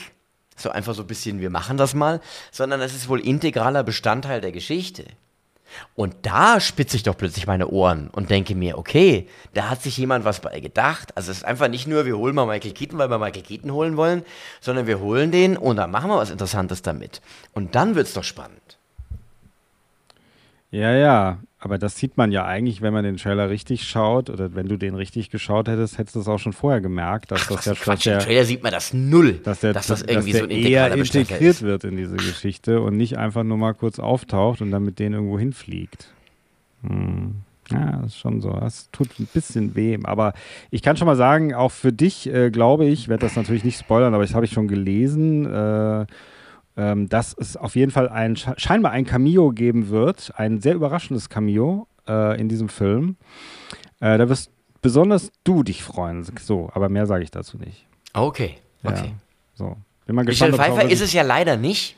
so 0.57 0.70
einfach 0.70 0.95
so 0.95 1.03
ein 1.03 1.07
bisschen, 1.07 1.41
wir 1.41 1.51
machen 1.51 1.77
das 1.77 1.95
mal, 1.95 2.20
sondern 2.51 2.81
es 2.81 2.95
ist 2.95 3.09
wohl 3.09 3.20
integraler 3.20 3.83
Bestandteil 3.83 4.41
der 4.41 4.53
Geschichte. 4.53 5.05
Und 5.95 6.14
da 6.23 6.61
spitze 6.61 6.97
ich 6.97 7.03
doch 7.03 7.16
plötzlich 7.16 7.47
meine 7.47 7.68
Ohren 7.68 8.09
und 8.09 8.31
denke 8.31 8.55
mir, 8.55 8.79
okay, 8.79 9.29
da 9.55 9.70
hat 9.70 9.83
sich 9.83 9.97
jemand 9.97 10.25
was 10.25 10.41
bei 10.41 10.61
gedacht. 10.61 11.16
Also 11.16 11.31
es 11.31 11.39
ist 11.39 11.45
einfach 11.45 11.68
nicht 11.68 11.87
nur, 11.87 12.07
wir 12.07 12.16
holen 12.16 12.35
mal 12.35 12.47
Michael 12.47 12.73
Keaton, 12.73 12.99
weil 12.99 13.11
wir 13.11 13.18
Michael 13.18 13.43
Keaton 13.43 13.73
holen 13.73 13.97
wollen, 13.97 14.25
sondern 14.61 14.87
wir 14.87 15.01
holen 15.01 15.31
den 15.31 15.57
und 15.57 15.77
dann 15.77 15.91
machen 15.91 16.11
wir 16.11 16.16
was 16.16 16.31
Interessantes 16.31 16.83
damit. 16.83 17.20
Und 17.53 17.75
dann 17.75 17.95
wird's 17.95 18.14
doch 18.14 18.25
spannend. 18.25 18.79
Ja, 20.70 20.93
ja, 20.93 21.39
aber 21.64 21.78
das 21.78 21.96
sieht 21.96 22.16
man 22.16 22.32
ja 22.32 22.44
eigentlich, 22.44 22.82
wenn 22.82 22.92
man 22.92 23.04
den 23.04 23.18
Trailer 23.18 23.48
richtig 23.48 23.84
schaut 23.84 24.30
oder 24.30 24.56
wenn 24.56 24.66
du 24.66 24.76
den 24.76 24.96
richtig 24.96 25.30
geschaut 25.30 25.68
hättest, 25.68 25.96
hättest 25.96 26.16
du 26.16 26.20
es 26.20 26.26
auch 26.26 26.40
schon 26.40 26.52
vorher 26.52 26.80
gemerkt, 26.80 27.30
dass 27.30 27.46
das 27.46 27.58
Was 27.58 27.64
ja 27.66 27.74
Quatsch, 27.74 27.86
dass 27.86 28.06
im 28.06 28.12
der, 28.12 28.18
Trailer 28.18 28.44
sieht 28.44 28.62
man 28.64 28.72
das 28.72 28.92
null, 28.92 29.34
dass 29.34 29.60
der, 29.60 29.72
dass 29.72 29.86
das 29.86 30.00
dass 30.00 30.08
irgendwie 30.08 30.32
der 30.32 30.40
so 30.40 30.44
ein 30.46 30.50
eher 30.50 30.92
integriert 30.92 31.40
ist. 31.40 31.62
wird 31.62 31.84
in 31.84 31.96
diese 31.96 32.16
Geschichte 32.16 32.80
und 32.80 32.96
nicht 32.96 33.16
einfach 33.16 33.44
nur 33.44 33.58
mal 33.58 33.74
kurz 33.74 34.00
auftaucht 34.00 34.60
und 34.60 34.72
dann 34.72 34.84
mit 34.84 34.98
denen 34.98 35.14
irgendwo 35.14 35.38
hinfliegt. 35.38 36.08
Hm. 36.82 37.36
Ja, 37.70 38.00
das 38.02 38.06
ist 38.06 38.18
schon 38.18 38.40
so. 38.40 38.50
Das 38.50 38.90
tut 38.90 39.08
ein 39.20 39.28
bisschen 39.32 39.76
weh. 39.76 39.96
Aber 40.02 40.34
ich 40.72 40.82
kann 40.82 40.96
schon 40.96 41.06
mal 41.06 41.16
sagen, 41.16 41.54
auch 41.54 41.70
für 41.70 41.92
dich, 41.92 42.28
äh, 42.28 42.50
glaube 42.50 42.86
ich, 42.86 43.08
werde 43.08 43.24
das 43.24 43.36
natürlich 43.36 43.62
nicht 43.62 43.78
spoilern, 43.78 44.14
aber 44.14 44.24
das 44.24 44.34
habe 44.34 44.44
ich 44.44 44.50
schon 44.52 44.66
gelesen. 44.66 45.46
Äh, 45.46 46.06
ähm, 46.77 47.09
dass 47.09 47.35
es 47.39 47.57
auf 47.57 47.77
jeden 47.77 47.91
Fall 47.91 48.09
ein, 48.09 48.37
scheinbar 48.37 48.93
ein 48.93 49.05
Cameo 49.05 49.51
geben 49.51 49.89
wird, 49.89 50.33
ein 50.37 50.61
sehr 50.61 50.75
überraschendes 50.75 51.29
Cameo 51.29 51.87
äh, 52.09 52.41
in 52.41 52.49
diesem 52.49 52.68
Film. 52.68 53.16
Äh, 54.01 54.18
da 54.18 54.29
wirst 54.29 54.51
besonders 54.81 55.31
du 55.45 55.62
dich 55.62 55.83
freuen. 55.83 56.27
So, 56.41 56.70
aber 56.75 56.89
mehr 56.89 57.07
sage 57.07 57.25
ich 57.25 57.31
dazu 57.31 57.57
nicht. 57.59 57.87
Okay, 58.12 58.57
okay. 58.83 59.07
Ja, 59.07 59.12
so. 59.55 59.77
Bin 60.07 60.16
mal 60.16 60.25
Michelle 60.25 60.51
gespannt, 60.51 60.70
ob 60.70 60.77
Pfeiffer 60.77 60.91
ist 60.91 61.01
es 61.01 61.12
ja 61.12 61.23
leider 61.23 61.57
nicht. 61.57 61.97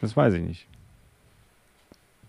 Das 0.00 0.16
weiß 0.16 0.34
ich 0.34 0.42
nicht. 0.42 0.66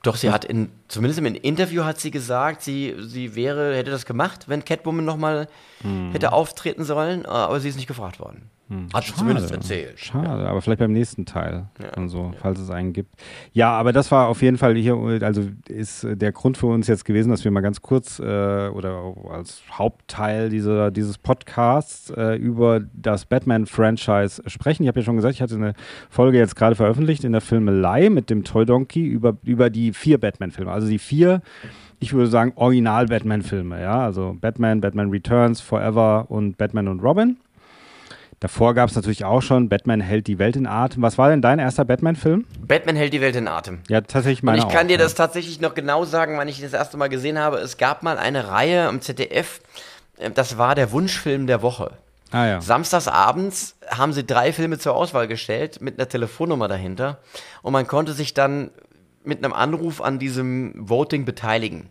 Doch, 0.04 0.16
sie 0.16 0.32
hat 0.32 0.46
in, 0.46 0.70
zumindest 0.90 1.20
im 1.20 1.26
Interview 1.26 1.86
hat 1.86 2.00
sie 2.00 2.12
gesagt, 2.12 2.62
sie, 2.62 2.96
sie 3.00 3.36
wäre, 3.36 3.76
hätte 3.76 3.92
das 3.92 4.06
gemacht, 4.06 4.46
wenn 4.50 4.66
Catwoman 4.66 5.06
nochmal 5.06 5.48
Hm. 5.82 6.12
hätte 6.12 6.34
auftreten 6.34 6.84
sollen, 6.84 7.26
aber 7.26 7.62
sie 7.62 7.70
ist 7.70 7.78
nicht 7.78 7.88
gefragt 7.88 8.20
worden. 8.20 8.50
Hat 8.94 9.04
sie 9.06 9.16
zumindest 9.16 9.50
erzählt. 9.52 9.98
Schade, 10.00 10.30
aber 10.48 10.62
vielleicht 10.62 10.78
beim 10.80 10.92
nächsten 10.92 11.26
Teil 11.26 11.70
Ja. 11.82 11.94
und 11.98 12.10
so, 12.10 12.34
falls 12.40 12.60
es 12.60 12.70
einen 12.70 12.94
gibt. 12.94 13.10
Ja, 13.52 13.72
aber 13.72 13.94
das 13.94 14.12
war 14.12 14.28
auf 14.28 14.44
jeden 14.44 14.58
Fall 14.60 14.76
hier, 14.76 14.94
also 15.24 15.48
ist 15.68 16.04
äh, 16.04 16.16
der 16.16 16.32
Grund 16.34 16.56
für 16.56 16.68
uns 16.68 16.86
jetzt 16.86 17.04
gewesen, 17.04 17.30
dass 17.32 17.44
wir 17.44 17.50
mal 17.50 17.62
ganz 17.62 17.82
kurz 17.82 18.20
äh, 18.20 18.24
oder 18.24 19.16
als 19.32 19.64
Hauptteil 19.72 20.50
dieser, 20.50 20.92
dieses 20.92 21.18
Podcasts 21.18 22.12
äh, 22.12 22.36
über 22.36 22.82
das 22.94 23.26
Batman-Franchise 23.26 24.44
sprechen. 24.46 24.84
Ich 24.84 24.88
habe 24.88 25.00
ja 25.00 25.06
schon 25.06 25.16
gesagt, 25.16 25.34
ich 25.34 25.42
hatte 25.42 25.56
eine 25.56 25.74
Folge 26.12 26.38
jetzt 26.38 26.56
gerade 26.56 26.76
veröffentlicht 26.76 27.24
in 27.24 27.32
der 27.32 27.42
Filmelei 27.42 28.10
mit 28.12 28.30
dem 28.30 28.44
Toy 28.44 28.66
Donkey 28.68 29.04
über, 29.04 29.36
über 29.44 29.72
die 29.72 29.94
vier 29.94 30.20
Batman-Filme. 30.20 30.72
Also 30.80 30.90
die 30.90 31.00
vier, 31.00 31.42
ich 32.00 32.14
würde 32.14 32.28
sagen, 32.28 32.54
Original-Batman-Filme, 32.56 33.82
ja. 33.82 34.00
Also 34.04 34.38
Batman, 34.40 34.82
Batman 34.82 35.10
Returns, 35.10 35.62
Forever 35.62 36.26
und 36.30 36.58
Batman 36.58 36.88
und 36.88 37.02
Robin. 37.02 37.38
Davor 38.40 38.74
gab 38.74 38.90
es 38.90 38.96
natürlich 38.96 39.26
auch 39.26 39.42
schon 39.42 39.68
Batman 39.68 40.00
hält 40.00 40.28
die 40.28 40.40
Welt 40.40 40.56
in 40.56 40.66
Atem. 40.66 41.02
Was 41.02 41.18
war 41.18 41.30
denn 41.30 41.42
dein 41.42 41.60
erster 41.60 41.84
Batman-Film? 41.84 42.46
Batman 42.66 42.96
hält 42.96 43.12
die 43.12 43.20
Welt 43.20 43.36
in 43.36 43.50
Atem. 43.50 43.80
Ja, 43.90 44.00
tatsächlich 44.00 44.42
Und 44.44 44.46
meine 44.46 44.60
ich 44.60 44.70
kann 44.70 44.86
auch, 44.86 44.88
dir 44.88 44.94
ja. 44.94 45.04
das 45.04 45.14
tatsächlich 45.14 45.60
noch 45.60 45.74
genau 45.76 46.06
sagen, 46.06 46.38
wann 46.38 46.48
ich 46.48 46.62
das 46.62 46.72
erste 46.72 46.96
Mal 46.96 47.10
gesehen 47.10 47.38
habe. 47.38 47.58
Es 47.58 47.78
gab 47.78 48.02
mal 48.02 48.18
eine 48.18 48.48
Reihe 48.48 48.88
am 48.88 49.02
ZDF, 49.02 49.60
äh, 50.18 50.32
das 50.32 50.58
war 50.58 50.76
der 50.76 50.94
Wunschfilm 50.94 51.48
der 51.48 51.62
Woche. 51.62 51.92
Ah 52.32 52.46
ja. 52.46 52.62
Samstags 52.62 53.08
abends 53.08 53.76
haben 53.90 54.14
sie 54.14 54.26
drei 54.26 54.54
Filme 54.54 54.78
zur 54.78 54.96
Auswahl 54.96 55.28
gestellt 55.28 55.82
mit 55.82 56.00
einer 56.00 56.08
Telefonnummer 56.08 56.68
dahinter 56.68 57.18
und 57.64 57.74
man 57.74 57.88
konnte 57.88 58.14
sich 58.14 58.34
dann 58.34 58.70
mit 59.24 59.44
einem 59.44 59.54
Anruf 59.54 60.02
an 60.02 60.20
diesem 60.20 60.74
Voting 60.78 61.26
beteiligen. 61.26 61.90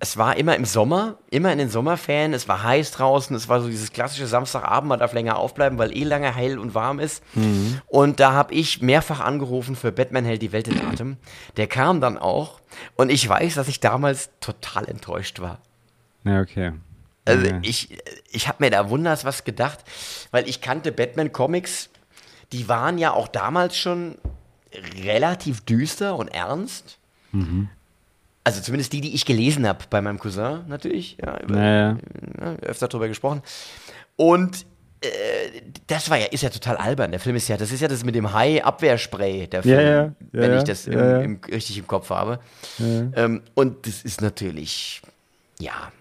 Es 0.00 0.16
war 0.16 0.36
immer 0.36 0.54
im 0.54 0.64
Sommer, 0.64 1.18
immer 1.30 1.50
in 1.52 1.58
den 1.58 1.70
Sommerferien, 1.70 2.32
es 2.34 2.46
war 2.46 2.62
heiß 2.62 2.90
draußen, 2.92 3.34
es 3.34 3.48
war 3.48 3.60
so 3.60 3.68
dieses 3.68 3.90
klassische 3.92 4.26
Samstagabend, 4.26 4.88
man 4.88 4.98
darf 5.00 5.12
länger 5.12 5.36
aufbleiben, 5.38 5.78
weil 5.78 5.96
eh 5.96 6.04
lange 6.04 6.32
hell 6.34 6.58
und 6.58 6.74
warm 6.74 6.98
ist. 7.00 7.22
Und 7.86 8.20
da 8.20 8.32
habe 8.32 8.54
ich 8.54 8.80
mehrfach 8.82 9.20
angerufen 9.20 9.74
für 9.76 9.90
Batman 9.90 10.24
hält 10.24 10.42
die 10.42 10.52
Welt 10.52 10.68
in 10.68 10.78
Atem. 10.78 11.16
Der 11.56 11.66
kam 11.66 12.00
dann 12.00 12.18
auch 12.18 12.60
und 12.96 13.10
ich 13.10 13.28
weiß, 13.28 13.54
dass 13.54 13.66
ich 13.68 13.80
damals 13.80 14.30
total 14.40 14.86
enttäuscht 14.88 15.40
war. 15.40 15.58
Ja, 16.24 16.40
okay. 16.42 16.72
Also 17.24 17.46
Ja. 17.46 17.58
ich, 17.62 17.98
ich 18.30 18.46
habe 18.48 18.62
mir 18.64 18.70
da 18.70 18.90
wunders 18.90 19.24
was 19.24 19.44
gedacht, 19.44 19.80
weil 20.30 20.48
ich 20.48 20.60
kannte 20.60 20.92
Batman-Comics, 20.92 21.90
die 22.52 22.68
waren 22.68 22.98
ja 22.98 23.12
auch 23.12 23.28
damals 23.28 23.76
schon 23.76 24.16
relativ 25.04 25.60
düster 25.62 26.16
und 26.16 26.28
ernst. 26.28 26.98
Mhm. 27.32 27.68
Also 28.44 28.62
zumindest 28.62 28.92
die, 28.92 29.00
die 29.00 29.14
ich 29.14 29.24
gelesen 29.26 29.66
habe 29.66 29.84
bei 29.90 30.00
meinem 30.00 30.18
Cousin 30.18 30.64
natürlich, 30.68 31.18
ja, 31.22 31.38
über, 31.40 31.54
Naja. 31.56 31.92
ne, 32.38 32.56
öfter 32.62 32.88
drüber 32.88 33.08
gesprochen. 33.08 33.42
Und 34.16 34.64
äh, 35.00 35.08
das 35.86 36.08
war 36.08 36.16
ja, 36.18 36.26
ist 36.26 36.42
ja 36.42 36.48
total 36.48 36.76
albern. 36.76 37.10
Der 37.10 37.20
Film 37.20 37.36
ist 37.36 37.48
ja, 37.48 37.56
das 37.56 37.72
ist 37.72 37.80
ja 37.80 37.88
das 37.88 38.04
mit 38.04 38.14
dem 38.14 38.32
Hai-Abwehrspray, 38.32 39.48
der 39.48 39.62
Film, 39.62 39.74
Ja, 39.76 39.82
ja, 39.82 40.02
ja, 40.04 40.12
wenn 40.32 40.52
ja, 40.52 40.58
ich 40.58 40.64
das 40.64 40.86
im, 40.86 40.92
ja, 40.94 41.10
ja. 41.10 41.20
Im, 41.20 41.40
richtig 41.46 41.78
im 41.78 41.86
Kopf 41.86 42.10
habe. 42.10 42.40
Ähm, 42.80 43.42
und 43.54 43.86
das 43.86 44.02
ist 44.02 44.22
natürlich, 44.22 45.02
ja, 45.60 45.92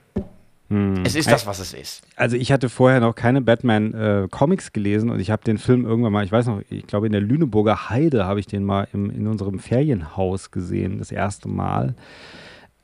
Hm. 0.70 1.04
es 1.06 1.16
ist 1.16 1.32
das, 1.32 1.48
was 1.48 1.60
es 1.60 1.74
ist. 1.74 2.02
Also 2.16 2.36
ich 2.36 2.52
hatte 2.52 2.68
vorher 2.68 3.00
noch 3.00 3.16
keine 3.16 3.42
Batman-Comics 3.42 4.74
gelesen 4.74 5.10
und 5.10 5.20
ich 5.20 5.32
habe 5.32 5.44
den 5.44 5.58
Film 5.58 5.86
irgendwann 5.86 6.12
mal, 6.12 6.26
ich 6.26 6.32
weiß 6.32 6.48
noch, 6.48 6.62
ich 6.70 6.86
glaube 6.88 7.06
in 7.06 7.14
der 7.14 7.22
Lüneburger 7.22 7.90
Heide 7.90 8.26
habe 8.26 8.40
ich 8.40 8.48
den 8.48 8.64
mal 8.64 8.88
im, 8.94 9.10
in 9.10 9.28
unserem 9.28 9.60
Ferienhaus 9.60 10.52
gesehen, 10.52 11.00
das 11.00 11.12
erste 11.12 11.48
Mal. 11.48 11.96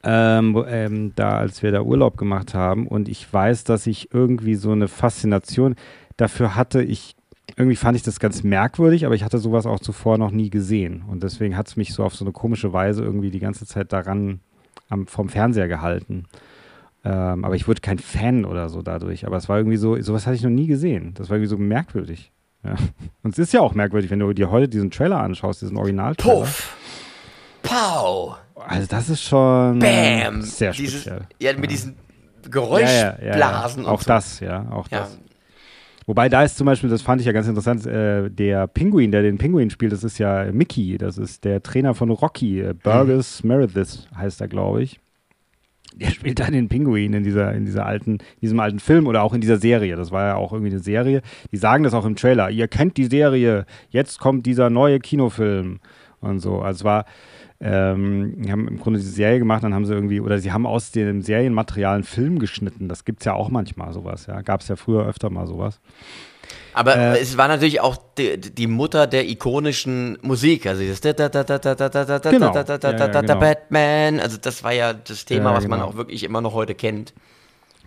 Ähm, 0.06 0.62
ähm, 0.68 1.14
da, 1.16 1.38
als 1.38 1.64
wir 1.64 1.72
da 1.72 1.82
Urlaub 1.82 2.18
gemacht 2.18 2.54
haben. 2.54 2.88
Und 2.88 3.08
ich 3.08 3.32
weiß, 3.32 3.64
dass 3.64 3.88
ich 3.88 4.14
irgendwie 4.14 4.56
so 4.56 4.72
eine 4.72 4.90
Faszination 4.90 5.76
dafür 6.18 6.58
hatte. 6.58 6.84
Ich 6.84 7.16
irgendwie 7.56 7.76
fand 7.76 7.96
ich 7.96 8.04
das 8.04 8.20
ganz 8.20 8.44
merkwürdig, 8.44 9.06
aber 9.06 9.16
ich 9.16 9.24
hatte 9.24 9.38
sowas 9.38 9.66
auch 9.66 9.80
zuvor 9.80 10.18
noch 10.18 10.32
nie 10.32 10.50
gesehen. 10.50 11.04
Und 11.08 11.24
deswegen 11.24 11.56
hat 11.56 11.68
es 11.68 11.76
mich 11.76 11.94
so 11.94 12.04
auf 12.04 12.16
so 12.16 12.26
eine 12.26 12.32
komische 12.32 12.74
Weise 12.74 13.04
irgendwie 13.04 13.32
die 13.32 13.40
ganze 13.40 13.66
Zeit 13.66 13.94
daran 13.94 14.40
am, 14.90 15.08
vom 15.08 15.30
Fernseher 15.30 15.68
gehalten. 15.68 16.26
Ähm, 17.06 17.43
aber 17.43 17.56
ich 17.56 17.68
wurde 17.68 17.82
kein 17.82 17.99
Fan 17.99 18.45
oder 18.45 18.70
so 18.70 18.82
dadurch. 18.82 19.26
Aber 19.26 19.38
es 19.38 19.49
war 19.49 19.58
irgendwie 19.58 19.78
so, 19.78 19.99
sowas 20.01 20.26
hatte 20.26 20.36
ich 20.38 20.43
noch 20.43 20.49
nie 20.49 20.68
gesehen. 20.68 21.14
Das 21.16 21.30
war 21.30 21.38
irgendwie 21.38 21.49
so 21.49 21.58
merkwürdig. 21.58 22.32
Ja. 22.64 22.76
Und 23.24 23.34
es 23.34 23.39
ist 23.39 23.54
ja 23.54 23.60
auch 23.60 23.74
merkwürdig, 23.74 24.10
wenn 24.10 24.20
du 24.20 24.32
dir 24.34 24.49
heute 24.49 24.70
diesen 24.70 24.89
Trailer 24.89 25.20
anschaust, 25.20 25.62
diesen 25.62 25.78
Original-Trailer. 25.78 26.39
Puff. 26.39 26.78
Pow. 27.62 28.38
Also 28.56 28.88
das 28.88 29.10
ist 29.10 29.22
schon 29.24 29.80
Bam. 29.80 30.41
sehr 30.41 30.72
Dieses, 30.72 31.01
speziell. 31.01 31.28
ja, 31.41 31.58
mit 31.58 31.72
diesen 31.72 31.95
Geräuschblasen 32.49 33.84
ja. 33.84 33.89
Auch 33.89 33.93
und 33.93 34.04
so. 34.04 34.08
das, 34.08 34.39
ja, 34.39 34.70
auch 34.72 34.88
das. 34.88 35.18
Wobei 36.06 36.28
da 36.28 36.43
ist 36.43 36.58
zum 36.58 36.66
Beispiel, 36.66 36.89
das 36.89 37.01
fand 37.01 37.22
ich 37.22 37.28
ja 37.28 37.34
ganz 37.34 37.47
interessant, 37.47 37.86
äh, 37.86 38.30
der 38.30 38.68
Pinguin, 38.68 39.12
der 39.12 39.22
den 39.22 39.38
Pinguin 39.38 39.70
spielt, 39.70 39.93
das 39.93 40.04
ist 40.04 40.18
ja 40.18 40.51
Mickey, 40.51 40.97
das 40.97 41.18
ist 41.18 41.45
der 41.45 41.64
Trainer 41.64 41.93
von 41.93 42.10
Rocky, 42.10 42.60
äh, 42.60 42.74
Burgess 42.74 43.43
Meredith 43.43 44.08
heißt 44.16 44.41
er, 44.41 44.49
glaube 44.49 44.84
ich. 44.84 44.99
Der 45.96 46.10
spielt 46.10 46.39
da 46.39 46.50
den 46.50 46.70
Pinguin 46.70 47.14
in 47.14 47.24
dieser, 47.24 47.54
in 47.54 47.66
dieser 47.66 47.86
alten, 47.86 48.18
diesem 48.41 48.60
alten 48.60 48.80
Film 48.80 49.08
oder 49.08 49.24
auch 49.24 49.34
in 49.34 49.41
dieser 49.41 49.58
Serie. 49.58 49.96
Das 49.96 50.12
war 50.12 50.26
ja 50.26 50.36
auch 50.36 50.52
irgendwie 50.52 50.72
eine 50.72 50.80
Serie. 50.80 51.22
Die 51.52 51.58
sagen 51.58 51.84
das 51.84 51.94
auch 51.94 52.06
im 52.06 52.16
Trailer. 52.16 52.50
Ihr 52.50 52.68
kennt 52.68 52.98
die 52.98 53.06
Serie, 53.06 53.66
jetzt 53.89 54.20
kommt 54.20 54.46
dieser 54.46 54.70
neue 54.70 55.00
Kinofilm 55.00 55.80
und 56.20 56.39
so. 56.39 56.62
Also 56.62 56.80
es 56.80 56.84
war, 56.84 57.06
ähm, 57.60 58.41
die 58.41 58.52
haben 58.52 58.68
im 58.68 58.80
Grunde 58.80 59.00
diese 59.00 59.12
Serie 59.12 59.39
gemacht, 59.39 59.64
dann 59.64 59.74
haben 59.74 59.86
sie 59.86 59.94
irgendwie, 59.94 60.20
oder 60.20 60.39
sie 60.39 60.52
haben 60.52 60.66
aus 60.66 60.91
dem 60.91 61.22
Serienmaterial 61.22 61.96
einen 61.96 62.04
Film 62.04 62.39
geschnitten. 62.39 62.89
Das 62.89 63.06
gibt 63.06 63.22
es 63.22 63.26
ja 63.26 63.34
auch 63.34 63.50
manchmal 63.50 63.94
sowas, 63.94 64.26
ja. 64.26 64.41
Gab 64.41 64.62
es 64.62 64.68
ja 64.68 64.76
früher 64.76 65.06
öfter 65.06 65.30
mal 65.30 65.48
sowas. 65.48 65.80
Aber 66.74 66.96
äh, 66.96 67.20
es 67.20 67.38
war 67.38 67.48
natürlich 67.48 67.82
auch 67.82 67.98
die, 68.18 68.39
die, 68.39 68.68
Mutter 68.68 69.08
der 69.08 69.28
ikonischen 69.30 70.18
Musik. 70.22 70.66
Also 70.66 70.82
dieses 70.82 71.02
Batman. 73.36 74.20
Also 74.20 74.38
das 74.38 74.64
war 74.64 74.74
ja 74.74 74.94
das 74.94 75.26
Thema, 75.26 75.52
ja, 75.52 75.58
was 75.58 75.64
genau. 75.66 75.78
man 75.78 75.86
auch 75.86 75.96
wirklich 75.96 76.24
immer 76.24 76.41
noch 76.41 76.54
heute 76.54 76.76
kennt. 76.76 77.14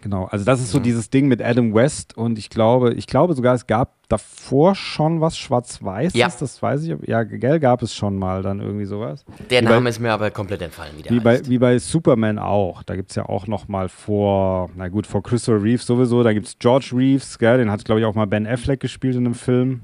Genau, 0.02 0.26
also 0.26 0.44
das 0.44 0.60
ist 0.60 0.70
so 0.70 0.78
dieses 0.78 1.10
Ding 1.10 1.26
mit 1.26 1.42
Adam 1.42 1.74
West 1.74 2.16
und 2.16 2.38
ich 2.38 2.48
glaube, 2.50 2.92
ich 2.94 3.06
glaube 3.06 3.34
sogar, 3.34 3.54
es 3.54 3.66
gab 3.66 3.94
davor 4.08 4.74
schon 4.76 5.20
was 5.20 5.36
Schwarz-Weiß, 5.36 6.14
Ja. 6.14 6.28
das 6.38 6.62
weiß 6.62 6.84
ich. 6.84 6.94
Ja, 7.08 7.24
gell, 7.24 7.58
gab 7.58 7.82
es 7.82 7.92
schon 7.94 8.16
mal 8.16 8.42
dann 8.42 8.60
irgendwie 8.60 8.84
sowas. 8.84 9.24
Der 9.50 9.62
Wie 9.62 9.64
bei- 9.64 9.70
Name 9.72 9.88
ist 9.88 9.98
mir 9.98 10.12
aber 10.12 10.30
komplett 10.30 10.62
entfallen, 10.62 10.92
wie 10.96 11.02
der 11.02 11.10
Wie 11.12 11.18
bei, 11.20 11.40
wie 11.48 11.58
bei 11.58 11.78
Superman 11.78 12.38
auch. 12.38 12.82
Da 12.84 12.94
gibt 12.94 13.10
es 13.10 13.16
ja 13.16 13.26
auch 13.28 13.48
noch 13.48 13.66
mal 13.68 13.88
vor, 13.88 14.70
na 14.76 14.88
gut, 14.88 15.06
vor 15.08 15.22
Christopher 15.24 15.62
Reeves 15.62 15.86
sowieso. 15.86 16.22
Da 16.22 16.32
gibt 16.32 16.46
es 16.46 16.58
George 16.58 16.90
Reeves, 16.94 17.38
gell, 17.38 17.58
den 17.58 17.70
hat, 17.70 17.84
glaube 17.84 18.00
ich, 18.00 18.06
auch 18.06 18.14
mal 18.14 18.26
Ben 18.26 18.46
Affleck 18.46 18.78
gespielt 18.80 19.16
in 19.16 19.24
einem 19.26 19.34
Film. 19.34 19.80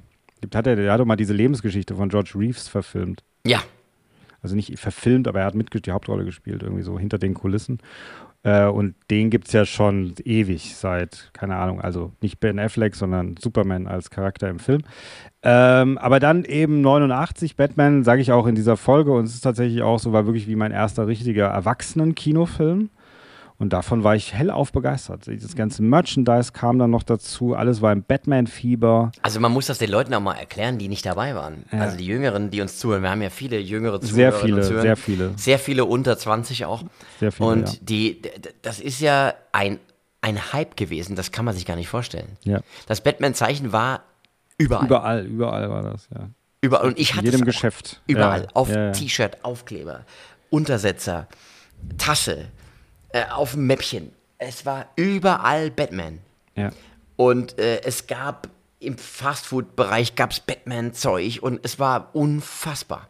Hat 0.54 0.66
er, 0.66 0.76
der 0.76 0.92
hat 0.92 1.00
doch 1.00 1.04
mal 1.06 1.16
diese 1.16 1.32
Lebensgeschichte 1.34 1.96
von 1.96 2.08
George 2.10 2.32
Reeves 2.36 2.68
verfilmt. 2.68 3.24
Ja, 3.46 3.60
Also 4.40 4.54
nicht 4.56 4.76
verfilmt, 4.78 5.26
aber 5.26 5.40
er 5.40 5.46
hat 5.46 5.54
mit 5.54 5.86
die 5.86 5.90
Hauptrolle 5.92 6.24
gespielt, 6.24 6.62
irgendwie 6.62 6.82
so 6.82 6.98
hinter 6.98 7.18
den 7.18 7.32
Kulissen. 7.34 7.78
Äh, 8.44 8.66
und 8.66 8.94
den 9.10 9.30
gibt 9.30 9.46
es 9.46 9.52
ja 9.52 9.64
schon 9.64 10.14
ewig, 10.24 10.74
seit, 10.74 11.30
keine 11.32 11.56
Ahnung, 11.56 11.80
also 11.80 12.12
nicht 12.20 12.40
Ben 12.40 12.58
Affleck, 12.58 12.94
sondern 12.96 13.36
Superman 13.38 13.86
als 13.86 14.10
Charakter 14.10 14.48
im 14.48 14.58
Film. 14.58 14.82
Ähm, 15.42 15.98
aber 15.98 16.18
dann 16.18 16.44
eben 16.44 16.80
89 16.80 17.56
Batman, 17.56 18.04
sage 18.04 18.20
ich 18.20 18.32
auch 18.32 18.46
in 18.46 18.54
dieser 18.54 18.76
Folge, 18.76 19.12
und 19.12 19.24
es 19.24 19.34
ist 19.34 19.42
tatsächlich 19.42 19.82
auch 19.82 19.98
so, 19.98 20.12
war 20.12 20.26
wirklich 20.26 20.48
wie 20.48 20.56
mein 20.56 20.72
erster 20.72 21.06
richtiger 21.06 21.46
Erwachsenen-Kinofilm. 21.46 22.90
Und 23.62 23.72
davon 23.72 24.02
war 24.02 24.16
ich 24.16 24.34
hellauf 24.34 24.72
begeistert. 24.72 25.28
Das 25.28 25.54
ganze 25.54 25.84
Merchandise 25.84 26.50
kam 26.50 26.80
dann 26.80 26.90
noch 26.90 27.04
dazu, 27.04 27.54
alles 27.54 27.80
war 27.80 27.92
im 27.92 28.02
Batman-Fieber. 28.02 29.12
also 29.22 29.38
man 29.38 29.52
muss 29.52 29.66
das 29.66 29.78
den 29.78 29.88
Leuten 29.88 30.12
auch 30.14 30.20
mal 30.20 30.34
erklären, 30.34 30.78
die 30.78 30.88
nicht 30.88 31.06
dabei 31.06 31.36
waren. 31.36 31.64
Ja. 31.70 31.78
Also 31.78 31.96
die 31.96 32.04
Jüngeren, 32.04 32.50
die 32.50 32.60
uns 32.60 32.80
zuhören. 32.80 33.04
Wir 33.04 33.10
haben 33.10 33.22
ja 33.22 33.30
viele 33.30 33.60
jüngere 33.60 34.00
Zuhörer. 34.00 34.14
Sehr 34.14 34.32
viele, 34.32 34.56
und 34.56 34.62
Zuhörer. 34.64 34.82
sehr 34.82 34.96
viele. 34.96 35.32
Sehr 35.36 35.58
viele 35.60 35.84
unter 35.84 36.18
20 36.18 36.64
auch. 36.64 36.82
Sehr 37.20 37.30
viele, 37.30 37.48
Und 37.48 37.68
ja. 37.68 37.78
die, 37.82 38.22
das 38.62 38.80
ist 38.80 39.00
ja 39.00 39.32
ein, 39.52 39.78
ein 40.22 40.52
Hype 40.52 40.76
gewesen, 40.76 41.14
das 41.14 41.30
kann 41.30 41.44
man 41.44 41.54
sich 41.54 41.64
gar 41.64 41.76
nicht 41.76 41.88
vorstellen. 41.88 42.30
Ja. 42.42 42.62
Das 42.88 43.00
Batman-Zeichen 43.00 43.70
war 43.70 44.02
überall. 44.58 44.86
Überall, 44.86 45.24
überall 45.26 45.70
war 45.70 45.82
das, 45.84 46.08
ja. 46.12 46.28
Überall. 46.62 46.88
Und 46.88 46.98
ich 46.98 47.10
In 47.12 47.16
hatte 47.18 47.26
jedem 47.26 47.36
es 47.36 47.42
auch 47.42 47.46
Geschäft. 47.46 48.02
Überall. 48.08 48.42
Ja, 48.42 48.48
Auf 48.54 48.70
ja, 48.70 48.86
ja. 48.86 48.90
T-Shirt, 48.90 49.44
Aufkleber, 49.44 50.04
Untersetzer, 50.50 51.28
Tasse, 51.96 52.46
äh, 53.12 53.24
auf 53.30 53.52
dem 53.52 53.66
Mäppchen. 53.66 54.12
Es 54.38 54.66
war 54.66 54.86
überall 54.96 55.70
Batman. 55.70 56.18
Ja. 56.56 56.70
Und 57.16 57.58
äh, 57.58 57.82
es 57.82 58.06
gab 58.06 58.48
im 58.80 58.98
Fastfood-Bereich 58.98 60.16
gab 60.16 60.32
es 60.32 60.40
Batman-Zeug 60.40 61.38
und 61.42 61.60
es 61.62 61.78
war 61.78 62.10
unfassbar. 62.14 63.08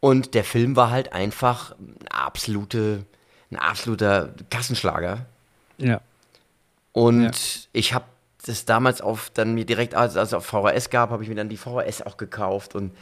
Und 0.00 0.34
der 0.34 0.44
Film 0.44 0.76
war 0.76 0.90
halt 0.90 1.14
einfach 1.14 1.74
eine 1.78 2.10
absolute, 2.12 3.06
ein 3.50 3.56
absoluter 3.56 4.34
Kassenschlager. 4.50 5.24
Ja. 5.78 6.00
Und 6.92 7.22
Ja. 7.22 7.30
ich 7.72 7.94
habe 7.94 8.04
das 8.44 8.66
damals 8.66 9.00
auf, 9.00 9.30
dann 9.30 9.54
mir 9.54 9.64
direkt, 9.64 9.94
als 9.94 10.16
als 10.18 10.28
es 10.28 10.34
auf 10.34 10.44
VHS 10.44 10.90
gab, 10.90 11.08
habe 11.10 11.22
ich 11.22 11.30
mir 11.30 11.34
dann 11.34 11.48
die 11.48 11.56
VHS 11.56 12.02
auch 12.02 12.18
gekauft 12.18 12.74
und 12.74 12.94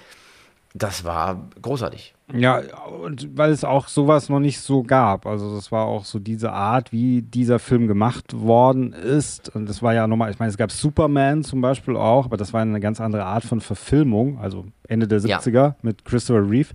das 0.75 1.05
war 1.05 1.49
großartig. 1.61 2.14
Ja, 2.35 2.62
und 3.03 3.37
weil 3.37 3.51
es 3.51 3.62
auch 3.62 3.89
sowas 3.89 4.31
noch 4.31 4.41
nicht 4.41 4.61
so 4.61 4.83
gab. 4.83 5.27
Also 5.27 5.55
das 5.55 5.70
war 5.70 5.85
auch 5.85 6.05
so 6.07 6.18
diese 6.18 6.53
Art, 6.53 6.91
wie 6.93 7.20
dieser 7.20 7.59
Film 7.59 7.89
gemacht 7.89 8.33
worden 8.41 8.95
ist. 8.95 9.55
Und 9.55 9.68
das 9.68 9.83
war 9.83 9.93
ja 9.93 10.07
nochmal, 10.07 10.31
ich 10.31 10.39
meine, 10.39 10.49
es 10.51 10.57
gab 10.57 10.73
Superman 10.73 11.45
zum 11.45 11.61
Beispiel 11.61 11.95
auch, 11.97 12.25
aber 12.25 12.39
das 12.39 12.55
war 12.55 12.62
eine 12.62 12.81
ganz 12.81 13.01
andere 13.03 13.25
Art 13.25 13.45
von 13.45 13.61
Verfilmung, 13.61 14.39
also 14.39 14.64
Ende 14.89 15.07
der 15.09 15.18
Ja. 15.20 15.39
70er 15.41 15.75
mit 15.83 16.05
Christopher 16.07 16.49
Reeve. 16.49 16.70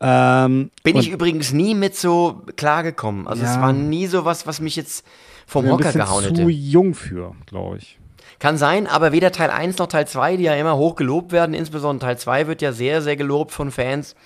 Ähm, 0.00 0.70
Bin 0.82 0.96
ich 0.96 1.10
übrigens 1.10 1.52
nie 1.52 1.74
mit 1.74 1.94
so 1.94 2.42
klargekommen. 2.56 3.28
Also 3.28 3.44
es 3.44 3.54
Ja. 3.54 3.60
war 3.60 3.72
nie 3.72 4.06
so 4.06 4.24
was, 4.24 4.46
was 4.46 4.60
mich 4.60 4.74
jetzt 4.76 5.04
vom 5.46 5.68
Hocker 5.70 5.92
gehauen 5.92 6.24
zu 6.24 6.30
hätte. 6.30 6.42
jung 6.50 6.94
für, 6.94 7.34
glaube 7.46 7.76
ich. 7.78 7.98
Kann 8.40 8.56
sein, 8.56 8.86
aber 8.86 9.12
weder 9.12 9.30
Teil 9.30 9.50
1 9.50 9.78
noch 9.78 9.86
Teil 9.86 10.08
2, 10.08 10.38
die 10.38 10.44
ja 10.44 10.54
immer 10.54 10.76
hoch 10.76 10.96
gelobt 10.96 11.30
werden, 11.30 11.54
insbesondere 11.54 12.08
Teil 12.08 12.18
2 12.18 12.46
wird 12.48 12.62
ja 12.62 12.72
sehr, 12.72 13.02
sehr 13.02 13.14
gelobt 13.14 13.52
von 13.52 13.70
Fans. 13.70 14.16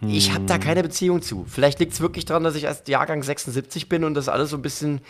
Ich 0.00 0.32
habe 0.32 0.44
da 0.44 0.58
keine 0.58 0.82
Beziehung 0.82 1.22
zu. 1.22 1.44
Vielleicht 1.48 1.80
liegt 1.80 1.92
es 1.92 2.00
wirklich 2.00 2.24
daran, 2.24 2.44
dass 2.44 2.54
ich 2.54 2.64
erst 2.64 2.88
Jahrgang 2.88 3.22
76 3.22 3.88
bin 3.88 4.04
und 4.04 4.14
das 4.14 4.28
alles 4.28 4.50
so 4.50 4.56
ein 4.56 4.62
bisschen 4.62 5.00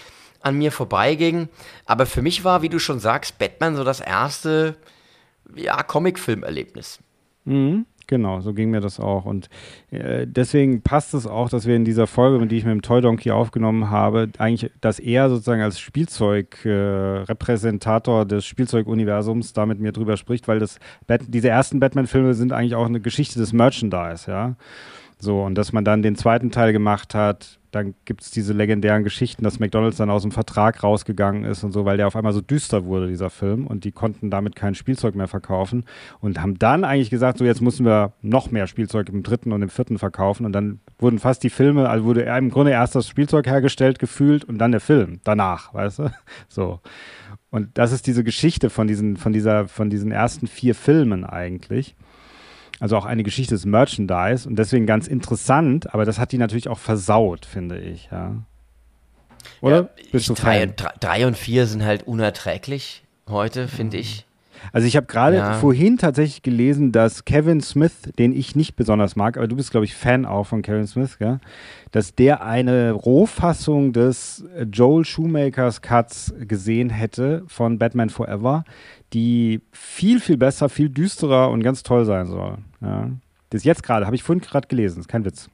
an 0.40 0.57
mir 0.57 0.72
vorbeiging. 0.72 1.49
Aber 1.84 2.07
für 2.07 2.22
mich 2.22 2.44
war, 2.44 2.62
wie 2.62 2.68
du 2.68 2.78
schon 2.78 3.01
sagst, 3.01 3.38
Batman 3.38 3.76
so 3.76 3.84
das 3.84 4.01
erste 4.01 4.76
ja, 5.55 5.82
Comic-Film-Erlebnis. 5.82 7.01
Mhm, 7.44 7.86
genau, 8.09 8.40
so 8.40 8.52
ging 8.52 8.70
mir 8.70 8.80
das 8.80 8.98
auch. 8.98 9.24
Und 9.24 9.48
äh, 9.92 10.26
deswegen 10.26 10.82
passt 10.82 11.14
es 11.14 11.28
auch, 11.28 11.48
dass 11.48 11.66
wir 11.66 11.76
in 11.76 11.84
dieser 11.84 12.09
Folge, 12.09 12.44
die 12.48 12.56
ich 12.56 12.64
mit 12.64 12.72
dem 12.72 12.82
Toy 12.82 13.00
Donkey 13.00 13.30
aufgenommen 13.30 13.90
habe, 13.90 14.28
eigentlich, 14.38 14.72
dass 14.80 14.98
er 14.98 15.28
sozusagen 15.28 15.62
als 15.62 15.78
Spielzeug-Repräsentator 15.78 18.22
äh, 18.22 18.26
des 18.26 18.44
Spielzeuguniversums 18.46 19.52
da 19.52 19.66
mit 19.66 19.78
mir 19.78 19.92
drüber 19.92 20.16
spricht, 20.16 20.48
weil 20.48 20.59
das 20.59 20.80
Bat 21.06 21.20
diese 21.28 21.48
ersten 21.48 21.78
Batman-Filme 21.78 22.34
sind 22.34 22.52
eigentlich 22.52 22.74
auch 22.74 22.86
eine 22.86 23.00
Geschichte 23.00 23.38
des 23.38 23.52
Merchandise, 23.52 24.28
ja. 24.28 24.56
So, 25.20 25.42
und 25.42 25.56
dass 25.56 25.72
man 25.72 25.84
dann 25.84 26.02
den 26.02 26.16
zweiten 26.16 26.50
Teil 26.50 26.72
gemacht 26.72 27.14
hat, 27.14 27.57
dann 27.70 27.94
gibt 28.04 28.22
es 28.22 28.30
diese 28.30 28.52
legendären 28.52 29.04
Geschichten, 29.04 29.44
dass 29.44 29.58
McDonalds 29.58 29.98
dann 29.98 30.10
aus 30.10 30.22
dem 30.22 30.30
Vertrag 30.30 30.82
rausgegangen 30.82 31.44
ist 31.44 31.64
und 31.64 31.72
so, 31.72 31.84
weil 31.84 31.96
der 31.96 32.06
auf 32.06 32.16
einmal 32.16 32.32
so 32.32 32.40
düster 32.40 32.84
wurde, 32.84 33.08
dieser 33.08 33.30
Film, 33.30 33.66
und 33.66 33.84
die 33.84 33.92
konnten 33.92 34.30
damit 34.30 34.56
kein 34.56 34.74
Spielzeug 34.74 35.14
mehr 35.14 35.28
verkaufen 35.28 35.84
und 36.20 36.40
haben 36.40 36.58
dann 36.58 36.84
eigentlich 36.84 37.10
gesagt, 37.10 37.38
so 37.38 37.44
jetzt 37.44 37.60
müssen 37.60 37.84
wir 37.84 38.12
noch 38.22 38.50
mehr 38.50 38.66
Spielzeug 38.66 39.08
im 39.08 39.22
dritten 39.22 39.52
und 39.52 39.62
im 39.62 39.68
vierten 39.68 39.98
verkaufen 39.98 40.46
und 40.46 40.52
dann 40.52 40.80
wurden 40.98 41.18
fast 41.18 41.42
die 41.42 41.50
Filme, 41.50 41.88
also 41.88 42.04
wurde 42.04 42.22
im 42.22 42.50
Grunde 42.50 42.72
erst 42.72 42.94
das 42.94 43.06
Spielzeug 43.06 43.46
hergestellt, 43.46 43.98
gefühlt 43.98 44.44
und 44.44 44.58
dann 44.58 44.72
der 44.72 44.80
Film 44.80 45.20
danach, 45.24 45.74
weißt 45.74 46.00
du? 46.00 46.10
So. 46.48 46.80
Und 47.50 47.78
das 47.78 47.92
ist 47.92 48.06
diese 48.06 48.24
Geschichte 48.24 48.70
von 48.70 48.86
diesen, 48.86 49.16
von 49.16 49.32
dieser, 49.32 49.68
von 49.68 49.90
diesen 49.90 50.12
ersten 50.12 50.46
vier 50.46 50.74
Filmen 50.74 51.24
eigentlich. 51.24 51.96
Also 52.81 52.97
auch 52.97 53.05
eine 53.05 53.22
Geschichte 53.24 53.55
des 53.55 53.64
Merchandise 53.66 54.49
und 54.49 54.57
deswegen 54.57 54.87
ganz 54.87 55.09
interessant, 55.09 55.93
aber 55.93 56.05
das 56.05 56.18
hat 56.18 56.31
die 56.33 56.39
natürlich 56.39 56.68
auch 56.68 56.79
versaut, 56.79 57.45
finde 57.45 57.79
ich, 57.79 58.09
ja. 58.12 58.37
Oder? 59.61 59.76
Ja, 59.76 59.89
Bist 60.12 60.29
du 60.29 60.35
drei, 60.35 60.61
Fan? 60.61 60.74
drei, 61.01 61.26
und 61.26 61.37
vier 61.37 61.66
sind 61.66 61.85
halt 61.85 62.05
unerträglich 62.07 63.03
heute, 63.29 63.66
finde 63.68 63.97
ich. 63.97 64.24
Also 64.72 64.89
ich 64.89 64.97
habe 64.97 65.07
gerade 65.07 65.37
Ja. 65.37 65.53
vorhin 65.55 65.99
tatsächlich 65.99 66.43
gelesen, 66.43 66.91
dass 66.91 67.24
Kevin 67.24 67.61
Smith, 67.61 67.93
den 68.18 68.33
ich 68.33 68.57
nicht 68.57 68.74
besonders 68.74 69.14
mag, 69.14 69.37
aber 69.37 69.47
du 69.47 69.55
bist, 69.55 69.70
glaube 69.70 69.85
ich, 69.85 69.95
Fan 69.95 70.26
auch 70.26 70.45
von 70.49 70.62
Kevin 70.62 70.87
Smith, 70.87 71.18
gell? 71.18 71.39
dass 71.93 72.14
der 72.14 72.43
eine 72.45 72.91
Rohfassung 72.93 73.93
des 73.93 74.45
Joel 74.72 75.05
Shoemakers 75.05 75.81
Cuts 75.81 76.35
gesehen 76.41 76.91
hätte 76.91 77.45
von 77.47 77.79
Batman 77.79 78.11
Forever, 78.11 78.64
die 79.12 79.61
viel, 79.72 80.20
viel 80.20 80.36
besser, 80.36 80.68
viel 80.68 80.88
düsterer 80.88 81.50
und 81.50 81.62
ganz 81.62 81.82
toll 81.82 82.04
sein 82.04 82.26
soll. 82.26 82.59
Ja. 82.80 83.11
Das 83.50 83.64
jetzt 83.64 83.82
gerade, 83.82 84.06
habe 84.06 84.16
ich 84.16 84.22
vorhin 84.22 84.42
gerade 84.42 84.68
gelesen, 84.68 85.00
ist 85.00 85.09
kein 85.09 85.24
Witz. 85.24 85.48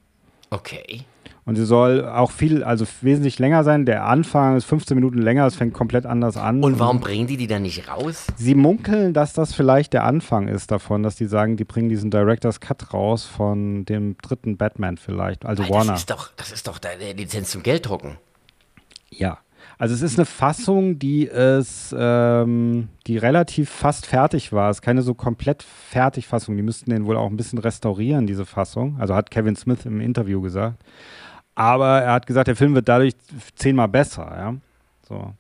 Okay. 0.50 1.04
Und 1.46 1.56
sie 1.56 1.66
soll 1.66 2.08
auch 2.08 2.30
viel, 2.30 2.64
also 2.64 2.86
wesentlich 3.02 3.38
länger 3.38 3.64
sein. 3.64 3.84
Der 3.84 4.06
Anfang 4.06 4.56
ist 4.56 4.64
15 4.64 4.94
Minuten 4.94 5.18
länger, 5.18 5.46
es 5.46 5.56
fängt 5.56 5.74
komplett 5.74 6.06
anders 6.06 6.38
an. 6.38 6.64
Und 6.64 6.78
warum 6.78 7.00
bringen 7.00 7.26
die 7.26 7.36
die 7.36 7.46
dann 7.46 7.62
nicht 7.62 7.86
raus? 7.86 8.26
Sie 8.36 8.54
munkeln, 8.54 9.12
dass 9.12 9.34
das 9.34 9.54
vielleicht 9.54 9.92
der 9.92 10.04
Anfang 10.04 10.48
ist 10.48 10.70
davon, 10.70 11.02
dass 11.02 11.16
die 11.16 11.26
sagen, 11.26 11.56
die 11.58 11.64
bringen 11.64 11.90
diesen 11.90 12.10
Director's 12.10 12.60
Cut 12.60 12.94
raus 12.94 13.26
von 13.26 13.84
dem 13.84 14.16
dritten 14.22 14.56
Batman 14.56 14.96
vielleicht, 14.96 15.44
also 15.44 15.64
Weil 15.64 15.70
Warner. 15.70 15.92
Das 15.92 16.00
ist 16.00 16.10
doch, 16.10 16.30
das 16.36 16.50
ist 16.50 16.66
doch 16.66 16.78
deine 16.78 17.12
Lizenz 17.12 17.50
zum 17.50 17.62
Gelddrucken. 17.62 18.16
ja. 19.10 19.38
Also 19.78 19.94
es 19.94 20.02
ist 20.02 20.18
eine 20.18 20.26
Fassung, 20.26 20.98
die 20.98 21.28
es, 21.28 21.94
ähm, 21.98 22.88
die 23.06 23.18
relativ 23.18 23.70
fast 23.70 24.06
fertig 24.06 24.52
war. 24.52 24.70
Es 24.70 24.78
ist 24.78 24.82
keine 24.82 25.02
so 25.02 25.14
komplett 25.14 25.62
fertig 25.62 26.26
Fassung. 26.26 26.56
Die 26.56 26.62
müssten 26.62 26.90
den 26.90 27.06
wohl 27.06 27.16
auch 27.16 27.28
ein 27.28 27.36
bisschen 27.36 27.58
restaurieren, 27.58 28.26
diese 28.26 28.46
Fassung. 28.46 28.96
Also 28.98 29.14
hat 29.14 29.30
Kevin 29.30 29.56
Smith 29.56 29.84
im 29.84 30.00
Interview 30.00 30.40
gesagt. 30.40 30.82
Aber 31.54 32.02
er 32.02 32.12
hat 32.12 32.26
gesagt, 32.26 32.48
der 32.48 32.56
Film 32.56 32.74
wird 32.74 32.88
dadurch 32.88 33.14
zehnmal 33.56 33.88
besser, 33.88 34.32
ja. 34.36 34.54
So. 35.08 35.34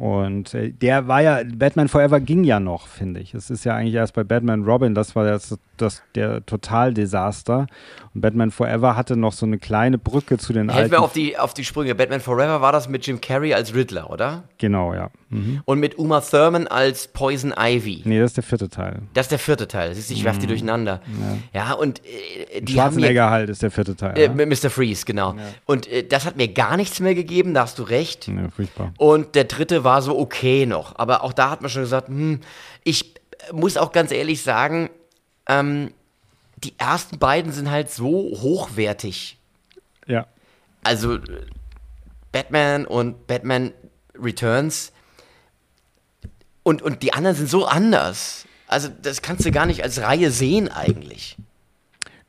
Und 0.00 0.54
äh, 0.54 0.70
der 0.70 1.08
war 1.08 1.20
ja, 1.20 1.40
Batman 1.44 1.88
Forever 1.88 2.20
ging 2.20 2.42
ja 2.42 2.58
noch, 2.58 2.86
finde 2.86 3.20
ich. 3.20 3.34
Es 3.34 3.50
ist 3.50 3.64
ja 3.64 3.76
eigentlich 3.76 3.92
erst 3.92 4.14
bei 4.14 4.24
Batman 4.24 4.64
Robin, 4.64 4.94
das 4.94 5.14
war 5.14 5.26
das, 5.26 5.58
das, 5.76 6.02
der 6.14 6.46
Totaldesaster. 6.46 7.66
Und 8.14 8.22
Batman 8.22 8.50
Forever 8.50 8.96
hatte 8.96 9.14
noch 9.18 9.34
so 9.34 9.44
eine 9.44 9.58
kleine 9.58 9.98
Brücke 9.98 10.38
zu 10.38 10.54
den 10.54 10.70
Helfen 10.70 10.84
alten. 10.84 10.92
wir 10.92 11.02
auf 11.02 11.12
die, 11.12 11.36
auf 11.36 11.52
die 11.52 11.66
Sprünge. 11.66 11.94
Batman 11.94 12.20
Forever 12.20 12.62
war 12.62 12.72
das 12.72 12.88
mit 12.88 13.06
Jim 13.06 13.20
Carrey 13.20 13.52
als 13.52 13.74
Riddler, 13.74 14.08
oder? 14.08 14.44
genau, 14.56 14.94
ja. 14.94 15.10
Mhm. 15.28 15.60
Und 15.64 15.78
mit 15.78 15.96
Uma 15.98 16.20
Thurman 16.20 16.66
als 16.66 17.06
Poison 17.06 17.54
Ivy. 17.56 18.02
Nee, 18.04 18.18
das 18.18 18.30
ist 18.30 18.36
der 18.38 18.44
vierte 18.44 18.68
Teil. 18.68 19.02
Das 19.14 19.26
ist 19.26 19.32
der 19.32 19.38
vierte 19.38 19.68
Teil. 19.68 19.94
Siehst 19.94 20.10
du, 20.10 20.14
ich 20.14 20.24
werf 20.24 20.38
die 20.38 20.46
durcheinander. 20.46 21.00
Ja, 21.52 21.74
und 21.74 22.00
äh, 22.00 22.62
die 22.62 22.80
haben 22.80 22.96
mir, 22.96 23.02
Schwarzenegger 23.02 23.30
halt 23.30 23.50
ist 23.50 23.62
der 23.62 23.70
vierte 23.70 23.94
Teil. 23.94 24.18
äh, 24.18 24.24
ja? 24.24 24.46
Mr. 24.46 24.70
Freeze, 24.70 25.04
genau. 25.04 25.36
Und 25.66 25.86
äh, 25.86 26.04
das 26.04 26.24
hat 26.24 26.36
mir 26.36 26.48
gar 26.48 26.76
nichts 26.76 26.98
mehr 27.00 27.14
gegeben, 27.14 27.54
da 27.54 27.62
hast 27.62 27.78
du 27.78 27.82
recht. 27.84 28.26
Ja, 28.26 28.48
furchtbar. 28.48 28.92
Und 28.98 29.34
der 29.34 29.44
dritte 29.44 29.84
war 29.84 29.89
so 29.98 30.18
okay 30.18 30.66
noch. 30.66 30.98
Aber 30.98 31.22
auch 31.22 31.32
da 31.32 31.50
hat 31.50 31.60
man 31.60 31.70
schon 31.70 31.82
gesagt, 31.82 32.08
hm, 32.08 32.40
ich 32.84 33.14
muss 33.52 33.76
auch 33.76 33.92
ganz 33.92 34.12
ehrlich 34.12 34.42
sagen, 34.42 34.90
ähm, 35.48 35.92
die 36.58 36.74
ersten 36.78 37.18
beiden 37.18 37.52
sind 37.52 37.70
halt 37.70 37.90
so 37.90 38.08
hochwertig. 38.08 39.38
Ja. 40.06 40.26
Also 40.84 41.16
äh, 41.16 41.46
Batman 42.32 42.86
und 42.86 43.26
Batman 43.26 43.72
Returns 44.14 44.92
und, 46.62 46.82
und 46.82 47.02
die 47.02 47.12
anderen 47.12 47.36
sind 47.36 47.48
so 47.48 47.66
anders. 47.66 48.46
Also 48.66 48.88
das 48.88 49.22
kannst 49.22 49.44
du 49.44 49.50
gar 49.50 49.66
nicht 49.66 49.82
als 49.82 50.00
Reihe 50.00 50.30
sehen 50.30 50.68
eigentlich. 50.68 51.36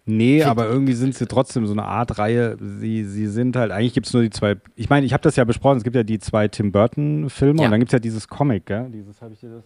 Nee, 0.05 0.43
aber 0.43 0.67
irgendwie 0.67 0.93
sind 0.93 1.13
sie 1.15 1.27
trotzdem 1.27 1.67
so 1.67 1.73
eine 1.73 1.83
Art 1.85 2.17
Reihe. 2.17 2.57
Sie, 2.59 3.05
sie 3.05 3.27
sind 3.27 3.55
halt, 3.55 3.71
eigentlich 3.71 3.93
gibt 3.93 4.07
es 4.07 4.13
nur 4.13 4.23
die 4.23 4.31
zwei. 4.31 4.55
Ich 4.75 4.89
meine, 4.89 5.05
ich 5.05 5.13
habe 5.13 5.21
das 5.21 5.35
ja 5.35 5.43
besprochen, 5.43 5.77
es 5.77 5.83
gibt 5.83 5.95
ja 5.95 6.03
die 6.03 6.17
zwei 6.19 6.47
Tim 6.47 6.71
Burton-Filme 6.71 7.59
Ja. 7.59 7.65
und 7.65 7.71
dann 7.71 7.79
gibt 7.79 7.89
es 7.89 7.93
ja 7.93 7.99
dieses 7.99 8.27
Comic, 8.27 8.65
gell? 8.65 8.89
Dieses, 8.91 9.21
habe 9.21 9.33
ich 9.33 9.39
dir 9.39 9.49
das? 9.49 9.63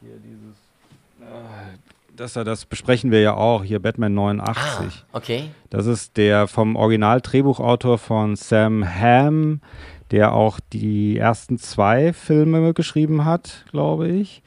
Hier, 0.00 0.10
dieses. 0.24 0.56
äh, 1.20 1.76
Das, 2.16 2.32
das 2.32 2.64
besprechen 2.64 3.10
wir 3.10 3.20
ja 3.20 3.34
auch, 3.34 3.62
hier 3.64 3.80
Batman 3.80 4.14
89. 4.14 4.56
Ah, 4.56 5.16
okay. 5.16 5.50
Das 5.68 5.86
ist 5.86 6.16
der 6.16 6.46
vom 6.46 6.74
Original-Drehbuchautor 6.76 7.98
von 7.98 8.36
Sam 8.36 8.82
Hamm, 8.86 9.60
der 10.10 10.32
auch 10.32 10.58
die 10.72 11.18
ersten 11.18 11.58
zwei 11.58 12.12
Filme 12.12 12.72
geschrieben 12.72 13.24
hat, 13.24 13.64
glaube 13.70 14.08
ich. 14.08 14.42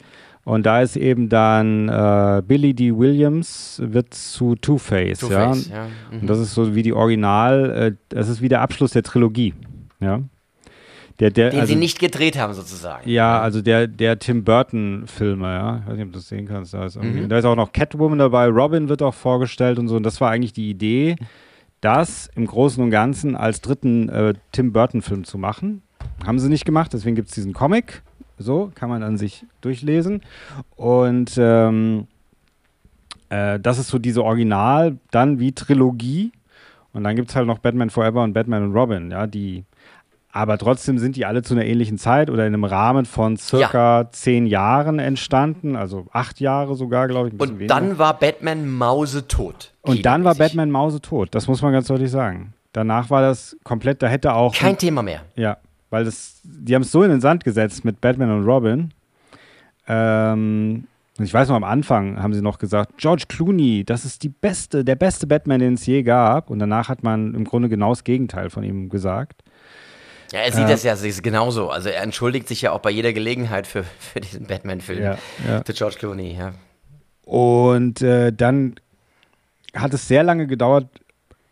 Und 0.47 0.65
da 0.65 0.81
ist 0.81 0.95
eben 0.95 1.27
dann 1.27 1.89
äh, 1.89 2.41
Billy 2.47 2.73
D. 2.73 2.95
Williams 2.97 3.81
wird 3.83 4.13
zu 4.13 4.55
Two-Face. 4.55 5.19
ja. 5.23 5.27
Two-Face, 5.51 5.69
ja. 5.69 5.87
Mhm. 6.09 6.21
Und 6.21 6.27
das 6.27 6.39
ist 6.39 6.53
so 6.53 6.73
wie 6.73 6.83
die 6.83 6.93
Original, 6.93 7.69
äh, 7.71 7.95
das 8.07 8.29
ist 8.29 8.41
wie 8.41 8.47
der 8.47 8.61
Abschluss 8.61 8.91
der 8.91 9.03
Trilogie. 9.03 9.53
Ja. 9.99 10.21
Der, 11.19 11.31
der, 11.31 11.49
Den 11.49 11.59
also, 11.59 11.73
sie 11.73 11.77
nicht 11.79 11.99
gedreht 11.99 12.37
haben, 12.37 12.53
sozusagen. 12.53 13.09
ja, 13.09 13.41
also 13.41 13.61
der, 13.61 13.87
der 13.87 14.19
Tim 14.19 14.45
Burton-Filme, 14.45 15.47
ja. 15.47 15.77
Ich 15.79 15.87
weiß 15.87 15.95
nicht, 15.97 16.05
ob 16.05 16.11
du 16.13 16.19
das 16.19 16.29
sehen 16.29 16.47
kannst. 16.47 16.73
Da 16.73 16.85
ist, 16.85 16.95
Mhm. 16.95 17.27
da 17.27 17.39
ist 17.39 17.43
auch 17.45 17.55
noch 17.57 17.73
Catwoman 17.73 18.19
dabei, 18.19 18.47
Robin 18.47 18.87
wird 18.87 19.01
auch 19.01 19.15
vorgestellt 19.15 19.79
und 19.79 19.89
so. 19.89 19.97
Und 19.97 20.03
das 20.03 20.21
war 20.21 20.31
eigentlich 20.31 20.53
die 20.53 20.69
Idee, 20.69 21.17
das 21.81 22.29
im 22.35 22.45
Großen 22.47 22.81
und 22.81 22.89
Ganzen 22.91 23.35
als 23.35 23.59
dritten 23.59 24.07
äh, 24.07 24.33
Tim 24.53 24.71
Burton-Film 24.71 25.25
zu 25.25 25.37
machen. 25.37 25.81
Haben 26.25 26.39
sie 26.39 26.47
nicht 26.47 26.63
gemacht, 26.63 26.93
deswegen 26.93 27.17
gibt 27.17 27.27
es 27.27 27.35
diesen 27.35 27.51
Comic. 27.51 28.01
So, 28.37 28.71
kann 28.75 28.89
man 28.89 29.03
an 29.03 29.17
sich 29.17 29.45
durchlesen. 29.61 30.21
Und 30.75 31.33
ähm, 31.37 32.07
äh, 33.29 33.59
das 33.59 33.79
ist 33.79 33.87
so 33.87 33.97
diese 33.97 34.23
Original, 34.23 34.97
dann 35.11 35.39
wie 35.39 35.53
Trilogie. 35.53 36.31
Und 36.93 37.03
dann 37.03 37.15
gibt 37.15 37.29
es 37.29 37.35
halt 37.35 37.47
noch 37.47 37.59
Batman 37.59 37.89
Forever 37.89 38.23
und 38.23 38.33
Batman 38.33 38.63
und 38.63 38.73
Robin, 38.73 39.11
ja, 39.11 39.27
die 39.27 39.65
aber 40.37 40.59
trotzdem 40.59 40.99
sind 40.99 41.15
die 41.15 41.25
alle 41.25 41.41
zu 41.41 41.55
einer 41.55 41.65
ähnlichen 41.65 41.97
Zeit 41.97 42.29
oder 42.29 42.45
in 42.45 42.53
einem 42.53 42.63
Rahmen 42.63 43.05
von 43.05 43.37
circa 43.37 44.01
ja. 44.01 44.11
zehn 44.11 44.45
Jahren 44.45 44.99
entstanden, 44.99 45.75
also 45.75 46.05
acht 46.11 46.39
Jahre 46.39 46.75
sogar, 46.75 47.07
glaube 47.07 47.29
ich. 47.29 47.39
Und 47.39 47.57
weniger. 47.57 47.73
dann 47.73 47.97
war 47.97 48.19
Batman 48.19 48.69
mausetot. 48.69 49.73
Und 49.81 50.05
dann 50.05 50.23
war 50.23 50.35
Batman 50.35 50.69
mausetot, 50.69 51.33
das 51.33 51.47
muss 51.47 51.63
man 51.63 51.73
ganz 51.73 51.87
deutlich 51.87 52.11
sagen. 52.11 52.53
Danach 52.71 53.09
war 53.09 53.21
das 53.23 53.57
komplett, 53.63 54.03
da 54.03 54.07
hätte 54.07 54.33
auch. 54.33 54.53
Kein 54.53 54.77
Thema 54.77 55.01
mehr. 55.01 55.21
Ja, 55.35 55.57
weil 55.89 56.05
das, 56.05 56.41
die 56.43 56.75
haben 56.75 56.81
es 56.81 56.91
so 56.91 57.03
in 57.03 57.09
den 57.09 57.21
Sand 57.21 57.43
gesetzt 57.43 57.85
mit 57.85 58.01
Batman 58.01 58.31
und 58.31 58.45
Robin. 58.45 58.93
Ähm, 59.87 60.87
ich 61.19 61.33
weiß 61.33 61.47
noch, 61.49 61.55
am 61.55 61.63
Anfang 61.63 62.21
haben 62.21 62.33
sie 62.33 62.41
noch 62.41 62.59
gesagt, 62.59 62.97
George 62.97 63.23
Clooney, 63.27 63.83
das 63.83 64.05
ist 64.05 64.23
die 64.23 64.29
beste, 64.29 64.83
der 64.85 64.95
beste 64.95 65.25
Batman, 65.25 65.59
den 65.59 65.73
es 65.73 65.85
je 65.85 66.03
gab. 66.03 66.49
Und 66.49 66.59
danach 66.59 66.89
hat 66.89 67.03
man 67.03 67.33
im 67.33 67.43
Grunde 67.45 67.69
genau 67.69 67.89
das 67.89 68.03
Gegenteil 68.03 68.49
von 68.49 68.63
ihm 68.63 68.89
gesagt. 68.89 69.43
Ja, 70.31 70.39
er 70.39 70.51
sieht 70.51 70.65
äh, 70.65 70.67
das 70.67 70.83
ja 70.83 70.95
genauso. 71.21 71.69
Also 71.69 71.89
er 71.89 72.03
entschuldigt 72.03 72.47
sich 72.47 72.61
ja 72.61 72.71
auch 72.71 72.79
bei 72.79 72.91
jeder 72.91 73.13
Gelegenheit 73.13 73.65
für, 73.65 73.83
für 73.83 74.19
diesen 74.19 74.45
Batman-Film. 74.45 75.01
Ja, 75.01 75.17
ja. 75.47 75.61
George 75.61 75.95
Clooney, 75.97 76.37
ja. 76.37 76.51
Und 77.23 78.01
äh, 78.01 78.31
dann 78.31 78.75
hat 79.73 79.93
es 79.93 80.07
sehr 80.07 80.23
lange 80.23 80.47
gedauert, 80.47 80.87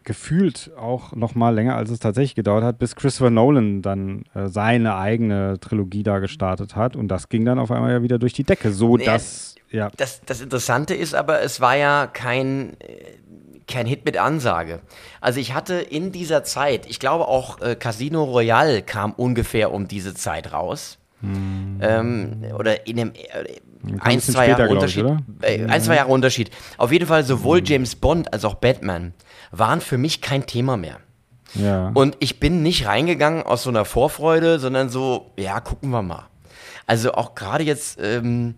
gefühlt 0.05 0.71
auch 0.77 1.13
noch 1.13 1.35
mal 1.35 1.53
länger, 1.53 1.75
als 1.75 1.89
es 1.89 1.99
tatsächlich 1.99 2.35
gedauert 2.35 2.63
hat, 2.63 2.79
bis 2.79 2.95
Christopher 2.95 3.31
Nolan 3.31 3.81
dann 3.81 4.23
äh, 4.33 4.47
seine 4.47 4.95
eigene 4.95 5.59
Trilogie 5.59 6.03
da 6.03 6.19
gestartet 6.19 6.75
hat. 6.75 6.95
Und 6.95 7.09
das 7.09 7.27
ging 7.27 7.43
dann 7.43 7.59
auf 7.59 7.71
einmal 7.71 7.91
ja 7.91 8.03
wieder 8.03 8.19
durch 8.19 8.33
die 8.33 8.43
Decke, 8.43 8.71
so 8.71 8.97
nee, 8.97 9.05
dass, 9.05 9.55
ja. 9.71 9.89
Das, 9.97 10.21
das 10.25 10.41
Interessante 10.41 10.93
ist 10.93 11.15
aber, 11.15 11.41
es 11.41 11.59
war 11.59 11.75
ja 11.75 12.07
kein, 12.07 12.79
äh, 12.79 13.17
kein 13.67 13.87
Hit 13.87 14.05
mit 14.05 14.17
Ansage. 14.17 14.79
Also 15.21 15.39
ich 15.39 15.53
hatte 15.53 15.73
in 15.73 16.11
dieser 16.11 16.43
Zeit, 16.43 16.85
ich 16.85 16.99
glaube 16.99 17.27
auch 17.27 17.59
äh, 17.61 17.75
Casino 17.75 18.23
Royale 18.23 18.83
kam 18.83 19.11
ungefähr 19.11 19.73
um 19.73 19.87
diese 19.87 20.13
Zeit 20.13 20.53
raus. 20.53 20.99
Hm. 21.21 21.79
Ähm, 21.81 22.43
oder 22.57 22.85
in 22.85 22.97
dem 22.97 23.13
äh, 23.13 23.97
ein, 23.99 24.19
zwei 24.19 24.49
Jahre 24.49 24.69
Unterschied. 24.69 25.05
Ich, 25.41 25.47
äh, 25.47 25.65
ein, 25.65 25.81
zwei 25.81 25.95
Jahre 25.95 26.11
Unterschied. 26.11 26.51
Auf 26.77 26.91
jeden 26.91 27.07
Fall 27.07 27.23
sowohl 27.23 27.59
hm. 27.59 27.65
James 27.65 27.95
Bond 27.95 28.31
als 28.31 28.45
auch 28.45 28.55
Batman 28.55 29.13
waren 29.51 29.81
für 29.81 29.97
mich 29.97 30.21
kein 30.21 30.45
Thema 30.45 30.77
mehr. 30.77 30.99
Ja. 31.53 31.91
Und 31.93 32.17
ich 32.19 32.39
bin 32.39 32.63
nicht 32.63 32.85
reingegangen 32.85 33.43
aus 33.43 33.63
so 33.63 33.69
einer 33.69 33.85
Vorfreude, 33.85 34.59
sondern 34.59 34.89
so, 34.89 35.31
ja, 35.37 35.59
gucken 35.59 35.89
wir 35.89 36.01
mal. 36.01 36.27
Also 36.87 37.13
auch 37.13 37.35
gerade 37.35 37.63
jetzt, 37.63 37.99
ähm, 38.01 38.55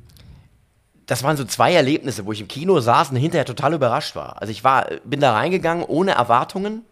das 1.06 1.24
waren 1.24 1.38
so 1.38 1.46
zwei 1.46 1.74
Erlebnisse, 1.74 2.26
wo 2.26 2.32
ich 2.32 2.42
im 2.42 2.48
Kino 2.48 2.80
saß 2.80 3.12
und 3.12 3.16
hinterher 3.18 3.46
total 3.46 3.74
überrascht 3.74 4.16
war. 4.16 4.42
Also 4.42 4.52
ich 4.52 4.64
war, 4.64 4.88
bin 5.06 5.20
da 5.20 5.34
reingegangen 5.34 5.84
ohne 5.86 6.12
Erwartungen 6.12 6.84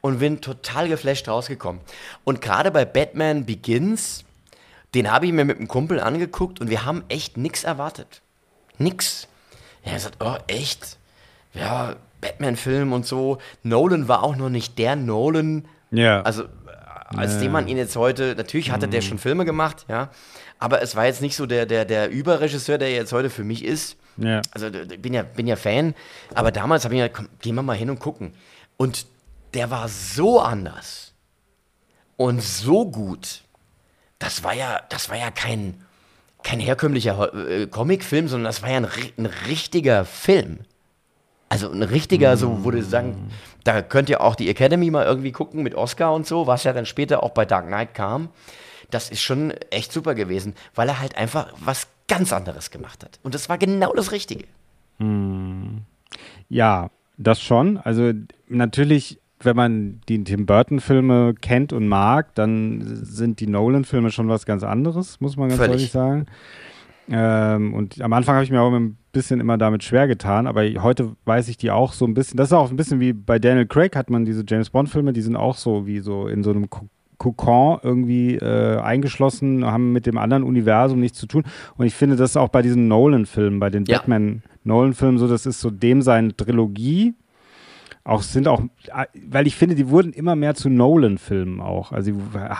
und 0.00 0.18
bin 0.18 0.40
total 0.40 0.88
geflasht 0.88 1.28
rausgekommen. 1.28 1.80
Und 2.24 2.40
gerade 2.40 2.70
bei 2.70 2.84
Batman 2.84 3.46
Begins, 3.46 4.24
den 4.94 5.10
habe 5.10 5.26
ich 5.26 5.32
mir 5.32 5.44
mit 5.44 5.58
einem 5.58 5.68
Kumpel 5.68 6.00
angeguckt 6.00 6.60
und 6.60 6.70
wir 6.70 6.84
haben 6.84 7.04
echt 7.08 7.36
nichts 7.36 7.64
erwartet. 7.64 8.20
Nix. 8.78 9.28
Er 9.82 9.92
hat 9.92 9.98
gesagt, 9.98 10.16
oh, 10.20 10.36
echt? 10.48 10.98
Ja, 11.54 11.96
Batman-Film 12.22 12.94
und 12.94 13.04
so. 13.04 13.36
Nolan 13.62 14.08
war 14.08 14.22
auch 14.22 14.36
noch 14.36 14.48
nicht 14.48 14.78
der 14.78 14.96
Nolan. 14.96 15.68
Ja. 15.90 16.22
Also, 16.22 16.44
als 17.14 17.34
ja. 17.34 17.40
dem 17.40 17.52
man 17.52 17.68
ihn 17.68 17.76
jetzt 17.76 17.96
heute, 17.96 18.34
natürlich 18.34 18.70
hatte 18.70 18.86
mhm. 18.86 18.92
der 18.92 19.02
schon 19.02 19.18
Filme 19.18 19.44
gemacht, 19.44 19.84
ja. 19.88 20.08
Aber 20.58 20.80
es 20.80 20.96
war 20.96 21.04
jetzt 21.04 21.20
nicht 21.20 21.36
so 21.36 21.44
der, 21.44 21.66
der, 21.66 21.84
der 21.84 22.08
Überregisseur, 22.08 22.78
der 22.78 22.92
jetzt 22.92 23.12
heute 23.12 23.28
für 23.28 23.44
mich 23.44 23.64
ist. 23.64 23.98
Ja. 24.16 24.40
Also, 24.52 24.68
ich 24.68 25.02
bin 25.02 25.12
ja, 25.12 25.22
bin 25.22 25.46
ja 25.46 25.56
Fan. 25.56 25.94
Aber 26.34 26.50
damals 26.50 26.84
habe 26.84 26.94
ich 26.94 27.00
gesagt, 27.00 27.16
komm, 27.16 27.28
gehen 27.40 27.54
wir 27.54 27.62
mal 27.62 27.76
hin 27.76 27.90
und 27.90 27.98
gucken. 27.98 28.32
Und 28.78 29.06
der 29.52 29.70
war 29.70 29.88
so 29.88 30.40
anders 30.40 31.12
und 32.16 32.42
so 32.42 32.90
gut. 32.90 33.42
Das 34.18 34.44
war 34.44 34.54
ja, 34.54 34.80
das 34.88 35.10
war 35.10 35.16
ja 35.16 35.30
kein, 35.30 35.84
kein 36.44 36.60
herkömmlicher 36.60 37.34
äh, 37.34 37.66
Comicfilm, 37.66 38.28
sondern 38.28 38.44
das 38.44 38.62
war 38.62 38.70
ja 38.70 38.76
ein, 38.76 38.88
ein 39.18 39.26
richtiger 39.26 40.04
Film. 40.04 40.60
Also 41.52 41.70
ein 41.70 41.82
richtiger, 41.82 42.38
so 42.38 42.64
würde 42.64 42.78
ich 42.78 42.86
sagen, 42.86 43.28
da 43.62 43.82
könnt 43.82 44.08
ihr 44.08 44.22
auch 44.22 44.36
die 44.36 44.48
Academy 44.48 44.90
mal 44.90 45.04
irgendwie 45.04 45.32
gucken 45.32 45.62
mit 45.62 45.74
Oscar 45.74 46.14
und 46.14 46.26
so, 46.26 46.46
was 46.46 46.64
ja 46.64 46.72
dann 46.72 46.86
später 46.86 47.22
auch 47.22 47.32
bei 47.32 47.44
Dark 47.44 47.66
Knight 47.66 47.92
kam. 47.92 48.30
Das 48.90 49.10
ist 49.10 49.20
schon 49.20 49.50
echt 49.70 49.92
super 49.92 50.14
gewesen, 50.14 50.54
weil 50.74 50.88
er 50.88 50.98
halt 50.98 51.18
einfach 51.18 51.52
was 51.62 51.88
ganz 52.08 52.32
anderes 52.32 52.70
gemacht 52.70 53.04
hat. 53.04 53.20
Und 53.22 53.34
das 53.34 53.50
war 53.50 53.58
genau 53.58 53.92
das 53.92 54.12
Richtige. 54.12 54.46
Hm. 54.96 55.82
Ja, 56.48 56.88
das 57.18 57.42
schon. 57.42 57.76
Also 57.76 58.12
natürlich, 58.48 59.20
wenn 59.40 59.54
man 59.54 60.00
die 60.08 60.24
Tim 60.24 60.46
Burton-Filme 60.46 61.34
kennt 61.34 61.74
und 61.74 61.86
mag, 61.86 62.34
dann 62.34 62.80
sind 63.04 63.40
die 63.40 63.46
Nolan-Filme 63.46 64.10
schon 64.10 64.26
was 64.30 64.46
ganz 64.46 64.62
anderes, 64.62 65.20
muss 65.20 65.36
man 65.36 65.50
ganz 65.50 65.58
Völlig. 65.58 65.72
deutlich 65.72 65.92
sagen. 65.92 66.26
Ähm, 67.10 67.74
und 67.74 68.00
am 68.00 68.14
Anfang 68.14 68.36
habe 68.36 68.44
ich 68.44 68.50
mir 68.50 68.62
auch 68.62 68.72
ein 68.72 68.96
bisschen 69.12 69.40
immer 69.40 69.58
damit 69.58 69.84
schwer 69.84 70.08
getan, 70.08 70.46
aber 70.46 70.62
heute 70.82 71.14
weiß 71.24 71.48
ich 71.48 71.56
die 71.56 71.70
auch 71.70 71.92
so 71.92 72.06
ein 72.06 72.14
bisschen. 72.14 72.36
Das 72.36 72.48
ist 72.48 72.52
auch 72.52 72.70
ein 72.70 72.76
bisschen 72.76 73.00
wie 73.00 73.12
bei 73.12 73.38
Daniel 73.38 73.66
Craig 73.66 73.94
hat 73.94 74.10
man 74.10 74.24
diese 74.24 74.44
James 74.46 74.70
Bond-Filme, 74.70 75.12
die 75.12 75.20
sind 75.20 75.36
auch 75.36 75.56
so 75.56 75.86
wie 75.86 76.00
so 76.00 76.26
in 76.26 76.42
so 76.42 76.50
einem 76.50 76.68
Kokon 77.18 77.78
irgendwie 77.82 78.36
äh, 78.36 78.78
eingeschlossen, 78.78 79.64
haben 79.64 79.92
mit 79.92 80.06
dem 80.06 80.18
anderen 80.18 80.42
Universum 80.42 80.98
nichts 80.98 81.18
zu 81.18 81.26
tun. 81.26 81.44
Und 81.76 81.86
ich 81.86 81.94
finde 81.94 82.16
das 82.16 82.36
auch 82.36 82.48
bei 82.48 82.62
diesen 82.62 82.88
Nolan-Filmen, 82.88 83.60
bei 83.60 83.70
den 83.70 83.84
ja. 83.84 83.98
Batman-Nolan-Filmen 83.98 85.18
so, 85.18 85.28
das 85.28 85.46
ist 85.46 85.60
so 85.60 85.70
dem 85.70 86.02
seine 86.02 86.36
Trilogie 86.36 87.14
auch 88.04 88.22
sind 88.22 88.48
auch, 88.48 88.62
weil 89.28 89.46
ich 89.46 89.54
finde, 89.54 89.76
die 89.76 89.88
wurden 89.88 90.12
immer 90.12 90.34
mehr 90.34 90.54
zu 90.54 90.68
Nolan-Filmen 90.68 91.60
auch. 91.60 91.92
Also 91.92 92.12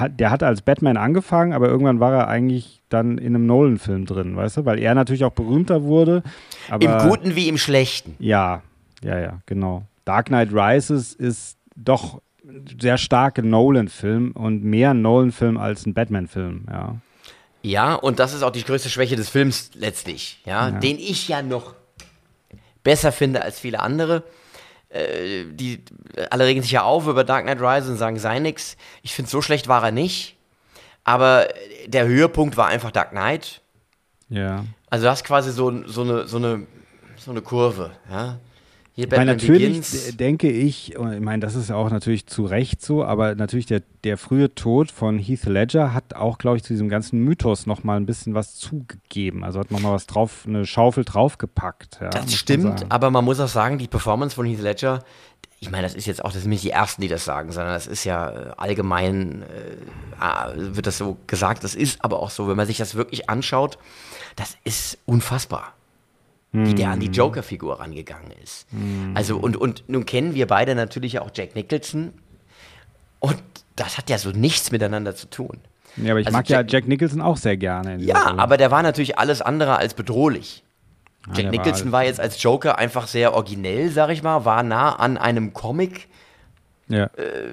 der 0.09 0.30
hat 0.30 0.43
als 0.43 0.62
Batman 0.62 0.97
angefangen, 0.97 1.53
aber 1.53 1.68
irgendwann 1.68 1.99
war 1.99 2.12
er 2.12 2.28
eigentlich 2.28 2.82
dann 2.88 3.18
in 3.18 3.34
einem 3.34 3.47
Nolan-Film 3.47 4.07
drin, 4.07 4.36
weißt 4.36 4.59
du, 4.59 4.64
weil 4.64 4.78
er 4.78 4.95
natürlich 4.95 5.24
auch 5.24 5.32
berühmter 5.32 5.82
wurde. 5.82 6.22
Im 6.78 6.97
Guten 6.99 7.34
wie 7.34 7.49
im 7.49 7.59
Schlechten. 7.59 8.14
Ja, 8.20 8.62
ja, 9.03 9.18
ja, 9.18 9.40
genau. 9.47 9.82
Dark 10.05 10.26
Knight 10.26 10.53
Rises 10.53 11.12
ist 11.12 11.59
doch 11.74 12.20
sehr 12.80 12.99
starke 12.99 13.43
Nolan-Film 13.43 14.32
und 14.32 14.62
mehr 14.62 14.95
Nolan-Film 14.95 15.57
als 15.57 15.86
ein 15.86 15.95
Batman-Film, 15.95 16.66
ja. 16.70 16.97
Ja, 17.64 17.95
und 17.95 18.18
das 18.18 18.34
ist 18.34 18.43
auch 18.43 18.51
die 18.51 18.64
größte 18.64 18.90
Schwäche 18.90 19.14
des 19.14 19.28
Films 19.28 19.70
letztlich, 19.74 20.40
ja, 20.45 20.68
ja. 20.68 20.78
den 20.78 20.99
ich 20.99 21.28
ja 21.28 21.43
noch 21.43 21.74
besser 22.82 23.12
finde 23.12 23.43
als 23.43 23.61
viele 23.61 23.80
andere. 23.80 24.24
Äh, 24.93 25.47
die 25.53 25.82
alle 26.30 26.45
regen 26.45 26.62
sich 26.62 26.72
ja 26.72 26.82
auf 26.82 27.07
über 27.07 27.24
Dark 27.24 27.45
Knight 27.45 27.61
Rises 27.61 27.90
und 27.90 27.97
sagen, 27.97 28.18
sei 28.18 28.38
nix. 28.38 28.76
Ich 29.03 29.14
finde, 29.14 29.30
so 29.30 29.40
schlecht 29.40 29.68
war 29.68 29.82
er 29.82 29.90
nicht. 29.93 30.36
Aber 31.05 31.49
der 31.86 32.07
Höhepunkt 32.07 32.57
war 32.57 32.66
einfach 32.66 32.90
Dark 32.90 33.11
Knight. 33.11 33.62
Ja. 34.28 34.64
Also 34.90 35.07
das 35.07 35.20
ist 35.20 35.24
quasi 35.24 35.53
so, 35.53 35.86
so, 35.86 36.03
eine, 36.03 36.26
so, 36.26 36.36
eine, 36.36 36.66
so 37.16 37.30
eine 37.30 37.43
Kurve, 37.43 37.93
ja. 38.11 38.38
Hier 38.95 39.11
Weil 39.11 39.24
natürlich 39.24 39.68
Begins. 39.68 40.16
denke 40.18 40.51
ich, 40.51 40.93
ich 40.93 41.20
meine, 41.20 41.40
das 41.40 41.55
ist 41.55 41.70
auch 41.70 41.88
natürlich 41.88 42.26
zu 42.26 42.45
Recht 42.45 42.82
so, 42.82 43.03
aber 43.03 43.34
natürlich 43.34 43.64
der, 43.64 43.82
der 44.05 44.18
frühe 44.18 44.55
Tod 44.55 44.90
von 44.90 45.18
Heath 45.18 45.47
Ledger 45.47 45.95
hat 45.95 46.14
auch, 46.14 46.36
glaube 46.36 46.59
ich, 46.59 46.62
zu 46.62 46.74
diesem 46.74 46.90
ganzen 46.90 47.20
Mythos 47.20 47.64
nochmal 47.64 47.97
ein 47.97 48.05
bisschen 48.05 48.34
was 48.34 48.57
zugegeben. 48.57 49.45
Also 49.45 49.61
hat 49.61 49.70
nochmal 49.70 49.95
was 49.95 50.07
drauf, 50.07 50.45
eine 50.47 50.66
Schaufel 50.66 51.05
draufgepackt. 51.05 52.01
Ja, 52.03 52.11
das 52.11 52.34
stimmt, 52.34 52.84
aber 52.90 53.11
man 53.11 53.24
muss 53.24 53.40
auch 53.40 53.49
sagen, 53.49 53.78
die 53.78 53.88
Performance 53.88 54.34
von 54.34 54.45
Heath 54.45 54.61
Ledger, 54.61 55.03
ich 55.59 55.70
meine, 55.70 55.84
das 55.84 55.95
ist 55.95 56.05
jetzt 56.05 56.22
auch, 56.22 56.32
das 56.32 56.43
sind 56.43 56.51
nicht 56.51 56.64
die 56.64 56.70
Ersten, 56.70 57.01
die 57.01 57.09
das 57.09 57.24
sagen, 57.24 57.51
sondern 57.51 57.72
das 57.72 57.86
ist 57.86 58.05
ja 58.05 58.30
äh, 58.30 58.53
allgemein, 58.59 59.43
äh, 59.43 60.74
wird 60.74 60.86
das 60.86 60.99
so 60.99 61.16
gesagt, 61.26 61.64
das 61.64 61.74
ist 61.74 62.05
aber 62.05 62.20
auch 62.20 62.30
so, 62.30 62.47
wenn 62.47 62.59
man 62.59 62.66
sich 62.66 62.76
das 62.76 62.95
wirklich 62.95 63.30
anschaut, 63.30 63.78
das 64.36 64.59
ist 64.64 64.99
unfassbar 65.07 65.72
wie 66.53 66.74
der 66.74 66.90
an 66.90 67.00
die 67.00 67.07
hm. 67.07 67.14
Joker-Figur 67.14 67.80
rangegangen 67.80 68.30
ist. 68.42 68.66
Mm. 68.72 69.16
Also, 69.16 69.38
und, 69.38 69.57
und 69.57 69.84
nun 69.88 70.05
kennen 70.05 70.34
wir 70.34 70.46
beide 70.46 70.74
natürlich 70.74 71.18
auch 71.18 71.30
Jack 71.34 71.55
Nicholson. 71.55 72.12
Und 73.20 73.42
das 73.74 73.96
hat 73.96 74.11
ja 74.11 74.18
so 74.18 74.30
nichts 74.30 74.70
miteinander 74.70 75.14
zu 75.16 75.30
tun. 75.30 75.59
Ja, 75.96 76.12
aber 76.12 76.20
ich 76.20 76.26
also 76.26 76.36
mag 76.36 76.48
Jack, 76.48 76.70
ja 76.70 76.78
Jack 76.78 76.88
Nicholson 76.88 77.22
auch 77.22 77.38
sehr 77.38 77.57
gerne. 77.57 77.96
Ja, 78.00 78.28
Rolle. 78.28 78.38
aber 78.38 78.57
der 78.59 78.70
war 78.70 78.82
natürlich 78.82 79.18
alles 79.18 79.40
andere 79.40 79.76
als 79.76 79.94
bedrohlich. 79.94 80.62
Ja, 81.28 81.40
Jack 81.40 81.53
Nicholson 81.53 81.86
war, 81.86 82.00
war, 82.00 82.05
jetzt 82.05 82.20
als 82.20 82.42
Joker 82.42 82.78
einfach 82.78 83.07
sehr 83.07 83.32
originell, 83.32 83.90
sag 83.90 84.11
ich 84.11 84.22
mal, 84.22 84.44
war 84.44 84.62
nah 84.62 84.96
an 84.96 85.16
einem 85.16 85.55
Comic. 85.55 86.09
Ja. 86.88 87.05
Äh, 87.05 87.53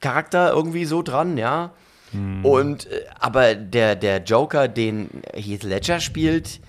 Charakter 0.00 0.52
irgendwie 0.52 0.86
so 0.86 1.02
dran, 1.02 1.38
ja. 1.38 1.72
Mm. 2.12 2.44
Und 2.44 2.86
äh, 2.90 3.04
aber 3.20 3.54
der, 3.54 3.94
der 3.94 4.24
Joker, 4.24 4.66
den 4.66 5.08
Heath 5.34 5.62
Ledger 5.62 6.00
spielt, 6.00 6.60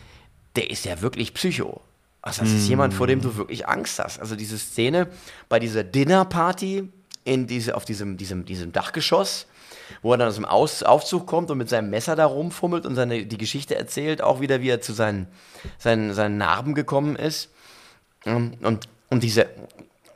der 0.55 0.69
ist 0.69 0.85
ja 0.85 1.01
wirklich 1.01 1.33
Psycho. 1.33 1.81
Also 2.21 2.41
das 2.41 2.51
ist 2.51 2.67
jemand, 2.67 2.93
vor 2.93 3.05
dem 3.05 3.21
du 3.21 3.35
wirklich 3.35 3.67
Angst 3.67 3.99
hast. 3.99 4.19
Also 4.19 4.35
diese 4.35 4.57
Szene 4.57 5.07
bei 5.47 5.59
dieser 5.59 5.83
Dinnerparty 5.83 6.89
in 7.23 7.45
diese, 7.47 7.75
auf 7.75 7.85
diesem, 7.85 8.17
diesem, 8.17 8.45
diesem 8.45 8.71
Dachgeschoss, 8.71 9.45
wo 10.01 10.11
er 10.13 10.17
dann 10.17 10.27
aus 10.29 10.35
dem 10.35 10.45
aus 10.45 10.81
Aufzug 10.81 11.27
kommt 11.27 11.51
und 11.51 11.59
mit 11.59 11.69
seinem 11.69 11.91
Messer 11.91 12.15
da 12.15 12.25
rumfummelt 12.25 12.85
und 12.87 12.95
seine, 12.95 13.25
die 13.27 13.37
Geschichte 13.37 13.75
erzählt, 13.75 14.21
auch 14.23 14.41
wieder, 14.41 14.61
wie 14.61 14.69
er 14.69 14.81
zu 14.81 14.93
seinen, 14.93 15.27
seinen, 15.77 16.13
seinen 16.15 16.37
Narben 16.37 16.73
gekommen 16.73 17.15
ist. 17.15 17.51
Und, 18.25 18.57
und, 18.65 18.87
und 19.09 19.21
diese 19.21 19.47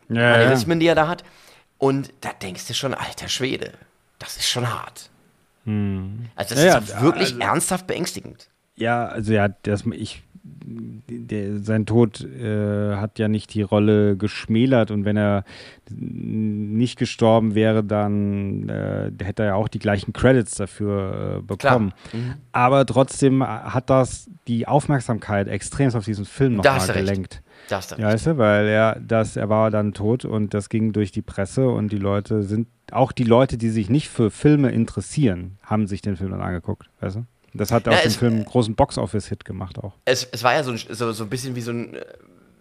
ja, 0.09 0.33
Aneurysmen, 0.33 0.79
die 0.79 0.87
er 0.87 0.95
da 0.95 1.07
hat. 1.07 1.23
Und 1.77 2.11
da 2.21 2.31
denkst 2.33 2.65
du 2.67 2.73
schon, 2.73 2.93
alter 2.95 3.27
Schwede. 3.27 3.73
das 4.17 4.35
ist 4.37 4.47
schon 4.49 4.67
hart. 4.67 5.09
Hm. 5.65 6.25
Also 6.35 6.55
das 6.55 6.63
Ja, 6.63 6.77
ist 6.79 6.89
ja, 6.89 7.01
wirklich 7.01 7.29
also- 7.33 7.39
ernsthaft 7.39 7.85
beängstigend. 7.85 8.49
Ja, 8.75 9.07
also 9.07 9.33
ja, 9.33 9.49
das, 9.49 9.83
ich, 9.91 10.23
der, 11.07 11.59
sein 11.59 11.85
Tod 11.85 12.21
äh, 12.21 12.95
hat 12.95 13.19
ja 13.19 13.27
nicht 13.27 13.53
die 13.53 13.61
Rolle 13.61 14.15
geschmälert 14.17 14.91
und 14.91 15.05
wenn 15.05 15.17
er 15.17 15.43
nicht 15.91 16.97
gestorben 16.97 17.55
wäre, 17.55 17.83
dann 17.83 18.69
äh, 18.69 19.11
hätte 19.23 19.43
er 19.43 19.49
ja 19.49 19.55
auch 19.55 19.67
die 19.67 19.79
gleichen 19.79 20.13
Credits 20.13 20.55
dafür 20.55 21.37
äh, 21.37 21.41
bekommen. 21.41 21.93
Mhm. 22.13 22.35
Aber 22.51 22.85
trotzdem 22.85 23.43
hat 23.43 23.89
das 23.89 24.29
die 24.47 24.67
Aufmerksamkeit 24.67 25.47
extrem 25.47 25.93
auf 25.95 26.05
diesen 26.05 26.25
Film 26.25 26.55
nochmal 26.55 26.87
gelenkt. 26.87 27.41
Da 27.69 27.77
hast 27.77 27.91
du 27.91 27.95
Ja, 27.95 28.07
weißt 28.07 28.27
du, 28.27 28.37
weil 28.37 28.67
er, 28.67 28.99
das, 28.99 29.35
er 29.35 29.49
war 29.49 29.71
dann 29.71 29.93
tot 29.93 30.25
und 30.25 30.53
das 30.53 30.69
ging 30.69 30.91
durch 30.91 31.11
die 31.11 31.21
Presse 31.21 31.69
und 31.69 31.91
die 31.91 31.97
Leute 31.97 32.43
sind, 32.43 32.67
auch 32.91 33.11
die 33.11 33.23
Leute, 33.23 33.57
die 33.57 33.69
sich 33.69 33.89
nicht 33.89 34.09
für 34.09 34.31
Filme 34.31 34.69
interessieren, 34.71 35.57
haben 35.63 35.87
sich 35.87 36.01
den 36.01 36.15
Film 36.15 36.31
dann 36.31 36.41
angeguckt, 36.41 36.89
weißt 36.99 37.17
du? 37.17 37.25
Das 37.53 37.71
hat 37.71 37.87
Ja, 37.87 37.93
aus 37.93 38.01
dem 38.03 38.11
Film 38.11 38.33
einen 38.35 38.45
großen 38.45 38.75
Box-Office-Hit 38.75 39.45
gemacht 39.45 39.77
auch. 39.79 39.93
Es, 40.05 40.27
es 40.31 40.43
war 40.43 40.53
ja 40.53 40.63
so 40.63 40.71
ein, 40.71 40.77
so, 40.89 41.11
so 41.11 41.23
ein 41.23 41.29
bisschen 41.29 41.55
wie 41.55 41.61
so 41.61 41.71
ein, 41.71 41.97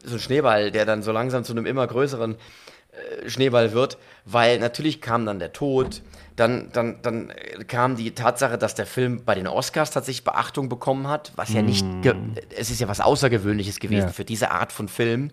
so 0.04 0.14
ein 0.14 0.20
Schneeball, 0.20 0.70
der 0.70 0.86
dann 0.86 1.02
so 1.02 1.12
langsam 1.12 1.44
zu 1.44 1.52
einem 1.52 1.66
immer 1.66 1.86
größeren 1.86 2.34
äh, 2.34 3.28
Schneeball 3.28 3.72
wird, 3.72 3.98
weil 4.24 4.58
natürlich 4.58 5.00
kam 5.00 5.26
dann 5.26 5.38
der 5.38 5.52
Tod, 5.52 6.02
dann, 6.36 6.70
dann, 6.72 7.02
dann 7.02 7.32
kam 7.66 7.96
die 7.96 8.12
Tatsache, 8.14 8.58
dass 8.58 8.76
der 8.76 8.86
Film 8.86 9.24
bei 9.24 9.34
den 9.34 9.48
Oscars 9.48 9.90
tatsächlich 9.90 10.22
Beachtung 10.24 10.68
bekommen 10.68 11.08
hat, 11.08 11.32
was 11.34 11.52
ja 11.52 11.62
nicht, 11.62 11.84
ge 12.02 12.14
es 12.56 12.70
ist 12.70 12.80
ja 12.80 12.86
was 12.86 13.00
Außergewöhnliches 13.00 13.80
gewesen 13.80 14.06
Ja. 14.06 14.12
für 14.12 14.24
diese 14.24 14.52
Art 14.52 14.70
von 14.70 14.86
Film, 14.86 15.32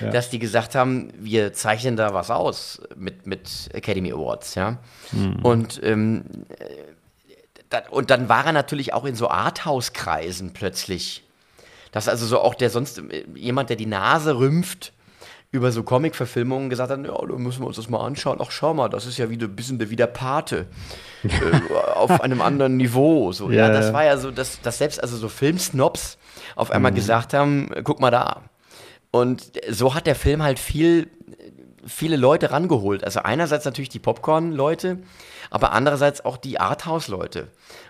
Ja. 0.00 0.08
dass 0.10 0.30
die 0.30 0.38
gesagt 0.38 0.74
haben, 0.74 1.12
wir 1.18 1.52
zeichnen 1.52 1.96
da 1.96 2.14
was 2.14 2.30
aus 2.30 2.80
mit, 2.96 3.26
mit 3.26 3.68
Academy 3.74 4.12
Awards, 4.12 4.54
ja. 4.54 4.78
Und 5.42 5.78
ähm, 5.82 6.24
und 7.90 8.10
dann 8.10 8.28
war 8.28 8.46
er 8.46 8.52
natürlich 8.52 8.92
auch 8.92 9.04
in 9.04 9.14
so 9.14 9.28
Arthouse-Kreisen 9.28 10.52
plötzlich. 10.52 11.22
Dass 11.92 12.08
also 12.08 12.26
so 12.26 12.40
auch 12.40 12.54
der 12.54 12.70
sonst 12.70 12.98
äh, 12.98 13.24
jemand, 13.34 13.70
der 13.70 13.76
die 13.76 13.86
Nase 13.86 14.36
rümpft 14.38 14.92
über 15.52 15.70
so 15.72 15.82
Comic-Verfilmungen, 15.84 16.68
gesagt 16.68 16.90
hat, 16.90 16.98
ja, 17.04 17.12
da 17.14 17.34
müssen 17.36 17.62
wir 17.62 17.66
uns 17.68 17.76
das 17.76 17.88
mal 17.88 18.04
anschauen. 18.04 18.38
Ach, 18.42 18.50
schau 18.50 18.74
mal, 18.74 18.88
das 18.88 19.06
ist 19.06 19.16
ja 19.16 19.30
wieder 19.30 19.46
ein 19.46 19.56
bisschen 19.56 19.78
der- 19.78 19.88
wie 19.90 19.96
der 19.96 20.08
Pate. 20.08 20.66
äh, 21.22 21.28
auf 21.94 22.20
einem 22.20 22.42
anderen 22.42 22.76
Niveau. 22.76 23.32
So, 23.32 23.50
ja, 23.50 23.68
Ja, 23.68 23.72
das 23.72 23.92
war 23.92 24.04
ja 24.04 24.18
so, 24.18 24.30
dass, 24.30 24.60
dass 24.60 24.78
selbst 24.78 25.00
also 25.02 25.16
so 25.16 25.28
Filmsnobs 25.28 26.18
auf 26.56 26.70
einmal 26.70 26.92
gesagt 26.92 27.32
haben, 27.32 27.70
guck 27.84 28.00
mal 28.00 28.10
da. 28.10 28.42
Und 29.12 29.52
so 29.70 29.94
hat 29.94 30.06
der 30.06 30.16
Film 30.16 30.42
halt 30.42 30.58
viel, 30.58 31.08
viele 31.86 32.16
Leute 32.16 32.50
rangeholt. 32.50 33.04
Also 33.04 33.20
einerseits 33.20 33.64
natürlich 33.64 33.88
die 33.88 33.98
Popcorn-Leute, 33.98 34.98
aber 35.50 35.72
andererseits 35.72 36.24
auch 36.24 36.36
die 36.36 36.58
Arthouse-Leute. 36.60 37.48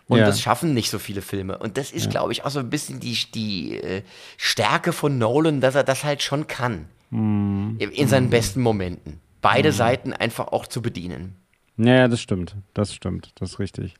Und 0.09 0.18
Ja. 0.18 0.27
das 0.27 0.40
schaffen 0.40 0.74
nicht 0.74 0.90
so 0.90 0.98
viele 0.98 1.23
Filme. 1.23 1.59
Und 1.59 1.77
das 1.78 1.90
ist, 1.90 2.10
glaube 2.10 2.32
ich, 2.32 2.44
auch 2.44 2.51
so 2.51 2.60
ein 2.60 2.70
bisschen 2.70 3.01
die, 3.01 3.16
die 3.35 3.77
äh, 3.78 4.02
Stärke 4.36 4.93
von 4.93 5.18
Nolan, 5.18 5.60
dass 5.60 5.74
er 5.74 5.85
das 5.85 6.05
halt 6.05 6.23
schon 6.23 6.47
kann. 6.47 6.86
Mhm. 7.10 7.77
In 7.78 8.09
seinen 8.09 8.31
besten 8.31 8.60
Momenten. 8.60 9.20
Beide 9.40 9.73
Seiten 9.73 10.12
einfach 10.12 10.48
auch 10.48 10.66
zu 10.66 10.82
bedienen. 10.82 11.36
Ja, 11.77 11.94
ja, 11.94 12.09
das 12.09 12.20
stimmt. 12.20 12.56
Das 12.74 12.93
stimmt. 12.94 13.31
Das 13.36 13.52
ist 13.52 13.59
richtig. 13.59 13.94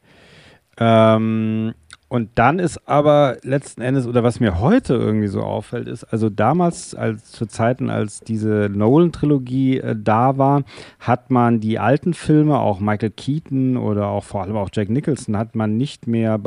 Ähm, 0.79 1.75
und 2.09 2.31
dann 2.37 2.61
ist 2.61 2.89
aber 2.89 3.39
letzten 3.43 3.83
Endes, 3.83 4.07
oder 4.07 4.23
was 4.23 4.39
mir 4.39 4.61
heute 4.61 4.95
irgendwie 4.95 5.27
so 5.27 5.43
auffällt, 5.43 5.89
ist, 5.89 6.05
also 6.05 6.31
damals, 6.31 6.95
als 6.95 7.33
zu 7.33 7.47
Zeiten, 7.47 7.91
als 7.91 8.21
diese 8.21 8.71
Nolan-Trilogie 8.73 9.79
äh, 9.79 9.97
da 9.99 10.39
war, 10.39 10.63
hat 11.01 11.31
man 11.31 11.59
die 11.59 11.81
alten 11.81 12.15
Filme, 12.15 12.59
auch 12.61 12.79
Michael 12.79 13.11
Keaton 13.11 13.77
oder 13.77 14.07
auch 14.07 14.23
vor 14.23 14.43
allem 14.43 14.57
auch 14.57 14.71
Jack 14.73 14.89
Nicholson, 14.89 15.37
hat 15.37 15.57
man 15.57 15.77
nicht 15.77 16.07
mehr, 16.07 16.39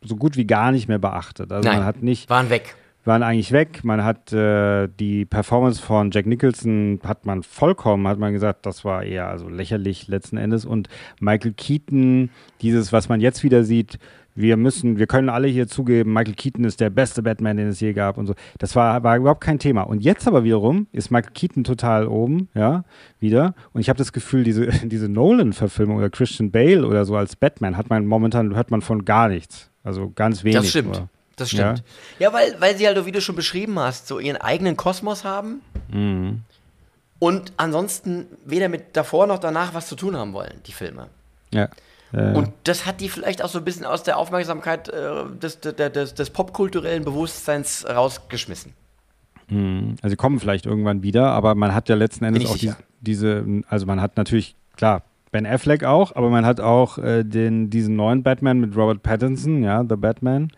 so 0.00 0.14
gut 0.14 0.36
wie 0.36 0.46
gar 0.46 0.70
nicht 0.70 0.86
mehr 0.86 1.00
beachtet. 1.00 1.50
Also 1.50 1.68
Nein, 1.68 1.78
man 1.78 1.86
hat 1.86 2.02
nicht, 2.02 2.30
waren 2.30 2.48
weg. 2.48 2.76
waren 3.04 3.24
eigentlich 3.24 3.50
weg. 3.50 3.82
Man 3.82 4.04
hat 4.04 4.32
äh, 4.32 4.88
die 4.88 5.24
Performance 5.24 5.82
von 5.82 6.12
Jack 6.12 6.26
Nicholson 6.26 7.00
hat 7.04 7.26
man 7.26 7.42
vollkommen, 7.42 8.06
hat 8.06 8.18
man 8.18 8.32
gesagt, 8.32 8.64
das 8.64 8.84
war 8.84 9.02
eher 9.02 9.28
also 9.28 9.48
lächerlich 9.48 10.06
letzten 10.06 10.36
Endes. 10.36 10.64
Und 10.64 10.88
Michael 11.18 11.52
Keaton, 11.52 12.30
dieses, 12.62 12.92
was 12.92 13.08
man 13.08 13.20
jetzt 13.20 13.42
wieder 13.42 13.64
sieht, 13.64 13.98
wir 14.34 14.56
müssen, 14.56 14.98
wir 14.98 15.06
können 15.06 15.28
alle 15.28 15.48
hier 15.48 15.66
zugeben, 15.68 16.12
Michael 16.12 16.34
Keaton 16.34 16.64
ist 16.64 16.80
der 16.80 16.90
beste 16.90 17.22
Batman, 17.22 17.56
den 17.56 17.68
es 17.68 17.80
je 17.80 17.92
gab 17.92 18.16
und 18.18 18.26
so. 18.26 18.34
Das 18.58 18.76
war, 18.76 19.02
war 19.02 19.16
überhaupt 19.16 19.40
kein 19.42 19.58
Thema. 19.58 19.82
Und 19.82 20.00
jetzt 20.02 20.26
aber 20.28 20.44
wiederum 20.44 20.86
ist 20.92 21.10
Michael 21.10 21.32
Keaton 21.32 21.64
total 21.64 22.06
oben, 22.06 22.48
ja, 22.54 22.84
wieder. 23.18 23.54
Und 23.72 23.80
ich 23.80 23.88
habe 23.88 23.98
das 23.98 24.12
Gefühl, 24.12 24.44
diese, 24.44 24.66
diese 24.86 25.08
Nolan-Verfilmung 25.08 25.96
oder 25.98 26.10
Christian 26.10 26.50
Bale 26.50 26.86
oder 26.86 27.04
so 27.04 27.16
als 27.16 27.36
Batman 27.36 27.76
hat 27.76 27.90
man 27.90 28.06
momentan, 28.06 28.54
hört 28.54 28.70
man 28.70 28.82
von 28.82 29.04
gar 29.04 29.28
nichts. 29.28 29.70
Also 29.84 30.10
ganz 30.14 30.44
wenig. 30.44 30.56
Das 30.56 30.68
stimmt. 30.68 30.92
nur. 30.92 31.08
Das 31.36 31.50
stimmt. 31.50 31.82
Ja, 32.18 32.32
weil, 32.34 32.54
weil 32.60 32.76
sie 32.76 32.86
halt, 32.86 33.04
wie 33.06 33.12
du 33.12 33.20
schon 33.22 33.34
beschrieben 33.34 33.78
hast, 33.78 34.06
so 34.06 34.18
ihren 34.18 34.36
eigenen 34.36 34.76
Kosmos 34.76 35.24
haben 35.24 35.62
Mhm. 35.90 36.42
und 37.18 37.52
ansonsten 37.56 38.26
weder 38.44 38.68
mit 38.68 38.94
davor 38.96 39.26
noch 39.26 39.38
danach 39.38 39.74
was 39.74 39.88
zu 39.88 39.96
tun 39.96 40.16
haben 40.16 40.32
wollen, 40.34 40.60
die 40.66 40.72
Filme. 40.72 41.08
Ja. 41.52 41.68
Und 42.12 42.50
das 42.64 42.86
hat 42.86 43.00
die 43.00 43.08
vielleicht 43.08 43.42
auch 43.42 43.48
so 43.48 43.58
ein 43.58 43.64
bisschen 43.64 43.86
aus 43.86 44.02
der 44.02 44.18
Aufmerksamkeit 44.18 44.88
äh, 44.88 45.26
des, 45.40 45.60
des, 45.60 45.74
des, 45.76 46.14
des 46.14 46.30
popkulturellen 46.30 47.04
Bewusstseins 47.04 47.86
rausgeschmissen. 47.88 48.72
mh, 49.48 49.94
also 50.02 50.10
sie 50.10 50.16
kommen 50.16 50.40
vielleicht 50.40 50.66
irgendwann 50.66 51.02
wieder, 51.02 51.30
aber 51.30 51.54
man 51.54 51.74
hat 51.74 51.88
ja 51.88 51.94
letzten 51.94 52.24
Endes 52.24 52.46
auch 52.46 52.56
die, 52.56 52.72
diese, 53.00 53.44
also 53.68 53.86
man 53.86 54.00
hat 54.00 54.16
natürlich, 54.16 54.56
klar, 54.76 55.02
Ben 55.32 55.46
Affleck 55.46 55.84
auch, 55.84 56.16
aber 56.16 56.28
man 56.30 56.44
hat 56.44 56.58
auch 56.60 56.98
äh, 56.98 57.22
den, 57.22 57.70
diesen 57.70 57.94
neuen 57.94 58.24
Batman 58.24 58.58
mit 58.58 58.76
Robert 58.76 59.02
Pattinson, 59.04 59.62
ja, 59.62 59.84
The 59.88 59.94
Batman, 59.94 60.50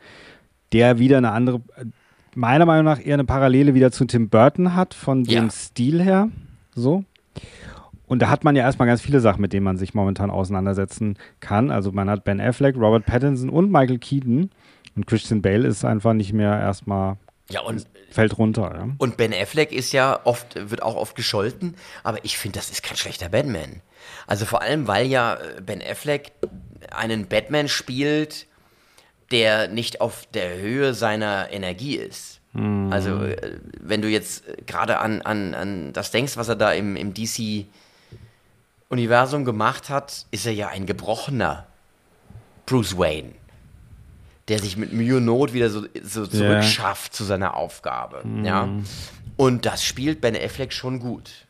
der 0.73 0.99
wieder 0.99 1.19
eine 1.19 1.33
andere, 1.33 1.61
meiner 2.35 2.65
Meinung 2.65 2.87
nach 2.87 3.05
eher 3.05 3.15
eine 3.15 3.25
Parallele 3.25 3.75
wieder 3.75 3.93
zu 3.93 4.07
Tim 4.07 4.31
Burton 4.31 4.75
hat, 4.75 4.95
von 4.95 5.25
dem 5.25 5.45
Ja. 5.45 5.51
Stil 5.51 6.03
her, 6.03 6.29
so. 6.75 7.05
Und 8.13 8.19
da 8.19 8.29
hat 8.29 8.45
man 8.45 8.55
ja 8.55 8.65
erstmal 8.65 8.87
ganz 8.87 9.01
viele 9.01 9.21
Sachen, 9.21 9.41
mit 9.41 9.55
denen 9.55 9.65
man 9.65 9.79
sich 9.79 9.95
momentan 9.95 10.31
auseinandersetzen 10.31 11.17
kann. 11.41 11.71
Also 11.71 11.93
man 11.93 12.11
hat 12.11 12.25
Ben 12.25 12.43
Affleck, 12.43 12.77
Robert 12.77 13.07
Pattinson 13.07 13.49
und 13.49 13.73
Michael 13.73 13.99
Keaton. 13.99 14.51
Und 14.95 15.07
Christian 15.07 15.41
Bale 15.41 15.67
ist 15.67 15.83
einfach 15.83 16.13
nicht 16.13 16.35
mehr 16.35 16.61
erstmal, 16.61 17.17
Ja, 17.49 17.63
und, 17.63 17.87
fällt 18.11 18.37
runter. 18.37 18.71
Ja? 18.77 18.89
und 18.99 19.17
Ben 19.17 19.33
Affleck 19.33 19.73
ist 19.73 19.93
ja 19.93 20.21
oft, 20.25 20.71
wird 20.71 20.83
auch 20.83 20.97
oft 20.97 21.17
gescholten, 21.17 21.75
aber 22.03 22.23
ich 22.23 22.37
finde, 22.37 22.59
das 22.59 22.69
ist 22.69 22.83
kein 22.83 22.99
schlechter 22.99 23.31
Batman. 23.31 23.81
Also 24.27 24.45
vor 24.45 24.61
allem, 24.61 24.87
weil 24.87 25.07
ja 25.07 25.37
äh, 25.37 25.63
Ben 25.63 25.81
Affleck 25.81 26.33
einen 26.95 27.29
Batman 27.29 27.67
spielt, 27.67 28.47
der 29.31 29.69
nicht 29.69 30.03
auf 30.03 30.27
der 30.35 30.59
Höhe 30.59 30.93
seiner 30.93 31.51
Energie 31.51 31.97
ist. 31.97 32.43
Also, 32.55 33.23
äh, 33.25 33.57
wenn 33.81 34.03
du 34.03 34.09
jetzt 34.09 34.45
gerade 34.67 34.99
an, 34.99 35.23
an, 35.23 35.55
an 35.55 35.93
das 35.95 36.11
denkst, 36.11 36.37
was 36.37 36.51
er 36.51 36.57
da 36.57 36.73
im, 36.75 36.97
im 36.97 37.15
DC-Universum 39.03 39.45
gemacht 39.45 39.89
hat, 39.89 40.27
ist 40.31 40.47
er 40.47 40.53
ja 40.53 40.69
ein 40.69 40.87
gebrochener 40.87 41.67
Bruce 42.67 42.97
Wayne, 42.97 43.31
der 44.49 44.59
sich 44.59 44.77
mit 44.77 44.93
Mühe 44.93 45.17
und 45.17 45.25
Not 45.25 45.53
wieder 45.53 45.71
so, 45.71 45.85
so 46.03 46.27
zurückschafft 46.27 47.15
zu 47.15 47.25
seiner 47.25 47.57
Aufgabe. 47.57 48.23
Ja? 48.45 48.69
Und 49.37 49.67
das 49.67 49.83
spielt 49.85 50.21
Ben 50.21 50.37
Affleck 50.37 50.73
schon 50.73 51.01
gut. 51.01 51.47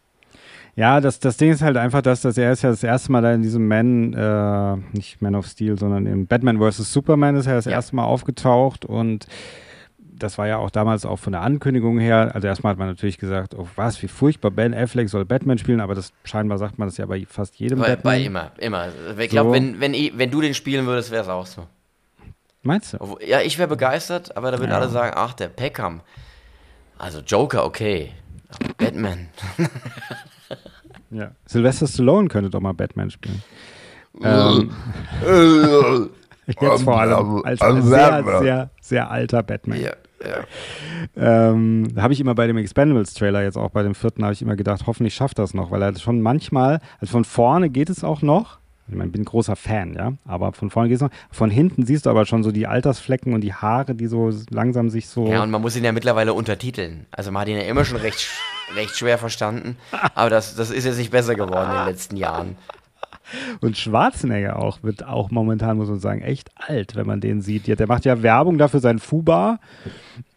Ja, 0.75 1.01
das, 1.03 1.19
das 1.19 1.37
Ding 1.37 1.53
ist 1.53 1.61
halt 1.61 1.77
einfach, 1.77 2.01
dass 2.01 2.23
das, 2.23 2.39
er 2.39 2.53
ist 2.53 2.63
ja 2.63 2.71
das 2.71 2.83
erste 2.83 3.13
Mal 3.13 3.21
da 3.21 3.35
in 3.35 3.43
diesem 3.43 3.69
Man, 3.69 4.15
äh, 4.15 4.77
nicht 4.97 5.21
Man 5.21 5.35
of 5.35 5.47
Steel, 5.47 5.79
sondern 5.79 6.07
in 6.07 6.27
Batman 6.27 6.59
vs. 6.59 6.91
Superman 6.93 7.37
ist 7.37 7.47
er 7.47 7.57
das 7.57 7.67
Ja. 7.67 7.73
erste 7.73 7.95
Mal 7.97 8.05
aufgetaucht 8.05 8.87
und 8.87 9.27
das 10.15 10.39
war 10.39 10.47
ja 10.47 10.59
auch 10.59 10.71
damals 10.71 11.05
auch 11.07 11.19
von 11.19 11.33
der 11.33 11.43
Ankündigung 11.43 11.99
her, 11.99 12.31
also 12.35 12.47
erstmal 12.47 12.73
hat 12.73 12.79
man 12.79 12.89
natürlich 12.89 13.19
gesagt, 13.19 13.55
oh 13.57 13.67
was, 13.77 14.03
wie 14.03 14.09
furchtbar, 14.09 14.51
Ben 14.51 14.75
Affleck 14.75 15.09
soll 15.09 15.25
Batman 15.25 15.59
spielen, 15.59 15.81
aber 15.81 15.95
das 15.95 16.13
scheinbar 16.25 16.59
sagt 16.59 16.79
man 16.79 16.89
das 16.89 16.97
ja 16.99 17.07
bei 17.07 17.25
fast 17.29 17.57
jedem 17.57 17.79
Bei, 17.79 17.97
Batman. 17.97 18.03
bei 18.13 18.21
immer, 18.23 18.53
immer. 18.59 18.89
Ich 19.19 19.31
glaube, 19.31 19.51
So. 19.51 19.55
wenn, 19.55 19.81
wenn, 19.81 19.93
wenn 20.19 20.31
du 20.31 20.41
den 20.41 20.55
spielen 20.55 20.87
würdest, 20.87 21.11
wäre 21.11 21.23
es 21.23 21.29
auch 21.29 21.47
so. 21.47 21.67
Meinst 22.63 22.93
du? 22.95 23.19
Ja, 23.27 23.41
ich 23.41 23.59
wäre 23.59 23.69
begeistert, 23.69 24.37
aber 24.37 24.51
da 24.53 24.59
würden 24.59 24.71
Ja. 24.71 24.79
alle 24.79 24.89
sagen, 24.89 25.13
ach, 25.17 25.33
der 25.35 25.49
Peckham. 25.49 26.01
Also 26.99 27.21
Joker, 27.21 27.65
okay. 27.65 28.13
Aber 28.51 28.75
Batman. 28.77 29.29
Ja. 31.11 31.33
Sylvester 31.45 31.87
Stallone 31.87 32.29
könnte 32.29 32.49
doch 32.49 32.61
mal 32.61 32.73
Batman 32.75 33.11
spielen. 33.11 33.43
Ähm, 34.23 34.71
jetzt 36.61 36.83
vor 36.83 37.01
allem 37.01 37.43
als 37.45 37.61
ein 37.61 37.83
sehr, 37.83 38.25
sehr, 38.41 38.71
sehr 38.81 39.11
alter 39.11 39.43
Batman. 39.43 39.81
ja, 39.81 39.93
ja. 40.25 40.45
Ähm, 41.17 41.89
da 41.95 42.03
habe 42.03 42.13
ich 42.13 42.21
immer 42.21 42.35
bei 42.35 42.47
dem 42.47 42.57
Expendables-Trailer, 42.57 43.43
jetzt 43.43 43.57
auch 43.57 43.71
bei 43.71 43.83
dem 43.83 43.95
vierten, 43.95 44.25
habe 44.25 44.33
ich 44.33 44.43
immer 44.43 44.57
gedacht, 44.57 44.83
hoffentlich 44.87 45.15
schafft 45.15 45.39
das 45.39 45.55
noch, 45.55 45.71
weil 45.71 45.83
er 45.83 45.97
schon 45.97 46.21
manchmal, 46.21 46.81
also 47.01 47.13
von 47.13 47.25
vorne 47.25 47.71
geht 47.71 47.91
es 47.91 48.05
auch 48.05 48.23
noch. 48.23 48.59
Ich 48.89 48.97
meine, 48.97 49.07
ich 49.07 49.13
bin 49.13 49.23
ein 49.23 49.27
großer 49.27 49.57
Fan, 49.57 49.95
ja, 49.95 50.13
aber 50.27 50.53
von 50.53 50.69
vorne 50.69 50.89
geht 50.89 50.97
es 50.97 51.03
noch. 51.03 51.11
Von 51.31 51.51
hinten 51.51 51.87
siehst 51.87 52.05
du 52.05 52.11
aber 52.11 52.27
schon 52.27 52.43
so 52.43 52.51
die 52.51 52.67
Altersflecken 52.67 53.33
und 53.33 53.41
die 53.41 53.55
Haare, 53.55 53.95
die 53.95 54.07
so 54.07 54.31
langsam 54.51 54.91
sich 54.91 55.09
so. 55.09 55.27
ja, 55.29 55.43
und 55.43 55.51
man 55.51 55.63
muss 55.63 55.77
ihn 55.77 55.85
ja 55.85 55.93
mittlerweile 55.93 56.35
untertiteln. 56.35 57.07
Also 57.11 57.31
man 57.31 57.43
hat 57.43 57.49
ihn 57.49 57.57
ja 57.57 57.63
immer 57.63 57.85
schon 57.85 57.99
recht, 57.99 58.29
recht 58.77 58.97
schwer 58.97 59.19
verstanden. 59.19 59.77
Aber 60.15 60.31
das, 60.31 60.57
das 60.57 60.71
ist 60.71 60.85
jetzt 60.85 60.99
nicht 60.99 61.11
besser 61.11 61.37
geworden 61.37 61.71
in 61.71 61.77
den 61.77 61.87
letzten 61.87 62.17
Jahren. 62.17 62.57
Und 63.61 63.77
Schwarzenegger 63.77 64.59
auch 64.59 64.83
wird 64.83 65.05
auch 65.07 65.31
momentan, 65.31 65.77
muss 65.77 65.89
man 65.89 65.99
sagen, 66.01 66.23
echt 66.23 66.51
alt, 66.57 66.97
wenn 66.97 67.07
man 67.07 67.21
den 67.21 67.41
sieht. 67.41 67.67
Der 67.67 67.87
macht 67.87 68.05
ja 68.05 68.23
Werbung 68.23 68.59
dafür 68.59 68.81
sein 68.81 68.99
Fuba. 68.99 69.59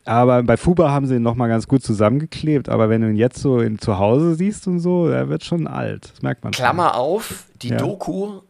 Aber 0.05 0.43
bei 0.43 0.55
Fuba 0.55 0.91
haben 0.91 1.07
sie 1.07 1.15
ihn 1.15 1.23
nochmal 1.23 1.49
ganz 1.49 1.67
gut 1.67 1.83
zusammengeklebt. 1.83 2.69
Aber 2.69 2.89
wenn 2.89 3.01
du 3.01 3.09
ihn 3.09 3.15
jetzt 3.15 3.39
so 3.39 3.59
in, 3.59 3.79
zu 3.79 3.97
Hause 3.97 4.35
siehst 4.35 4.67
und 4.67 4.79
so, 4.79 5.07
der 5.07 5.29
wird 5.29 5.43
schon 5.43 5.67
alt. 5.67 6.11
Das 6.11 6.21
merkt 6.21 6.43
man 6.43 6.53
Klammer 6.53 6.91
schon. 6.91 7.01
auf, 7.01 7.45
die 7.61 7.69
Ja. 7.69 7.77
Doku 7.77 8.41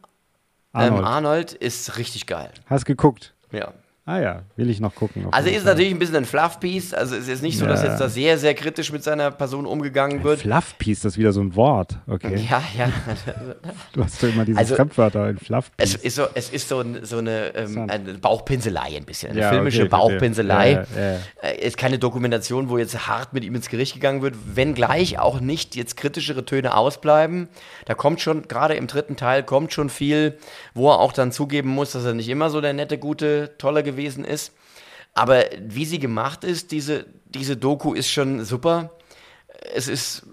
Arnold. 0.72 0.98
Ähm, 0.98 1.04
Arnold 1.04 1.52
ist 1.54 1.96
richtig 1.96 2.26
geil. 2.26 2.50
Hast 2.66 2.84
geguckt? 2.84 3.34
Ja. 3.50 3.72
Ah 4.08 4.20
ja, 4.20 4.42
will 4.54 4.70
ich 4.70 4.78
noch 4.78 4.94
gucken. 4.94 5.26
Also 5.32 5.48
ist 5.48 5.56
Fall. 5.64 5.72
natürlich 5.72 5.90
ein 5.90 5.98
bisschen 5.98 6.14
ein 6.14 6.24
Fluffpiece. 6.26 6.94
Also 6.94 7.16
es 7.16 7.26
ist 7.26 7.42
nicht 7.42 7.58
so, 7.58 7.66
dass 7.66 7.82
Ja. 7.82 7.88
jetzt 7.90 8.00
da 8.00 8.08
sehr, 8.08 8.38
sehr 8.38 8.54
kritisch 8.54 8.92
mit 8.92 9.02
seiner 9.02 9.32
Person 9.32 9.66
umgegangen 9.66 10.22
wird. 10.22 10.42
Fluffpiece, 10.42 11.00
das 11.00 11.14
ist 11.14 11.18
wieder 11.18 11.32
so 11.32 11.40
ein 11.40 11.56
Wort. 11.56 11.98
Okay. 12.06 12.36
Ja, 12.48 12.62
ja. 12.78 12.88
Du 13.92 14.04
hast 14.04 14.22
doch 14.22 14.28
immer 14.28 14.44
diese 14.44 14.58
Also, 14.58 14.76
Fremdwörter 14.76 15.28
in 15.30 15.38
Es 15.38 15.42
Fluffpiece. 15.46 15.94
ist 15.96 16.14
so, 16.14 16.22
es 16.34 16.50
ist 16.50 16.68
so, 16.68 16.78
ein, 16.80 17.00
so 17.04 17.18
eine, 17.18 17.52
ähm, 17.56 17.90
eine 17.90 18.14
Bauchpinselei 18.14 18.96
ein 18.96 19.04
bisschen. 19.04 19.32
Eine 19.32 19.40
Ja, 19.40 19.48
filmische 19.50 19.80
okay. 19.82 19.88
Bauchpinselei. 19.88 20.70
Ja, 20.70 20.84
ja, 20.96 21.12
ja. 21.12 21.18
Äh, 21.42 21.66
Ist 21.66 21.76
keine 21.76 21.98
Dokumentation, 21.98 22.68
wo 22.70 22.78
jetzt 22.78 23.08
hart 23.08 23.32
mit 23.32 23.42
ihm 23.44 23.56
ins 23.56 23.68
Gericht 23.68 23.94
gegangen 23.94 24.22
wird, 24.22 24.36
wenngleich 24.54 25.18
auch 25.18 25.40
nicht 25.40 25.74
jetzt 25.74 25.96
kritischere 25.96 26.44
Töne 26.44 26.76
ausbleiben. 26.76 27.48
Da 27.86 27.94
kommt 27.94 28.20
schon, 28.20 28.46
gerade 28.46 28.74
im 28.74 28.86
dritten 28.86 29.16
Teil, 29.16 29.42
kommt 29.42 29.72
schon 29.72 29.90
viel, 29.90 30.38
wo 30.74 30.90
er 30.92 31.00
auch 31.00 31.12
dann 31.12 31.32
zugeben 31.32 31.70
muss, 31.70 31.90
dass 31.90 32.04
er 32.04 32.14
nicht 32.14 32.28
immer 32.28 32.50
so 32.50 32.60
der 32.60 32.72
nette, 32.72 32.98
gute, 32.98 33.50
tolle 33.58 33.82
gewesen 33.82 33.95
ist. 34.04 34.52
Aber 35.14 35.44
wie 35.60 35.84
sie 35.86 35.98
gemacht 35.98 36.44
ist, 36.44 36.72
diese, 36.72 37.06
diese 37.26 37.56
Doku 37.56 37.94
ist 37.94 38.10
schon 38.10 38.44
super. 38.44 38.90
Es 39.74 39.88
ist 39.88 40.26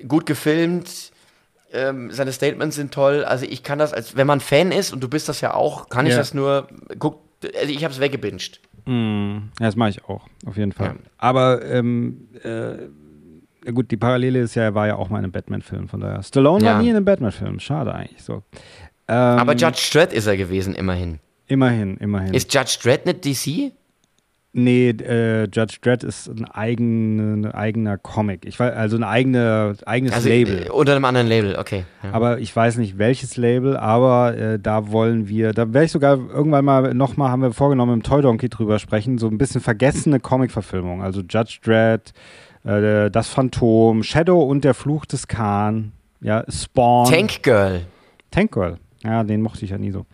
äh, 0.00 0.04
gut 0.04 0.26
gefilmt. 0.26 1.10
Ähm, 1.72 2.10
seine 2.12 2.32
Statements 2.32 2.76
sind 2.76 2.92
toll. 2.92 3.24
Also 3.24 3.44
ich 3.46 3.62
kann 3.62 3.78
das, 3.78 3.92
als 3.92 4.14
wenn 4.16 4.26
man 4.26 4.40
Fan 4.40 4.72
ist, 4.72 4.92
und 4.92 5.02
du 5.02 5.08
bist 5.08 5.28
das 5.28 5.40
ja 5.40 5.54
auch, 5.54 5.88
kann 5.88 6.06
ich 6.06 6.12
Ja. 6.12 6.18
das 6.18 6.34
nur, 6.34 6.68
guck, 6.98 7.20
also 7.58 7.72
ich 7.72 7.82
habe 7.82 7.92
es 7.92 7.98
weggebinged. 8.00 8.60
Ja, 8.86 9.42
das 9.58 9.76
mache 9.76 9.90
ich 9.90 10.04
auch, 10.04 10.26
auf 10.44 10.56
jeden 10.56 10.72
Fall. 10.72 10.88
Ja. 10.88 10.94
Aber 11.16 11.64
ähm, 11.64 12.28
äh, 12.42 13.70
gut, 13.70 13.90
die 13.92 13.96
Parallele 13.96 14.40
ist 14.40 14.54
ja, 14.56 14.64
er 14.64 14.74
war 14.74 14.88
ja 14.88 14.96
auch 14.96 15.08
mal 15.08 15.18
in 15.18 15.24
einem 15.24 15.32
Batman-Film, 15.32 15.88
von 15.88 16.00
daher. 16.00 16.22
Stallone 16.22 16.64
Ja. 16.64 16.72
war 16.74 16.82
nie 16.82 16.88
in 16.90 16.96
einem 16.96 17.04
Batman-Film, 17.04 17.60
schade 17.60 17.94
eigentlich 17.94 18.22
so. 18.22 18.42
Ähm, 19.08 19.14
Aber 19.16 19.54
Judge 19.54 19.88
Dredd 19.92 20.12
ist 20.12 20.26
er 20.26 20.36
gewesen, 20.36 20.74
immerhin. 20.74 21.20
Immerhin, 21.52 21.96
immerhin. 21.98 22.32
Ist 22.34 22.52
Judge 22.54 22.78
Dredd 22.82 23.04
nicht 23.06 23.24
DC? 23.24 23.72
nee, 24.54 24.90
äh, 24.90 25.44
Judge 25.44 25.78
Dredd 25.80 26.04
ist 26.04 26.28
ein, 26.28 26.44
eigen, 26.44 27.40
ein 27.44 27.52
eigener 27.52 27.96
Comic. 27.96 28.44
Ich 28.44 28.60
weiß, 28.60 28.74
also 28.74 28.96
ein 28.98 29.02
eigene, 29.02 29.74
eigenes 29.86 30.12
Also 30.12 30.28
Label. 30.28 30.66
äh, 30.66 30.70
unter 30.70 30.94
einem 30.94 31.06
anderen 31.06 31.26
Label, 31.26 31.56
okay. 31.58 31.84
Ja. 32.02 32.12
Aber 32.12 32.38
ich 32.38 32.54
weiß 32.54 32.76
nicht 32.76 32.98
welches 32.98 33.38
Label, 33.38 33.78
aber 33.78 34.36
äh, 34.36 34.58
da 34.58 34.92
wollen 34.92 35.26
wir, 35.26 35.52
da 35.54 35.72
werde 35.72 35.86
ich 35.86 35.92
sogar 35.92 36.18
irgendwann 36.18 36.66
mal 36.66 36.92
nochmal, 36.92 37.30
haben 37.30 37.40
wir 37.40 37.52
vorgenommen, 37.54 37.94
im 37.94 38.02
Toy 38.02 38.20
Donkey 38.20 38.50
drüber 38.50 38.78
sprechen, 38.78 39.16
so 39.16 39.26
ein 39.28 39.38
bisschen 39.38 39.62
vergessene 39.62 40.20
Comic-Verfilmung. 40.20 41.02
Also 41.02 41.22
Judge 41.22 41.60
Dredd, 41.64 42.12
äh, 42.64 43.10
Das 43.10 43.28
Phantom, 43.28 44.02
Shadow 44.02 44.42
und 44.42 44.64
der 44.64 44.74
Fluch 44.74 45.06
des 45.06 45.28
Khan, 45.28 45.92
ja, 46.20 46.44
Spawn. 46.50 47.10
Tank 47.10 47.42
Girl, 47.42 47.86
Tank 48.30 48.52
Girl. 48.52 48.76
Ja, 49.02 49.24
den 49.24 49.40
mochte 49.40 49.64
ich 49.64 49.70
ja 49.70 49.78
nie 49.78 49.92
so. 49.92 50.04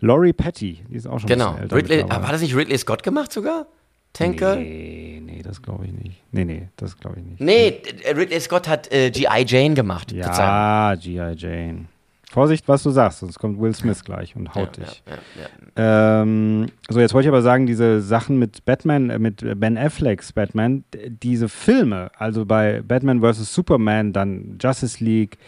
Laurie 0.00 0.32
Patty, 0.32 0.82
die 0.88 0.96
ist 0.96 1.06
auch 1.06 1.18
schon 1.20 1.28
genau. 1.28 1.56
älter. 1.56 1.76
Ridley, 1.76 2.04
war 2.08 2.32
das 2.32 2.40
nicht 2.40 2.56
Ridley 2.56 2.78
Scott 2.78 3.02
gemacht 3.02 3.32
sogar? 3.32 3.66
Tank 4.12 4.38
Girl? 4.38 4.56
Nee, 4.56 5.22
nee, 5.24 5.40
das 5.42 5.62
glaube 5.62 5.86
ich 5.86 5.92
nicht. 5.92 6.22
Nee, 6.32 6.44
nee, 6.44 6.68
das 6.76 6.98
glaube 6.98 7.20
ich 7.20 7.24
nicht. 7.24 7.40
Nee, 7.40 7.80
Ridley 8.16 8.40
Scott 8.40 8.66
hat 8.66 8.92
äh, 8.92 9.10
G.I. 9.10 9.44
Jane 9.46 9.74
gemacht. 9.74 10.10
Ja, 10.12 10.94
G.I. 10.96 11.34
Jane. 11.36 11.84
Vorsicht, 12.28 12.68
was 12.68 12.84
du 12.84 12.90
sagst, 12.90 13.20
sonst 13.20 13.38
kommt 13.40 13.60
Will 13.60 13.74
Smith 13.74 14.04
gleich 14.04 14.36
und 14.36 14.54
haut 14.54 14.78
Ja, 14.78 14.84
dich. 14.84 15.02
ja, 15.06 15.42
ja. 15.76 16.22
Ähm, 16.22 16.66
so, 16.88 17.00
jetzt 17.00 17.12
wollte 17.12 17.26
ich 17.26 17.28
aber 17.28 17.42
sagen, 17.42 17.66
diese 17.66 18.00
Sachen 18.00 18.38
mit 18.38 18.64
Batman, 18.64 19.10
äh, 19.10 19.18
mit 19.18 19.44
Ben 19.58 19.76
Afflecks 19.76 20.32
Batman, 20.32 20.84
diese 21.22 21.48
Filme, 21.48 22.10
also 22.16 22.46
bei 22.46 22.82
Batman 22.82 23.20
vs. 23.20 23.52
Superman, 23.52 24.12
dann 24.12 24.58
Justice 24.60 25.02
League, 25.02 25.38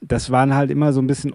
das 0.00 0.30
waren 0.30 0.54
halt 0.54 0.72
immer 0.72 0.92
so 0.92 1.00
ein 1.00 1.06
bisschen 1.06 1.32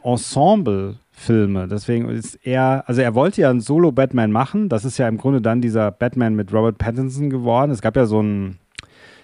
Ensemble-Filme. 1.14 1.68
Deswegen 1.68 2.10
ist 2.10 2.36
er, 2.44 2.84
also 2.88 3.02
er 3.02 3.16
wollte 3.16 3.42
ja 3.42 3.50
einen 3.50 3.62
Solo-Batman 3.62 4.32
machen. 4.32 4.70
Das 4.70 4.86
ist 4.86 4.98
ja 4.98 5.08
im 5.08 5.18
Grunde 5.18 5.42
dann 5.42 5.62
dieser 5.62 5.92
Batman 5.92 6.36
mit 6.36 6.54
Robert 6.54 6.78
Pattinson 6.78 7.30
geworden. 7.30 7.72
Es 7.72 7.82
gab 7.82 7.96
ja 7.96 8.06
so 8.06 8.22
ein, 8.22 8.58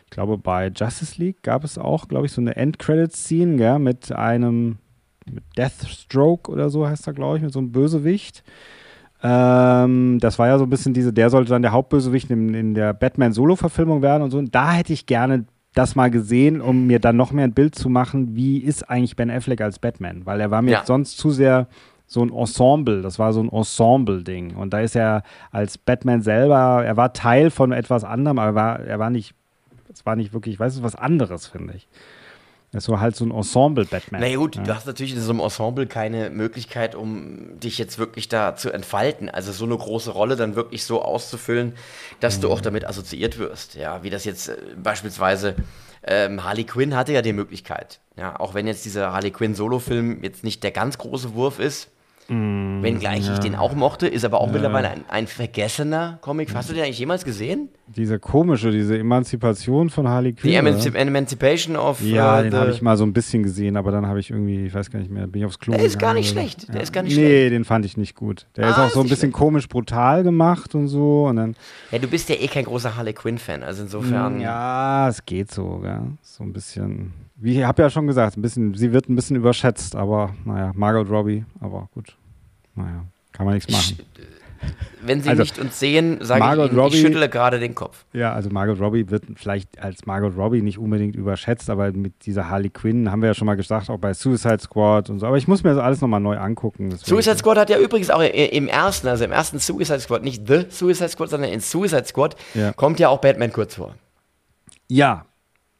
ich 0.05 0.11
glaube, 0.11 0.37
bei 0.37 0.67
Justice 0.67 1.19
League 1.21 1.43
gab 1.43 1.63
es 1.63 1.77
auch, 1.77 2.07
glaube 2.07 2.25
ich, 2.25 2.31
so 2.31 2.41
eine 2.41 2.55
End-Credit-Scene, 2.55 3.79
mit 3.79 4.11
einem 4.11 4.77
Deathstroke 5.57 6.51
oder 6.51 6.69
so 6.69 6.87
heißt 6.87 7.05
er, 7.07 7.13
glaube 7.13 7.37
ich, 7.37 7.43
mit 7.43 7.53
so 7.53 7.59
einem 7.59 7.71
Bösewicht. 7.71 8.43
Ähm, 9.21 10.17
das 10.21 10.39
war 10.39 10.47
ja 10.47 10.57
so 10.57 10.63
ein 10.63 10.69
bisschen 10.69 10.93
diese, 10.93 11.11
der 11.11 11.29
sollte 11.29 11.49
dann 11.49 11.61
der 11.61 11.73
Hauptbösewicht 11.73 12.31
in, 12.31 12.53
in 12.53 12.73
der 12.73 12.93
Batman-Solo-Verfilmung 12.93 14.01
werden 14.01 14.23
und 14.23 14.31
so. 14.31 14.37
Und 14.37 14.55
da 14.55 14.71
hätte 14.71 14.93
ich 14.93 15.05
gerne 15.05 15.45
das 15.79 15.95
mal 15.95 16.11
gesehen, 16.11 16.61
um 16.61 16.87
mir 16.87 16.99
dann 16.99 17.15
noch 17.15 17.31
mehr 17.31 17.45
ein 17.45 17.53
Bild 17.53 17.73
zu 17.75 17.89
machen, 17.89 18.35
wie 18.35 18.57
ist 18.59 18.89
eigentlich 18.89 19.15
Ben 19.15 19.31
Affleck 19.31 19.61
als 19.61 19.79
Batman? 19.79 20.25
Weil 20.25 20.39
er 20.41 20.51
war 20.51 20.61
mir 20.61 20.71
Ja. 20.71 20.85
sonst 20.85 21.17
zu 21.17 21.31
sehr 21.31 21.67
so 22.05 22.21
ein 22.23 22.31
Ensemble, 22.33 23.01
das 23.01 23.17
war 23.19 23.33
so 23.33 23.41
ein 23.41 23.49
Ensemble-Ding. 23.49 24.55
Und 24.55 24.73
da 24.73 24.79
ist 24.81 24.95
er 24.95 25.23
als 25.51 25.77
Batman 25.77 26.21
selber, 26.21 26.83
er 26.83 26.97
war 26.97 27.13
Teil 27.13 27.49
von 27.51 27.71
etwas 27.71 28.03
anderem, 28.03 28.39
aber 28.39 28.49
er 28.49 28.55
war, 28.55 28.79
er 28.79 28.99
war 28.99 29.09
nicht, 29.09 29.33
es 29.93 30.05
war 30.05 30.15
nicht 30.15 30.33
wirklich, 30.33 30.55
ich 30.55 30.59
weiß 30.59 30.75
es, 30.75 30.83
was 30.83 30.95
anderes, 30.95 31.47
finde 31.47 31.75
ich. 31.75 31.87
Das 32.71 32.87
war 32.87 32.99
halt 32.99 33.15
so 33.15 33.25
ein 33.25 33.31
Ensemble-Batman. 33.31 34.21
Na 34.21 34.27
ja, 34.27 34.37
gut, 34.37 34.55
ja. 34.55 34.63
du 34.63 34.75
hast 34.75 34.85
natürlich 34.85 35.13
in 35.13 35.21
so 35.21 35.31
einem 35.31 35.39
Ensemble 35.39 35.87
keine 35.87 36.29
Möglichkeit, 36.29 36.93
um 36.93 37.59
dich 37.59 37.77
jetzt 37.79 37.97
wirklich 37.97 38.29
da 38.29 38.55
zu 38.55 38.71
entfalten. 38.71 39.27
Also 39.29 39.51
so 39.51 39.65
eine 39.65 39.75
große 39.77 40.11
Rolle 40.11 40.35
dann 40.35 40.55
wirklich 40.55 40.83
so 40.83 41.01
auszufüllen, 41.01 41.73
dass 42.19 42.37
Mhm. 42.37 42.41
du 42.41 42.51
auch 42.51 42.61
damit 42.61 42.85
assoziiert 42.85 43.39
wirst. 43.39 43.73
Ja, 43.75 44.03
wie 44.03 44.11
das 44.11 44.23
jetzt 44.23 44.49
äh, 44.49 44.57
beispielsweise 44.77 45.55
ähm, 46.03 46.43
Harley 46.43 46.63
Quinn 46.63 46.95
hatte 46.95 47.11
ja 47.11 47.21
die 47.23 47.33
Möglichkeit. 47.33 47.99
Ja, 48.15 48.39
auch 48.39 48.53
wenn 48.53 48.67
jetzt 48.67 48.85
dieser 48.85 49.11
Harley 49.13 49.31
Quinn 49.31 49.55
Solo-Film 49.55 50.23
jetzt 50.23 50.43
nicht 50.43 50.63
der 50.63 50.71
ganz 50.71 50.97
große 50.97 51.33
Wurf 51.33 51.59
ist, 51.59 51.89
Mhm, 52.29 52.83
wenngleich 52.83 53.29
ich 53.29 53.39
den 53.39 53.55
auch 53.55 53.73
mochte, 53.75 54.07
ist 54.07 54.23
aber 54.25 54.39
auch 54.41 54.51
mittlerweile 54.51 54.89
ein, 54.89 55.03
ein 55.09 55.27
vergessener 55.27 56.17
Comic. 56.21 56.53
Hast 56.53 56.69
du 56.69 56.73
den 56.73 56.83
eigentlich 56.83 56.99
jemals 56.99 57.25
gesehen? 57.25 57.69
Diese 57.87 58.19
komische, 58.19 58.69
diese 58.71 58.97
Emanzipation 58.99 59.89
von 59.89 60.07
Harley 60.07 60.33
Quinn. 60.33 60.51
Die? 60.51 60.55
Emanci 60.57 60.89
Emancipation 60.89 61.75
of 61.75 62.01
Ja, 62.01 62.39
äh, 62.41 62.43
den 62.43 62.53
habe 62.59 62.69
ich 62.71 62.81
mal 62.83 62.95
so 62.97 63.03
ein 63.03 63.13
bisschen 63.13 63.41
gesehen, 63.41 63.77
aber 63.77 63.91
dann 63.91 64.05
habe 64.05 64.19
ich 64.19 64.29
irgendwie, 64.29 64.65
ich 64.67 64.73
weiß 64.73 64.91
gar 64.91 64.99
nicht 64.99 65.09
mehr, 65.11 65.25
bin 65.27 65.41
ich 65.41 65.45
aufs 65.47 65.57
Klo 65.59 65.73
Der 65.73 65.83
ist 65.83 65.97
gar 65.97 66.13
nicht 66.13 66.31
oder- 66.31 66.41
schlecht, 66.41 66.71
der 66.73 66.81
ist 66.81 66.93
gar 66.93 67.01
nicht 67.03 67.17
nee, 67.17 67.25
schlecht. 67.25 67.51
den 67.53 67.65
fand 67.65 67.85
ich 67.85 67.97
nicht 67.97 68.15
gut. 68.15 68.45
Der 68.55 68.69
ist 68.69 68.77
Ah, 68.77 68.85
auch 68.85 68.89
so 68.91 68.99
ist 68.99 69.05
ein 69.07 69.09
bisschen 69.09 69.31
komisch 69.31 69.67
brutal 69.67 70.23
gemacht 70.23 70.75
und 70.75 70.87
so 70.87 71.25
und 71.25 71.37
dann 71.37 71.55
Ja, 71.91 71.97
du 71.97 72.07
bist 72.07 72.29
ja 72.29 72.35
eh 72.35 72.47
kein 72.47 72.65
großer 72.65 72.95
Harley 72.95 73.13
Quinn-Fan, 73.13 73.63
also 73.63 73.81
insofern. 73.83 74.39
ja, 74.39 75.07
es 75.09 75.25
geht 75.25 75.51
so, 75.51 75.81
ja. 75.83 76.03
So 76.21 76.43
ein 76.43 76.53
bisschen 76.53 77.13
wie 77.41 77.57
ich 77.57 77.63
habe 77.63 77.81
ja 77.81 77.89
schon 77.89 78.05
gesagt, 78.05 78.37
ein 78.37 78.41
bisschen 78.41 78.73
sie 78.75 78.91
wird 78.91 79.07
ein 79.09 79.15
bisschen 79.15 79.37
überschätzt, 79.37 79.95
aber 79.95 80.35
naja, 80.45 80.73
Margot 80.75 81.09
Robbie, 81.09 81.45
aber 81.61 81.87
gut. 81.93 82.15
Naja, 82.79 83.03
kann 83.33 83.45
man 83.45 83.55
nichts 83.55 83.71
machen. 83.71 83.99
Wenn 85.01 85.21
sie 85.21 85.29
Also, 85.29 85.43
nicht 85.43 85.57
uns 85.57 85.79
sehen, 85.79 86.17
sage 86.21 86.39
ich 86.41 86.45
Margot 86.45 86.71
Ihnen, 86.71 86.79
Robbie- 86.81 86.95
ich 86.95 87.01
schüttle 87.01 87.29
gerade 87.29 87.59
den 87.59 87.73
Kopf. 87.75 88.03
Ja, 88.11 88.33
also 88.33 88.49
Margot 88.49 88.77
Robbie 88.81 89.09
wird 89.09 89.23
vielleicht 89.35 89.79
als 89.81 90.05
Margot 90.05 90.35
Robbie 90.35 90.61
nicht 90.61 90.77
unbedingt 90.77 91.15
überschätzt, 91.15 91.69
aber 91.69 91.93
mit 91.93 92.25
dieser 92.25 92.49
Harley 92.49 92.69
Quinn 92.69 93.09
haben 93.09 93.21
wir 93.21 93.27
ja 93.27 93.33
schon 93.33 93.45
mal 93.45 93.55
gesagt, 93.55 93.89
auch 93.89 93.97
bei 93.99 94.13
Suicide 94.13 94.59
Squad 94.59 95.09
und 95.09 95.19
so. 95.19 95.27
Aber 95.27 95.37
ich 95.37 95.47
muss 95.47 95.63
mir 95.63 95.69
das 95.73 95.79
alles 95.79 96.01
nochmal 96.01 96.19
neu 96.19 96.37
angucken. 96.37 96.91
Suicide 96.97 97.37
Squad 97.37 97.57
hat 97.57 97.69
ja 97.69 97.79
übrigens 97.79 98.09
auch 98.09 98.21
im 98.21 98.67
ersten, 98.67 99.07
also 99.07 99.23
im 99.23 99.31
ersten 99.31 99.59
Suicide 99.59 100.01
Squad, 100.01 100.23
nicht 100.23 100.45
The 100.45 100.65
Suicide 100.69 101.07
Squad, 101.09 101.29
sondern 101.29 101.51
in 101.51 101.61
Suicide 101.61 102.03
Squad 102.05 102.35
Ja. 102.53 102.73
kommt 102.73 102.99
ja 102.99 103.07
auch 103.07 103.21
Batman 103.21 103.53
kurz 103.53 103.75
vor. 103.75 103.95
Ja, 104.89 105.25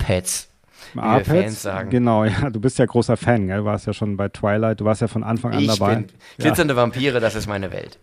Fans 1.23 1.61
sagen. 1.61 1.89
Genau, 1.89 2.25
ja, 2.25 2.49
du 2.49 2.59
bist 2.59 2.77
ja 2.77 2.85
großer 2.85 3.17
Fan, 3.17 3.47
gell? 3.47 3.59
Du 3.59 3.65
warst 3.65 3.87
ja 3.87 3.93
schon 3.93 4.17
bei 4.17 4.29
Twilight, 4.29 4.81
du 4.81 4.85
warst 4.85 5.01
ja 5.01 5.07
von 5.07 5.23
Anfang 5.23 5.53
an 5.53 5.61
Ich 5.61 5.67
dabei. 5.67 5.95
bin 5.95 6.07
glitzernde 6.37 6.75
Vampire, 6.75 7.19
das 7.19 7.35
ist 7.35 7.47
meine 7.47 7.71
Welt. 7.71 7.97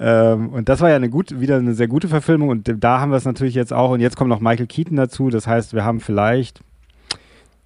Ähm, 0.00 0.48
und 0.48 0.68
das 0.68 0.80
war 0.80 0.90
ja 0.90 0.96
eine 0.96 1.08
gut, 1.08 1.40
wieder 1.40 1.56
eine 1.56 1.74
sehr 1.74 1.86
gute 1.88 2.08
Verfilmung 2.08 2.48
und 2.48 2.72
da 2.82 3.00
haben 3.00 3.10
wir 3.10 3.16
es 3.16 3.24
natürlich 3.24 3.54
jetzt 3.54 3.72
auch 3.72 3.90
und 3.90 4.00
jetzt 4.00 4.16
kommt 4.16 4.28
noch 4.28 4.40
Michael 4.40 4.66
Keaton 4.66 4.96
dazu. 4.96 5.30
Das 5.30 5.46
heißt, 5.46 5.72
wir 5.72 5.84
haben 5.84 6.00
vielleicht, 6.00 6.60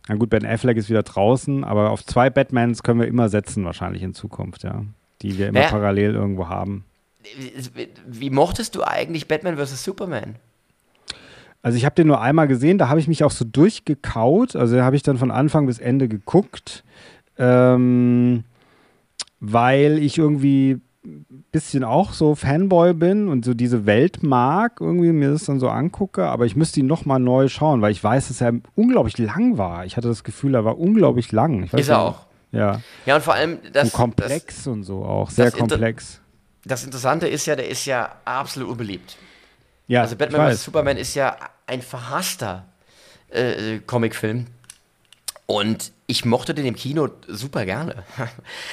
na 0.08 0.16
gut, 0.16 0.28
Ben 0.30 0.44
Affleck 0.44 0.76
ist 0.76 0.90
wieder 0.90 1.02
draußen, 1.02 1.64
aber 1.64 1.90
auf 1.90 2.04
zwei 2.04 2.28
Batmans 2.28 2.82
können 2.82 3.00
wir 3.00 3.06
immer 3.08 3.28
setzen 3.30 3.64
wahrscheinlich 3.64 4.02
in 4.02 4.12
Zukunft, 4.14 4.62
ja, 4.62 4.82
die 5.22 5.38
wir 5.38 5.48
immer 5.48 5.60
Ja. 5.62 5.68
parallel 5.68 6.14
irgendwo 6.14 6.48
haben. 6.48 6.84
Wie 8.06 8.30
mochtest 8.30 8.74
du 8.74 8.82
eigentlich 8.84 9.26
Batman 9.26 9.56
vs. 9.56 9.82
Superman? 9.82 10.36
Also 11.62 11.76
ich 11.76 11.84
habe 11.84 11.94
den 11.94 12.06
nur 12.06 12.20
einmal 12.20 12.46
gesehen, 12.46 12.78
da 12.78 12.88
habe 12.88 13.00
ich 13.00 13.08
mich 13.08 13.24
auch 13.24 13.30
so 13.32 13.44
durchgekaut, 13.44 14.54
also 14.54 14.76
da 14.76 14.84
habe 14.84 14.96
ich 14.96 15.02
dann 15.02 15.18
von 15.18 15.30
Anfang 15.30 15.66
bis 15.66 15.78
Ende 15.78 16.08
geguckt. 16.08 16.84
ähm, 17.38 18.44
weil 19.40 19.98
ich 19.98 20.18
irgendwie 20.18 20.80
bisschen 21.50 21.82
auch 21.84 22.12
so 22.12 22.34
Fanboy 22.34 22.92
bin 22.94 23.28
und 23.28 23.44
so 23.44 23.54
diese 23.54 23.86
Welt 23.86 24.22
mag, 24.22 24.80
irgendwie 24.80 25.12
mir 25.12 25.30
das 25.30 25.44
dann 25.44 25.58
so 25.60 25.68
angucke, 25.68 26.26
aber 26.26 26.44
ich 26.46 26.56
müsste 26.56 26.80
ihn 26.80 26.86
nochmal 26.86 27.18
neu 27.20 27.48
schauen, 27.48 27.80
weil 27.80 27.92
ich 27.92 28.02
weiß, 28.04 28.28
dass 28.28 28.40
er 28.40 28.52
unglaublich 28.74 29.16
lang 29.18 29.56
war. 29.58 29.84
Ich 29.86 29.96
hatte 29.96 30.08
das 30.08 30.24
Gefühl, 30.24 30.54
er 30.54 30.64
war 30.64 30.78
unglaublich 30.78 31.32
lang. 31.32 31.64
Ist 31.72 31.88
er 31.88 32.00
auch. 32.00 32.26
Ja. 32.52 32.80
Ja, 33.06 33.16
und 33.16 33.22
vor 33.22 33.34
allem 33.34 33.58
das. 33.72 33.84
und 33.84 33.92
komplex 33.92 34.56
Das, 34.56 34.66
und 34.66 34.82
so 34.84 35.04
auch, 35.04 35.30
sehr 35.30 35.46
Inter- 35.46 35.58
komplex. 35.58 36.20
das 36.64 36.84
Interessante 36.84 37.26
ist 37.28 37.46
ja, 37.46 37.56
der 37.56 37.68
ist 37.68 37.84
ja 37.86 38.10
absolut 38.24 38.70
unbeliebt. 38.70 39.16
Ja, 39.86 40.02
Also 40.02 40.16
Batman 40.16 40.52
vs. 40.52 40.64
Superman 40.64 40.96
ist 40.98 41.14
ja 41.14 41.36
ein 41.66 41.80
verhasster 41.82 42.64
äh, 43.30 43.78
Comicfilm. 43.86 44.46
Und 45.50 45.92
ich 46.06 46.26
mochte 46.26 46.52
den 46.52 46.66
im 46.66 46.76
Kino 46.76 47.08
super 47.26 47.64
gerne. 47.64 48.04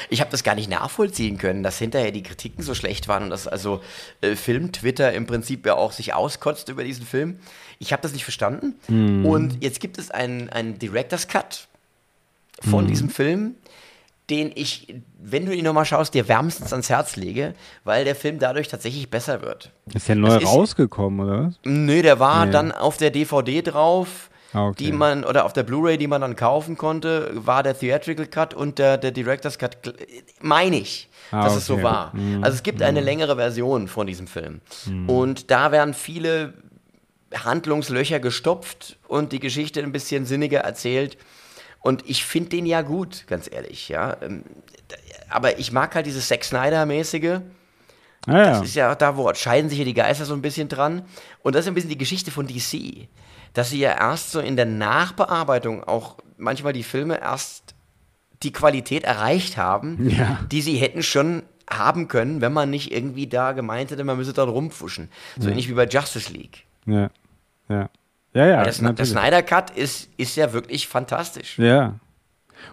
Ich 0.10 0.20
habe 0.20 0.30
das 0.30 0.44
gar 0.44 0.56
nicht 0.56 0.70
nachvollziehen 0.70 1.38
können, 1.38 1.64
dass 1.64 1.78
hinterher 1.80 2.12
die 2.12 2.22
Kritiken 2.22 2.64
so 2.64 2.74
schlecht 2.76 3.08
waren 3.08 3.24
und 3.24 3.30
dass 3.30 3.48
also 3.48 3.82
äh, 4.22 4.36
Film-Twitter 4.36 5.14
im 5.14 5.26
Prinzip 5.26 5.66
ja 5.66 5.76
auch 5.76 5.94
sich 5.94 6.14
auskotzt 6.14 6.68
über 6.70 6.84
diesen 6.84 7.06
Film. 7.06 7.40
Ich 7.80 7.94
habe 7.94 8.02
das 8.02 8.12
nicht 8.12 8.24
verstanden. 8.26 8.76
Hm. 8.88 9.26
Und 9.26 9.64
jetzt 9.64 9.80
gibt 9.80 9.98
es 9.98 10.12
einen, 10.12 10.50
einen 10.50 10.78
Director's 10.78 11.28
Cut 11.30 11.68
von 12.62 12.88
diesem 12.88 13.10
Film, 13.10 13.56
den 14.30 14.52
ich, 14.54 14.96
wenn 15.20 15.46
du 15.46 15.54
ihn 15.56 15.64
nochmal 15.66 15.86
schaust, 15.86 16.14
dir 16.14 16.28
wärmstens 16.28 16.72
ans 16.74 16.90
Herz 16.90 17.16
lege, 17.16 17.54
weil 17.86 18.04
der 18.06 18.16
Film 18.16 18.38
dadurch 18.40 18.68
tatsächlich 18.68 19.10
besser 19.10 19.42
wird. 19.42 19.72
Ist 19.94 20.08
der 20.10 20.16
neu 20.16 20.28
Das 20.28 20.44
ist- 20.44 20.50
rausgekommen, 20.50 21.26
oder 21.26 21.48
was? 21.48 21.60
Nö, 21.64 22.02
der 22.02 22.20
war 22.20 22.46
Nee. 22.46 22.52
dann 22.52 22.72
auf 22.74 22.98
der 22.98 23.12
DVD 23.12 23.62
drauf, 23.62 24.30
okay. 24.56 24.84
die 24.84 24.92
man, 24.92 25.24
oder 25.24 25.46
auf 25.46 25.54
der 25.54 25.64
Blu-ray, 25.64 25.98
die 25.98 26.08
man 26.08 26.22
dann 26.22 26.36
kaufen 26.36 26.78
konnte, 26.78 27.32
war 27.34 27.64
der 27.64 27.78
Theatrical 27.78 28.28
Cut 28.28 28.54
und 28.54 28.80
der, 28.80 28.98
der 28.98 29.12
Director's 29.12 29.58
Cut, 29.58 29.78
meine 30.42 30.78
ich, 30.78 31.10
Ah, 31.32 31.44
dass 31.44 31.56
es 31.56 31.66
so 31.66 31.76
okay. 31.76 31.84
war. 31.84 32.16
Mhm. 32.16 32.44
Also 32.44 32.56
es 32.56 32.64
gibt 32.64 32.82
eine 32.82 33.02
längere 33.02 33.36
Version 33.36 33.88
von 33.88 34.06
diesem 34.08 34.28
Film. 34.28 34.62
Und 35.08 35.50
da 35.50 35.72
werden 35.72 35.94
viele 35.94 36.54
Handlungslöcher 37.34 38.20
gestopft 38.20 38.98
und 39.08 39.32
die 39.32 39.40
Geschichte 39.40 39.82
ein 39.82 39.92
bisschen 39.92 40.26
sinniger 40.26 40.60
erzählt. 40.60 41.18
Und 41.82 42.08
ich 42.08 42.26
finde 42.26 42.50
den 42.50 42.66
ja 42.66 42.82
gut, 42.82 43.26
ganz 43.28 43.52
ehrlich, 43.52 43.90
ja. 43.90 44.18
Ähm, 44.22 44.44
Aber 45.30 45.60
ich 45.60 45.72
mag 45.72 45.94
halt 45.96 46.06
dieses 46.06 46.28
Zack 46.28 46.44
Snyder-mäßige. 46.44 47.42
Ah, 48.28 48.38
ja. 48.38 48.44
Das 48.46 48.64
ist 48.64 48.76
ja 48.76 48.92
auch 48.92 48.96
da, 48.96 49.18
wo 49.18 49.32
scheiden 49.34 49.70
sich 49.70 49.80
ja 49.80 49.86
die 49.86 49.94
Geister 49.94 50.26
so 50.26 50.34
ein 50.34 50.42
bisschen 50.42 50.68
dran. 50.68 51.04
Und 51.44 51.54
das 51.54 51.66
ist 51.66 51.68
ein 51.68 51.76
bisschen 51.76 51.90
die 51.90 51.98
Geschichte 51.98 52.32
von 52.32 52.48
DC. 52.48 53.08
Dass 53.56 53.72
sie 53.72 53.80
ja 53.80 53.92
erst 53.98 54.32
so 54.32 54.40
in 54.40 54.56
der 54.56 54.66
Nachbearbeitung 54.66 55.84
auch 55.84 56.18
manchmal 56.38 56.74
die 56.74 56.84
Filme 56.84 57.20
erst 57.20 57.74
die 58.44 58.52
Qualität 58.52 59.04
erreicht 59.04 59.58
haben, 59.58 60.10
Ja. 60.10 60.40
die 60.52 60.62
sie 60.62 60.76
hätten 60.76 61.02
schon 61.02 61.42
haben 61.68 62.08
können, 62.08 62.42
wenn 62.42 62.54
man 62.54 62.70
nicht 62.70 62.92
irgendwie 62.92 63.26
da 63.26 63.54
gemeint 63.54 63.90
hätte, 63.90 64.04
man 64.04 64.18
müsse 64.18 64.34
dran 64.34 64.50
rumfuschen. 64.50 65.10
So 65.40 65.50
ähnlich 65.50 65.68
wie 65.68 65.74
bei 65.74 65.88
Justice 65.88 66.32
League. 66.32 66.66
ja. 66.86 67.10
Ja. 67.68 67.90
Ja, 68.34 68.46
ja. 68.46 68.64
der, 68.66 68.94
der. 68.94 69.06
Snyder 69.06 69.42
Cut 69.42 69.72
ist, 69.72 70.10
ist 70.18 70.36
ja 70.36 70.52
wirklich 70.54 70.88
fantastisch. 70.90 71.58
Ja. 71.58 71.96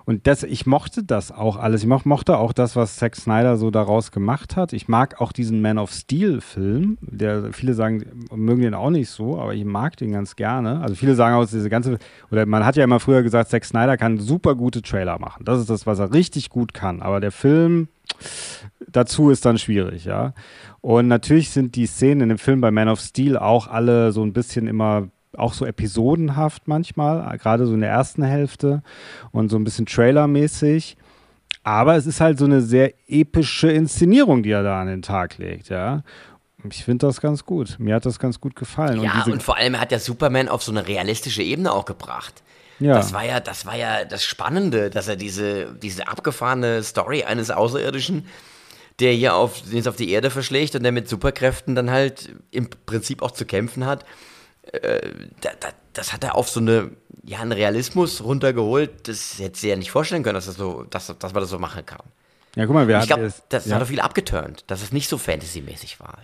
Und 0.05 0.27
das, 0.27 0.43
ich 0.43 0.67
mochte 0.67 1.05
das 1.05 1.33
auch 1.33 1.57
alles. 1.57 1.83
Ich 1.83 1.89
mo 1.89 2.01
mochte 2.05 2.37
auch 2.37 2.53
das, 2.53 2.77
was 2.77 2.97
Zack 2.97 3.17
Snyder 3.17 3.57
so 3.57 3.71
daraus 3.71 4.11
gemacht 4.11 4.57
hat. 4.57 4.73
Ich 4.73 4.89
mag 4.89 5.21
auch 5.21 5.33
diesen 5.33 5.61
Man 5.61 5.79
of 5.79 5.91
Steel-Film. 5.93 6.99
Der 7.01 7.53
viele 7.53 7.75
sagen, 7.75 8.27
mögen 8.35 8.63
den 8.63 8.75
auch 8.75 8.91
nicht 8.91 9.11
so, 9.11 9.39
aber 9.39 9.55
ich 9.55 9.65
mag 9.65 9.97
den 9.97 10.13
ganz 10.13 10.37
gerne. 10.37 10.81
Also 10.81 10.95
viele 10.95 11.15
sagen 11.15 11.37
auch, 11.37 11.47
diese 11.47 11.71
ganze, 11.71 11.99
oder 12.31 12.47
man 12.47 12.65
hat 12.65 12.77
ja 12.77 12.85
immer 12.85 13.01
früher 13.01 13.23
gesagt, 13.23 13.51
Zack 13.51 13.65
Snyder 13.65 13.97
kann 13.97 14.19
super 14.19 14.55
gute 14.55 14.83
Trailer 14.83 15.19
machen. 15.19 15.45
Das 15.45 15.61
ist 15.61 15.71
das, 15.71 15.87
was 15.87 15.99
er 15.99 16.13
richtig 16.13 16.51
gut 16.51 16.75
kann. 16.75 17.03
Aber 17.03 17.21
der 17.21 17.33
Film 17.33 17.89
dazu 18.89 19.31
ist 19.31 19.45
dann 19.45 19.59
schwierig, 19.59 20.05
ja. 20.05 20.35
Und 20.81 21.09
natürlich 21.09 21.51
sind 21.51 21.77
die 21.77 21.87
Szenen 21.87 22.23
in 22.23 22.29
dem 22.31 22.39
Film 22.39 22.61
bei 22.61 22.71
Man 22.71 22.89
of 22.89 23.01
Steel 23.01 23.37
auch 23.37 23.69
alle 23.69 24.13
so 24.13 24.23
ein 24.23 24.33
bisschen 24.33 24.67
immer 24.67 25.09
auch 25.37 25.55
so 25.55 25.65
episodenhaft 25.67 26.69
manchmal, 26.69 27.37
gerade 27.39 27.67
so 27.67 27.75
in 27.75 27.81
der 27.81 27.91
ersten 27.91 28.23
Hälfte 28.23 28.83
und 29.31 29.49
so 29.51 29.57
ein 29.57 29.65
bisschen 29.65 29.87
trailermäßig. 29.87 30.97
Aber 31.65 31.97
es 31.97 32.07
ist 32.07 32.21
halt 32.21 32.39
so 32.39 32.45
eine 32.45 32.61
sehr 32.61 32.93
epische 33.09 33.71
Inszenierung, 33.71 34.43
die 34.43 34.51
er 34.51 34.63
da 34.63 34.81
an 34.81 34.89
den 34.89 35.03
Tag 35.03 35.39
legt, 35.39 35.69
ja. 35.69 36.03
Und 36.63 36.75
Ich 36.75 36.85
finde 36.85 37.07
das 37.07 37.21
ganz 37.21 37.45
gut. 37.45 37.77
Mir 37.79 37.95
hat 37.97 38.07
das 38.07 38.19
ganz 38.19 38.41
gut 38.41 38.57
gefallen. 38.57 39.01
Ja, 39.03 39.13
diese, 39.19 39.33
und 39.33 39.43
vor 39.43 39.57
allem 39.57 39.81
hat 39.81 39.91
der 39.91 40.01
Superman 40.01 40.49
auf 40.49 40.63
so 40.63 40.73
eine 40.73 40.87
realistische 40.87 41.43
Ebene 41.43 41.73
auch 41.73 41.85
gebracht. 41.85 42.43
ja. 42.79 42.95
Das 42.95 43.13
war 43.13 43.25
ja, 43.25 43.41
das 43.41 43.67
war 43.67 43.77
ja 43.77 44.05
das 44.05 44.25
Spannende, 44.25 44.91
dass 44.91 45.09
er 45.09 45.17
diese, 45.17 45.75
diese 45.75 46.09
abgefahrene 46.09 46.83
Story 46.83 47.25
eines 47.25 47.51
Außerirdischen, 47.51 48.27
der 49.01 49.13
hier 49.13 49.35
auf, 49.35 49.63
den 49.63 49.79
es 49.79 49.87
auf 49.87 49.97
die 49.97 50.11
Erde 50.11 50.31
verschlägt 50.31 50.75
und 50.75 50.83
der 50.83 50.93
mit 50.93 51.09
Superkräften 51.09 51.75
dann 51.75 51.91
halt 51.91 52.35
im 52.51 52.69
Prinzip 52.87 53.23
auch 53.23 53.33
zu 53.33 53.45
kämpfen 53.45 53.87
hat, 53.87 54.05
äh, 54.71 55.01
da, 55.41 55.51
da, 55.61 55.69
das 55.93 56.13
hat 56.13 56.25
er 56.25 56.35
auf 56.37 56.49
so 56.49 56.61
eine, 56.61 56.91
ja, 57.25 57.41
einen 57.41 57.53
Realismus 57.53 58.23
runtergeholt, 58.25 59.09
das 59.09 59.39
hätte 59.39 59.59
sie 59.59 59.69
ja 59.69 59.77
nicht 59.77 59.91
vorstellen 59.91 60.23
können, 60.23 60.35
dass, 60.35 60.47
das 60.47 60.57
so, 60.57 60.85
dass, 60.85 61.07
dass 61.19 61.33
man 61.33 61.43
das 61.43 61.51
so 61.51 61.59
machen 61.59 61.85
kann. 61.85 62.01
ja, 62.57 62.67
guck 62.67 62.75
mal, 62.75 62.89
wir 62.89 62.99
ich 63.01 63.11
es- 63.11 63.43
das 63.49 63.67
ja. 63.67 63.75
hat 63.75 63.83
doch 63.83 63.89
viel 63.89 64.01
abgeturnt, 64.01 64.65
dass 64.69 64.83
es 64.83 64.93
nicht 64.93 65.09
so 65.09 65.19
fantasymäßig 65.19 66.01
war. 66.01 66.19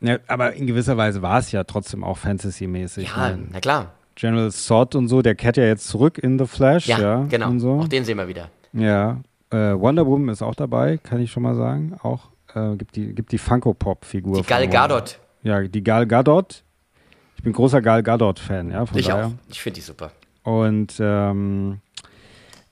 Ja, 0.00 0.12
ja, 0.12 0.18
aber 0.26 0.52
in 0.54 0.66
gewisser 0.66 0.96
Weise 0.96 1.22
war 1.22 1.38
es 1.38 1.50
ja 1.52 1.64
trotzdem 1.64 2.04
auch 2.04 2.18
Fantasy-mäßig. 2.18 3.08
ja 3.08 3.30
ne? 3.30 3.46
na 3.52 3.60
klar. 3.60 3.92
General 4.16 4.50
Zod 4.52 4.94
und 4.94 5.08
so, 5.08 5.22
der 5.22 5.34
kehrt 5.34 5.56
ja 5.56 5.64
jetzt 5.64 5.88
zurück 5.88 6.18
in 6.18 6.38
The 6.38 6.46
Flash, 6.46 6.86
Ja, 6.86 6.98
ja, 7.00 7.22
genau. 7.28 7.48
und 7.48 7.58
so. 7.60 7.80
Auch 7.80 7.88
den 7.88 8.04
sehen 8.04 8.16
wir 8.18 8.28
wieder. 8.28 8.48
Ja, 8.72 9.20
äh, 9.50 9.56
Wonder 9.56 10.06
Woman 10.06 10.28
ist 10.28 10.42
auch 10.42 10.54
dabei, 10.54 10.98
kann 10.98 11.20
ich 11.20 11.32
schon 11.32 11.42
mal 11.42 11.54
sagen. 11.56 11.96
Auch 12.02 12.28
äh, 12.54 12.76
gibt 12.76 12.94
die, 12.96 13.12
gibt 13.14 13.32
die 13.32 13.38
Funko-Pop-Figur. 13.38 14.36
Die 14.36 14.42
von 14.42 14.48
Gal 14.48 14.68
Gadot. 14.68 15.18
Ja, 15.42 15.62
die 15.62 15.82
Gal 15.82 16.06
Gadot. 16.06 16.62
Ich 17.44 17.46
bin 17.46 17.52
großer 17.52 17.82
Gal 17.82 18.02
Gadot-Fan, 18.02 18.70
ja, 18.70 18.86
von 18.86 18.96
Ich 18.96 19.08
daher. 19.08 19.26
auch. 19.26 19.32
Ich 19.50 19.60
finde 19.60 19.74
die 19.74 19.82
super. 19.82 20.12
Und 20.44 20.94
ähm, 20.98 21.78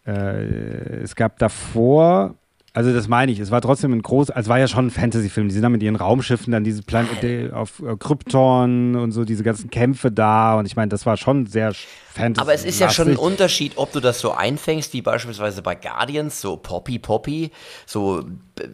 äh, 0.06 1.02
es 1.02 1.14
gab 1.14 1.38
davor, 1.38 2.36
also 2.74 2.92
das 2.92 3.06
meine 3.06 3.30
ich, 3.32 3.38
es 3.38 3.50
war 3.50 3.60
trotzdem 3.60 3.92
ein 3.92 4.00
groß, 4.00 4.30
also 4.30 4.46
es 4.46 4.48
war 4.48 4.58
ja 4.58 4.66
schon 4.66 4.86
ein 4.86 4.90
Fantasy-Film. 4.90 5.48
Die 5.48 5.52
sind 5.52 5.62
dann 5.62 5.72
mit 5.72 5.82
ihren 5.82 5.96
Raumschiffen 5.96 6.52
dann 6.52 6.64
diese 6.64 6.82
Planet 6.82 7.52
auf 7.52 7.82
äh, 7.82 7.96
Krypton 7.98 8.96
und 8.96 9.12
so 9.12 9.24
diese 9.26 9.42
ganzen 9.42 9.68
Kämpfe 9.68 10.10
da. 10.10 10.58
Und 10.58 10.64
ich 10.64 10.74
meine, 10.74 10.88
das 10.88 11.04
war 11.04 11.18
schon 11.18 11.44
sehr 11.46 11.74
Fantasy. 12.14 12.40
Aber 12.40 12.54
es 12.54 12.64
ist 12.64 12.80
ja 12.80 12.88
schon 12.88 13.08
ein. 13.08 13.16
Unterschied, 13.16 13.72
ob 13.76 13.92
du 13.92 14.00
das 14.00 14.20
so 14.20 14.32
einfängst, 14.32 14.94
wie 14.94 15.02
beispielsweise 15.02 15.60
bei 15.60 15.74
Guardians, 15.74 16.40
so 16.40 16.56
Poppy 16.56 16.98
Poppy, 16.98 17.50
so 17.84 18.24
b- 18.54 18.64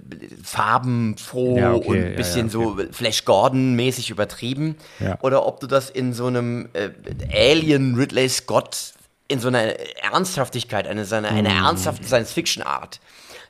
farbenfroh 0.44 1.58
Ja, 1.58 1.74
okay, 1.74 1.88
und 1.88 1.96
ja, 1.96 2.04
ein 2.06 2.16
bisschen 2.16 2.46
ja, 2.46 2.52
so 2.52 2.76
Flash 2.92 3.24
Gordon-mäßig 3.24 4.10
übertrieben. 4.10 4.76
Ja. 5.00 5.18
Oder 5.22 5.46
ob 5.46 5.60
du 5.60 5.66
das 5.66 5.90
in 5.90 6.12
so 6.12 6.26
einem 6.26 6.68
äh, 6.72 6.90
Alien 7.32 7.94
Ridley 7.96 8.28
Scott 8.28 8.92
in 9.28 9.40
so 9.40 9.48
einer 9.48 9.74
Ernsthaftigkeit, 10.12 10.86
eine, 10.88 11.04
so 11.04 11.16
eine, 11.16 11.28
eine 11.28 11.48
ernsthafte 11.48 12.06
Science-Fiction-Art 12.06 13.00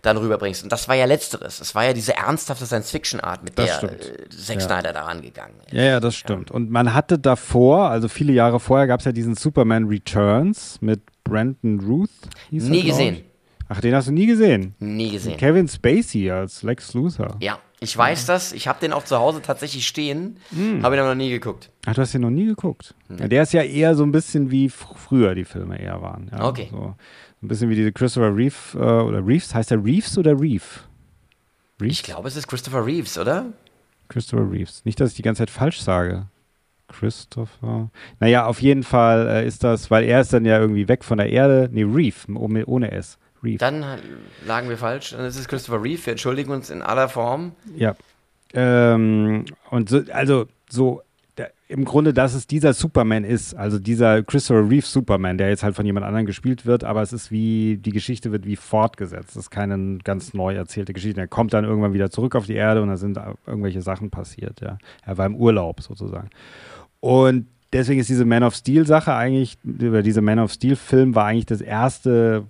dann 0.02 0.16
rüberbringst. 0.16 0.62
Und 0.62 0.70
das 0.72 0.88
war 0.88 0.94
ja 0.94 1.04
letzteres. 1.06 1.60
Es 1.60 1.74
war 1.74 1.84
ja 1.84 1.92
diese 1.92 2.16
ernsthafte 2.16 2.66
Science-Fiction-Art, 2.66 3.42
mit 3.44 3.58
Das 3.58 3.66
der 3.80 3.88
stimmt. 3.88 3.92
äh, 3.92 4.28
Zack 4.30 4.56
Ja. 4.56 4.60
Snyder 4.62 4.92
da 4.92 5.02
rangegangen 5.02 5.56
ist. 5.66 5.72
Ja, 5.72 5.82
ja, 5.82 6.00
das 6.00 6.14
stimmt. 6.16 6.50
Und 6.50 6.70
man 6.70 6.94
hatte 6.94 7.18
davor, 7.18 7.90
also 7.90 8.08
viele 8.08 8.32
Jahre 8.32 8.60
vorher, 8.60 8.86
gab 8.86 9.00
es 9.00 9.06
ja 9.06 9.12
diesen 9.12 9.34
Superman 9.34 9.86
Returns 9.88 10.78
mit 10.80 11.00
Brandon 11.24 11.80
Ruth. 11.80 12.10
Nie 12.50 12.82
gesehen. 12.84 13.22
Ach, 13.68 13.80
den 13.82 13.94
hast 13.94 14.08
du 14.08 14.12
nie 14.12 14.26
gesehen. 14.26 14.74
Nie 14.78 15.10
gesehen. 15.10 15.36
Kevin 15.36 15.68
Spacey 15.68 16.30
als 16.30 16.62
Lex 16.62 16.94
Luthor. 16.94 17.36
Ja, 17.40 17.58
ich 17.80 17.94
weiß 17.94 18.24
das. 18.24 18.52
Ich 18.52 18.66
habe 18.66 18.80
den 18.80 18.94
auch 18.94 19.04
zu 19.04 19.18
Hause 19.18 19.42
tatsächlich 19.42 19.86
stehen, 19.86 20.38
Hm. 20.56 20.82
habe 20.82 20.96
ihn 20.96 21.00
aber 21.00 21.10
noch 21.10 21.14
nie 21.16 21.28
geguckt. 21.28 21.70
Ach, 21.84 21.94
du 21.94 22.00
hast 22.00 22.14
den 22.14 22.22
noch 22.22 22.30
nie 22.30 22.46
geguckt. 22.46 22.94
Ja, 23.18 23.28
der 23.28 23.42
ist 23.42 23.52
ja 23.52 23.62
eher 23.62 23.94
so 23.94 24.04
ein 24.04 24.12
bisschen 24.12 24.50
wie 24.50 24.70
fr 24.70 24.94
früher 24.94 25.34
die 25.34 25.44
Filme 25.44 25.78
eher 25.78 26.00
waren. 26.00 26.30
Ja, 26.32 26.46
Okay. 26.46 26.68
So, 26.70 26.94
ein 27.43 27.48
bisschen 27.48 27.70
wie 27.70 27.77
diese 27.77 27.93
Christopher 27.93 28.35
Reeve 28.35 28.55
äh, 28.74 28.78
oder 28.78 29.27
Reeves. 29.27 29.55
Heißt 29.55 29.70
der 29.70 29.85
Reeves 29.85 30.19
oder 30.19 30.32
Reeve? 30.32 30.65
Reeves? 31.81 31.93
Ich 31.93 32.02
glaube, 32.02 32.28
es 32.28 32.36
ist 32.36 32.48
Christopher 32.48 32.85
Reeves, 32.85 33.19
oder? 33.19 33.47
Christopher 34.09 34.51
Reeves. 34.51 34.85
Nicht, 34.85 35.01
dass 35.01 35.10
ich 35.10 35.16
die 35.16 35.23
ganze 35.23 35.43
Zeit 35.43 35.51
falsch 35.51 35.81
sage. 35.81 36.27
Christopher. 36.89 37.90
Naja, 38.19 38.47
auf 38.47 38.62
jeden 38.62 38.82
Fall 38.82 39.28
äh, 39.28 39.47
ist 39.47 39.62
das, 39.62 39.90
weil 39.90 40.05
er 40.05 40.23
ist 40.23 40.32
dann 40.32 40.44
ja 40.44 40.59
irgendwie 40.59 40.89
weg 40.89 41.05
von 41.05 41.19
der 41.19 41.31
Erde. 41.31 41.69
Nee, 41.70 41.85
Reeve, 41.85 42.16
ohne, 42.35 42.66
ohne 42.66 42.90
S. 42.93 43.19
Reeve. 43.43 43.59
Dann 43.59 43.82
äh, 43.82 43.98
lagen 44.47 44.69
wir 44.69 44.78
falsch. 44.78 45.10
Dann 45.10 45.24
ist 45.24 45.39
es 45.39 45.47
Christopher 45.47 45.82
Reeve. 45.82 46.06
Wir 46.06 46.12
entschuldigen 46.12 46.51
uns 46.51 46.70
in 46.70 46.82
aller 46.82 47.09
Form. 47.09 47.52
Ja. 47.77 47.94
Ähm, 48.55 49.44
und 49.70 49.89
so, 49.90 50.02
also 50.12 50.47
so 50.70 51.02
im 51.69 51.85
Grunde, 51.85 52.15
dass 52.15 52.32
es 52.32 52.47
dieser 52.47 52.73
Superman 52.73 53.24
ist, 53.24 53.55
also 53.55 53.78
dieser 53.78 54.23
Christopher 54.23 54.69
Reeve 54.69 54.86
Superman, 54.86 55.36
der 55.36 55.51
jetzt 55.51 55.62
halt 55.62 55.77
von 55.77 55.85
jemand 55.85 56.07
anderem 56.07 56.24
gespielt 56.24 56.65
wird, 56.65 56.82
aber 56.82 57.03
es 57.03 57.12
ist 57.12 57.31
wie, 57.31 57.77
die 57.77 57.93
Geschichte 57.93 58.32
wird 58.32 58.47
wie 58.47 58.57
fortgesetzt. 58.57 59.31
Es 59.31 59.36
ist 59.36 59.51
keine 59.51 59.99
ganz 59.99 60.32
neu 60.32 60.55
erzählte 60.55 60.95
Geschichte. 60.95 61.20
Er 61.20 61.28
kommt 61.28 61.53
dann 61.53 61.65
irgendwann 61.65 61.93
wieder 61.93 62.11
zurück 62.11 62.36
auf 62.36 62.47
die 62.47 62.55
Erde 62.55 62.81
und 62.81 62.89
da 62.89 62.97
sind 62.97 63.20
irgendwelche 63.47 63.82
Sachen 63.82 64.11
passiert, 64.11 64.62
ja. 64.62 64.78
Er 65.05 65.19
war 65.19 65.27
im 65.27 65.36
Urlaub 65.36 65.82
sozusagen. 65.82 66.31
Und 67.01 67.47
deswegen 67.74 68.01
ist 68.01 68.09
diese 68.09 68.24
Man 68.24 68.45
of 68.45 68.55
Steel 68.55 68.86
Sache 68.86 69.15
eigentlich, 69.15 69.59
über 69.62 70.03
diese 70.03 70.23
Man 70.23 70.39
of 70.39 70.53
Steel 70.53 70.74
Film 70.74 71.15
war 71.15 71.27
eigentlich 71.27 71.47
das 71.47 71.61
erste 71.61 72.47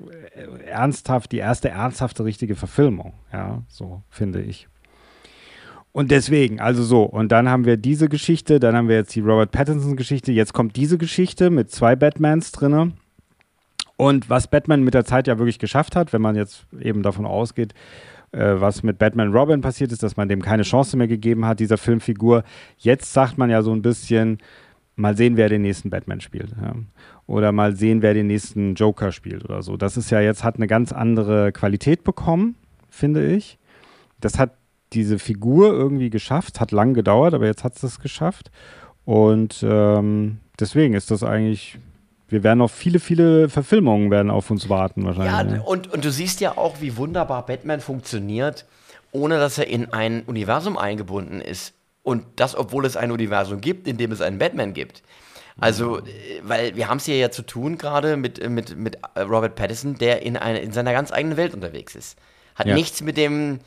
äh, 0.00 0.66
ernsthaft, 0.66 1.30
die 1.30 1.38
erste 1.38 1.68
ernsthafte 1.68 2.24
richtige 2.24 2.56
Verfilmung, 2.56 3.12
ja, 3.32 3.62
so 3.68 4.02
finde 4.10 4.42
ich. 4.42 4.66
Und 5.96 6.10
deswegen, 6.10 6.60
also 6.60 6.82
so, 6.82 7.04
und 7.04 7.32
dann 7.32 7.48
haben 7.48 7.64
wir 7.64 7.78
diese 7.78 8.10
Geschichte, 8.10 8.60
dann 8.60 8.76
haben 8.76 8.86
wir 8.86 8.96
jetzt 8.96 9.14
die 9.14 9.20
Robert 9.20 9.50
Pattinson-Geschichte, 9.50 10.30
jetzt 10.30 10.52
kommt 10.52 10.76
diese 10.76 10.98
Geschichte 10.98 11.48
mit 11.48 11.70
zwei 11.70 11.96
Batmans 11.96 12.52
drinne. 12.52 12.92
Und 13.96 14.28
was 14.28 14.46
Batman 14.46 14.82
mit 14.82 14.92
der 14.92 15.06
Zeit 15.06 15.26
ja 15.26 15.38
wirklich 15.38 15.58
geschafft 15.58 15.96
hat, 15.96 16.12
wenn 16.12 16.20
man 16.20 16.36
jetzt 16.36 16.66
eben 16.78 17.02
davon 17.02 17.24
ausgeht, 17.24 17.72
äh, 18.32 18.56
was 18.56 18.82
mit 18.82 18.98
Batman 18.98 19.32
Robin 19.32 19.62
passiert 19.62 19.90
ist, 19.90 20.02
dass 20.02 20.18
man 20.18 20.28
dem 20.28 20.42
keine 20.42 20.64
Chance 20.64 20.98
mehr 20.98 21.08
gegeben 21.08 21.46
hat, 21.46 21.60
dieser 21.60 21.78
Filmfigur. 21.78 22.44
Jetzt 22.76 23.14
sagt 23.14 23.38
man 23.38 23.48
ja 23.48 23.62
so 23.62 23.72
ein 23.72 23.80
bisschen, 23.80 24.36
mal 24.96 25.16
sehen, 25.16 25.38
wer 25.38 25.48
den 25.48 25.62
nächsten 25.62 25.88
Batman 25.88 26.20
spielt. 26.20 26.50
Ja. 26.60 26.74
Oder 27.26 27.52
mal 27.52 27.74
sehen, 27.74 28.02
wer 28.02 28.12
den 28.12 28.26
nächsten 28.26 28.74
Joker 28.74 29.12
spielt 29.12 29.46
oder 29.46 29.62
so. 29.62 29.78
Das 29.78 29.96
ist 29.96 30.10
ja 30.10 30.20
jetzt, 30.20 30.44
hat 30.44 30.56
eine 30.56 30.66
ganz 30.66 30.92
andere 30.92 31.52
Qualität 31.52 32.04
bekommen, 32.04 32.54
finde 32.90 33.26
ich. 33.26 33.58
Das 34.20 34.38
hat 34.38 34.50
diese 34.92 35.18
Figur 35.18 35.72
irgendwie 35.72 36.10
geschafft. 36.10 36.60
Hat 36.60 36.72
lang 36.72 36.94
gedauert, 36.94 37.34
aber 37.34 37.46
jetzt 37.46 37.64
hat 37.64 37.74
es 37.74 37.80
das 37.80 38.00
geschafft. 38.00 38.50
Und 39.04 39.64
ähm, 39.66 40.38
deswegen 40.58 40.94
ist 40.94 41.10
das 41.10 41.22
eigentlich. 41.22 41.78
Wir 42.28 42.42
werden 42.42 42.58
noch 42.58 42.70
viele, 42.70 42.98
viele 42.98 43.48
Verfilmungen 43.48 44.10
werden 44.10 44.32
auf 44.32 44.50
uns 44.50 44.68
warten 44.68 45.04
wahrscheinlich. 45.04 45.58
Ja, 45.58 45.62
und, 45.62 45.92
und 45.92 46.04
du 46.04 46.10
siehst 46.10 46.40
ja 46.40 46.58
auch, 46.58 46.80
wie 46.80 46.96
wunderbar 46.96 47.46
Batman 47.46 47.80
funktioniert, 47.80 48.66
ohne 49.12 49.38
dass 49.38 49.58
er 49.58 49.68
in 49.68 49.92
ein 49.92 50.22
Universum 50.22 50.76
eingebunden 50.76 51.40
ist. 51.40 51.74
Und 52.02 52.24
das, 52.34 52.56
obwohl 52.56 52.84
es 52.84 52.96
ein 52.96 53.12
Universum 53.12 53.60
gibt, 53.60 53.86
in 53.86 53.96
dem 53.96 54.10
es 54.10 54.20
einen 54.20 54.38
Batman 54.38 54.74
gibt. 54.74 55.02
Also, 55.58 56.00
weil 56.42 56.76
wir 56.76 56.88
haben 56.88 56.98
es 56.98 57.06
hier 57.06 57.16
ja 57.16 57.30
zu 57.30 57.42
tun 57.42 57.78
gerade 57.78 58.16
mit, 58.16 58.46
mit, 58.48 58.76
mit 58.76 58.98
Robert 59.16 59.54
Pattinson, 59.54 59.96
der 59.96 60.22
in, 60.22 60.36
eine, 60.36 60.58
in 60.58 60.72
seiner 60.72 60.92
ganz 60.92 61.12
eigenen 61.12 61.36
Welt 61.36 61.54
unterwegs 61.54 61.94
ist. 61.94 62.18
Hat 62.54 62.66
ja. 62.66 62.74
nichts 62.74 63.02
mit 63.02 63.16
dem 63.16 63.60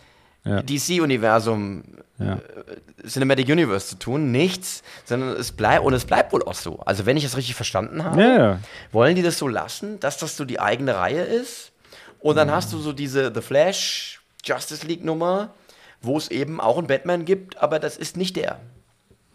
ja. 0.46 0.62
DC-Universum, 0.62 1.84
ja. 2.18 2.36
äh, 2.36 3.08
Cinematic 3.08 3.50
Universe 3.50 3.88
zu 3.88 3.96
tun, 4.00 4.32
nichts, 4.32 4.84
sondern 5.06 5.30
es 5.36 5.52
bleibt, 5.52 5.84
und 5.84 5.94
es 5.94 6.06
bleibt 6.06 6.34
wohl 6.34 6.44
auch 6.44 6.54
so. 6.54 6.80
Also, 6.80 7.06
wenn 7.06 7.18
ich 7.18 7.24
es 7.24 7.38
richtig 7.38 7.56
verstanden 7.56 8.04
habe, 8.04 8.22
ja. 8.22 8.60
wollen 8.92 9.16
die 9.16 9.22
das 9.22 9.38
so 9.38 9.48
lassen, 9.48 10.00
dass 10.00 10.18
das 10.18 10.38
so 10.38 10.46
die 10.46 10.60
eigene 10.60 10.96
Reihe 10.96 11.24
ist. 11.24 11.72
Und 12.22 12.36
dann 12.36 12.52
hast 12.52 12.74
du 12.74 12.80
so 12.80 12.92
diese 12.92 13.32
The 13.34 13.42
Flash 13.42 14.20
Justice 14.44 14.86
League 14.86 15.04
Nummer, 15.04 15.52
wo 16.02 16.18
es 16.18 16.30
eben 16.30 16.60
auch 16.60 16.78
einen 16.78 16.88
Batman 16.88 17.26
gibt, 17.26 17.62
aber 17.62 17.80
das 17.80 17.98
ist 17.98 18.18
nicht 18.18 18.36
der. 18.36 18.60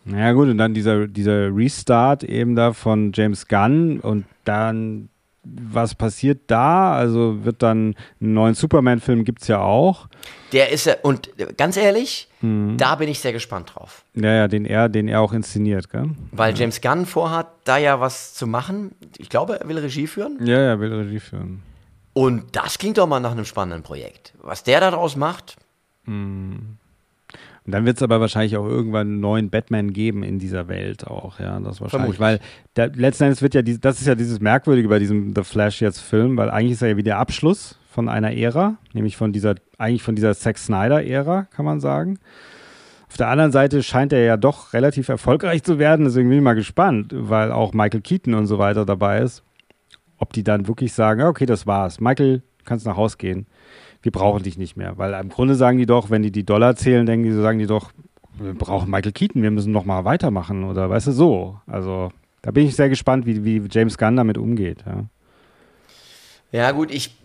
Ja 0.07 0.33
gut, 0.33 0.49
und 0.49 0.59
dann 0.59 0.75
dieser, 0.75 1.07
dieser 1.07 1.55
Restart 1.55 2.25
eben 2.25 2.57
da 2.57 2.73
von 2.75 3.13
James 3.15 3.49
Gunn 3.49 4.01
und 4.01 4.27
dann 4.45 5.09
was 5.45 5.95
passiert 5.95 6.43
da? 6.47 6.95
Also 6.95 7.45
wird 7.45 7.63
dann 7.63 7.95
einen 8.21 8.35
neuen 8.35 8.55
Superman-Film 8.55 9.25
gibt 9.25 9.43
es 9.43 9.49
ja 9.49 9.61
auch. 9.61 10.09
Der 10.53 10.71
ist 10.71 10.87
ja, 10.87 10.95
und 11.03 11.31
ganz 11.57 11.77
ehrlich, 11.77 12.29
mhm. 12.41 12.77
da 12.77 12.95
bin 12.95 13.09
ich 13.09 13.21
sehr 13.21 13.33
gespannt 13.33 13.73
drauf. 13.75 14.05
Ja, 14.15 14.33
ja, 14.33 14.49
den 14.49 14.65
er, 14.65 14.89
den 14.89 15.09
er 15.09 15.21
auch 15.21 15.33
inszeniert, 15.33 15.91
gell? 15.91 16.11
Weil 16.33 16.55
ja. 16.55 16.61
James 16.61 16.81
Gunn 16.81 17.07
vorhat, 17.07 17.49
da 17.65 17.77
ja 17.77 18.01
was 18.01 18.35
zu 18.35 18.47
machen. 18.47 18.93
Ich 19.19 19.29
glaube, 19.29 19.61
er 19.61 19.69
will 19.69 19.79
Regie 19.79 20.07
führen. 20.07 20.39
Ja, 20.45 20.57
er 20.57 20.81
will 20.81 20.93
Regie 20.93 21.21
führen. 21.21 21.63
Und 22.13 22.57
das 22.57 22.79
klingt 22.79 22.99
doch 22.99 23.07
mal 23.07 23.21
nach 23.21 23.33
einem 23.33 23.45
spannenden 23.45 23.83
Projekt. 23.83 24.35
Was 24.41 24.63
der 24.63 24.81
daraus 24.81 25.17
macht. 25.17 25.57
Mhm. 26.05 26.79
Und 27.67 27.73
dann 27.73 27.87
wird 27.87 27.97
es 27.97 28.03
aber 28.03 28.21
wahrscheinlich 28.21 28.57
auch 28.59 28.67
irgendwann 28.67 29.07
einen 29.07 29.21
neuen 29.21 29.49
Batman 29.49 29.93
geben 29.93 30.23
in 30.23 30.39
dieser 30.39 30.69
Welt 30.69 31.07
auch, 31.07 31.41
ja, 31.41 31.59
das 31.61 31.81
wahrscheinlich, 31.81 32.17
Vermutlich. 32.17 32.21
weil 32.21 32.41
der, 32.77 32.89
letzten 32.95 33.25
Endes 33.25 33.41
wird 33.41 33.55
ja, 33.55 33.63
die, 33.63 33.81
das 33.81 34.01
ist 34.01 34.07
ja 34.07 34.15
dieses 34.15 34.39
Merkwürdige 34.41 34.89
bei 34.89 34.99
diesem 34.99 35.35
The 35.35 35.45
Flash 35.45 35.81
jetzt 35.81 36.01
Film, 36.01 36.37
weil 36.37 36.51
eigentlich 36.51 36.73
ist 36.73 36.83
er 36.83 36.91
ja 36.91 36.97
wie 36.99 37.03
der 37.03 37.19
Abschluss 37.19 37.79
von 37.91 38.11
einer 38.11 38.35
Ära, 38.35 38.77
nämlich 38.93 39.17
von 39.17 39.33
dieser, 39.33 39.55
eigentlich 39.79 40.03
von 40.03 40.15
dieser 40.15 40.35
Zack 40.35 40.59
Snyder-Ära, 40.59 41.45
kann 41.45 41.65
man 41.65 41.81
sagen. 41.81 42.19
Auf 43.09 43.17
der 43.17 43.29
anderen 43.29 43.53
Seite 43.53 43.83
scheint 43.83 44.13
er 44.13 44.25
ja 44.25 44.37
doch 44.37 44.75
relativ 44.75 45.09
erfolgreich 45.09 45.63
zu 45.63 45.79
werden, 45.79 46.05
deswegen 46.05 46.29
bin 46.29 46.39
ich 46.39 46.45
mal 46.45 46.55
gespannt, 46.55 47.13
weil 47.17 47.51
auch 47.51 47.73
Michael 47.73 48.03
Keaton 48.03 48.35
und 48.35 48.47
so 48.47 48.59
weiter 48.59 48.85
dabei 48.85 49.21
ist, 49.21 49.43
ob 50.19 50.35
die 50.35 50.45
dann 50.45 50.69
wirklich 50.69 50.93
sagen, 50.93 51.23
okay, 51.23 51.47
das 51.47 51.67
war's. 51.67 51.99
Michael, 51.99 52.43
kannst 52.67 52.85
nach 52.85 52.97
Haus 52.97 53.17
gehen 53.17 53.47
wir 54.05 54.13
brauchen 54.13 54.43
dich 54.43 54.59
nicht 54.59 54.77
mehr. 54.77 54.99
Weil 54.99 55.15
im 55.15 55.31
Grunde 55.31 55.55
sagen 55.55 55.79
die 55.79 55.87
doch, 55.87 56.11
wenn 56.11 56.23
die 56.23 56.31
die 56.31 56.45
Dollar 56.45 56.77
zählen, 56.77 57.07
denken 57.07 57.25
die, 57.25 57.33
sagen 57.33 57.59
die 57.59 57.67
doch, 57.67 57.91
wir 58.39 58.55
brauchen 58.55 58.91
Michael 58.91 59.13
Keaton, 59.13 59.43
wir 59.43 59.51
müssen 59.51 59.73
noch 59.73 59.85
mal 59.85 60.05
weitermachen 60.05 60.65
oder 60.65 60.91
weißt 60.91 61.07
du 61.07 61.13
so. 61.13 61.59
Also 61.67 62.13
da 62.43 62.51
bin 62.51 62.67
ich 62.67 62.77
sehr 62.77 62.91
gespannt, 62.91 63.25
wie, 63.25 63.45
wie 63.45 63.63
James 63.71 63.97
Gunn 63.97 64.17
damit 64.17 64.37
umgeht. 64.37 64.85
Ja. 64.87 65.07
Ja, 66.53 66.71
gut, 66.71 66.93
ich, 66.93 67.17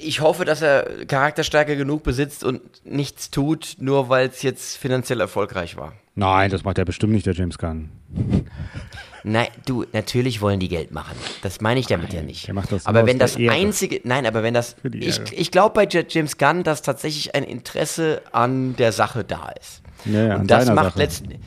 ich 0.00 0.20
hoffe, 0.20 0.44
dass 0.44 0.62
er 0.62 1.06
Charakterstärke 1.06 1.76
genug 1.76 2.04
besitzt 2.04 2.44
und 2.44 2.60
nichts 2.84 3.30
tut, 3.30 3.76
nur 3.80 4.08
weil 4.10 4.28
es 4.28 4.42
jetzt 4.42 4.76
finanziell 4.76 5.20
erfolgreich 5.20 5.76
war. 5.76 5.94
Nein, 6.14 6.50
das 6.50 6.62
macht 6.62 6.78
er 6.78 6.84
bestimmt 6.84 7.12
nicht, 7.12 7.26
der 7.26 7.34
James 7.34 7.58
Gunn. 7.58 7.90
Nein, 9.28 9.48
du, 9.64 9.84
natürlich 9.92 10.40
wollen 10.40 10.60
die 10.60 10.68
Geld 10.68 10.92
machen. 10.92 11.16
Das 11.42 11.60
meine 11.60 11.80
ich 11.80 11.88
damit 11.88 12.10
nein, 12.10 12.18
ja 12.18 12.22
nicht. 12.22 12.48
Aber 12.84 13.06
wenn 13.06 13.18
das 13.18 13.36
einzige, 13.36 14.00
nein, 14.04 14.24
aber 14.24 14.44
wenn 14.44 14.54
das, 14.54 14.76
ich, 14.92 15.20
ich 15.32 15.50
glaube 15.50 15.74
bei 15.74 15.88
James 16.08 16.38
Gunn, 16.38 16.62
dass 16.62 16.80
tatsächlich 16.82 17.34
ein 17.34 17.42
Interesse 17.42 18.22
an 18.30 18.76
der 18.76 18.92
Sache 18.92 19.24
da 19.24 19.52
ist. 19.60 19.82
Ja, 20.04 20.28
ja, 20.28 20.36
und 20.36 20.48
das 20.48 20.70
macht 20.70 20.96
letztendlich 20.96 21.40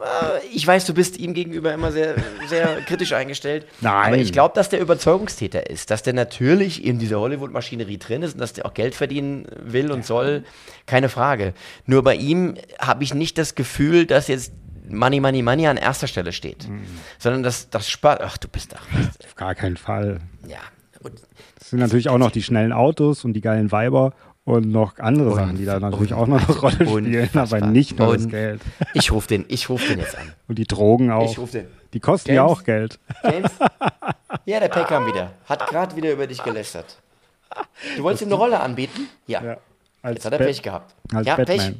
äh, 0.00 0.46
ich 0.52 0.66
weiß, 0.66 0.86
du 0.86 0.94
bist 0.94 1.18
ihm 1.18 1.34
gegenüber 1.34 1.72
immer 1.72 1.92
sehr, 1.92 2.16
sehr 2.48 2.80
kritisch 2.86 3.12
eingestellt. 3.12 3.66
Nein. 3.80 4.06
Aber 4.06 4.16
ich 4.18 4.32
glaube, 4.32 4.54
dass 4.54 4.68
der 4.68 4.80
Überzeugungstäter 4.80 5.68
ist, 5.68 5.90
dass 5.90 6.02
der 6.02 6.12
natürlich 6.12 6.84
in 6.84 6.98
dieser 6.98 7.20
Hollywood-Maschinerie 7.20 7.98
drin 7.98 8.22
ist 8.22 8.34
und 8.34 8.40
dass 8.40 8.52
der 8.52 8.66
auch 8.66 8.74
Geld 8.74 8.94
verdienen 8.94 9.46
will 9.62 9.90
und 9.92 10.04
soll. 10.04 10.44
Keine 10.86 11.08
Frage. 11.08 11.54
Nur 11.86 12.02
bei 12.02 12.14
ihm 12.14 12.56
habe 12.78 13.04
ich 13.04 13.14
nicht 13.14 13.38
das 13.38 13.54
Gefühl, 13.54 14.06
dass 14.06 14.28
jetzt 14.28 14.52
Money, 14.92 15.20
Money, 15.20 15.42
Money 15.42 15.66
an 15.66 15.76
erster 15.76 16.06
Stelle 16.06 16.32
steht. 16.32 16.68
Mhm. 16.68 16.82
Sondern 17.18 17.42
dass 17.42 17.70
das 17.70 17.88
Spaß. 17.88 18.18
Ach, 18.22 18.38
du 18.38 18.48
bist 18.48 18.72
da. 18.72 18.76
Auf 19.24 19.34
gar 19.36 19.54
keinen 19.54 19.76
Fall. 19.76 20.20
Ja. 20.46 20.58
Und 21.02 21.14
das 21.58 21.70
sind 21.70 21.78
natürlich 21.78 22.08
auch 22.08 22.18
noch 22.18 22.30
die 22.30 22.42
schnellen 22.42 22.72
Autos 22.72 23.24
und 23.24 23.32
die 23.32 23.40
geilen 23.40 23.72
Weiber 23.72 24.12
und 24.44 24.70
noch 24.70 24.98
andere 24.98 25.34
Sachen, 25.34 25.56
die 25.56 25.64
da 25.64 25.78
natürlich 25.78 26.14
auch 26.14 26.26
noch 26.26 26.46
eine 26.48 26.58
Rolle 26.58 26.86
spielen, 26.86 27.30
aber 27.34 27.60
nicht 27.66 27.98
nur 27.98 28.14
das 28.16 28.28
Geld. 28.28 28.60
Ich 28.94 29.12
rufe 29.12 29.28
den, 29.28 29.46
ruf 29.68 29.86
den 29.86 29.98
jetzt 29.98 30.16
an. 30.16 30.32
Und 30.48 30.58
die 30.58 30.66
Drogen 30.66 31.10
auch. 31.10 31.30
Ich 31.30 31.38
rufe 31.38 31.52
den. 31.52 31.66
Die 31.92 32.00
kosten 32.00 32.30
James? 32.30 32.36
ja 32.36 32.44
auch 32.44 32.64
Geld. 32.64 32.98
James? 33.22 33.50
Ja, 34.46 34.60
der 34.60 34.68
Peckham 34.68 35.06
wieder. 35.06 35.32
Hat 35.44 35.66
gerade 35.68 35.96
wieder 35.96 36.12
über 36.12 36.26
dich 36.26 36.42
gelästert. 36.42 36.98
Du 37.96 38.02
wolltest 38.02 38.22
ihm 38.22 38.28
eine 38.28 38.36
Rolle 38.36 38.60
anbieten? 38.60 39.08
Ja. 39.26 39.42
ja 40.02 40.10
jetzt 40.10 40.24
hat 40.24 40.32
er 40.32 40.38
Pech 40.38 40.62
gehabt. 40.62 40.94
Als 41.12 41.26
ja, 41.26 41.36
Batman. 41.36 41.58
Pech. 41.58 41.74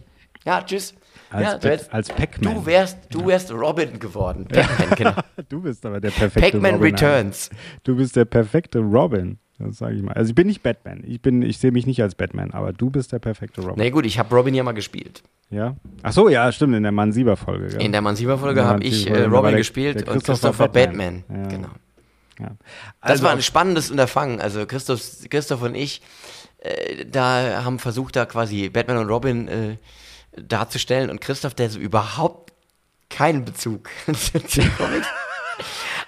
Ja, 0.44 0.62
tschüss. 0.62 0.94
Als, 1.30 1.64
ja, 1.64 1.76
als 1.90 2.08
Pac-Man. 2.08 2.54
Du 2.54 2.66
wärst, 2.66 2.98
du 3.10 3.26
wärst 3.26 3.52
Robin 3.52 3.98
geworden. 3.98 4.46
Pac-Man, 4.48 4.96
genau. 4.96 5.14
du 5.48 5.62
bist 5.62 5.86
aber 5.86 6.00
der 6.00 6.10
perfekte 6.10 6.58
Pac-Man 6.58 6.80
Returns. 6.80 7.50
Du 7.84 7.96
bist 7.96 8.16
der 8.16 8.24
perfekte 8.24 8.80
Robin. 8.80 9.38
Das 9.58 9.78
sage 9.78 9.94
ich 9.94 10.02
mal. 10.02 10.12
Also 10.14 10.30
ich 10.30 10.34
bin 10.34 10.46
nicht 10.46 10.62
Batman. 10.62 11.04
Ich 11.06 11.20
bin, 11.20 11.42
ich 11.42 11.58
sehe 11.58 11.70
mich 11.70 11.86
nicht 11.86 12.02
als 12.02 12.14
Batman, 12.14 12.50
aber 12.52 12.72
du 12.72 12.90
bist 12.90 13.12
der 13.12 13.18
perfekte 13.18 13.60
Robin. 13.60 13.74
Na 13.76 13.84
nee, 13.84 13.90
gut, 13.90 14.06
ich 14.06 14.18
habe 14.18 14.34
Robin 14.34 14.54
ja 14.54 14.62
mal 14.62 14.72
gespielt. 14.72 15.22
Ja. 15.50 15.76
Ach 16.02 16.12
so, 16.12 16.28
ja, 16.28 16.50
stimmt, 16.50 16.74
in 16.74 16.82
der 16.82 16.92
Mansieber-Folge. 16.92 17.74
Ja. 17.74 17.80
In 17.80 17.92
der 17.92 18.00
Mansieber-Folge 18.00 18.64
habe 18.64 18.82
ich 18.82 19.08
äh, 19.08 19.24
Robin 19.24 19.50
der, 19.50 19.58
gespielt 19.58 20.00
der 20.00 20.14
und 20.14 20.24
Christopher 20.24 20.68
Batman. 20.68 21.24
Batman. 21.28 21.42
Ja. 21.42 21.48
Genau. 21.48 21.68
Ja. 22.38 22.56
Also 23.00 23.14
das 23.14 23.22
war 23.22 23.32
ein 23.32 23.42
spannendes 23.42 23.90
Unterfangen. 23.90 24.40
Also 24.40 24.64
Christoph, 24.64 25.02
Christoph 25.28 25.62
und 25.62 25.74
ich, 25.74 26.00
äh, 26.60 27.04
da 27.04 27.62
haben 27.64 27.78
versucht, 27.78 28.16
da 28.16 28.24
quasi 28.24 28.70
Batman 28.70 28.98
und 28.98 29.08
Robin 29.08 29.48
äh, 29.48 29.76
darzustellen 30.42 31.10
und 31.10 31.20
Christoph, 31.20 31.54
der 31.54 31.70
so 31.70 31.78
überhaupt 31.78 32.52
keinen 33.08 33.44
Bezug 33.44 33.90
zu 34.06 34.62
Comics 34.76 35.06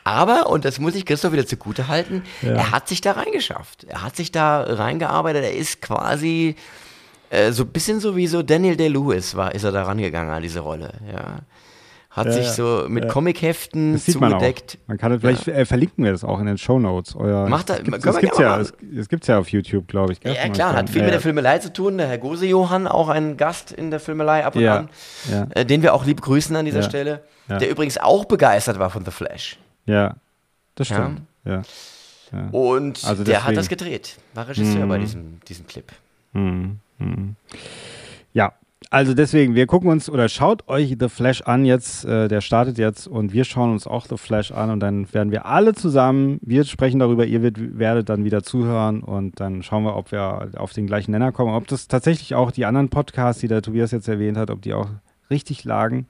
aber, 0.05 0.49
und 0.49 0.65
das 0.65 0.79
muss 0.79 0.95
ich 0.95 1.07
Christoph 1.07 1.33
wieder 1.33 1.47
zugute 1.47 1.89
halten, 1.89 2.25
ja. 2.43 2.53
er 2.53 2.71
hat 2.71 2.89
sich 2.89 3.01
da 3.01 3.13
reingeschafft. 3.13 3.85
Er 3.85 4.03
hat 4.03 4.17
sich 4.17 4.33
da 4.33 4.63
reingearbeitet. 4.63 5.45
Er 5.45 5.55
ist 5.55 5.81
quasi 5.81 6.57
äh, 7.31 7.53
so 7.53 7.63
ein 7.63 7.69
bisschen 7.69 8.01
so 8.01 8.17
wie 8.17 8.27
so 8.27 8.43
Daniel 8.43 8.77
Day-Lewis 8.77 9.37
war, 9.37 9.55
ist 9.55 9.65
er 9.65 9.73
da 9.73 9.85
rangegangen 9.85 10.33
an 10.33 10.43
diese 10.43 10.61
Rolle. 10.61 10.93
Ja. 11.11 11.39
Hat 12.13 12.27
ja, 12.27 12.33
sich 12.33 12.49
so 12.49 12.85
mit 12.89 13.05
ja. 13.05 13.11
Comicheften 13.11 13.99
zugedeckt. 13.99 14.79
Man, 14.81 14.87
man, 14.87 14.99
kann 14.99 15.13
das, 15.13 15.21
vielleicht 15.23 15.49
äh, 15.49 15.65
verlinken 15.65 16.05
wir 16.05 16.13
das 16.13 16.25
auch 16.25 16.41
in 16.41 16.47
den 16.47 16.59
Show 16.59 16.79
Notes. 16.79 17.15
Macht 17.15 17.71
er, 17.71 17.79
es 17.79 17.85
gibt, 17.85 18.05
es 18.05 18.19
gibt's 18.19 18.39
ja, 18.39 18.61
es, 18.61 18.75
es 18.95 19.09
gibt's 19.09 19.27
ja 19.29 19.39
auf 19.39 19.49
YouTube, 19.49 19.89
glaube 19.89 20.13
ich. 20.13 20.21
Gell? 20.21 20.35
Ja, 20.35 20.51
klar, 20.51 20.75
hat 20.75 20.91
viel 20.91 21.03
mit 21.03 21.15
der 21.15 21.23
Filmelei 21.23 21.59
zu 21.59 21.73
tun. 21.73 21.97
Der 21.97 22.09
Herr 22.09 22.19
Gose 22.19 22.45
Johann, 22.45 22.87
auch 22.87 23.09
ein 23.09 23.39
Gast 23.39 23.73
in 23.73 23.91
der 23.91 23.99
Filmelei 23.99 24.45
ab 24.45 24.57
und 24.57 24.67
an, 24.67 24.91
äh, 25.55 25.65
den 25.65 25.81
wir 25.81 25.95
auch 25.95 26.05
lieb 26.05 26.21
grüßen 26.21 26.55
an 26.55 26.67
dieser 26.67 26.83
Stelle, 26.83 27.25
der 27.49 27.71
übrigens 27.71 27.97
auch 27.97 28.27
begeistert 28.27 28.79
war 28.79 28.91
von 28.91 29.07
The 29.07 29.11
Flash. 29.11 29.59
Ja, 29.87 30.17
das 30.75 30.89
stimmt. 30.89 31.23
Ja. 31.47 31.63
ja. 32.31 32.49
Und 32.51 33.05
also 33.05 33.25
der 33.25 33.45
hat 33.45 33.57
das 33.57 33.71
gedreht, 33.71 34.19
war 34.35 34.49
Regisseur 34.49 34.85
mhm. 34.85 34.89
bei 34.91 34.99
diesem, 34.99 35.41
diesem 35.49 35.67
Clip. 35.67 35.91
Mhm. 36.35 36.79
Mhm. 36.99 37.37
Ja, 38.35 38.53
also 38.93 39.15
deswegen, 39.15 39.55
wir 39.55 39.67
gucken 39.67 39.89
uns 39.89 40.11
oder 40.11 40.29
schaut 40.29 40.69
euch 40.69 40.97
The 41.01 41.09
Flash 41.09 41.41
an 41.41 41.65
jetzt. 41.65 42.05
Äh, 42.05 42.29
der 42.29 42.43
startet 42.43 42.77
jetzt 42.77 43.07
und 43.07 43.33
wir 43.33 43.45
schauen 43.45 43.73
uns 43.73 43.87
auch 43.87 44.05
The 44.05 44.19
Flash 44.19 44.53
an 44.53 44.69
und 44.69 44.81
dann 44.81 45.11
werden 45.15 45.33
wir 45.33 45.47
alle 45.47 45.73
zusammen, 45.73 46.39
wir 46.43 46.63
sprechen 46.65 46.99
darüber, 46.99 47.25
ihr 47.25 47.41
wird, 47.41 47.79
werdet 47.79 48.11
dann 48.11 48.27
wieder 48.27 48.43
zuhören 48.43 49.03
und 49.03 49.41
dann 49.41 49.63
schauen 49.63 49.85
wir, 49.85 49.97
ob 49.97 50.13
wir 50.13 50.51
auf 50.59 50.75
den 50.75 50.87
gleichen 50.87 51.13
Nenner 51.13 51.33
kommen. 51.33 51.55
Ob 51.55 51.67
das 51.69 51.89
tatsächlich 51.89 52.35
auch 52.35 52.51
die 52.51 52.67
anderen 52.67 52.91
Podcasts, 52.91 53.41
die 53.41 53.49
der 53.49 53.63
Tobias 53.63 53.93
jetzt 53.93 54.09
erwähnt 54.09 54.37
hat, 54.37 54.51
ob 54.51 54.61
die 54.61 54.75
auch 54.75 54.91
richtig 55.31 55.65
lagen. 55.65 56.07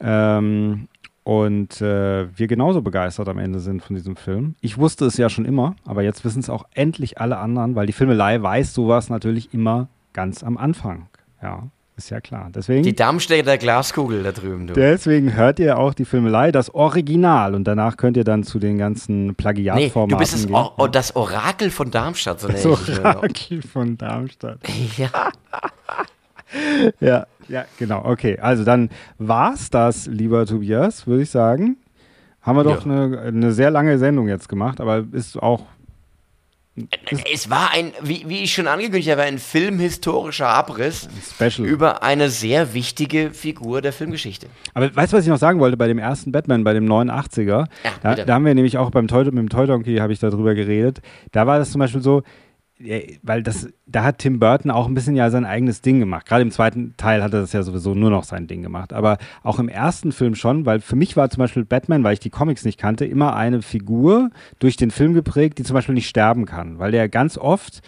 Ähm, 0.00 0.88
und 1.24 1.82
äh, 1.82 2.26
wir 2.34 2.46
genauso 2.46 2.80
begeistert 2.80 3.28
am 3.28 3.36
Ende 3.36 3.60
sind 3.60 3.82
von 3.82 3.96
diesem 3.96 4.16
Film. 4.16 4.54
Ich 4.62 4.78
wusste 4.78 5.04
es 5.04 5.18
ja 5.18 5.28
schon 5.28 5.44
immer, 5.44 5.76
aber 5.84 6.02
jetzt 6.02 6.24
wissen 6.24 6.40
es 6.40 6.48
auch 6.48 6.64
endlich 6.72 7.20
alle 7.20 7.36
anderen, 7.36 7.74
weil 7.74 7.86
die 7.86 7.92
Filmelei 7.92 8.40
weiß 8.40 8.72
sowas 8.72 9.10
natürlich 9.10 9.52
immer 9.52 9.88
ganz 10.14 10.42
am 10.42 10.56
Anfang. 10.56 11.08
Ja, 11.42 11.68
ist 11.96 12.10
ja 12.10 12.20
klar. 12.20 12.48
Deswegen, 12.54 12.82
Die 12.82 12.94
Darmstädter 12.96 13.58
Glaskugel 13.58 14.22
da 14.22 14.32
drüben, 14.32 14.66
du. 14.66 14.72
deswegen 14.74 15.34
hört 15.34 15.58
ihr 15.60 15.78
auch 15.78 15.94
die 15.94 16.04
Filmelei, 16.04 16.50
das 16.50 16.74
Original. 16.74 17.54
Und 17.54 17.64
danach 17.64 17.96
könnt 17.96 18.16
ihr 18.16 18.24
dann 18.24 18.42
zu 18.44 18.58
den 18.58 18.78
ganzen 18.78 19.26
Nee, 19.28 19.32
Plagiatformaten 19.34 20.10
du 20.10 20.16
bist 20.18 20.32
das, 20.34 20.46
gehen. 20.46 20.54
Or 20.54 20.74
oh, 20.78 20.86
das 20.86 21.14
Orakel 21.16 21.70
von 21.70 21.90
Darmstadt, 21.90 22.40
so 22.40 22.48
Das. 22.48 22.64
Orakel 22.66 23.62
von 23.62 23.96
Darmstadt. 23.98 24.58
Ja. 24.96 25.08
Ja, 27.00 27.26
ja, 27.48 27.64
genau. 27.78 28.04
Okay, 28.04 28.38
also 28.38 28.62
dann 28.64 28.90
war's 29.18 29.70
das, 29.70 30.06
lieber 30.06 30.44
Tobias, 30.44 31.06
würde 31.06 31.22
ich 31.22 31.30
sagen. 31.30 31.76
Haben 32.42 32.56
wir 32.58 32.64
doch 32.64 32.84
Ja. 32.84 32.92
eine, 33.04 33.20
eine 33.20 33.52
sehr 33.52 33.70
lange 33.70 33.98
Sendung 33.98 34.28
jetzt 34.28 34.48
gemacht, 34.48 34.80
aber 34.80 35.04
ist 35.12 35.42
auch 35.42 35.64
Es 37.30 37.50
war 37.50 37.70
ein, 37.72 37.92
wie, 38.00 38.24
wie 38.28 38.44
ich 38.44 38.54
schon 38.54 38.66
angekündigt 38.66 39.10
habe, 39.10 39.22
ein 39.22 39.38
filmhistorischer 39.38 40.48
Abriss 40.48 41.06
special. 41.22 41.68
über 41.68 42.02
eine 42.02 42.30
sehr 42.30 42.72
wichtige 42.72 43.30
Figur 43.30 43.82
der 43.82 43.92
Filmgeschichte. 43.92 44.46
aber 44.72 44.94
weißt 44.96 45.12
du, 45.12 45.18
was 45.18 45.24
ich 45.24 45.30
noch 45.30 45.36
sagen 45.36 45.60
wollte 45.60 45.76
bei 45.76 45.86
dem 45.86 45.98
ersten 45.98 46.32
Batman, 46.32 46.64
bei 46.64 46.72
dem 46.72 46.86
89er? 46.86 47.66
da, 48.02 48.10
bitte. 48.10 48.24
da 48.24 48.34
haben 48.34 48.46
wir 48.46 48.54
nämlich 48.54 48.78
auch 48.78 48.90
beim 48.90 49.06
Toy, 49.06 49.24
mit 49.24 49.36
dem 49.36 49.50
Toy 49.50 49.66
Donkey 49.66 49.96
habe 49.96 50.14
ich 50.14 50.18
darüber 50.18 50.54
geredet. 50.54 51.02
Da 51.30 51.46
war 51.46 51.58
das 51.58 51.72
zum 51.72 51.78
Beispiel 51.78 52.00
so, 52.00 52.22
weil 53.22 53.42
das, 53.42 53.68
da 53.86 54.02
hat 54.04 54.18
Tim 54.18 54.38
Burton 54.38 54.70
auch 54.70 54.86
ein 54.86 54.94
bisschen 54.94 55.16
ja 55.16 55.30
sein 55.30 55.44
eigenes 55.44 55.80
Ding 55.80 56.00
gemacht. 56.00 56.26
Gerade 56.26 56.42
im 56.42 56.50
zweiten 56.50 56.94
Teil 56.96 57.22
hat 57.22 57.32
er 57.32 57.40
das 57.40 57.52
ja 57.52 57.62
sowieso 57.62 57.94
nur 57.94 58.10
noch 58.10 58.24
sein 58.24 58.46
Ding 58.46 58.62
gemacht. 58.62 58.92
Aber 58.92 59.18
auch 59.42 59.58
im 59.58 59.68
ersten 59.68 60.12
Film 60.12 60.34
schon, 60.34 60.66
weil 60.66 60.80
für 60.80 60.96
mich 60.96 61.16
war 61.16 61.30
zum 61.30 61.38
Beispiel 61.38 61.64
Batman, 61.64 62.04
weil 62.04 62.14
ich 62.14 62.20
die 62.20 62.30
Comics 62.30 62.64
nicht 62.64 62.78
kannte, 62.78 63.04
immer 63.04 63.36
eine 63.36 63.62
Figur 63.62 64.30
durch 64.58 64.76
den 64.76 64.90
Film 64.90 65.14
geprägt, 65.14 65.58
die 65.58 65.64
zum 65.64 65.74
Beispiel 65.74 65.94
nicht 65.94 66.08
sterben 66.08 66.46
kann. 66.46 66.78
Weil 66.78 66.92
der 66.92 67.08
ganz 67.08 67.38
oft 67.38 67.82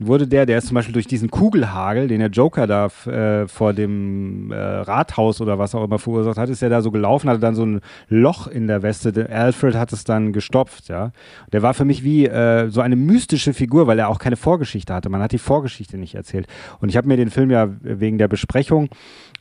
wurde 0.00 0.26
der, 0.26 0.46
der 0.46 0.58
ist 0.58 0.68
zum 0.68 0.74
Beispiel 0.74 0.94
durch 0.94 1.06
diesen 1.06 1.30
Kugelhagel, 1.30 2.08
den 2.08 2.20
der 2.20 2.30
Joker 2.30 2.66
da 2.66 2.86
äh, 3.06 3.46
vor 3.46 3.74
dem 3.74 4.50
äh, 4.50 4.56
Rathaus 4.56 5.40
oder 5.42 5.58
was 5.58 5.74
auch 5.74 5.84
immer 5.84 5.98
verursacht 5.98 6.38
hat, 6.38 6.48
ist 6.48 6.62
er 6.62 6.70
da 6.70 6.80
so 6.80 6.90
gelaufen, 6.90 7.28
hatte 7.28 7.40
dann 7.40 7.54
so 7.54 7.66
ein 7.66 7.80
Loch 8.08 8.46
in 8.46 8.66
der 8.66 8.82
Weste. 8.82 9.28
Alfred 9.30 9.74
hat 9.74 9.92
es 9.92 10.04
dann 10.04 10.32
gestopft, 10.32 10.88
ja. 10.88 11.12
Der 11.52 11.62
war 11.62 11.74
für 11.74 11.84
mich 11.84 12.02
wie 12.02 12.26
äh, 12.26 12.70
so 12.70 12.80
eine 12.80 12.96
mystische 12.96 13.52
Figur, 13.52 13.86
weil 13.86 13.98
er 13.98 14.08
auch 14.08 14.18
keine 14.18 14.36
Vorgeschichte 14.36 14.94
hatte. 14.94 15.10
Man 15.10 15.22
hat 15.22 15.32
die 15.32 15.38
Vorgeschichte 15.38 15.98
nicht 15.98 16.14
erzählt. 16.14 16.46
Und 16.80 16.88
ich 16.88 16.96
habe 16.96 17.06
mir 17.06 17.18
den 17.18 17.30
Film 17.30 17.50
ja 17.50 17.68
wegen 17.82 18.16
der 18.16 18.28
Besprechung 18.28 18.88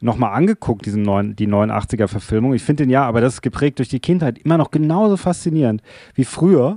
nochmal 0.02 0.34
angeguckt, 0.34 0.86
diesen 0.86 1.04
neuen, 1.04 1.38
die 1.38 1.48
89er-Verfilmung. 1.48 2.54
Ich 2.54 2.64
finde 2.64 2.84
den 2.84 2.90
ja, 2.90 3.06
aber 3.06 3.22
das 3.22 3.36
ist 3.36 3.42
geprägt 3.42 3.80
durch 3.80 3.90
die 3.90 4.00
Kindheit, 4.02 4.38
immer 4.40 4.58
noch 4.58 4.72
genauso 4.72 5.16
faszinierend 5.16 5.82
wie 6.16 6.26
früher. 6.26 6.76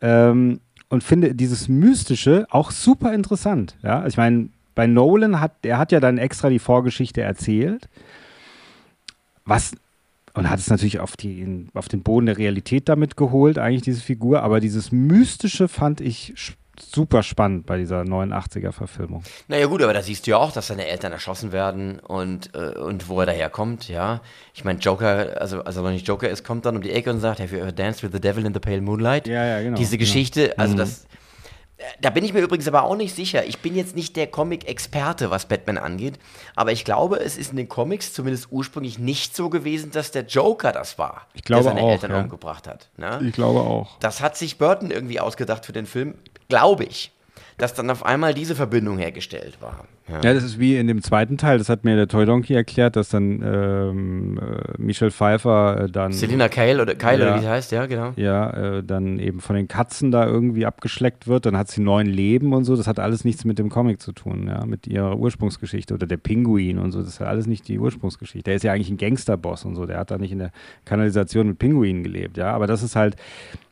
Ähm, 0.00 0.58
und 0.92 1.02
finde 1.02 1.34
dieses 1.34 1.68
Mystische 1.68 2.46
auch 2.50 2.70
super 2.70 3.14
interessant. 3.14 3.76
Ja, 3.82 4.06
ich 4.06 4.18
meine, 4.18 4.50
bei 4.74 4.86
Nolan 4.86 5.40
hat, 5.40 5.52
er 5.62 5.78
hat 5.78 5.90
ja 5.90 6.00
dann 6.00 6.18
extra 6.18 6.50
die 6.50 6.58
Vorgeschichte 6.58 7.22
erzählt, 7.22 7.88
was 9.46 9.72
und 10.34 10.50
hat 10.50 10.58
es 10.58 10.68
natürlich 10.68 11.00
auf, 11.00 11.16
die, 11.16 11.66
auf 11.72 11.88
den 11.88 12.02
Boden 12.02 12.26
der 12.26 12.36
Realität 12.36 12.90
damit 12.90 13.16
geholt, 13.16 13.56
eigentlich 13.56 13.82
diese 13.82 14.02
Figur, 14.02 14.42
aber 14.42 14.60
dieses 14.60 14.92
Mystische 14.92 15.66
fand 15.66 16.02
ich 16.02 16.34
sch- 16.36 16.52
super 16.80 17.22
spannend 17.22 17.66
bei 17.66 17.76
dieser 17.76 18.02
89er-Verfilmung. 18.02 19.22
Naja 19.48 19.66
gut, 19.66 19.82
aber 19.82 19.92
da 19.92 20.02
siehst 20.02 20.26
du 20.26 20.32
ja 20.32 20.38
auch, 20.38 20.52
dass 20.52 20.68
seine 20.68 20.86
Eltern 20.86 21.12
erschossen 21.12 21.52
werden 21.52 21.98
und, 22.00 22.54
äh, 22.54 22.78
und 22.78 23.08
wo 23.08 23.20
er 23.20 23.26
daherkommt, 23.26 23.88
ja. 23.88 24.20
Ich 24.54 24.64
meine, 24.64 24.78
Joker, 24.78 25.40
also 25.40 25.62
als 25.62 25.76
er 25.76 25.82
noch 25.82 25.90
nicht 25.90 26.06
Joker 26.08 26.28
ist, 26.28 26.44
kommt 26.44 26.64
dann 26.66 26.76
um 26.76 26.82
die 26.82 26.90
Ecke 26.90 27.10
und 27.10 27.20
sagt, 27.20 27.40
have 27.40 27.54
you 27.54 27.60
ever 27.60 27.72
danced 27.72 28.02
with 28.02 28.10
the 28.12 28.20
devil 28.20 28.44
in 28.46 28.54
the 28.54 28.60
pale 28.60 28.80
moonlight? 28.80 29.26
Ja, 29.26 29.44
ja, 29.44 29.62
genau, 29.62 29.76
Diese 29.76 29.96
genau. 29.96 30.08
Geschichte, 30.08 30.58
also 30.58 30.74
das, 30.76 31.04
äh, 31.04 31.06
da 32.00 32.10
bin 32.10 32.24
ich 32.24 32.32
mir 32.32 32.40
übrigens 32.40 32.68
aber 32.68 32.84
auch 32.84 32.96
nicht 32.96 33.14
sicher. 33.14 33.44
Ich 33.44 33.58
bin 33.58 33.74
jetzt 33.74 33.96
nicht 33.96 34.16
der 34.16 34.26
Comic-Experte, 34.26 35.30
was 35.30 35.46
Batman 35.46 35.78
angeht, 35.78 36.18
aber 36.54 36.72
ich 36.72 36.84
glaube, 36.84 37.20
es 37.20 37.36
ist 37.36 37.50
in 37.50 37.56
den 37.56 37.68
Comics 37.68 38.12
zumindest 38.12 38.48
ursprünglich 38.50 38.98
nicht 38.98 39.36
so 39.36 39.50
gewesen, 39.50 39.90
dass 39.90 40.10
der 40.10 40.24
Joker 40.24 40.72
das 40.72 40.98
war, 40.98 41.26
Ich 41.34 41.42
glaube 41.42 41.64
der 41.64 41.72
seine 41.72 41.82
auch, 41.82 41.90
Eltern 41.90 42.10
ja. 42.10 42.20
umgebracht 42.20 42.66
hat. 42.66 42.88
Ne? 42.96 43.20
Ich 43.26 43.32
glaube 43.32 43.60
auch. 43.60 43.98
Das 44.00 44.20
hat 44.20 44.36
sich 44.36 44.58
Burton 44.58 44.90
irgendwie 44.90 45.20
ausgedacht 45.20 45.66
für 45.66 45.72
den 45.72 45.86
Film, 45.86 46.14
glaube 46.48 46.84
ich. 46.84 47.12
Dass 47.58 47.74
dann 47.74 47.90
auf 47.90 48.04
einmal 48.04 48.34
diese 48.34 48.54
Verbindung 48.56 48.98
hergestellt 48.98 49.60
war. 49.60 49.86
Ja. 50.12 50.20
Ja, 50.22 50.34
das 50.34 50.44
ist 50.44 50.58
wie 50.60 50.76
in 50.76 50.86
dem 50.86 51.02
zweiten 51.02 51.38
Teil, 51.38 51.58
das 51.58 51.68
hat 51.68 51.84
mir 51.84 51.96
der 51.96 52.06
Toy 52.06 52.26
Donkey 52.26 52.54
erklärt, 52.54 52.96
dass 52.96 53.08
dann 53.08 53.42
ähm, 53.42 54.38
äh, 54.38 54.72
Michelle 54.76 55.10
Pfeiffer 55.10 55.84
äh, 55.84 55.90
dann. 55.90 56.12
Selina 56.12 56.48
Kyle 56.48 56.82
oder 56.82 56.94
Kyle 56.94 57.18
Ja. 57.18 57.26
oder 57.28 57.36
wie 57.36 57.40
sie 57.40 57.48
heißt, 57.48 57.72
ja, 57.72 57.86
genau. 57.86 58.12
ja, 58.16 58.50
äh, 58.50 58.84
dann 58.84 59.18
eben 59.18 59.40
von 59.40 59.56
den 59.56 59.68
Katzen 59.68 60.10
da 60.10 60.26
irgendwie 60.26 60.66
abgeschleckt 60.66 61.26
wird, 61.26 61.46
dann 61.46 61.56
hat 61.56 61.68
sie 61.68 61.80
neun 61.80 62.06
Leben 62.06 62.52
und 62.52 62.64
so. 62.64 62.76
Das 62.76 62.86
hat 62.86 62.98
alles 62.98 63.24
nichts 63.24 63.44
mit 63.44 63.58
dem 63.58 63.70
Comic 63.70 64.00
zu 64.00 64.12
tun, 64.12 64.48
ja, 64.48 64.64
mit 64.66 64.86
ihrer 64.86 65.16
Ursprungsgeschichte 65.18 65.94
oder 65.94 66.06
der 66.06 66.18
Pinguin 66.18 66.78
und 66.78 66.92
so. 66.92 67.02
Das 67.02 67.18
hat 67.18 67.28
alles 67.28 67.46
nicht 67.46 67.66
die 67.68 67.78
Ursprungsgeschichte. 67.78 68.44
Der 68.44 68.56
ist 68.56 68.64
ja 68.64 68.72
eigentlich 68.72 68.90
ein 68.90 68.98
Gangsterboss 68.98 69.64
und 69.64 69.76
so. 69.76 69.86
Der 69.86 69.98
hat 69.98 70.10
da 70.10 70.18
nicht 70.18 70.32
in 70.32 70.38
der 70.38 70.52
Kanalisation 70.84 71.48
mit 71.48 71.58
Pinguinen 71.58 72.02
gelebt, 72.02 72.36
ja. 72.36 72.52
Aber 72.52 72.66
das 72.66 72.82
ist 72.82 72.96
halt, 72.96 73.16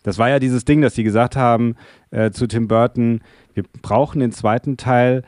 das 0.03 0.17
war 0.19 0.31
ja 0.31 0.39
dieses 0.39 0.65
Ding, 0.65 0.81
dass 0.81 0.95
die 0.95 1.05
gesagt 1.05 1.37
haben 1.37 1.77
äh, 2.11 2.31
zu 2.31 2.47
Tim 2.47 2.67
Burton, 2.69 3.21
wir 3.55 3.65
brauchen 3.83 4.21
den 4.21 4.33
zweiten 4.33 4.77
Teil. 4.77 5.23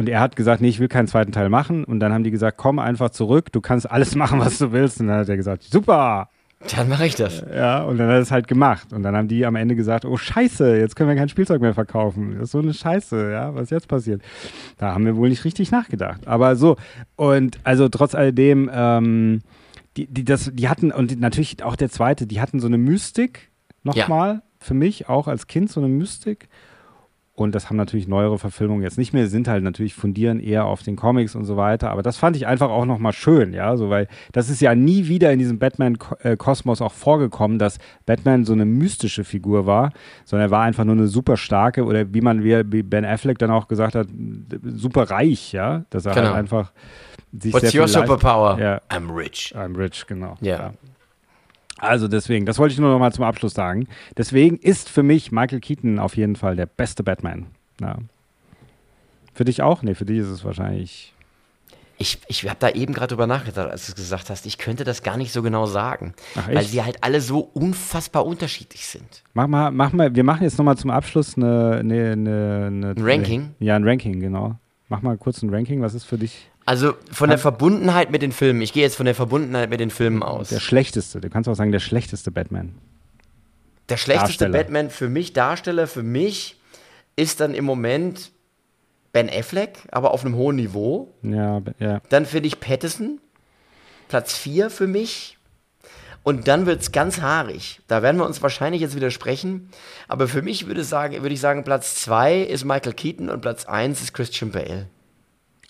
Und 0.00 0.08
er 0.08 0.20
hat 0.20 0.34
gesagt, 0.34 0.62
nee, 0.62 0.68
ich 0.68 0.80
will 0.80 0.88
keinen 0.88 1.08
zweiten 1.08 1.30
Teil 1.30 1.50
machen. 1.50 1.84
Und 1.84 2.00
dann 2.00 2.14
haben 2.14 2.24
die 2.24 2.30
gesagt, 2.30 2.56
komm 2.56 2.78
einfach 2.78 3.10
zurück, 3.10 3.52
du 3.52 3.60
kannst 3.60 3.90
alles 3.90 4.14
machen, 4.22 4.40
was 4.40 4.56
du 4.56 4.72
willst. 4.72 4.98
Und 4.98 5.08
dann 5.08 5.18
hat 5.18 5.28
er 5.28 5.36
gesagt, 5.36 5.62
super, 5.62 6.30
Dann 6.74 6.88
mache 6.88 7.04
ich 7.04 7.16
das. 7.16 7.44
ja, 7.54 7.82
und 7.82 7.98
dann 7.98 8.08
hat 8.08 8.14
er 8.14 8.20
es 8.20 8.30
halt 8.30 8.48
gemacht. 8.48 8.94
Und 8.94 9.02
dann 9.02 9.14
haben 9.14 9.28
die 9.28 9.44
am 9.44 9.56
Ende 9.56 9.76
gesagt, 9.76 10.06
oh 10.06 10.16
Scheiße, 10.16 10.78
jetzt 10.78 10.96
können 10.96 11.10
wir 11.10 11.16
kein 11.16 11.28
Spielzeug 11.28 11.60
mehr 11.60 11.74
verkaufen. 11.74 12.36
Das 12.36 12.44
ist 12.44 12.52
so 12.52 12.60
eine 12.60 12.72
Scheiße, 12.72 13.30
ja, 13.30 13.54
was 13.54 13.68
jetzt 13.68 13.88
passiert. 13.88 14.22
Da 14.78 14.94
haben 14.94 15.04
wir 15.04 15.16
wohl 15.16 15.28
nicht 15.28 15.44
richtig 15.44 15.70
nachgedacht. 15.70 16.26
Aber 16.26 16.56
so, 16.56 16.76
und 17.16 17.58
also 17.62 17.90
trotz 17.90 18.14
alledem, 18.14 18.70
ähm, 18.72 19.40
die, 19.98 20.06
die, 20.06 20.24
das, 20.24 20.50
die 20.54 20.68
hatten, 20.70 20.92
und 20.92 21.20
natürlich 21.20 21.62
auch 21.62 21.76
der 21.76 21.90
zweite, 21.90 22.26
die 22.26 22.40
hatten 22.40 22.58
so 22.58 22.68
eine 22.68 22.78
Mystik 22.78 23.50
nochmal, 23.82 24.42
für 24.58 24.74
mich 24.74 25.08
auch 25.08 25.28
als 25.28 25.46
Kind 25.46 25.70
so 25.70 25.80
eine 25.80 25.88
Mystik. 25.88 26.48
Und 27.40 27.54
das 27.54 27.70
haben 27.70 27.78
natürlich 27.78 28.06
neuere 28.06 28.38
Verfilmungen 28.38 28.82
jetzt 28.82 28.98
nicht 28.98 29.14
mehr, 29.14 29.26
sind 29.26 29.48
halt 29.48 29.64
natürlich 29.64 29.94
fundieren 29.94 30.40
eher 30.40 30.66
auf 30.66 30.82
den 30.82 30.94
Comics 30.94 31.34
und 31.34 31.46
so 31.46 31.56
weiter. 31.56 31.90
Aber 31.90 32.02
das 32.02 32.18
fand 32.18 32.36
ich 32.36 32.46
einfach 32.46 32.68
auch 32.68 32.84
nochmal 32.84 33.14
schön, 33.14 33.54
ja, 33.54 33.78
so 33.78 33.88
weil 33.88 34.08
das 34.32 34.50
ist 34.50 34.60
ja 34.60 34.74
nie 34.74 35.08
wieder 35.08 35.32
in 35.32 35.38
diesem 35.38 35.58
Batman-Kosmos 35.58 36.82
auch 36.82 36.92
vorgekommen, 36.92 37.58
dass 37.58 37.78
Batman 38.04 38.44
so 38.44 38.52
eine 38.52 38.66
mystische 38.66 39.24
Figur 39.24 39.64
war, 39.64 39.90
sondern 40.26 40.48
er 40.48 40.50
war 40.50 40.64
einfach 40.64 40.84
nur 40.84 40.94
eine 40.94 41.06
super 41.06 41.38
starke 41.38 41.86
oder 41.86 42.12
wie 42.12 42.20
man, 42.20 42.44
wie 42.44 42.82
Ben 42.82 43.06
Affleck 43.06 43.38
dann 43.38 43.50
auch 43.50 43.68
gesagt 43.68 43.94
hat, 43.94 44.08
super 44.62 45.04
reich, 45.10 45.52
ja, 45.52 45.86
dass 45.88 46.04
er 46.04 46.12
Genau. 46.12 46.26
halt 46.26 46.36
einfach 46.36 46.72
sich 47.32 47.54
What's 47.54 47.70
sehr 47.70 47.80
your 47.80 47.88
superpower? 47.88 48.58
Ja. 48.60 48.82
I'm 48.90 49.10
rich. 49.16 49.54
I'm 49.56 49.78
rich, 49.78 50.06
genau. 50.06 50.34
Ja. 50.42 50.74
Also 51.80 52.08
deswegen, 52.08 52.44
das 52.44 52.58
wollte 52.58 52.74
ich 52.74 52.78
nur 52.78 52.90
noch 52.90 52.98
mal 52.98 53.12
zum 53.12 53.24
Abschluss 53.24 53.54
sagen. 53.54 53.88
Deswegen 54.16 54.58
ist 54.58 54.90
für 54.90 55.02
mich 55.02 55.32
Michael 55.32 55.60
Keaton 55.60 55.98
auf 55.98 56.16
jeden 56.16 56.36
Fall 56.36 56.54
der 56.54 56.66
beste 56.66 57.02
Batman. 57.02 57.46
Ja. 57.80 57.96
Für 59.32 59.44
dich 59.44 59.62
auch? 59.62 59.82
Nee, 59.82 59.94
für 59.94 60.04
dich 60.04 60.18
ist 60.18 60.28
es 60.28 60.44
wahrscheinlich. 60.44 61.14
Ich, 61.96 62.18
ich 62.28 62.48
habe 62.48 62.56
da 62.58 62.70
eben 62.70 62.92
gerade 62.92 63.08
drüber 63.08 63.26
nachgedacht, 63.26 63.70
als 63.70 63.86
du 63.86 63.92
es 63.92 63.96
gesagt 63.96 64.30
hast. 64.30 64.44
Ich 64.46 64.58
könnte 64.58 64.84
das 64.84 65.02
gar 65.02 65.16
nicht 65.16 65.32
so 65.32 65.42
genau 65.42 65.66
sagen. 65.66 66.14
Ach, 66.34 66.48
weil 66.48 66.64
sie 66.64 66.82
halt 66.82 67.02
alle 67.02 67.20
so 67.20 67.40
unfassbar 67.40 68.26
unterschiedlich 68.26 68.86
sind. 68.86 69.22
Mach 69.32 69.46
mal, 69.46 69.70
mach 69.70 69.92
mal, 69.92 70.14
wir 70.14 70.24
machen 70.24 70.42
jetzt 70.42 70.58
noch 70.58 70.64
mal 70.64 70.76
zum 70.76 70.90
Abschluss 70.90 71.36
eine, 71.36 71.78
eine, 71.80 72.12
eine, 72.12 72.66
eine 72.66 72.90
Ein 72.90 73.02
Ranking? 73.02 73.54
Ja, 73.58 73.76
ein 73.76 73.84
Ranking, 73.86 74.20
genau. 74.20 74.56
Mach 74.88 75.02
mal 75.02 75.16
kurz 75.16 75.42
ein 75.42 75.50
Ranking. 75.50 75.82
Was 75.82 75.94
ist 75.94 76.04
für 76.04 76.18
dich 76.18 76.50
Also 76.70 76.94
von 77.10 77.30
der 77.30 77.38
Verbundenheit 77.38 78.12
mit 78.12 78.22
den 78.22 78.30
Filmen, 78.30 78.62
ich 78.62 78.72
gehe 78.72 78.84
jetzt 78.84 78.94
von 78.94 79.04
der 79.04 79.16
Verbundenheit 79.16 79.70
mit 79.70 79.80
den 79.80 79.90
Filmen 79.90 80.22
aus. 80.22 80.50
der 80.50 80.60
schlechteste? 80.60 81.20
Du 81.20 81.28
kannst 81.28 81.48
auch 81.48 81.54
sagen, 81.54 81.72
der 81.72 81.80
schlechteste 81.80 82.30
Batman. 82.30 82.76
Der 83.88 83.96
schlechteste 83.96 84.44
Darsteller. 84.44 84.56
Batman 84.56 84.88
für 84.88 85.08
mich, 85.08 85.32
Darsteller 85.32 85.88
für 85.88 86.04
mich, 86.04 86.60
ist 87.16 87.40
dann 87.40 87.54
im 87.54 87.64
Moment 87.64 88.30
Ben 89.12 89.28
Affleck, 89.28 89.78
aber 89.90 90.12
auf 90.12 90.24
einem 90.24 90.36
hohen 90.36 90.54
Niveau. 90.54 91.12
Ja, 91.22 91.60
ja. 91.80 92.02
Dann 92.08 92.24
finde 92.24 92.46
ich 92.46 92.60
Pattinson, 92.60 93.18
Platz 94.06 94.38
4 94.38 94.70
für 94.70 94.86
mich. 94.86 95.38
Und 96.22 96.46
dann 96.46 96.66
wird 96.66 96.82
es 96.82 96.92
ganz 96.92 97.20
haarig. 97.20 97.80
Da 97.88 98.00
werden 98.02 98.18
wir 98.18 98.26
uns 98.26 98.42
wahrscheinlich 98.42 98.80
jetzt 98.80 98.94
widersprechen. 98.94 99.70
Aber 100.06 100.28
für 100.28 100.42
mich 100.42 100.68
würde, 100.68 100.84
sagen, 100.84 101.20
würde 101.20 101.34
ich 101.34 101.40
sagen, 101.40 101.64
Platz 101.64 101.96
2 101.96 102.42
ist 102.42 102.64
Michael 102.64 102.92
Keaton 102.92 103.28
und 103.28 103.40
Platz 103.40 103.64
1 103.64 104.00
ist 104.02 104.14
Christian 104.14 104.52
Bale. 104.52 104.86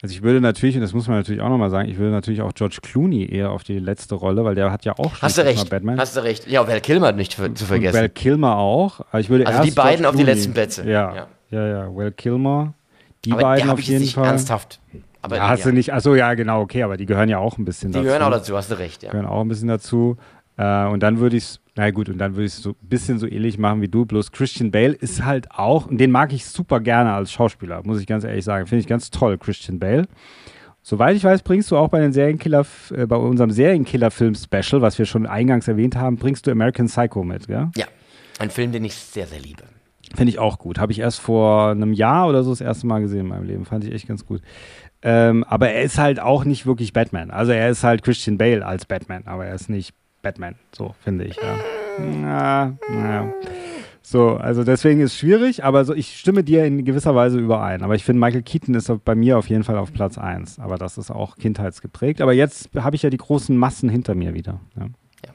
Also 0.02 0.14
ich 0.14 0.22
würde 0.22 0.40
natürlich, 0.40 0.77
und 0.77 0.81
das 0.81 0.94
muss 0.94 1.09
man 1.09 1.18
natürlich 1.18 1.43
auch 1.43 1.48
nochmal 1.51 1.68
sagen, 1.70 1.89
ich 1.89 1.98
würde 1.98 2.10
natürlich 2.12 2.40
auch 2.40 2.55
George 2.55 2.78
Clooney 2.82 3.27
eher 3.31 3.51
auf 3.51 3.64
die 3.64 3.78
letzte 3.78 4.14
Rolle, 4.14 4.44
weil 4.44 4.55
der 4.55 4.72
hat 4.72 4.85
ja 4.86 4.93
auch 4.98 5.14
schon 5.14 5.22
Hast 5.22 5.36
du 5.39 5.43
recht. 5.44 5.68
Batman. 5.68 5.98
Hast 5.98 6.16
du 6.16 6.22
recht. 6.24 6.47
Ja, 6.48 6.66
Val 6.66 6.81
Kilmer 6.81 7.12
nicht 7.12 7.32
zu 7.32 7.43
zu 7.43 7.48
Und 7.48 7.59
vergessen. 7.59 7.98
Val 7.98 8.09
Kilmer 8.09 8.56
auch. 8.56 9.01
Aber 9.10 9.20
ich 9.20 9.28
würde 9.28 9.47
Also 9.47 9.59
erst 9.59 9.70
die 9.70 9.74
beiden 9.74 9.98
George 10.02 10.09
auf 10.09 10.14
die 10.16 10.22
Clooney. 10.24 10.39
letzten 10.39 10.52
Plätze. 10.55 10.89
Ja, 10.89 11.14
Ja. 11.14 11.27
ja, 11.51 11.66
ja. 11.66 11.94
Val 11.97 12.12
Kilmer, 12.12 12.72
die 13.27 13.32
aber 13.32 13.43
beiden 13.43 13.56
die 13.59 13.62
auf 13.64 13.68
habe 13.72 13.81
ich 13.82 13.89
jeden 13.89 14.01
nicht 14.01 14.14
Fall. 14.14 14.24
ernsthaft. 14.27 14.81
Aber 15.22 15.36
ja, 15.36 15.48
hast 15.51 15.66
du 15.66 15.72
nicht, 15.72 15.93
achso, 15.93 16.14
ja, 16.14 16.32
genau, 16.32 16.62
okay, 16.62 16.82
aber 16.82 16.97
die 16.97 17.05
gehören 17.05 17.28
ja 17.28 17.36
auch 17.36 17.59
ein 17.59 17.66
bisschen 17.66 17.90
Die 17.90 17.98
dazu. 17.98 18.05
gehören 18.06 18.22
auch 18.22 18.31
dazu, 18.31 18.56
hast 18.56 18.70
du 18.70 18.78
recht, 18.78 19.02
ja. 19.02 19.10
gehören 19.10 19.27
auch 19.27 19.43
ein 19.43 19.48
bisschen 19.48 19.68
dazu. 19.68 20.16
Äh, 20.60 20.86
und 20.88 21.02
dann 21.02 21.20
würde 21.20 21.38
ich 21.38 21.44
es, 21.44 21.60
na 21.74 21.90
gut, 21.90 22.10
und 22.10 22.18
dann 22.18 22.34
würde 22.34 22.44
ich 22.44 22.52
es 22.52 22.62
so 22.62 22.70
ein 22.70 22.88
bisschen 22.88 23.18
so 23.18 23.26
ähnlich 23.26 23.56
machen 23.56 23.80
wie 23.80 23.88
du. 23.88 24.04
Bloß 24.04 24.30
Christian 24.30 24.70
Bale 24.70 24.92
ist 24.92 25.24
halt 25.24 25.50
auch, 25.50 25.86
und 25.86 25.98
den 25.98 26.10
mag 26.10 26.34
ich 26.34 26.44
super 26.44 26.80
gerne 26.80 27.14
als 27.14 27.32
Schauspieler, 27.32 27.80
muss 27.84 27.98
ich 27.98 28.06
ganz 28.06 28.24
ehrlich 28.24 28.44
sagen. 28.44 28.66
Finde 28.66 28.80
ich 28.80 28.86
ganz 28.86 29.10
toll, 29.10 29.38
Christian 29.38 29.78
Bale. 29.78 30.06
Soweit 30.82 31.16
ich 31.16 31.24
weiß, 31.24 31.42
bringst 31.42 31.70
du 31.70 31.78
auch 31.78 31.88
bei 31.88 32.00
den 32.00 32.12
Serienkiller, 32.12 32.66
äh, 32.94 33.06
bei 33.06 33.16
unserem 33.16 33.50
Serienkiller-Film-Special, 33.50 34.82
was 34.82 34.98
wir 34.98 35.06
schon 35.06 35.26
eingangs 35.26 35.66
erwähnt 35.66 35.96
haben, 35.96 36.16
bringst 36.16 36.46
du 36.46 36.50
American 36.50 36.86
Psycho 36.86 37.24
mit, 37.24 37.46
gell? 37.46 37.70
Ja, 37.76 37.86
ein 38.38 38.50
Film, 38.50 38.72
den 38.72 38.84
ich 38.84 38.94
sehr, 38.94 39.26
sehr 39.26 39.40
liebe. 39.40 39.62
Finde 40.14 40.30
ich 40.30 40.38
auch 40.38 40.58
gut. 40.58 40.78
Habe 40.78 40.92
ich 40.92 40.98
erst 40.98 41.20
vor 41.20 41.70
einem 41.70 41.92
Jahr 41.94 42.28
oder 42.28 42.42
so 42.42 42.50
das 42.50 42.60
erste 42.60 42.86
Mal 42.86 43.00
gesehen 43.00 43.20
in 43.20 43.28
meinem 43.28 43.44
Leben. 43.44 43.64
Fand 43.64 43.84
ich 43.84 43.92
echt 43.94 44.08
ganz 44.08 44.26
gut. 44.26 44.42
Ähm, 45.02 45.44
aber 45.44 45.70
er 45.70 45.82
ist 45.82 45.98
halt 45.98 46.20
auch 46.20 46.44
nicht 46.44 46.66
wirklich 46.66 46.92
Batman. 46.92 47.30
Also 47.30 47.52
er 47.52 47.70
ist 47.70 47.84
halt 47.84 48.02
Christian 48.02 48.36
Bale 48.36 48.66
als 48.66 48.84
Batman, 48.84 49.22
aber 49.26 49.46
er 49.46 49.54
ist 49.54 49.70
nicht 49.70 49.94
Batman, 50.22 50.55
so 50.72 50.94
finde 51.02 51.24
ich. 51.24 51.36
Ja. 51.36 51.56
Na, 51.98 52.76
na. 52.88 53.32
So, 54.02 54.30
also 54.36 54.64
deswegen 54.64 55.01
ist 55.01 55.12
es 55.12 55.18
schwierig, 55.18 55.62
aber 55.64 55.84
so, 55.84 55.94
ich 55.94 56.18
stimme 56.18 56.42
dir 56.42 56.64
in 56.64 56.84
gewisser 56.84 57.14
Weise 57.14 57.38
überein. 57.38 57.82
Aber 57.82 57.94
ich 57.94 58.02
finde, 58.05 58.20
Michael 58.20 58.42
Keaton 58.42 58.74
ist 58.74 58.90
bei 59.05 59.14
mir 59.14 59.38
auf 59.38 59.48
jeden 59.48 59.62
Fall 59.62 59.76
auf 59.78 59.92
Platz 59.92 60.18
1. 60.18 60.59
Aber 60.59 60.78
das 60.78 60.98
ist 60.98 61.10
auch 61.10 61.36
kindheitsgeprägt. 61.36 62.20
Aber 62.20 62.32
jetzt 62.32 62.70
habe 62.76 62.97
ich 62.97 63.02
ja 63.02 63.10
die 63.10 63.18
großen 63.18 63.56
Massen 63.56 63.88
hinter 63.88 64.14
mir 64.14 64.34
wieder. 64.34 64.60
Ja. 64.76 64.86
Ja. 65.26 65.32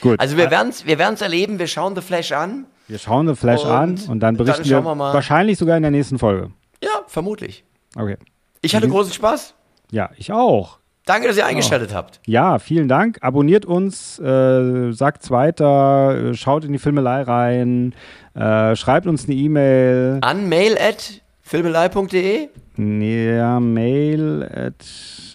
Gut. 0.00 0.20
Also 0.20 0.36
wir 0.36 0.50
werden 0.50 0.68
es 0.70 0.86
wir 0.86 0.98
werden's 0.98 1.20
erleben, 1.20 1.58
wir 1.58 1.66
schauen 1.66 1.94
The 1.94 2.00
Flash 2.02 2.32
an. 2.32 2.66
wir 2.88 2.98
schauen 2.98 3.28
The 3.28 3.34
Flash 3.34 3.64
Und 3.64 3.70
an 3.70 3.90
und 3.90 4.06
dann 4.08 4.20
dann 4.20 4.36
berichten 4.36 4.64
schauen 4.64 4.84
wir, 4.84 4.90
wir 4.90 4.94
mal. 4.94 5.14
wahrscheinlich 5.14 5.58
sogar 5.58 5.76
in 5.76 5.82
der 5.82 5.90
nächsten 5.92 6.18
Folge. 6.18 6.50
Ja, 6.82 7.02
vermutlich. 7.08 7.64
Okay. 7.96 8.16
Ich 8.62 8.74
hatte 8.74 8.86
Mhm. 8.86 8.92
großen 8.92 9.12
Spaß. 9.12 9.54
Ja, 9.90 10.10
ich 10.16 10.32
auch. 10.32 10.78
Danke, 11.04 11.26
dass 11.26 11.36
ihr 11.36 11.46
eingeschaltet 11.46 11.92
habt. 11.92 12.20
Ja, 12.26 12.58
vielen 12.60 12.86
Dank. 12.86 13.18
Abonniert 13.22 13.64
uns, 13.66 14.18
äh, 14.20 14.92
sagt's 14.92 15.30
weiter, 15.32 16.30
äh, 16.30 16.34
schaut 16.34 16.64
in 16.64 16.72
die 16.72 16.78
Filmelei 16.78 17.22
rein, 17.22 17.92
äh, 18.34 18.76
schreibt 18.76 19.06
uns 19.08 19.24
eine 19.24 19.34
E-Mail. 19.34 20.18
An 20.20 20.48
mail 20.48 20.78
at 20.78 21.20
filmelei.de. 21.42 22.48
Ja, 22.76 23.60
Mail. 23.60 24.44
At, 24.44 24.74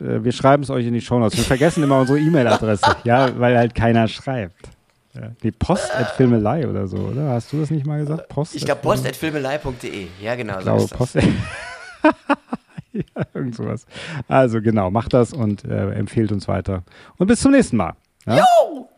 äh, 0.01 0.23
wir 0.23 0.31
schreiben 0.31 0.63
es 0.63 0.69
euch 0.69 0.87
in 0.87 0.93
die 0.93 1.01
Shownotes. 1.01 1.37
Wir 1.37 1.43
vergessen 1.43 1.83
immer 1.83 1.99
unsere 1.99 2.17
E-Mail-Adresse, 2.19 2.95
ja, 3.03 3.37
weil 3.37 3.57
halt 3.57 3.75
keiner 3.75 4.07
schreibt. 4.07 4.69
Ja. 5.13 5.31
Die 5.43 5.51
Post 5.51 5.93
at 5.95 6.11
Filmelei 6.11 6.67
oder 6.67 6.87
so, 6.87 6.97
oder? 6.97 7.29
Hast 7.31 7.51
du 7.51 7.59
das 7.59 7.71
nicht 7.71 7.85
mal 7.85 7.99
gesagt? 7.99 8.29
Post 8.29 8.55
Ich 8.55 8.65
glaube, 8.65 8.81
post 8.81 9.05
at 9.05 9.15
filmelei.de. 9.15 10.07
Ja, 10.21 10.35
genau, 10.35 10.59
Ich 10.59 10.63
so 10.63 10.63
glaube, 10.65 10.83
ist 10.83 10.91
das. 10.93 10.97
Post. 10.97 11.17
ja, 13.15 13.23
irgend 13.33 13.55
sowas. 13.55 13.85
Also 14.27 14.61
genau, 14.61 14.89
macht 14.91 15.13
das 15.13 15.33
und 15.33 15.63
äh, 15.65 15.91
empfehlt 15.91 16.31
uns 16.31 16.47
weiter. 16.47 16.83
Und 17.17 17.27
bis 17.27 17.41
zum 17.41 17.51
nächsten 17.51 17.77
Mal. 17.77 17.93
Ja? 18.25 18.37
Jo! 18.37 18.89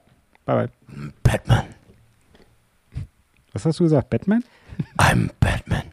Bye 0.46 0.68
bye. 0.88 1.12
Batman. 1.24 1.66
Was 3.54 3.66
hast 3.66 3.80
du 3.80 3.84
gesagt? 3.84 4.10
Batman? 4.10 4.44
I'm 4.98 5.30
Batman. 5.40 5.84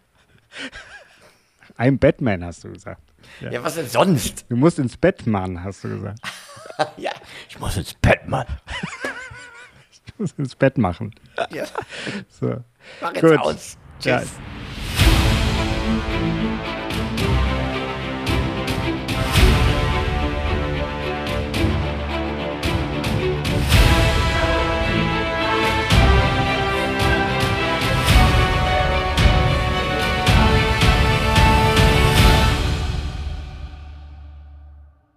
I'm 1.79 1.99
Batman, 1.99 2.45
hast 2.45 2.65
du 2.65 2.73
gesagt. 2.73 3.03
Ja, 3.41 3.63
was 3.63 3.75
denn 3.75 3.89
sonst? 3.89 4.47
Du 4.49 4.57
musst 4.57 4.79
ins 4.79 4.97
Bett, 4.97 5.27
Mann, 5.27 5.63
hast 5.63 5.85
du 5.85 5.89
gesagt. 5.89 6.19
Ja, 6.99 7.11
ich 7.49 7.59
muss 7.59 7.75
ins 7.79 7.95
Batman. 7.95 8.45
Du 10.07 10.13
musst 10.19 10.39
ins 10.39 10.55
Bett 10.55 10.77
machen. 10.77 11.15
Ja, 11.51 11.65
So. 12.29 12.63
mach 13.01 13.15
jetzt 13.15 13.23
Gut. 13.23 13.39
aus. 13.39 13.79
Ja, 14.03 14.19
Tschüss. 14.21 14.33